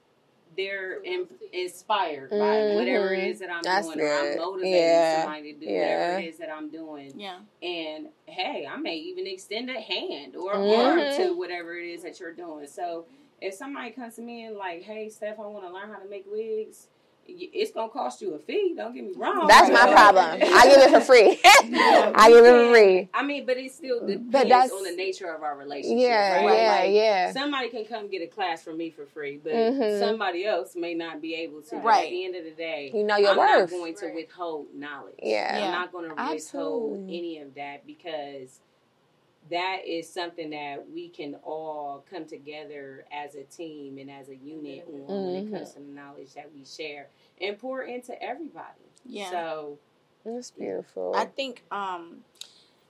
they're 0.56 1.00
in, 1.02 1.28
inspired 1.52 2.30
by 2.30 2.36
Mhm. 2.36 2.74
whatever 2.74 3.12
it 3.14 3.20
is 3.30 3.38
that 3.40 3.50
I'm 3.50 3.62
That's 3.62 3.86
doing, 3.86 4.00
or 4.00 4.12
I'm 4.12 4.36
motivating 4.36 4.78
Yeah. 4.78 5.22
somebody 5.22 5.52
to 5.54 5.58
do 5.60 5.66
Yeah. 5.66 5.80
whatever 5.80 6.20
it 6.20 6.24
is 6.28 6.38
that 6.38 6.50
I'm 6.50 6.70
doing. 6.70 7.12
Yeah. 7.20 7.40
And 7.62 8.08
hey, 8.26 8.66
I 8.66 8.76
may 8.76 8.96
even 8.96 9.26
extend 9.26 9.70
a 9.70 9.80
hand 9.80 10.36
or 10.36 10.54
Mhm. 10.54 10.78
arm 10.78 10.98
to 11.28 11.34
whatever 11.36 11.76
it 11.78 11.88
is 11.88 12.02
that 12.02 12.18
you're 12.20 12.32
doing. 12.32 12.66
So 12.66 13.06
if 13.40 13.54
somebody 13.54 13.92
comes 13.92 14.16
to 14.16 14.22
me 14.22 14.44
and 14.44 14.56
like, 14.56 14.82
"Hey, 14.82 15.08
Steph, 15.08 15.38
I 15.38 15.46
want 15.46 15.64
to 15.66 15.72
learn 15.72 15.90
how 15.90 15.98
to 15.98 16.08
make 16.08 16.26
wigs," 16.30 16.88
y- 16.90 16.99
it's 17.26 17.70
gonna 17.70 17.88
cost 17.90 18.20
you 18.22 18.34
a 18.34 18.38
fee. 18.38 18.74
Don't 18.76 18.94
get 18.94 19.04
me 19.04 19.12
wrong. 19.16 19.46
That's 19.46 19.70
my 19.70 19.90
problem. 19.92 20.24
I 20.42 20.66
give 20.68 20.78
it 20.82 20.90
for 20.90 21.00
free. 21.00 21.38
I 21.44 22.28
give 22.28 22.44
it 22.44 22.48
for 22.66 22.72
free. 22.72 23.08
I 23.14 23.22
mean, 23.22 23.46
but 23.46 23.56
it 23.56 23.72
still 23.72 24.06
depends 24.06 24.32
that's- 24.32 24.72
on 24.72 24.82
the 24.82 24.94
nature 24.96 25.32
of 25.32 25.42
our 25.42 25.56
relationship. 25.56 25.98
Yeah, 25.98 26.44
right? 26.44 26.56
yeah, 26.58 26.80
Like, 26.80 26.90
yeah. 26.92 27.32
Somebody 27.32 27.68
can 27.68 27.84
come 27.84 28.08
get 28.08 28.22
a 28.22 28.26
class 28.26 28.62
from 28.64 28.76
me 28.78 28.90
for 28.90 29.06
free, 29.06 29.40
but 29.42 29.52
Mhm. 29.52 30.00
somebody 30.00 30.44
else 30.44 30.74
may 30.74 30.94
not 30.94 31.20
be 31.20 31.34
able 31.36 31.62
to. 31.62 31.76
Right. 31.76 32.04
At 32.06 32.10
the 32.10 32.24
end 32.24 32.36
of 32.36 32.44
the 32.44 32.50
day, 32.50 32.90
You 32.92 33.04
know 33.04 33.16
your 33.16 33.30
I'm 33.30 33.36
worth. 33.38 33.70
not 33.70 33.78
going 33.78 33.94
to 33.96 34.12
withhold 34.14 34.66
knowledge. 34.74 35.14
Yeah. 35.22 35.58
Yeah. 35.58 35.64
I'm 35.66 35.72
not 35.72 35.92
going 35.92 36.04
to 36.04 36.10
withhold 36.10 36.34
Absolutely. 36.34 37.18
any 37.18 37.38
of 37.38 37.54
that 37.54 37.86
because 37.86 38.60
that 39.50 39.86
is 39.86 40.08
something 40.08 40.50
that 40.50 40.88
we 40.90 41.08
can 41.08 41.34
all 41.42 42.04
come 42.10 42.24
together 42.26 43.04
as 43.12 43.34
a 43.34 43.42
team 43.44 43.98
and 43.98 44.10
as 44.10 44.28
a 44.28 44.36
unit 44.36 44.86
on 44.86 45.24
when 45.24 45.34
it 45.36 45.46
Mhm. 45.46 45.50
comes 45.52 45.72
to 45.74 45.80
the 45.80 45.86
knowledge 45.86 46.34
that 46.34 46.52
we 46.52 46.64
share 46.64 47.08
and 47.40 47.58
pour 47.58 47.82
into 47.82 48.20
everybody. 48.22 48.84
Yeah. 49.04 49.30
So 49.30 49.78
That's 50.24 50.50
beautiful. 50.50 51.12
I 51.14 51.24
think 51.26 51.64
um 51.70 52.24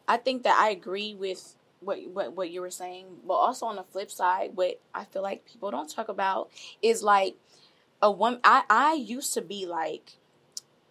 I 0.08 0.16
think 0.16 0.42
that 0.42 0.58
I 0.58 0.70
agree 0.70 1.14
with 1.14 1.56
what 1.80 1.98
what 2.08 2.32
what 2.34 2.50
you 2.50 2.61
were 2.61 2.70
saying, 2.70 3.20
but 3.24 3.34
also 3.34 3.66
on 3.66 3.76
the 3.76 3.84
flip 3.84 4.11
side, 4.11 4.56
what 4.56 4.80
I 4.94 5.04
feel 5.04 5.22
like 5.22 5.44
people 5.44 5.70
don't 5.70 5.88
talk 5.88 6.08
about 6.08 6.50
is 6.82 7.02
like 7.02 7.36
a 8.02 8.11
woman. 8.11 8.40
I 8.44 8.64
I 8.68 8.94
used 8.94 9.34
to 9.34 9.40
be 9.42 9.66
like, 9.66 10.14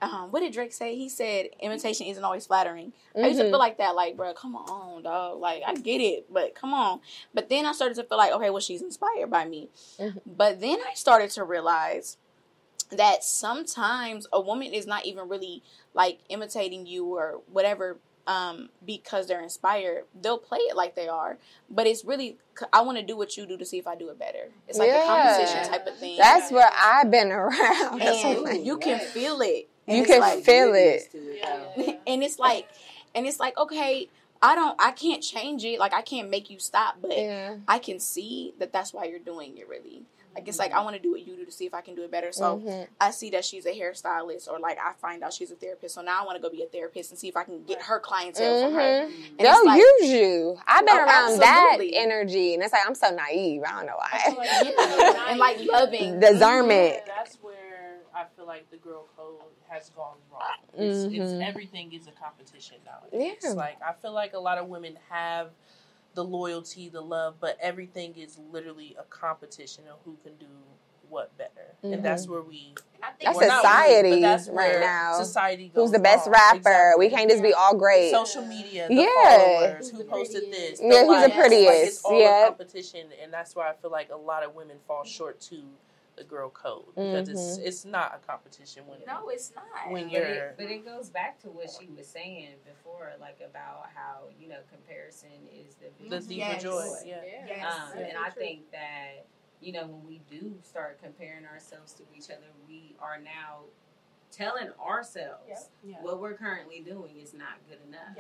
um, 0.01 0.31
what 0.31 0.39
did 0.39 0.53
Drake 0.53 0.71
say? 0.73 0.95
He 0.95 1.09
said 1.09 1.49
imitation 1.61 2.07
isn't 2.07 2.23
always 2.23 2.45
flattering. 2.47 2.93
I 3.15 3.27
used 3.27 3.39
to 3.39 3.45
Mhm. 3.45 3.49
feel 3.49 3.59
like 3.59 3.77
that, 3.79 3.95
like, 3.95 4.15
bro, 4.15 4.33
come 4.33 4.55
on, 4.55 5.03
dog. 5.03 5.39
Like, 5.39 5.63
I 5.65 5.73
get 5.75 5.99
it, 5.99 6.31
but 6.31 6.55
come 6.55 6.73
on. 6.73 7.01
But 7.33 7.49
then 7.49 7.65
I 7.65 7.73
started 7.73 7.95
to 7.95 8.03
feel 8.03 8.17
like, 8.17 8.31
okay, 8.31 8.49
well, 8.49 8.61
she's 8.61 8.81
inspired 8.81 9.29
by 9.29 9.45
me. 9.45 9.69
Mhm. 9.97 10.21
But 10.25 10.61
then 10.61 10.79
I 10.89 10.93
started 10.93 11.31
to 11.31 11.43
realize 11.43 12.17
that 12.91 13.23
sometimes 13.23 14.25
a 14.33 14.41
woman 14.41 14.73
is 14.73 14.87
not 14.87 15.05
even 15.05 15.27
really 15.29 15.61
like 15.93 16.19
imitating 16.29 16.85
you 16.87 17.05
or 17.05 17.41
whatever 17.51 17.97
um 18.25 18.69
because 18.85 19.27
they're 19.27 19.41
inspired 19.41 20.05
they'll 20.19 20.37
play 20.39 20.57
it 20.59 20.75
like 20.75 20.95
they 20.95 21.07
are 21.07 21.37
but 21.69 21.85
it's 21.87 22.03
really 22.03 22.37
i 22.73 22.81
want 22.81 22.97
to 22.97 23.03
do 23.03 23.15
what 23.15 23.37
you 23.37 23.45
do 23.45 23.57
to 23.57 23.65
see 23.65 23.77
if 23.77 23.85
i 23.87 23.95
do 23.95 24.09
it 24.09 24.17
better 24.19 24.49
it's 24.67 24.77
like 24.79 24.87
Yeah. 24.89 25.03
a 25.03 25.07
competition 25.07 25.63
type 25.71 25.85
of 25.87 25.97
thing 25.99 26.17
That's 26.17 26.51
where 26.51 26.69
I've 26.75 27.09
been 27.11 27.31
around. 27.43 28.01
and 28.01 28.65
you 28.65 28.77
can 28.77 28.99
feel 28.99 29.39
it 29.41 29.69
And 29.89 29.97
You 29.97 30.05
can 30.05 30.19
like, 30.21 30.43
feel 30.43 30.73
it. 30.75 31.09
it, 31.13 31.43
though. 31.43 31.97
and 32.07 32.23
it's 32.23 32.39
like 32.39 32.67
and 33.15 33.25
it's 33.25 33.39
like 33.39 33.57
okay 33.57 34.07
i 34.41 34.53
don't 34.55 34.75
i 34.79 34.91
can't 34.91 35.21
change 35.23 35.65
it 35.65 35.79
like 35.79 35.93
i 35.93 36.01
can't 36.01 36.29
make 36.29 36.49
you 36.49 36.59
stop 36.59 36.95
but 37.01 37.11
yeah. 37.17 37.55
i 37.67 37.77
can 37.79 37.99
see 37.99 38.53
that 38.59 38.71
that's 38.71 38.93
why 38.93 39.03
you're 39.05 39.19
doing 39.19 39.57
it 39.57 39.67
really 39.67 40.03
like 40.35 40.47
it's 40.47 40.59
like 40.59 40.71
i 40.71 40.79
want 40.81 40.95
to 40.95 41.01
do 41.01 41.09
what 41.11 41.25
you 41.27 41.35
do 41.35 41.43
to 41.43 41.51
see 41.51 41.65
if 41.65 41.73
i 41.73 41.81
can 41.81 41.95
do 41.95 42.03
it 42.03 42.11
better 42.11 42.31
so 42.31 42.57
Mhm. 42.59 42.87
I 43.01 43.09
see 43.11 43.31
that 43.31 43.43
she's 43.43 43.65
a 43.65 43.71
hairstylist, 43.71 44.47
or 44.47 44.59
like 44.59 44.77
I 44.77 44.93
find 45.01 45.23
out 45.23 45.33
she's 45.33 45.49
a 45.51 45.55
therapist. 45.55 45.95
So 45.95 46.01
now 46.01 46.21
I 46.21 46.25
want 46.25 46.35
to 46.35 46.41
go 46.41 46.49
be 46.49 46.61
a 46.63 46.67
therapist 46.67 47.09
and 47.11 47.17
see 47.19 47.29
if 47.29 47.35
I 47.37 47.43
can 47.45 47.63
get 47.63 47.81
her 47.83 47.99
clientele 47.99 48.63
from 48.65 48.73
her. 48.75 48.81
And 49.05 49.11
it's 49.11 49.41
They'll 49.43 49.65
like- 49.65 49.79
use 49.79 50.09
you. 50.11 50.57
I've 50.67 50.85
been 50.85 50.95
Oh, 50.97 51.05
around 51.05 51.39
that 51.39 51.69
absolutely. 51.71 51.95
energy, 51.97 52.53
and 52.53 52.61
it's 52.61 52.73
like 52.73 52.85
I'm 52.85 52.93
so 52.95 53.09
naive. 53.15 53.63
I 53.65 53.71
don't 53.71 53.85
know 53.87 53.95
why. 53.97 55.25
and 55.29 55.39
like 55.39 55.57
loving. 55.65 56.19
Discernment. 56.19 56.97
That's 57.07 57.35
where 57.41 57.99
I 58.13 58.25
feel 58.35 58.45
like 58.45 58.69
the 58.69 58.77
girl 58.77 59.07
code 59.17 59.39
has 59.69 59.89
gone 59.91 60.17
wrong. 60.31 60.41
It's, 60.73 61.03
it's 61.13 61.31
Mhm. 61.33 61.47
everything 61.47 61.93
is 61.93 62.07
a 62.07 62.11
competition 62.11 62.77
nowadays. 62.85 63.37
Yeah. 63.43 63.51
Like 63.51 63.77
I 63.81 63.93
feel 63.93 64.11
like 64.13 64.33
a 64.33 64.39
lot 64.39 64.57
of 64.57 64.67
women 64.67 64.97
have 65.09 65.49
the 66.15 66.23
loyalty, 66.23 66.89
the 66.89 67.01
love, 67.01 67.35
but 67.39 67.57
everything 67.61 68.15
is 68.17 68.37
literally 68.51 68.95
a 68.99 69.03
competition 69.03 69.85
of 69.91 69.99
who 70.05 70.17
can 70.23 70.35
do 70.37 70.47
what 71.07 71.35
better, 71.39 71.73
and 71.81 72.03
that's 72.05 72.27
where 72.27 72.41
we. 72.41 72.75
That's 73.19 73.35
well, 73.37 73.47
not 73.47 73.63
we, 73.63 73.67
society 73.67 74.09
but 74.11 74.21
that's 74.21 74.47
right 74.47 74.55
where 74.55 74.79
now. 74.79 75.13
Society 75.17 75.71
goes 75.73 75.85
Who's 75.85 75.91
the 75.91 75.99
best 75.99 76.27
wrong. 76.27 76.33
rapper? 76.33 76.57
Exactly. 76.57 77.05
We 77.07 77.09
can't 77.09 77.29
just 77.31 77.41
be 77.41 77.51
all 77.53 77.75
great. 77.75 78.11
Social 78.11 78.45
media, 78.45 78.87
the 78.87 78.93
Yeah. 78.95 79.37
followers, 79.37 79.89
who 79.89 80.03
posted 80.03 80.51
this. 80.51 80.79
Yeah, 80.81 81.05
who's 81.05 81.21
the 81.23 81.29
likes, 81.29 81.35
prettiest, 81.35 81.67
Like 81.67 81.87
it's 81.87 82.01
all 82.05 82.19
yeah. 82.19 82.43
a 82.43 82.47
competition, 82.49 83.07
and 83.23 83.33
that's 83.33 83.55
why 83.55 83.69
I 83.69 83.73
feel 83.73 83.89
like 83.89 84.09
a 84.11 84.15
lot 84.17 84.43
of 84.43 84.53
women 84.53 84.77
fall 84.87 85.03
short 85.03 85.39
to 85.41 85.63
the 86.19 86.25
girl 86.25 86.49
code 86.49 86.93
because 86.95 87.29
it's 87.29 87.57
Mhm. 87.57 87.65
it's 87.65 87.85
not 87.85 88.13
a 88.13 88.19
competition 88.27 88.85
when 88.85 88.99
No, 89.07 89.29
it's 89.29 89.51
not. 89.55 89.89
when 89.89 90.03
But 90.03 90.11
you're 90.11 90.25
it, 90.25 90.57
but 90.57 90.65
it 90.69 90.83
goes 90.85 91.09
back 91.09 91.39
to 91.39 91.49
what 91.49 91.69
she 91.71 91.87
was 91.87 92.07
saying 92.07 92.57
before, 92.65 93.13
like 93.19 93.39
about 93.39 93.89
how 93.95 94.27
you 94.37 94.49
know 94.49 94.59
comparison 94.69 95.31
is 95.51 95.75
the 95.75 95.85
the 96.09 96.19
thief 96.19 96.27
deeper 96.29 96.41
Yes. 96.51 96.61
joy. 96.61 97.01
Yeah. 97.05 97.23
Yes. 97.23 97.73
Um, 97.73 97.97
and 97.97 98.17
I 98.17 98.29
think 98.29 98.69
that 98.71 99.25
you 99.61 99.71
know 99.71 99.87
when 99.87 100.05
we 100.05 100.19
do 100.29 100.59
start 100.61 100.99
comparing 101.01 101.45
ourselves 101.45 101.93
to 101.93 102.03
each 102.15 102.29
other, 102.29 102.47
we 102.67 102.95
are 102.99 103.17
now 103.17 103.63
telling 104.31 104.69
ourselves 104.79 105.69
Yeah. 105.83 106.01
what 106.01 106.19
we're 106.19 106.33
currently 106.35 106.81
doing 106.81 107.17
is 107.19 107.33
not 107.33 107.53
good 107.67 107.79
enough. 107.87 108.15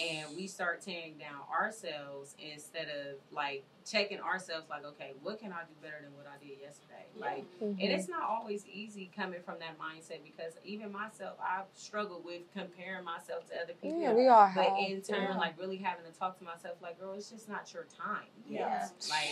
And 0.00 0.36
we 0.36 0.46
start 0.46 0.80
tearing 0.80 1.16
down 1.18 1.40
ourselves 1.50 2.34
instead 2.38 2.88
of 2.88 3.18
like 3.30 3.64
checking 3.86 4.18
ourselves 4.20 4.68
like, 4.70 4.84
okay, 4.84 5.12
what 5.22 5.38
can 5.38 5.52
I 5.52 5.60
do 5.64 5.74
better 5.82 5.98
than 6.02 6.14
what 6.16 6.26
I 6.26 6.42
did 6.42 6.58
yesterday? 6.58 7.04
Like 7.16 7.44
Mhm. 7.60 7.70
and 7.80 7.80
it's 7.80 8.08
not 8.08 8.22
always 8.22 8.66
easy 8.66 9.10
coming 9.14 9.42
from 9.42 9.58
that 9.60 9.78
mindset 9.78 10.24
because 10.24 10.54
even 10.64 10.90
myself, 10.90 11.38
I've 11.40 11.66
struggled 11.74 12.24
with 12.24 12.42
comparing 12.52 13.04
myself 13.04 13.46
to 13.50 13.60
other 13.60 13.74
people. 13.74 14.00
yeah, 14.00 14.12
we 14.12 14.26
all 14.26 14.50
but 14.54 14.78
in 14.78 15.02
turn, 15.02 15.22
yeah. 15.22 15.36
like 15.36 15.58
really 15.58 15.76
having 15.76 16.04
to 16.10 16.18
talk 16.18 16.38
to 16.38 16.44
myself, 16.44 16.80
like, 16.82 16.98
girl, 16.98 17.12
it's 17.12 17.30
just 17.30 17.48
not 17.48 17.72
your 17.72 17.84
time. 17.84 18.26
Yeah. 18.48 18.88
Like 19.08 19.28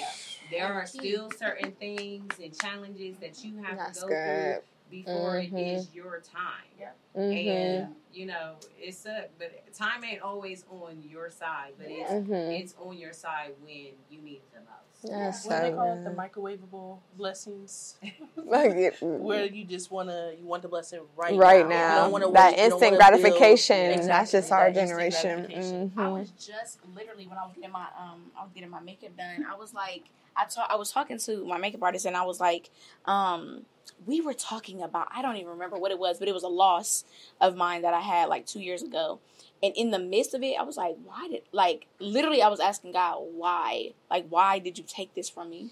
there 0.50 0.72
are 0.72 0.86
still 0.86 1.30
certain 1.32 1.72
things 1.72 2.38
and 2.38 2.56
challenges 2.58 3.18
that 3.18 3.42
you 3.44 3.56
have 3.62 3.76
That's 3.78 4.00
to 4.00 4.06
go 4.06 4.08
good. 4.08 4.54
through 4.62 4.62
before 4.92 5.36
Mhm. 5.36 5.52
it 5.52 5.58
is 5.58 5.94
your 5.94 6.20
time. 6.20 6.92
Mhm. 7.16 7.46
And 7.48 7.96
you 8.12 8.26
know, 8.26 8.56
it's 8.78 9.06
a 9.06 9.28
but 9.38 9.74
time 9.74 10.04
ain't 10.04 10.20
always 10.22 10.64
on 10.70 11.02
your 11.02 11.30
side, 11.30 11.72
but 11.78 11.86
it's 11.88 12.10
Mhm. 12.12 12.60
it's 12.60 12.74
on 12.78 12.98
your 12.98 13.12
side 13.14 13.54
when 13.60 13.94
you 14.10 14.20
need 14.20 14.42
it 14.42 14.52
the 14.52 14.60
most. 14.60 15.02
That's 15.04 15.44
What 15.44 15.56
do 15.56 15.60
they 15.62 15.70
so 15.70 15.76
call 15.76 15.92
it? 15.94 16.04
The 16.04 16.10
microwavable 16.10 17.00
blessings, 17.16 17.96
Like 18.36 18.94
where 19.00 19.46
you 19.46 19.64
just 19.64 19.90
wanna 19.90 20.32
you 20.38 20.44
want 20.46 20.62
the 20.62 20.68
blessing 20.68 21.00
right 21.16 21.36
right 21.36 21.66
now. 21.66 22.08
Now, 22.10 22.30
that 22.32 22.52
wait, 22.52 22.58
instant 22.58 22.96
gratification. 22.96 23.92
Exactly, 23.92 24.06
That's 24.08 24.30
just 24.32 24.48
that 24.50 24.54
our 24.56 24.66
instant 24.68 24.88
generation. 24.88 25.40
gratification. 25.42 25.92
I 25.96 26.08
was 26.08 26.30
just 26.32 26.78
literally 26.94 27.26
when 27.26 27.38
I 27.38 27.44
was 27.46 27.54
getting 27.54 27.72
my 27.72 27.86
um 27.98 28.30
I 28.38 28.42
was 28.44 28.52
getting 28.54 28.70
my 28.70 28.80
makeup 28.80 29.16
done. 29.16 29.46
I 29.50 29.56
was 29.56 29.72
like 29.74 30.04
I 30.36 30.44
ta- 30.44 30.68
I 30.70 30.76
was 30.76 30.92
talking 30.92 31.18
to 31.18 31.44
my 31.46 31.58
makeup 31.58 31.82
artist 31.82 32.04
and 32.06 32.16
I 32.16 32.22
was 32.24 32.40
like 32.40 32.70
um 33.06 33.64
we 34.06 34.20
were 34.20 34.34
talking 34.34 34.82
about 34.82 35.08
I 35.14 35.22
don't 35.22 35.36
even 35.36 35.48
remember 35.50 35.76
what 35.78 35.90
it 35.90 35.98
was, 35.98 36.18
but 36.18 36.28
it 36.28 36.34
was 36.34 36.42
a 36.42 36.48
loss 36.48 37.04
of 37.40 37.56
mine 37.56 37.82
that 37.82 37.94
I 37.94 38.00
had 38.00 38.28
like 38.28 38.46
2 38.46 38.60
years 38.60 38.82
ago. 38.82 39.20
And 39.62 39.72
in 39.76 39.90
the 39.92 39.98
midst 39.98 40.34
of 40.34 40.42
it, 40.42 40.58
I 40.58 40.62
was 40.62 40.76
like, 40.76 40.96
why 41.04 41.28
did 41.28 41.42
like 41.52 41.86
literally 42.00 42.42
I 42.42 42.48
was 42.48 42.60
asking 42.60 42.92
God, 42.92 43.18
why? 43.32 43.92
Like 44.10 44.26
why 44.28 44.58
did 44.58 44.78
you 44.78 44.84
take 44.86 45.14
this 45.14 45.30
from 45.30 45.50
me? 45.50 45.70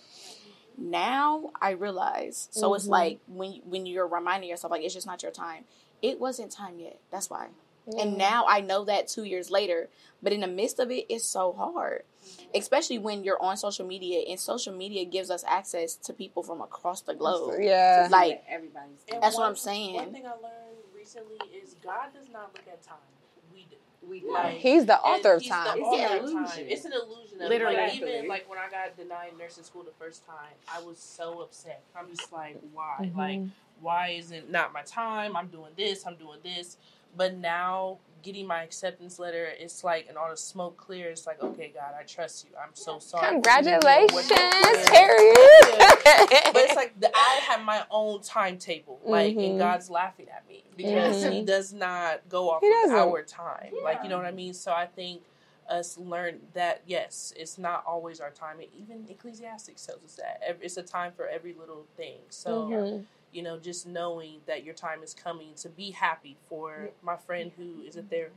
Now 0.76 1.50
I 1.60 1.70
realize. 1.70 2.48
So 2.52 2.74
it's 2.74 2.86
Mhm. 2.86 2.90
like 2.90 3.18
when 3.26 3.60
when 3.64 3.86
you're 3.86 4.06
reminding 4.06 4.48
yourself 4.48 4.70
like 4.70 4.82
it's 4.82 4.94
just 4.94 5.06
not 5.06 5.22
your 5.22 5.32
time. 5.32 5.64
It 6.02 6.18
wasn't 6.18 6.50
time 6.50 6.78
yet. 6.78 6.98
That's 7.10 7.28
why. 7.28 7.48
And 7.98 8.16
now 8.16 8.44
I 8.48 8.60
know 8.60 8.84
that 8.84 9.08
two 9.08 9.24
years 9.24 9.50
later. 9.50 9.88
But 10.22 10.32
in 10.32 10.40
the 10.40 10.46
midst 10.46 10.78
of 10.78 10.90
it, 10.90 11.06
it's 11.08 11.24
so 11.24 11.52
hard. 11.52 12.02
Especially 12.54 12.98
when 12.98 13.24
you're 13.24 13.40
on 13.42 13.56
social 13.56 13.86
media 13.86 14.24
and 14.28 14.38
social 14.38 14.74
media 14.74 15.04
gives 15.04 15.30
us 15.30 15.44
access 15.48 15.96
to 15.96 16.12
people 16.12 16.42
from 16.42 16.60
across 16.60 17.00
the 17.00 17.14
globe. 17.14 17.54
Yeah. 17.60 18.08
Like 18.10 18.42
everybody's. 18.48 19.04
And 19.12 19.22
That's 19.22 19.36
what 19.36 19.46
I'm 19.46 19.56
saying. 19.56 19.94
One 19.94 20.12
thing 20.12 20.26
I 20.26 20.30
learned 20.30 20.76
recently 20.94 21.38
is 21.56 21.74
God 21.82 22.12
does 22.14 22.28
not 22.30 22.52
look 22.54 22.64
at 22.70 22.82
time. 22.82 22.98
We 23.52 23.66
do. 23.70 23.76
We 24.06 24.30
Like, 24.30 24.56
He's 24.56 24.86
the 24.86 24.98
author 24.98 25.34
of 25.34 25.46
time. 25.46 25.78
It's 25.78 25.88
an 25.88 26.16
of 26.16 26.20
time. 26.20 26.34
illusion. 26.34 26.66
It's 26.68 26.84
an 26.84 26.92
illusion. 26.92 27.42
Of, 27.42 27.48
Literally. 27.48 27.76
Like, 27.76 27.94
even 27.94 28.28
like 28.28 28.48
when 28.48 28.58
I 28.58 28.70
got 28.70 28.96
denied 28.96 29.32
nursing 29.38 29.64
school 29.64 29.82
the 29.82 29.92
first 29.98 30.26
time, 30.26 30.52
I 30.68 30.82
was 30.82 30.98
so 30.98 31.40
upset. 31.40 31.82
I'm 31.96 32.08
just 32.14 32.30
like, 32.32 32.58
why? 32.74 32.96
Mm-hmm. 33.00 33.18
Like, 33.18 33.40
why 33.80 34.08
isn't 34.10 34.50
not 34.50 34.72
my 34.72 34.82
time? 34.82 35.34
I'm 35.36 35.48
doing 35.48 35.72
this. 35.76 36.06
I'm 36.06 36.16
doing 36.16 36.38
this. 36.42 36.76
But 37.16 37.34
now 37.34 37.98
getting 38.22 38.46
my 38.46 38.62
acceptance 38.62 39.18
letter, 39.18 39.46
it's 39.58 39.82
like, 39.82 40.06
and 40.08 40.18
all 40.18 40.30
the 40.30 40.36
smoke 40.36 40.76
clears. 40.76 41.20
It's 41.20 41.26
like, 41.26 41.42
okay, 41.42 41.72
God, 41.74 41.94
I 41.98 42.02
trust 42.04 42.44
you. 42.44 42.50
I'm 42.62 42.74
so 42.74 42.98
sorry. 42.98 43.40
for 43.40 43.48
even 43.50 43.64
doing 43.64 43.80
Congratulations, 44.08 44.40
but 46.52 46.64
it's 46.64 46.76
like 46.76 47.00
the, 47.00 47.10
I 47.14 47.40
have 47.48 47.62
my 47.64 47.84
own 47.90 48.20
timetable, 48.22 49.00
like, 49.04 49.34
Mhm. 49.36 49.50
and 49.50 49.58
God's 49.58 49.88
laughing 49.90 50.28
at 50.28 50.46
me 50.48 50.64
because 50.76 51.22
He 51.22 51.40
Mhm. 51.42 51.46
does 51.46 51.72
not 51.72 52.28
go 52.28 52.50
off 52.50 52.62
He 52.62 52.72
of 52.84 52.90
our 52.90 53.22
time. 53.22 53.72
Like, 53.82 54.02
you 54.02 54.08
know 54.08 54.16
what 54.16 54.26
I 54.26 54.32
mean? 54.32 54.54
So 54.54 54.72
I 54.72 54.86
think 54.86 55.22
us 55.68 55.96
learn 55.96 56.40
that 56.52 56.82
yes, 56.86 57.32
it's 57.36 57.56
not 57.56 57.84
always 57.86 58.20
our 58.20 58.30
time. 58.30 58.58
And 58.58 58.68
even 58.74 59.06
Ecclesiastics 59.08 59.86
tells 59.86 60.02
us 60.04 60.14
that 60.16 60.42
it's 60.60 60.76
a 60.76 60.82
time 60.82 61.12
for 61.12 61.26
every 61.28 61.54
little 61.54 61.86
thing. 61.96 62.18
So 62.28 62.68
Mhm. 62.68 63.06
You 63.32 63.42
know, 63.42 63.58
just 63.58 63.86
knowing 63.86 64.40
that 64.46 64.64
your 64.64 64.74
time 64.74 65.02
is 65.02 65.14
coming 65.14 65.54
to 65.56 65.68
be 65.68 65.90
happy 65.90 66.36
for 66.48 66.90
my 67.02 67.16
friend 67.16 67.52
who 67.56 67.82
is 67.82 67.96
it 67.96 68.10
there. 68.10 68.30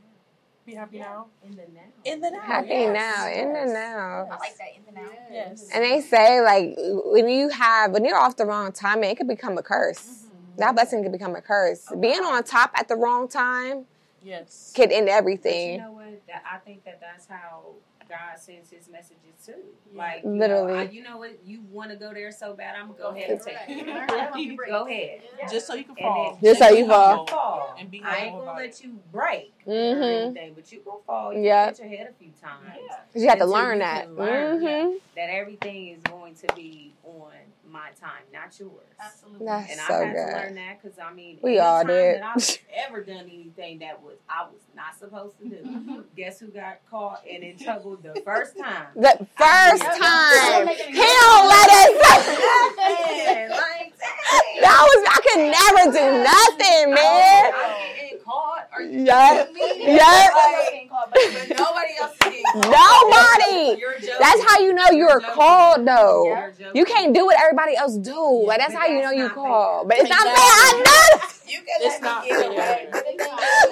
Be 0.66 0.74
happy 0.74 0.98
now. 0.98 1.26
In 1.42 1.50
the 1.50 1.64
now. 1.74 1.80
In 2.04 2.20
the 2.20 2.30
now. 2.30 2.40
Happy 2.40 2.68
yes. 2.68 2.94
now, 2.94 3.28
in 3.28 3.52
the 3.52 3.72
now. 3.72 4.28
I 4.30 4.38
like 4.38 4.56
that 4.56 4.68
in 4.76 4.82
the 4.86 4.98
now. 4.98 5.08
Yes. 5.30 5.68
And 5.74 5.84
they 5.84 6.00
say 6.00 6.40
like 6.40 6.74
when 6.78 7.28
you 7.28 7.50
have 7.50 7.90
when 7.90 8.04
you're 8.04 8.18
off 8.18 8.36
the 8.36 8.46
wrong 8.46 8.72
timing, 8.72 9.10
it 9.10 9.18
could 9.18 9.28
become 9.28 9.58
a 9.58 9.62
curse. 9.62 9.98
Mm-hmm. 10.00 10.60
That 10.60 10.74
blessing 10.74 11.02
could 11.02 11.12
become 11.12 11.36
a 11.36 11.42
curse. 11.42 11.86
Being 12.00 12.20
on 12.20 12.42
top 12.44 12.70
at 12.76 12.88
the 12.88 12.96
wrong 12.96 13.28
time 13.28 13.84
Yes. 14.24 14.72
could 14.74 14.90
end 14.90 15.06
But 15.06 15.54
you 15.54 15.78
know 15.78 15.92
what? 15.92 16.26
That, 16.26 16.42
I 16.50 16.56
think 16.58 16.84
that 16.84 16.98
that's 17.00 17.26
how 17.26 17.74
God 18.08 18.38
sends 18.38 18.70
His 18.70 18.88
messages 18.88 19.34
too. 19.44 19.54
Like 19.94 20.22
you 20.24 20.30
Literally. 20.30 20.72
know, 20.72 20.78
I, 20.78 20.82
you 20.84 21.02
know 21.02 21.16
what? 21.18 21.38
You 21.44 21.62
want 21.70 21.90
to 21.90 21.96
go 21.96 22.12
there 22.12 22.30
so 22.32 22.54
bad. 22.54 22.74
I'm 22.76 22.88
gonna 22.88 22.98
go 22.98 23.08
ahead 23.10 23.30
and 23.30 23.40
take 23.40 23.56
you. 23.68 23.84
go 24.66 24.86
ahead. 24.86 25.20
Just 25.50 25.66
so 25.66 25.74
you 25.74 25.84
can 25.84 25.96
And 25.98 26.04
fall. 26.04 26.38
Just 26.42 26.58
so 26.60 26.68
you 26.68 26.84
be 26.84 26.88
fall. 26.90 27.26
Fall. 27.26 27.76
And 27.78 27.90
be 27.90 28.02
I 28.04 28.24
ain't 28.24 28.32
gonna 28.32 28.42
about 28.44 28.56
let 28.56 28.82
you 28.82 29.00
break 29.12 29.52
or 29.66 29.72
Mhm. 29.72 30.24
anything, 30.26 30.54
but 30.54 30.70
you 30.72 30.80
gonna 30.84 30.98
fall. 31.06 31.32
You 31.32 31.40
Yeah. 31.40 31.66
hit 31.66 31.78
your 31.78 31.88
head 31.88 32.06
a 32.10 32.12
few 32.14 32.30
times. 32.40 32.78
You 33.14 33.28
have 33.28 33.38
to 33.38 33.46
learn 33.46 33.74
you 33.78 33.84
that. 33.84 34.10
learn, 34.16 34.62
yeah, 34.62 34.68
Mhm. 34.84 35.00
that 35.16 35.30
everything 35.30 35.88
is 35.88 36.02
going 36.02 36.34
to 36.36 36.46
be 36.54 36.94
on 37.04 37.32
my 37.74 37.90
time, 38.00 38.22
not 38.32 38.58
yours. 38.58 38.70
Absolutely. 39.04 39.46
That's 39.46 39.70
And 39.72 39.80
so 39.80 39.94
I 39.94 40.04
had 40.04 40.12
to 40.14 40.32
learn 40.32 40.54
that 40.54 40.80
because 40.80 40.98
I 40.98 41.12
mean, 41.12 41.38
We 41.42 41.58
all 41.58 41.80
anytime 41.80 41.96
did. 41.96 42.22
That 42.22 42.32
I've 42.36 42.58
ever 42.88 43.02
done 43.02 43.24
anything 43.24 43.80
that 43.80 44.00
was 44.00 44.16
I 44.28 44.44
was 44.44 44.60
not 44.76 44.96
supposed 44.98 45.36
to 45.40 45.48
do. 45.48 45.56
Mm-hmm. 45.56 46.00
Guess 46.16 46.38
who 46.40 46.46
got 46.48 46.78
caught 46.88 47.22
and 47.30 47.42
in 47.42 47.58
trouble 47.58 47.96
the 47.96 48.20
first 48.24 48.56
time? 48.56 48.86
The 48.94 49.26
first 49.36 49.82
Yeah. 49.82 49.98
time 49.98 50.68
he 50.68 51.02
don't 51.02 51.48
let 51.50 51.68
us. 51.68 52.38
Man, 52.78 53.50
like, 53.50 53.92
dang. 53.98 54.60
That 54.62 54.80
was 54.86 55.00
I 55.10 55.20
could 55.26 55.42
never 55.50 55.82
do 55.90 56.06
nothing, 56.22 56.94
man. 56.94 57.52
I'm 57.54 57.96
getting 57.96 58.13
caught. 58.24 58.68
Are 58.72 58.82
you 58.82 59.04
Yeah. 59.04 59.44
kidding 59.44 59.54
me? 59.54 59.96
Yeah. 59.96 60.28
But 60.32 61.20
nobody 61.58 61.92
else 62.00 62.12
is 62.12 62.18
getting 62.18 62.42
caught. 62.44 62.64
Nobody. 62.70 63.80
You're 63.80 63.94
joking. 63.94 64.14
That's 64.20 64.42
how 64.50 64.58
you 64.60 64.72
know 64.74 64.86
you're 64.90 65.20
joking. 65.20 65.34
called, 65.34 65.86
though. 65.86 66.24
You're. 66.58 66.70
You 66.74 66.84
can't 66.84 67.14
do 67.14 67.24
what 67.26 67.36
everybody 67.40 67.76
else 67.76 67.96
do. 67.96 68.10
Yeah, 68.12 68.48
like 68.48 68.58
that's 68.58 68.74
how 68.74 68.86
you 68.86 69.02
know 69.02 69.10
you 69.10 69.24
not 69.24 69.34
called. 69.34 69.88
But 69.88 69.98
it's 69.98 70.08
not 70.10 70.22
fair. 70.22 70.32
I 70.36 70.82
know. 71.20 71.28
You 71.46 71.58
can 71.58 71.66
It's 71.80 72.00
let 72.00 72.02
not 72.02 72.22
me 72.24 72.28
get 72.30 72.46
away. 72.46 72.88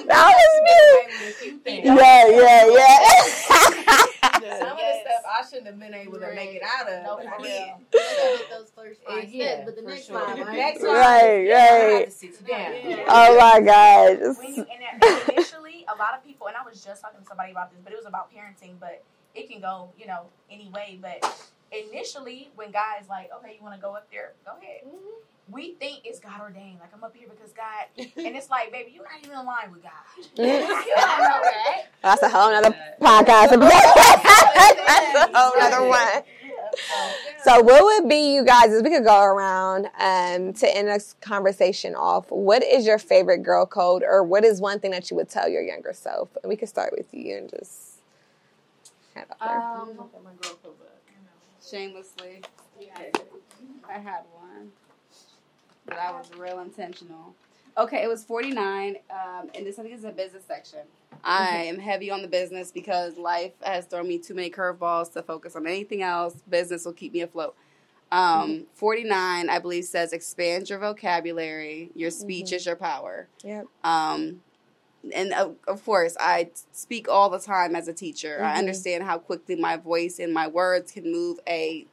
That 0.06 0.34
was 0.36 0.52
me. 0.66 1.80
Yeah, 1.84 2.28
yeah, 2.28 2.66
yeah. 2.70 4.58
Some 4.58 4.72
of 4.72 4.76
the 4.76 5.00
stuff 5.02 5.22
I 5.26 5.44
shouldn't 5.48 5.66
have 5.66 5.78
been 5.78 5.94
able 5.94 6.18
to 6.18 6.34
make 6.34 6.50
it 6.54 6.62
out 6.62 6.88
of. 6.88 7.04
No, 7.04 7.16
for 7.16 7.28
I 7.28 7.36
real. 7.38 7.80
did. 7.90 8.00
Get 8.00 8.50
those 8.50 8.70
first 8.74 9.00
Yeah, 9.08 9.54
steps, 9.54 9.62
but 9.66 9.76
the 9.76 9.82
next 9.82 10.06
sure. 10.06 10.20
five, 10.20 10.36
The 10.36 10.44
right? 10.44 10.56
next 10.56 10.80
one, 10.82 10.90
Right, 10.90 11.50
I 11.50 11.58
have 11.58 11.92
right. 11.92 12.04
to 12.06 12.10
sit 12.10 12.30
you 12.40 12.46
down. 12.46 13.04
Oh 13.08 13.38
my 13.38 13.60
gosh. 13.60 14.36
when 14.38 14.54
you, 14.54 14.66
and 14.66 15.28
initially, 15.32 15.86
a 15.92 15.96
lot 15.98 16.14
of 16.16 16.24
people, 16.24 16.48
and 16.48 16.56
I 16.56 16.64
was 16.68 16.82
just 16.84 17.02
talking 17.02 17.20
to 17.20 17.26
somebody 17.26 17.52
about 17.52 17.70
this, 17.70 17.80
but 17.84 17.92
it 17.92 17.96
was 17.96 18.06
about 18.06 18.30
parenting, 18.34 18.74
but 18.80 19.02
it 19.34 19.48
can 19.50 19.60
go, 19.60 19.90
you 19.98 20.06
know, 20.06 20.26
any 20.50 20.68
way. 20.70 20.98
But 21.00 21.24
initially, 21.70 22.50
when 22.56 22.70
guys 22.72 23.04
like, 23.08 23.30
okay, 23.38 23.54
you 23.56 23.62
want 23.62 23.74
to 23.76 23.80
go 23.80 23.94
up 23.94 24.08
there, 24.10 24.32
go 24.44 24.52
ahead. 24.60 24.80
Mm-hmm. 24.86 25.20
We 25.52 25.74
think 25.74 26.00
it's 26.04 26.18
God 26.18 26.40
ordained. 26.40 26.78
Like 26.80 26.90
I'm 26.94 27.04
up 27.04 27.14
here 27.14 27.28
because 27.28 27.52
God, 27.52 27.86
and 28.26 28.36
it's 28.36 28.50
like, 28.50 28.72
baby, 28.72 28.92
you're 28.94 29.04
not 29.04 29.22
even 29.22 29.38
in 29.38 29.46
line 29.46 29.70
with 29.70 29.82
God. 29.82 29.92
You 30.36 30.44
know 30.44 31.40
that. 31.42 31.82
That's 32.02 32.22
a 32.22 32.28
whole 32.28 32.52
other 32.52 32.70
podcast. 33.00 33.50
That's 33.50 35.32
a 35.34 35.38
whole 35.38 35.52
nother 35.58 35.88
one. 35.88 36.22
So, 37.44 37.60
what 37.60 37.84
would 37.84 38.08
be 38.08 38.34
you 38.34 38.44
guys? 38.44 38.72
If 38.72 38.82
we 38.84 38.90
could 38.90 39.04
go 39.04 39.20
around 39.22 39.86
um, 39.98 40.52
to 40.54 40.76
end 40.76 40.88
this 40.88 41.14
conversation 41.20 41.94
off, 41.94 42.30
what 42.30 42.62
is 42.62 42.86
your 42.86 42.98
favorite 42.98 43.38
girl 43.42 43.66
code, 43.66 44.02
or 44.02 44.22
what 44.22 44.44
is 44.44 44.60
one 44.60 44.80
thing 44.80 44.90
that 44.92 45.10
you 45.10 45.16
would 45.16 45.28
tell 45.28 45.48
your 45.48 45.62
younger 45.62 45.92
self? 45.92 46.30
And 46.42 46.48
we 46.48 46.56
could 46.56 46.68
start 46.68 46.92
with 46.96 47.12
you 47.12 47.36
and 47.36 47.50
just. 47.50 48.00
head 49.14 49.26
off 49.30 49.38
there. 49.40 49.60
Um, 49.60 50.08
shamelessly, 51.68 52.42
I 53.88 53.98
had 53.98 54.22
one, 54.34 54.72
but 55.86 55.98
I 55.98 56.10
was 56.12 56.30
real 56.36 56.60
intentional. 56.60 57.34
Okay, 57.78 58.02
it 58.02 58.08
was 58.08 58.22
49, 58.24 58.96
um, 59.10 59.50
and 59.54 59.66
this 59.66 59.78
I 59.78 59.82
think 59.82 59.94
is 59.94 60.04
a 60.04 60.10
business 60.10 60.44
section. 60.46 60.80
I 61.24 61.64
am 61.64 61.78
heavy 61.78 62.10
on 62.10 62.20
the 62.20 62.28
business 62.28 62.70
because 62.70 63.16
life 63.16 63.52
has 63.62 63.86
thrown 63.86 64.08
me 64.08 64.18
too 64.18 64.34
many 64.34 64.50
curveballs 64.50 65.12
to 65.14 65.22
focus 65.22 65.56
on 65.56 65.66
anything 65.66 66.02
else. 66.02 66.34
Business 66.48 66.84
will 66.84 66.92
keep 66.92 67.12
me 67.12 67.22
afloat. 67.22 67.54
Um, 68.10 68.66
49, 68.74 69.48
I 69.48 69.58
believe, 69.58 69.84
says 69.84 70.12
expand 70.12 70.68
your 70.68 70.78
vocabulary. 70.78 71.90
Your 71.94 72.10
speech 72.10 72.52
is 72.52 72.66
your 72.66 72.76
power. 72.76 73.28
Yep. 73.42 73.66
Um, 73.84 74.42
and 75.14 75.32
of, 75.32 75.56
of 75.66 75.82
course, 75.84 76.14
I 76.20 76.50
speak 76.72 77.08
all 77.08 77.30
the 77.30 77.38
time 77.38 77.74
as 77.74 77.88
a 77.88 77.94
teacher. 77.94 78.42
I 78.44 78.54
Mhm. 78.54 78.58
understand 78.58 79.04
how 79.04 79.18
quickly 79.18 79.56
my 79.56 79.76
voice 79.78 80.18
and 80.18 80.32
my 80.32 80.46
words 80.46 80.92
can 80.92 81.10
move 81.10 81.38
a 81.48 81.86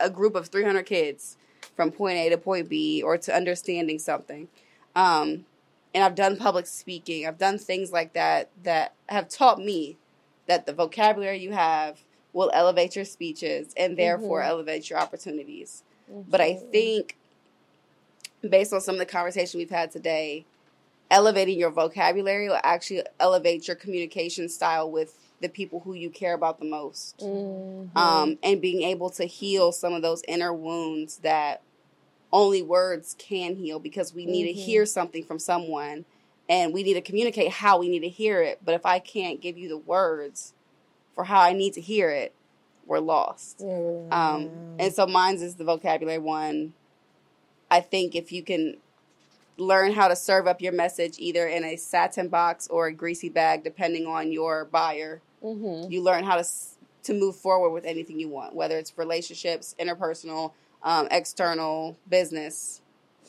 a 0.00 0.10
group 0.10 0.34
of 0.34 0.48
300 0.48 0.84
kids 0.84 1.36
from 1.76 1.90
point 1.90 2.18
A 2.18 2.28
to 2.30 2.38
point 2.38 2.68
B 2.68 3.02
or 3.02 3.16
to 3.18 3.34
understanding 3.34 3.98
something. 3.98 4.48
Um, 4.94 5.46
and 5.94 6.04
I've 6.04 6.14
done 6.14 6.36
public 6.36 6.66
speaking. 6.66 7.26
I've 7.26 7.38
done 7.38 7.58
things 7.58 7.92
like 7.92 8.12
that 8.14 8.50
that 8.62 8.94
have 9.08 9.28
taught 9.28 9.58
me 9.58 9.98
that 10.46 10.66
the 10.66 10.72
vocabulary 10.72 11.38
you 11.38 11.52
have 11.52 12.00
will 12.32 12.50
elevate 12.54 12.96
your 12.96 13.04
speeches 13.04 13.74
and 13.76 13.96
therefore 13.96 14.40
Mhm. 14.40 14.46
elevate 14.46 14.88
your 14.90 14.98
opportunities. 14.98 15.82
But 16.28 16.40
I 16.40 16.54
think, 16.54 17.16
based 18.48 18.72
on 18.72 18.80
some 18.80 18.94
of 18.94 18.98
the 18.98 19.06
conversation 19.06 19.58
we've 19.58 19.70
had 19.70 19.90
today, 19.90 20.46
elevating 21.10 21.58
your 21.58 21.70
vocabulary 21.70 22.48
will 22.48 22.60
actually 22.62 23.02
elevate 23.20 23.68
your 23.68 23.76
communication 23.76 24.48
style 24.48 24.90
with 24.90 25.14
the 25.42 25.48
people 25.48 25.80
who 25.80 25.92
you 25.92 26.08
care 26.08 26.34
about 26.34 26.58
the 26.58 26.64
most. 26.64 27.18
Mhm. 27.18 27.94
Um, 27.96 28.38
and 28.42 28.60
being 28.60 28.82
able 28.82 29.10
to 29.10 29.24
heal 29.24 29.72
some 29.72 29.92
of 29.92 30.00
those 30.00 30.22
inner 30.26 30.52
wounds 30.54 31.18
that 31.18 31.62
only 32.32 32.62
words 32.62 33.14
can 33.18 33.56
heal 33.56 33.78
because 33.78 34.14
we 34.14 34.24
need 34.24 34.44
to 34.44 34.58
Mhm. 34.58 34.64
hear 34.64 34.86
something 34.86 35.24
from 35.24 35.38
someone 35.38 36.06
and 36.48 36.72
we 36.72 36.82
need 36.82 36.94
to 36.94 37.02
communicate 37.02 37.50
how 37.50 37.78
we 37.78 37.88
need 37.88 38.00
to 38.00 38.08
hear 38.08 38.40
it. 38.40 38.60
But 38.64 38.74
if 38.74 38.86
I 38.86 38.98
can't 38.98 39.40
give 39.40 39.58
you 39.58 39.68
the 39.68 39.76
words 39.76 40.54
for 41.14 41.24
how 41.24 41.40
I 41.40 41.52
need 41.52 41.74
to 41.74 41.80
hear 41.80 42.10
it, 42.10 42.32
we're 42.86 43.00
lost. 43.00 43.60
Um, 44.10 44.76
and 44.78 44.94
so 44.94 45.06
mine's 45.06 45.42
is 45.42 45.56
the 45.56 45.64
vocabulary 45.64 46.18
one. 46.18 46.72
I 47.70 47.80
think 47.80 48.14
if 48.14 48.32
you 48.32 48.42
can 48.42 48.76
learn 49.58 49.92
how 49.92 50.08
to 50.08 50.16
serve 50.16 50.46
up 50.46 50.60
your 50.60 50.72
message 50.72 51.16
either 51.18 51.46
in 51.46 51.64
a 51.64 51.76
satin 51.76 52.28
box 52.28 52.66
or 52.68 52.86
a 52.86 52.92
greasy 52.92 53.28
bag, 53.28 53.62
depending 53.62 54.06
on 54.06 54.32
your 54.32 54.64
buyer, 54.64 55.20
Mhm. 55.42 55.90
you 55.90 56.02
learn 56.02 56.24
how 56.24 56.36
to 56.36 56.44
to 57.04 57.12
move 57.14 57.34
forward 57.34 57.70
with 57.70 57.84
anything 57.84 58.20
you 58.20 58.28
want, 58.28 58.54
whether 58.54 58.78
it's 58.78 58.96
relationships, 58.96 59.74
interpersonal, 59.78 60.52
um, 60.84 61.08
external, 61.10 61.96
business. 62.08 62.80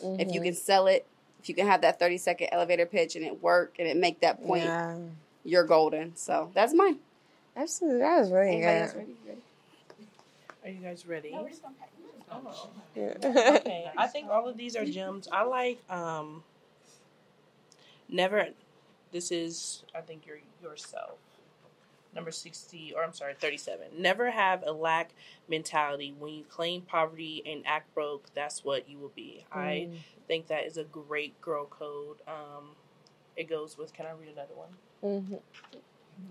If 0.03 0.31
you 0.33 0.41
can 0.41 0.53
sell 0.53 0.85
it, 0.87 1.05
if 1.41 1.49
you 1.49 1.55
can 1.55 1.65
have 1.65 1.81
that 1.81 1.97
thirty 1.99 2.17
second 2.17 2.49
elevator 2.51 2.85
pitch 2.85 3.15
and 3.15 3.25
it 3.25 3.41
work 3.41 3.75
and 3.79 3.87
it 3.87 3.97
make 3.97 4.19
that 4.19 4.43
point, 4.45 4.65
Yeah. 4.65 4.97
you're 5.43 5.63
golden. 5.63 6.15
So 6.15 6.51
that's 6.53 6.73
mine. 6.73 6.99
That's 7.55 7.79
that 7.79 7.89
was 8.19 8.31
really 8.31 8.61
Anybody 8.63 8.85
good. 8.91 8.95
ready? 8.97 9.15
Ready? 9.27 9.41
Are 10.63 10.69
you 10.69 10.81
guys 10.81 11.05
ready? 11.05 11.31
No, 11.31 11.41
we're 11.43 11.49
just 11.49 11.61
gonna 11.63 11.75
pack. 11.79 11.89
Oh. 12.31 12.69
Yeah. 12.95 13.13
okay, 13.57 13.91
I 13.97 14.07
think 14.07 14.29
all 14.29 14.47
of 14.47 14.55
these 14.57 14.75
are 14.75 14.85
gems. 14.85 15.27
I 15.31 15.43
like 15.43 15.79
um 15.91 16.43
never 18.09 18.47
This 19.11 19.31
is, 19.31 19.83
I 19.95 20.01
think, 20.01 20.25
your 20.25 20.37
yourself. 20.61 21.17
Number 22.15 22.31
60, 22.31 22.93
or 22.95 23.03
I'm 23.03 23.13
sorry, 23.13 23.33
37. 23.39 23.87
Never 23.97 24.31
have 24.31 24.63
a 24.65 24.71
lack 24.71 25.11
mentality. 25.49 26.13
When 26.17 26.33
you 26.33 26.43
claim 26.43 26.81
poverty 26.81 27.41
and 27.45 27.63
act 27.65 27.93
broke, 27.95 28.27
that's 28.35 28.63
what 28.63 28.87
you 28.87 28.99
will 28.99 29.11
be. 29.15 29.45
Mm. 29.51 29.57
I 29.57 29.89
think 30.27 30.47
that 30.47 30.65
is 30.65 30.77
a 30.77 30.83
great 30.83 31.39
girl 31.41 31.65
code. 31.65 32.17
Um, 32.27 32.75
it 33.35 33.49
goes 33.49 33.77
with, 33.77 33.93
can 33.93 34.05
I 34.05 34.11
read 34.11 34.29
another 34.31 34.53
one? 34.55 34.69
Mm-hmm. 35.03 35.35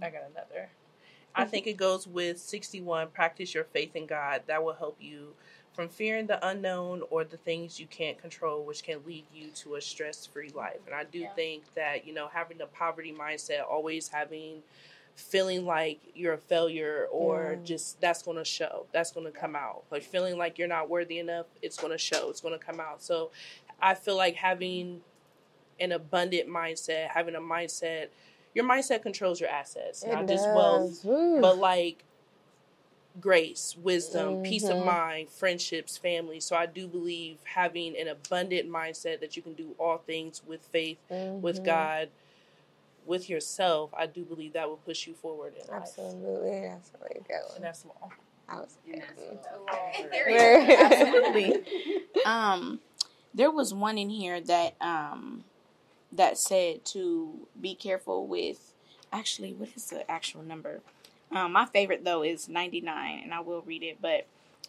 I 0.01 0.11
got 0.11 0.23
another. 0.31 0.69
I 1.35 1.45
think 1.45 1.67
it 1.67 1.77
goes 1.77 2.07
with 2.07 2.39
61 2.39 3.09
practice 3.09 3.55
your 3.55 3.65
faith 3.65 3.97
in 3.97 4.07
God. 4.07 4.43
That 4.47 4.63
will 4.63 4.75
help 4.75 4.97
you 5.01 5.35
from 5.73 5.89
fearing 5.89 6.27
the 6.27 6.47
unknown 6.47 7.03
or 7.11 7.25
the 7.25 7.39
things 7.39 7.81
you 7.81 7.87
can't 7.87 8.19
control, 8.21 8.65
which 8.65 8.83
can 8.83 8.99
lead 9.07 9.25
you 9.33 9.49
to 9.55 9.77
a 9.77 9.81
stress 9.81 10.27
free 10.27 10.51
life. 10.51 10.81
And 10.87 10.95
I 10.95 11.05
do 11.05 11.21
yeah. 11.21 11.33
think 11.35 11.63
that, 11.75 12.07
you 12.07 12.13
know, 12.13 12.29
having 12.33 12.61
a 12.61 12.67
poverty 12.67 13.15
mindset, 13.19 13.65
always 13.69 14.09
having 14.09 14.63
feeling 15.15 15.65
like 15.65 16.01
you're 16.15 16.35
a 16.35 16.39
failure 16.39 17.07
or 17.11 17.57
yeah. 17.57 17.65
just 17.65 18.01
that's 18.01 18.23
going 18.23 18.37
to 18.37 18.45
show, 18.45 18.87
that's 18.93 19.13
going 19.13 19.27
to 19.27 19.33
come 19.33 19.55
out. 19.55 19.85
Like 19.91 20.03
feeling 20.03 20.39
like 20.39 20.59
you're 20.59 20.69
not 20.69 20.89
worthy 20.89 21.19
enough, 21.19 21.47
it's 21.61 21.77
going 21.77 21.93
to 21.93 21.99
show, 21.99 22.31
it's 22.31 22.41
going 22.41 22.59
to 22.59 22.65
come 22.65 22.81
out. 22.81 23.03
So 23.03 23.31
I 23.81 23.95
feel 23.95 24.17
like 24.17 24.37
having 24.37 25.01
an 25.81 25.93
abundant 25.93 26.49
mindset, 26.49 27.09
having 27.09 27.35
a 27.35 27.41
mindset, 27.41 28.09
your 28.55 28.65
mindset 28.65 29.03
controls 29.03 29.41
your 29.41 29.51
assets, 29.51 30.03
it 30.03 30.13
not 30.13 30.27
does. 30.27 30.41
just 30.41 30.55
wealth, 30.55 31.05
Ooh. 31.05 31.41
but 31.41 31.59
like 31.59 32.05
grace, 33.21 33.77
wisdom, 33.83 34.35
mm-hmm. 34.35 34.43
peace 34.43 34.65
of 34.65 34.77
mm-hmm. 34.77 34.87
mind, 34.87 35.31
friendships, 35.31 35.99
family. 35.99 36.41
So 36.41 36.57
I 36.57 36.67
do 36.67 36.87
believe 36.87 37.39
having 37.45 37.97
an 37.99 38.09
abundant 38.09 38.71
mindset 38.71 39.21
that 39.21 39.37
you 39.37 39.43
can 39.43 39.55
do 39.55 39.75
all 39.79 39.99
things 39.99 40.43
with 40.47 40.63
faith, 40.67 40.99
mm-hmm. 41.11 41.43
with 41.43 41.65
God, 41.65 42.09
with 43.07 43.29
yourself. 43.29 43.91
I 43.97 44.07
do 44.07 44.25
believe 44.25 44.53
that 44.55 44.69
will 44.69 44.77
push 44.77 45.07
you 45.07 45.15
forward 45.15 45.55
in 45.55 45.75
Absolutely. 45.75 46.51
life. 46.51 46.51
Absolutely, 46.53 46.61
that's 46.69 46.91
where 46.99 47.11
you 47.15 47.25
go. 47.29 47.55
And 47.57 47.65
that's 47.65 47.81
small. 47.81 48.13
I 48.49 48.57
was 48.57 48.77
okay. 48.89 50.77
Absolutely. 50.81 51.65
um, 52.25 52.81
there 53.35 53.51
was 53.51 53.73
one 53.73 53.99
in 53.99 54.11
here 54.11 54.41
that 54.41 54.75
um 54.81 55.45
that 56.13 56.39
said 56.39 56.85
to 56.87 57.47
be 57.61 57.75
careful 57.75 58.27
with. 58.27 58.73
Actually, 59.13 59.53
what 59.53 59.69
is 59.77 59.87
the 59.87 60.11
actual 60.11 60.43
number? 60.43 60.81
Um, 61.31 61.53
my 61.53 61.67
favorite 61.67 62.05
though 62.05 62.23
is 62.23 62.49
99, 62.49 63.21
and 63.25 63.33
I 63.33 63.41
will 63.41 63.63
read 63.63 63.83
it, 63.83 63.99
but 64.01 64.27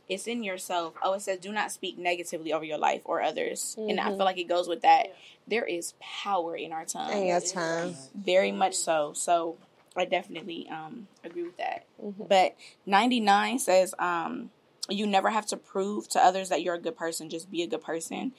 it's 0.09 0.27
in 0.27 0.43
yourself. 0.43 0.93
Oh, 1.01 1.13
it 1.13 1.21
says, 1.21 1.39
"Do 1.39 1.51
not 1.51 1.71
speak 1.71 1.97
negatively 1.97 2.53
over 2.53 2.65
your 2.65 2.77
life 2.77 3.01
or 3.05 3.21
others," 3.21 3.75
mm-hmm. 3.77 3.89
and 3.89 3.99
I 3.99 4.05
mm-hmm. 4.05 4.17
feel 4.17 4.25
like 4.25 4.37
it 4.37 4.47
goes 4.47 4.67
with 4.67 4.81
that. 4.81 5.15
There 5.47 5.65
is 5.65 5.93
power 5.99 6.55
in 6.55 6.71
our 6.71 6.85
tongue. 6.85 7.11
In 7.11 7.27
your 7.27 7.41
tongue, 7.41 7.95
very 8.15 8.51
much 8.51 8.75
so. 8.75 9.13
So 9.13 9.57
I 9.95 10.05
definitely 10.05 10.67
um, 10.69 11.07
agree 11.23 11.43
with 11.43 11.57
that. 11.57 11.85
Mm-hmm. 12.03 12.23
But 12.27 12.55
99 12.85 13.59
says, 13.59 13.95
um, 13.99 14.51
"You 14.89 15.07
never 15.07 15.29
have 15.29 15.45
to 15.47 15.57
prove 15.57 16.09
to 16.09 16.19
others 16.19 16.49
that 16.49 16.61
you're 16.61 16.75
a 16.75 16.81
good 16.81 16.97
person. 16.97 17.29
Just 17.29 17.49
be 17.49 17.63
a 17.63 17.67
good 17.67 17.81
person." 17.81 18.33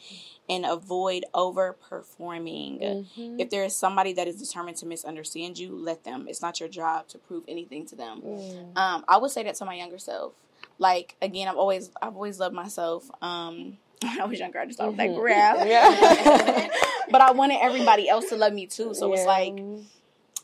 and 0.48 0.66
avoid 0.66 1.24
overperforming. 1.34 2.82
Mm-hmm. 2.82 3.40
If 3.40 3.50
there 3.50 3.64
is 3.64 3.74
somebody 3.74 4.12
that 4.14 4.28
is 4.28 4.36
determined 4.36 4.76
to 4.78 4.86
misunderstand 4.86 5.58
you, 5.58 5.74
let 5.74 6.04
them. 6.04 6.26
It's 6.28 6.42
not 6.42 6.60
your 6.60 6.68
job 6.68 7.08
to 7.08 7.18
prove 7.18 7.44
anything 7.48 7.86
to 7.86 7.96
them. 7.96 8.20
Mm. 8.20 8.76
Um, 8.76 9.04
I 9.08 9.16
would 9.16 9.30
say 9.30 9.42
that 9.44 9.54
to 9.56 9.64
my 9.64 9.74
younger 9.74 9.98
self. 9.98 10.34
Like 10.78 11.16
again, 11.22 11.48
I've 11.48 11.56
always 11.56 11.90
I've 12.01 12.14
always 12.14 12.38
loved 12.38 12.55
myself. 12.55 13.09
Um, 13.22 13.78
when 14.02 14.20
I 14.20 14.24
was 14.24 14.38
younger, 14.38 14.60
I 14.60 14.66
just 14.66 14.78
thought 14.78 14.94
mm-hmm. 14.94 15.14
that 15.14 15.20
grab. 15.20 15.66
Yeah. 15.66 16.68
but 17.10 17.20
I 17.20 17.32
wanted 17.32 17.59
everybody 17.60 18.09
else 18.09 18.28
to 18.30 18.36
love 18.36 18.52
me 18.52 18.66
too. 18.66 18.94
So 18.94 19.09
yeah. 19.09 19.18
it's 19.18 19.26
like 19.26 19.59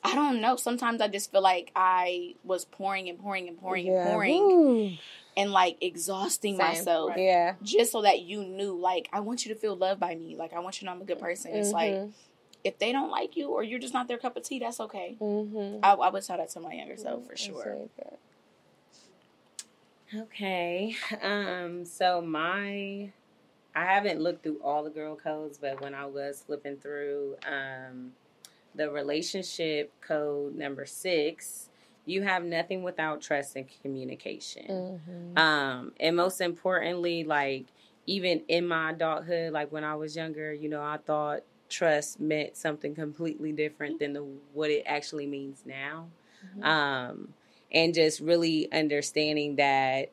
I 0.02 0.14
don't 0.14 0.40
know. 0.40 0.56
Sometimes 0.56 1.00
I 1.00 1.08
just 1.08 1.30
feel 1.30 1.42
like 1.42 1.70
I 1.76 2.34
was 2.44 2.64
pouring 2.64 3.08
and 3.08 3.18
pouring 3.18 3.48
and 3.48 3.58
pouring 3.58 3.86
yeah. 3.86 4.02
and 4.02 4.10
pouring. 4.10 4.40
Ooh 4.40 4.90
and 5.36 5.52
like 5.52 5.78
exhausting 5.80 6.56
Same. 6.56 6.66
myself. 6.66 7.10
Right. 7.10 7.20
Yeah. 7.20 7.54
Just 7.62 7.92
so 7.92 8.02
that 8.02 8.22
you 8.22 8.44
knew, 8.44 8.78
like, 8.78 9.08
I 9.12 9.20
want 9.20 9.46
you 9.46 9.54
to 9.54 9.58
feel 9.60 9.76
loved 9.76 10.00
by 10.00 10.14
me. 10.14 10.36
Like, 10.36 10.52
I 10.52 10.60
want 10.60 10.76
you 10.76 10.80
to 10.80 10.84
know 10.86 10.92
I'm 10.92 11.02
a 11.02 11.04
good 11.04 11.18
person. 11.18 11.50
Mm-hmm. 11.50 11.60
It's 11.60 11.70
like, 11.70 11.92
mm-hmm. 11.92 12.10
if 12.64 12.78
they 12.78 12.92
don't 12.92 13.10
like 13.10 13.36
you 13.36 13.48
or 13.48 13.62
you're 13.62 13.78
just 13.78 13.94
not 13.94 14.08
their 14.08 14.18
cup 14.18 14.36
of 14.36 14.42
tea, 14.42 14.58
that's 14.58 14.80
okay. 14.80 15.16
Mm-hmm. 15.20 15.78
I, 15.82 15.92
I, 15.92 16.10
would 16.10 16.22
tell 16.24 16.36
that 16.36 16.50
to 16.50 16.60
my 16.60 16.72
younger 16.72 16.96
self 16.96 17.26
for 17.26 17.36
sure. 17.36 17.88
Okay. 20.14 20.96
Um, 21.22 21.84
so 21.84 22.20
my 22.20 23.12
I 23.74 23.84
haven't 23.84 24.20
looked 24.20 24.42
through 24.42 24.60
all 24.64 24.82
the 24.82 24.90
girl 24.90 25.14
codes, 25.16 25.58
but 25.58 25.80
when 25.80 25.94
I 25.94 26.06
was 26.06 26.42
flipping 26.44 26.76
through 26.76 27.36
um, 27.46 28.12
the 28.74 28.90
relationship 28.90 29.92
code 30.00 30.56
number 30.56 30.86
six, 30.86 31.68
you 32.04 32.22
have 32.22 32.44
nothing 32.44 32.82
without 32.82 33.20
trust 33.20 33.54
and 33.56 33.66
communication. 33.82 34.66
Mm-hmm. 34.68 35.38
Um, 35.38 35.92
and 36.00 36.16
most 36.16 36.40
importantly, 36.40 37.24
like 37.24 37.66
even 38.06 38.42
in 38.48 38.66
my 38.66 38.90
adulthood, 38.90 39.52
like 39.52 39.70
when 39.70 39.84
I 39.84 39.94
was 39.94 40.16
younger, 40.16 40.52
you 40.52 40.68
know, 40.68 40.82
I 40.82 40.96
thought 40.96 41.42
trust 41.68 42.18
meant 42.18 42.56
something 42.56 42.94
completely 42.94 43.52
different 43.52 44.00
than 44.00 44.12
the 44.12 44.26
what 44.52 44.70
it 44.70 44.82
actually 44.86 45.26
means 45.26 45.62
now. 45.64 46.08
Mm-hmm. 46.44 46.64
Um, 46.64 47.34
and 47.72 47.94
just 47.94 48.20
really 48.20 48.70
understanding 48.72 49.56
that 49.56 50.10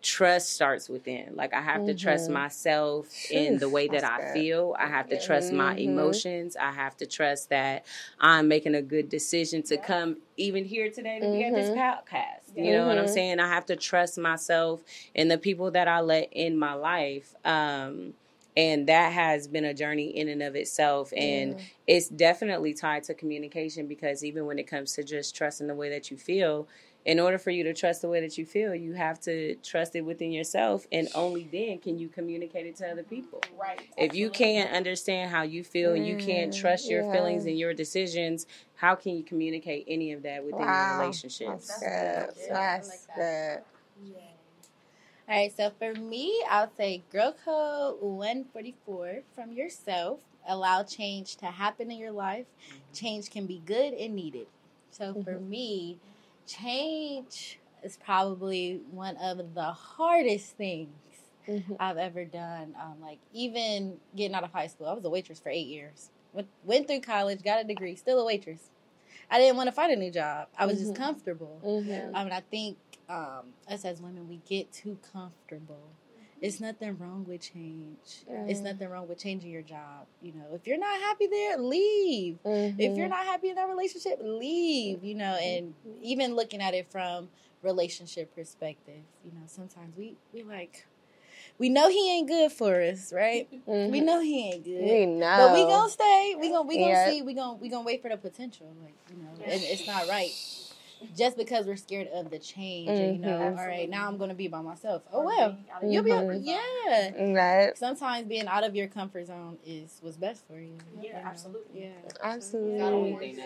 trust 0.00 0.52
starts 0.52 0.88
within. 0.88 1.34
Like 1.34 1.52
I 1.52 1.60
have 1.60 1.78
mm-hmm. 1.78 1.86
to 1.86 1.94
trust 1.94 2.24
mm-hmm. 2.24 2.34
myself 2.34 3.08
in 3.30 3.58
the 3.58 3.68
way 3.68 3.88
that 3.88 4.04
I 4.04 4.18
good. 4.18 4.32
feel. 4.32 4.76
I 4.78 4.86
have 4.86 5.08
to 5.08 5.20
trust 5.20 5.48
mm-hmm. 5.48 5.56
my 5.56 5.76
emotions. 5.76 6.56
I 6.56 6.70
have 6.70 6.96
to 6.98 7.06
trust 7.06 7.50
that 7.50 7.84
I'm 8.20 8.48
making 8.48 8.74
a 8.74 8.82
good 8.82 9.08
decision 9.08 9.62
to 9.64 9.74
yeah. 9.74 9.84
come 9.84 10.16
even 10.36 10.64
here 10.64 10.90
today 10.90 11.18
to 11.18 11.26
mm-hmm. 11.26 11.38
be 11.38 11.44
at 11.44 11.54
this 11.54 11.70
mm-hmm. 11.70 11.80
podcast. 11.80 12.56
You 12.56 12.72
know 12.72 12.86
what 12.86 12.98
I'm 12.98 13.04
mm-hmm. 13.04 13.14
saying? 13.14 13.40
I 13.40 13.48
have 13.48 13.66
to 13.66 13.76
trust 13.76 14.18
myself 14.18 14.82
and 15.14 15.30
the 15.30 15.38
people 15.38 15.70
that 15.72 15.88
I 15.88 16.00
let 16.00 16.28
in 16.32 16.58
my 16.58 16.74
life. 16.74 17.34
Um, 17.44 18.14
and 18.58 18.88
that 18.88 19.12
has 19.12 19.46
been 19.46 19.64
a 19.64 19.72
journey 19.72 20.08
in 20.08 20.28
and 20.28 20.42
of 20.42 20.56
itself 20.56 21.12
and 21.16 21.54
mm. 21.54 21.62
it's 21.86 22.08
definitely 22.08 22.74
tied 22.74 23.04
to 23.04 23.14
communication 23.14 23.86
because 23.86 24.24
even 24.24 24.44
when 24.46 24.58
it 24.58 24.66
comes 24.66 24.92
to 24.94 25.04
just 25.04 25.36
trusting 25.36 25.68
the 25.68 25.74
way 25.74 25.88
that 25.88 26.10
you 26.10 26.16
feel 26.16 26.66
in 27.04 27.20
order 27.20 27.38
for 27.38 27.50
you 27.50 27.64
to 27.64 27.72
trust 27.72 28.02
the 28.02 28.08
way 28.08 28.20
that 28.20 28.36
you 28.36 28.44
feel, 28.44 28.74
you 28.74 28.92
have 28.92 29.18
to 29.20 29.54
trust 29.56 29.96
it 29.96 30.02
within 30.02 30.30
yourself, 30.30 30.86
and 30.92 31.08
only 31.14 31.48
then 31.50 31.78
can 31.78 31.98
you 31.98 32.06
communicate 32.08 32.66
it 32.66 32.76
to 32.76 32.86
other 32.86 33.02
people. 33.02 33.40
Right. 33.58 33.80
If 33.96 34.14
you 34.14 34.28
can't 34.28 34.70
understand 34.72 35.30
how 35.30 35.42
you 35.42 35.64
feel 35.64 35.94
and 35.94 36.06
you 36.06 36.18
can't 36.18 36.52
mm, 36.52 36.60
trust 36.60 36.90
your 36.90 37.04
yeah. 37.04 37.12
feelings 37.12 37.46
and 37.46 37.58
your 37.58 37.72
decisions, 37.72 38.46
how 38.74 38.94
can 38.94 39.16
you 39.16 39.22
communicate 39.22 39.86
any 39.88 40.12
of 40.12 40.22
that 40.24 40.44
within 40.44 40.58
wow. 40.58 40.90
your 40.90 41.00
relationships? 41.00 41.68
That's 41.68 42.36
good. 42.36 42.50
That's 42.50 42.88
like 43.08 43.16
good. 43.16 43.62
Yeah. 44.04 44.27
All 45.28 45.36
right, 45.36 45.54
so 45.54 45.70
for 45.78 45.92
me, 45.92 46.42
I'll 46.48 46.72
say 46.74 47.02
Girl 47.12 47.36
Code 47.44 48.00
144 48.00 49.24
from 49.34 49.52
yourself. 49.52 50.20
Allow 50.48 50.84
change 50.84 51.36
to 51.36 51.46
happen 51.46 51.90
in 51.90 51.98
your 51.98 52.12
life. 52.12 52.46
Mm-hmm. 52.46 52.94
Change 52.94 53.30
can 53.30 53.44
be 53.44 53.60
good 53.66 53.92
and 53.92 54.14
needed. 54.14 54.46
So 54.90 55.12
for 55.12 55.34
mm-hmm. 55.34 55.50
me, 55.50 55.98
change 56.46 57.58
is 57.82 57.98
probably 58.02 58.80
one 58.90 59.18
of 59.18 59.54
the 59.54 59.64
hardest 59.64 60.56
things 60.56 60.88
mm-hmm. 61.46 61.74
I've 61.78 61.98
ever 61.98 62.24
done. 62.24 62.74
Um, 62.82 62.94
like 63.02 63.18
even 63.34 63.98
getting 64.16 64.34
out 64.34 64.44
of 64.44 64.52
high 64.52 64.68
school, 64.68 64.86
I 64.86 64.94
was 64.94 65.04
a 65.04 65.10
waitress 65.10 65.40
for 65.40 65.50
eight 65.50 65.66
years. 65.66 66.08
Went, 66.32 66.48
went 66.64 66.88
through 66.88 67.00
college, 67.00 67.42
got 67.42 67.60
a 67.60 67.64
degree, 67.64 67.96
still 67.96 68.18
a 68.18 68.24
waitress. 68.24 68.70
I 69.30 69.38
didn't 69.38 69.58
want 69.58 69.66
to 69.66 69.72
find 69.72 69.92
a 69.92 69.96
new 69.96 70.10
job. 70.10 70.48
I 70.56 70.64
was 70.64 70.76
mm-hmm. 70.76 70.84
just 70.86 70.96
comfortable. 70.96 71.60
Mm-hmm. 71.62 72.16
I 72.16 72.24
mean, 72.24 72.32
I 72.32 72.40
think 72.40 72.78
um, 73.08 73.54
us 73.68 73.84
as 73.84 74.00
women, 74.00 74.28
we 74.28 74.40
get 74.48 74.72
too 74.72 74.98
comfortable 75.12 75.90
it's 76.40 76.60
nothing 76.60 76.96
wrong 76.98 77.24
with 77.26 77.40
change. 77.40 78.24
Mm. 78.30 78.48
It's 78.48 78.60
nothing 78.60 78.88
wrong 78.88 79.08
with 79.08 79.18
changing 79.18 79.50
your 79.50 79.62
job. 79.62 80.06
You 80.22 80.32
know, 80.32 80.54
if 80.54 80.66
you're 80.66 80.78
not 80.78 81.00
happy 81.00 81.26
there, 81.26 81.58
leave. 81.58 82.38
Mm-hmm. 82.44 82.80
If 82.80 82.96
you're 82.96 83.06
mm-hmm. 83.06 83.10
not 83.10 83.26
happy 83.26 83.48
in 83.50 83.56
that 83.56 83.68
relationship, 83.68 84.18
leave. 84.22 85.02
You 85.02 85.14
know, 85.14 85.36
and 85.40 85.74
even 86.02 86.36
looking 86.36 86.60
at 86.60 86.74
it 86.74 86.90
from 86.90 87.28
relationship 87.62 88.34
perspective, 88.34 89.02
you 89.24 89.32
know, 89.32 89.46
sometimes 89.46 89.96
we 89.96 90.16
we 90.32 90.42
like 90.42 90.86
we 91.58 91.68
know 91.68 91.88
he 91.88 92.18
ain't 92.18 92.28
good 92.28 92.52
for 92.52 92.80
us, 92.80 93.12
right? 93.12 93.48
Mm-hmm. 93.68 93.90
We 93.90 94.00
know 94.00 94.20
he 94.20 94.52
ain't 94.52 94.64
good. 94.64 94.82
We 94.82 95.06
know, 95.06 95.36
but 95.38 95.54
we 95.54 95.62
gonna 95.64 95.90
stay. 95.90 96.36
We 96.38 96.50
gonna 96.50 96.68
we 96.68 96.78
gonna 96.78 96.90
yeah. 96.90 97.10
see. 97.10 97.22
We 97.22 97.34
gonna 97.34 97.54
we 97.54 97.68
gonna 97.68 97.84
wait 97.84 98.00
for 98.00 98.10
the 98.10 98.16
potential. 98.16 98.72
Like 98.80 98.94
you 99.10 99.22
know, 99.22 99.30
and 99.44 99.60
it's 99.62 99.86
not 99.86 100.08
right 100.08 100.30
just 101.16 101.36
because 101.36 101.66
we're 101.66 101.76
scared 101.76 102.08
of 102.08 102.30
the 102.30 102.38
change. 102.38 102.88
Mm-hmm. 102.88 103.02
And, 103.02 103.16
you 103.16 103.22
know, 103.22 103.38
mm-hmm. 103.38 103.58
all 103.58 103.66
right, 103.66 103.88
now 103.88 104.08
I'm 104.08 104.16
going 104.16 104.30
to 104.30 104.36
be 104.36 104.48
by 104.48 104.60
myself. 104.60 105.02
Oh 105.12 105.24
well, 105.24 105.50
mm-hmm. 105.50 105.90
you'll 105.90 106.02
be 106.02 106.10
mm-hmm. 106.10 106.44
yeah. 106.44 107.66
Right. 107.66 107.76
Sometimes 107.76 108.26
being 108.26 108.46
out 108.46 108.64
of 108.64 108.74
your 108.74 108.88
comfort 108.88 109.26
zone 109.26 109.58
is 109.66 109.98
what's 110.00 110.16
best 110.16 110.46
for 110.46 110.58
you. 110.58 110.78
Yeah, 111.00 111.22
absolutely. 111.24 111.82
Yeah, 111.82 111.90
absolutely. 112.22 113.36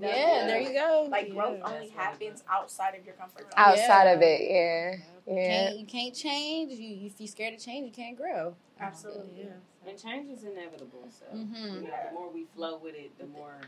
Yeah, 0.00 0.46
there 0.46 0.60
you 0.60 0.72
go. 0.72 1.08
Like 1.10 1.30
growth 1.30 1.60
only 1.64 1.88
happens 1.88 2.42
outside 2.50 2.94
of 2.98 3.04
your 3.04 3.14
comfort 3.14 3.42
zone. 3.42 3.52
Outside 3.56 4.04
yeah. 4.04 4.12
of 4.12 4.22
it, 4.22 4.40
yeah. 4.42 4.96
Yeah. 5.26 5.32
You 5.32 5.48
can't, 5.48 5.78
you 5.78 5.86
can't 5.86 6.14
change. 6.14 6.72
You, 6.72 7.06
if 7.06 7.20
you're 7.20 7.28
scared 7.28 7.54
of 7.54 7.60
change, 7.60 7.86
you 7.86 7.92
can't 7.92 8.16
grow. 8.16 8.54
Absolutely. 8.80 9.44
Yeah. 9.44 9.88
And 9.88 9.98
change 10.00 10.30
is 10.30 10.44
inevitable. 10.44 11.08
So 11.10 11.36
mm-hmm. 11.36 11.54
you 11.56 11.80
know, 11.82 11.90
the 12.08 12.14
more 12.14 12.30
we 12.32 12.44
flow 12.54 12.78
with 12.82 12.94
it, 12.94 13.16
the 13.18 13.26
more 13.26 13.60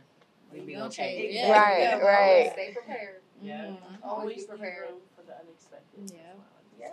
We 0.52 0.60
be 0.60 0.74
Don't 0.74 0.86
okay. 0.86 1.22
change. 1.22 1.34
Yeah. 1.34 1.52
Right, 1.52 1.78
Yeah. 1.80 1.98
right. 1.98 2.52
Stay 2.52 2.72
prepared. 2.72 3.20
Yeah. 3.44 3.66
Mhm. 3.66 3.98
Always 4.02 4.34
be 4.34 4.40
leave 4.40 4.48
prepared. 4.48 4.90
room 4.90 5.00
for 5.14 5.22
the 5.22 5.36
unexpected. 5.38 6.10
Yeah. 6.10 6.32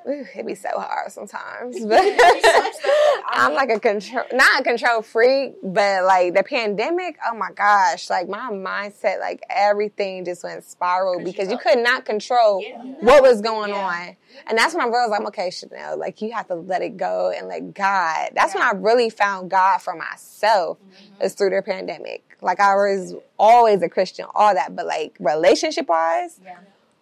Ooh, 0.07 0.25
it 0.35 0.45
be 0.47 0.55
so 0.55 0.69
hard 0.73 1.11
sometimes. 1.11 1.85
But 1.85 2.01
I'm 3.29 3.53
like 3.53 3.69
a 3.69 3.79
control, 3.79 4.23
not 4.33 4.61
a 4.61 4.63
control 4.63 5.01
freak, 5.01 5.53
but 5.63 6.03
like 6.05 6.33
the 6.33 6.43
pandemic. 6.43 7.17
Oh 7.29 7.35
my 7.35 7.51
gosh! 7.51 8.09
Like 8.09 8.27
my 8.27 8.49
mindset, 8.51 9.19
like 9.19 9.41
everything 9.49 10.25
just 10.25 10.43
went 10.43 10.63
spiral 10.63 11.23
because 11.23 11.51
you 11.51 11.57
could 11.57 11.79
not 11.79 12.05
control 12.05 12.61
Yeah. 12.61 12.81
what 12.99 13.21
was 13.23 13.41
going 13.41 13.71
Yeah. 13.71 13.77
on, 13.77 14.17
and 14.47 14.57
that's 14.57 14.73
when 14.73 14.83
I 14.83 14.87
realized, 14.87 15.11
like, 15.11 15.27
okay, 15.27 15.49
Chanel, 15.51 15.97
like 15.97 16.21
you 16.21 16.31
have 16.33 16.47
to 16.47 16.55
let 16.55 16.81
it 16.81 16.97
go 16.97 17.31
and 17.35 17.47
let 17.47 17.73
God. 17.73 18.29
That's 18.33 18.53
when 18.53 18.63
I 18.63 18.71
really 18.75 19.09
found 19.09 19.49
God 19.51 19.79
for 19.79 19.95
myself. 19.95 20.77
Is 21.19 21.35
through 21.35 21.51
the 21.51 21.61
pandemic. 21.61 22.23
Like 22.41 22.59
I 22.59 22.73
was 22.73 23.13
always 23.37 23.83
a 23.83 23.89
Christian, 23.89 24.25
all 24.33 24.55
that, 24.55 24.75
but 24.75 24.87
like 24.87 25.15
relationship 25.19 25.87
wise. 25.87 26.39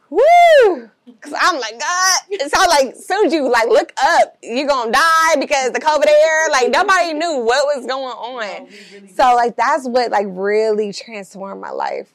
Woo! 0.09 0.89
Cause 1.21 1.33
I'm 1.39 1.59
like, 1.59 1.79
God, 1.79 2.19
it's 2.29 2.53
all 2.53 2.67
like, 2.67 2.95
soon 2.95 3.27
as 3.27 3.33
you 3.33 3.49
like 3.49 3.67
look 3.67 3.93
up, 4.01 4.37
you're 4.41 4.67
gonna 4.67 4.91
die 4.91 5.35
because 5.39 5.71
the 5.71 5.79
COVID 5.79 6.07
air, 6.07 6.49
like 6.51 6.71
nobody 6.71 7.13
knew 7.13 7.43
what 7.43 7.65
was 7.75 7.85
going 7.85 8.03
on. 8.03 8.67
So 9.15 9.35
like 9.35 9.55
that's 9.55 9.87
what 9.87 10.11
like 10.11 10.27
really 10.29 10.93
transformed 10.93 11.61
my 11.61 11.71
life. 11.71 12.13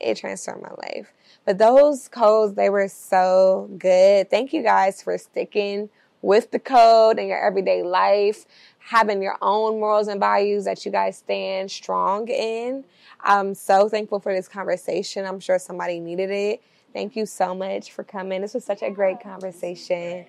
It 0.00 0.16
transformed 0.16 0.62
my 0.62 0.74
life. 0.86 1.12
But 1.44 1.58
those 1.58 2.08
codes, 2.08 2.54
they 2.54 2.70
were 2.70 2.88
so 2.88 3.70
good. 3.78 4.30
Thank 4.30 4.52
you 4.52 4.62
guys 4.62 5.02
for 5.02 5.16
sticking 5.16 5.88
with 6.22 6.50
the 6.50 6.58
code 6.58 7.18
in 7.18 7.28
your 7.28 7.44
everyday 7.44 7.82
life, 7.82 8.46
having 8.78 9.22
your 9.22 9.36
own 9.40 9.78
morals 9.78 10.08
and 10.08 10.18
values 10.20 10.64
that 10.64 10.84
you 10.84 10.90
guys 10.90 11.18
stand 11.18 11.70
strong 11.70 12.28
in. 12.28 12.84
I'm 13.20 13.54
so 13.54 13.88
thankful 13.88 14.20
for 14.20 14.34
this 14.34 14.48
conversation. 14.48 15.24
I'm 15.24 15.40
sure 15.40 15.58
somebody 15.58 16.00
needed 16.00 16.30
it. 16.30 16.62
Thank 16.96 17.12
you 17.12 17.28
so 17.28 17.52
much 17.52 17.92
for 17.92 18.08
coming. 18.08 18.40
This 18.40 18.56
was 18.56 18.64
such 18.64 18.80
a 18.80 18.88
great 18.88 19.20
conversation. 19.20 20.24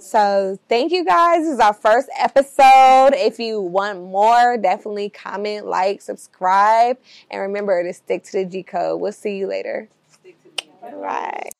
So, 0.00 0.56
thank 0.64 0.88
you 0.88 1.04
guys. 1.04 1.44
This 1.44 1.52
is 1.52 1.60
our 1.60 1.76
first 1.76 2.08
episode. 2.16 3.12
If 3.12 3.36
you 3.36 3.60
want 3.60 4.00
more, 4.00 4.56
definitely 4.56 5.12
comment, 5.12 5.68
like, 5.68 6.00
subscribe, 6.00 6.96
and 7.28 7.44
remember 7.44 7.84
to 7.84 7.92
stick 7.92 8.24
to 8.32 8.40
the 8.40 8.44
G 8.48 8.64
code. 8.64 8.96
We'll 8.96 9.12
see 9.12 9.36
you 9.36 9.44
later. 9.44 9.92
Bye. 10.80 11.52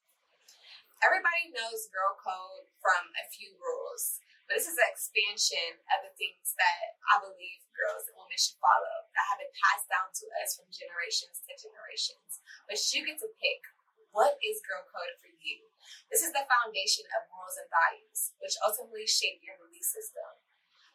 Everybody 1.05 1.53
knows 1.53 1.93
girl 1.93 2.16
code 2.16 2.65
from 2.81 3.12
a 3.12 3.28
few 3.28 3.53
rules, 3.61 4.24
but 4.49 4.57
this 4.57 4.65
is 4.65 4.81
an 4.81 4.89
expansion 4.89 5.85
of 5.93 6.01
the 6.01 6.16
things 6.16 6.57
that 6.57 6.97
I 7.12 7.20
believe 7.20 7.61
girls 7.77 8.09
and 8.09 8.16
women 8.16 8.41
should 8.41 8.57
follow 8.57 9.05
that 9.12 9.37
have 9.37 9.37
been 9.37 9.53
passed 9.53 9.85
down 9.93 10.09
to 10.16 10.24
us 10.41 10.57
from 10.57 10.73
generations 10.73 11.45
to 11.45 11.53
generations. 11.61 12.41
But 12.65 12.81
you 12.97 13.05
get 13.05 13.20
to 13.20 13.28
pick 13.37 13.76
what 14.16 14.40
is 14.40 14.64
girl 14.64 14.80
code 14.88 15.12
for 15.20 15.28
you. 15.28 15.68
This 16.09 16.24
is 16.24 16.32
the 16.32 16.48
foundation 16.48 17.05
of 17.12 17.28
morals 17.28 17.60
and 17.60 17.68
values, 17.68 18.32
which 18.40 18.56
ultimately 18.64 19.05
shape 19.05 19.44
your 19.44 19.60
belief 19.60 19.84
system. 19.84 20.40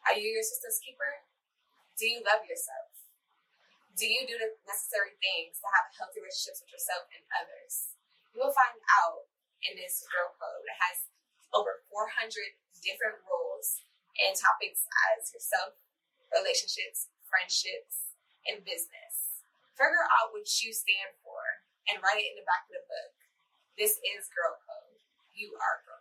Are 0.02 0.18
you 0.18 0.26
your 0.26 0.42
system's 0.42 0.82
keeper? 0.82 1.22
Do 1.94 2.10
you 2.10 2.18
love 2.26 2.42
yourself? 2.50 2.90
Do 3.94 4.10
you 4.10 4.26
do 4.26 4.34
the 4.42 4.58
necessary 4.66 5.14
things 5.22 5.62
to 5.62 5.70
have 5.70 5.94
healthy 5.94 6.18
relationships 6.18 6.66
with 6.66 6.74
yourself 6.74 7.06
and 7.14 7.22
others? 7.30 7.94
You 8.34 8.42
will 8.42 8.56
find 8.58 8.74
out 9.06 9.30
in 9.62 9.78
this 9.78 10.02
girl 10.10 10.34
code. 10.34 10.66
It 10.66 10.74
has 10.82 11.06
over 11.54 11.86
400 11.94 12.26
different 12.82 13.22
rules 13.22 13.86
and 14.18 14.34
topics 14.34 14.82
as 15.14 15.30
yourself, 15.30 15.78
relationships, 16.34 17.06
friendships, 17.30 18.18
and 18.50 18.66
business. 18.66 19.46
Figure 19.78 20.10
out 20.18 20.34
what 20.34 20.50
you 20.58 20.74
stand 20.74 21.14
for 21.22 21.41
and 21.90 22.00
write 22.00 22.22
it 22.22 22.30
in 22.32 22.38
the 22.38 22.46
back 22.46 22.64
of 22.70 22.78
the 22.78 22.84
book. 22.86 23.12
This 23.76 23.98
is 24.00 24.30
girl 24.32 24.56
code. 24.62 25.00
You 25.34 25.52
are 25.58 25.82
girl 25.84 25.91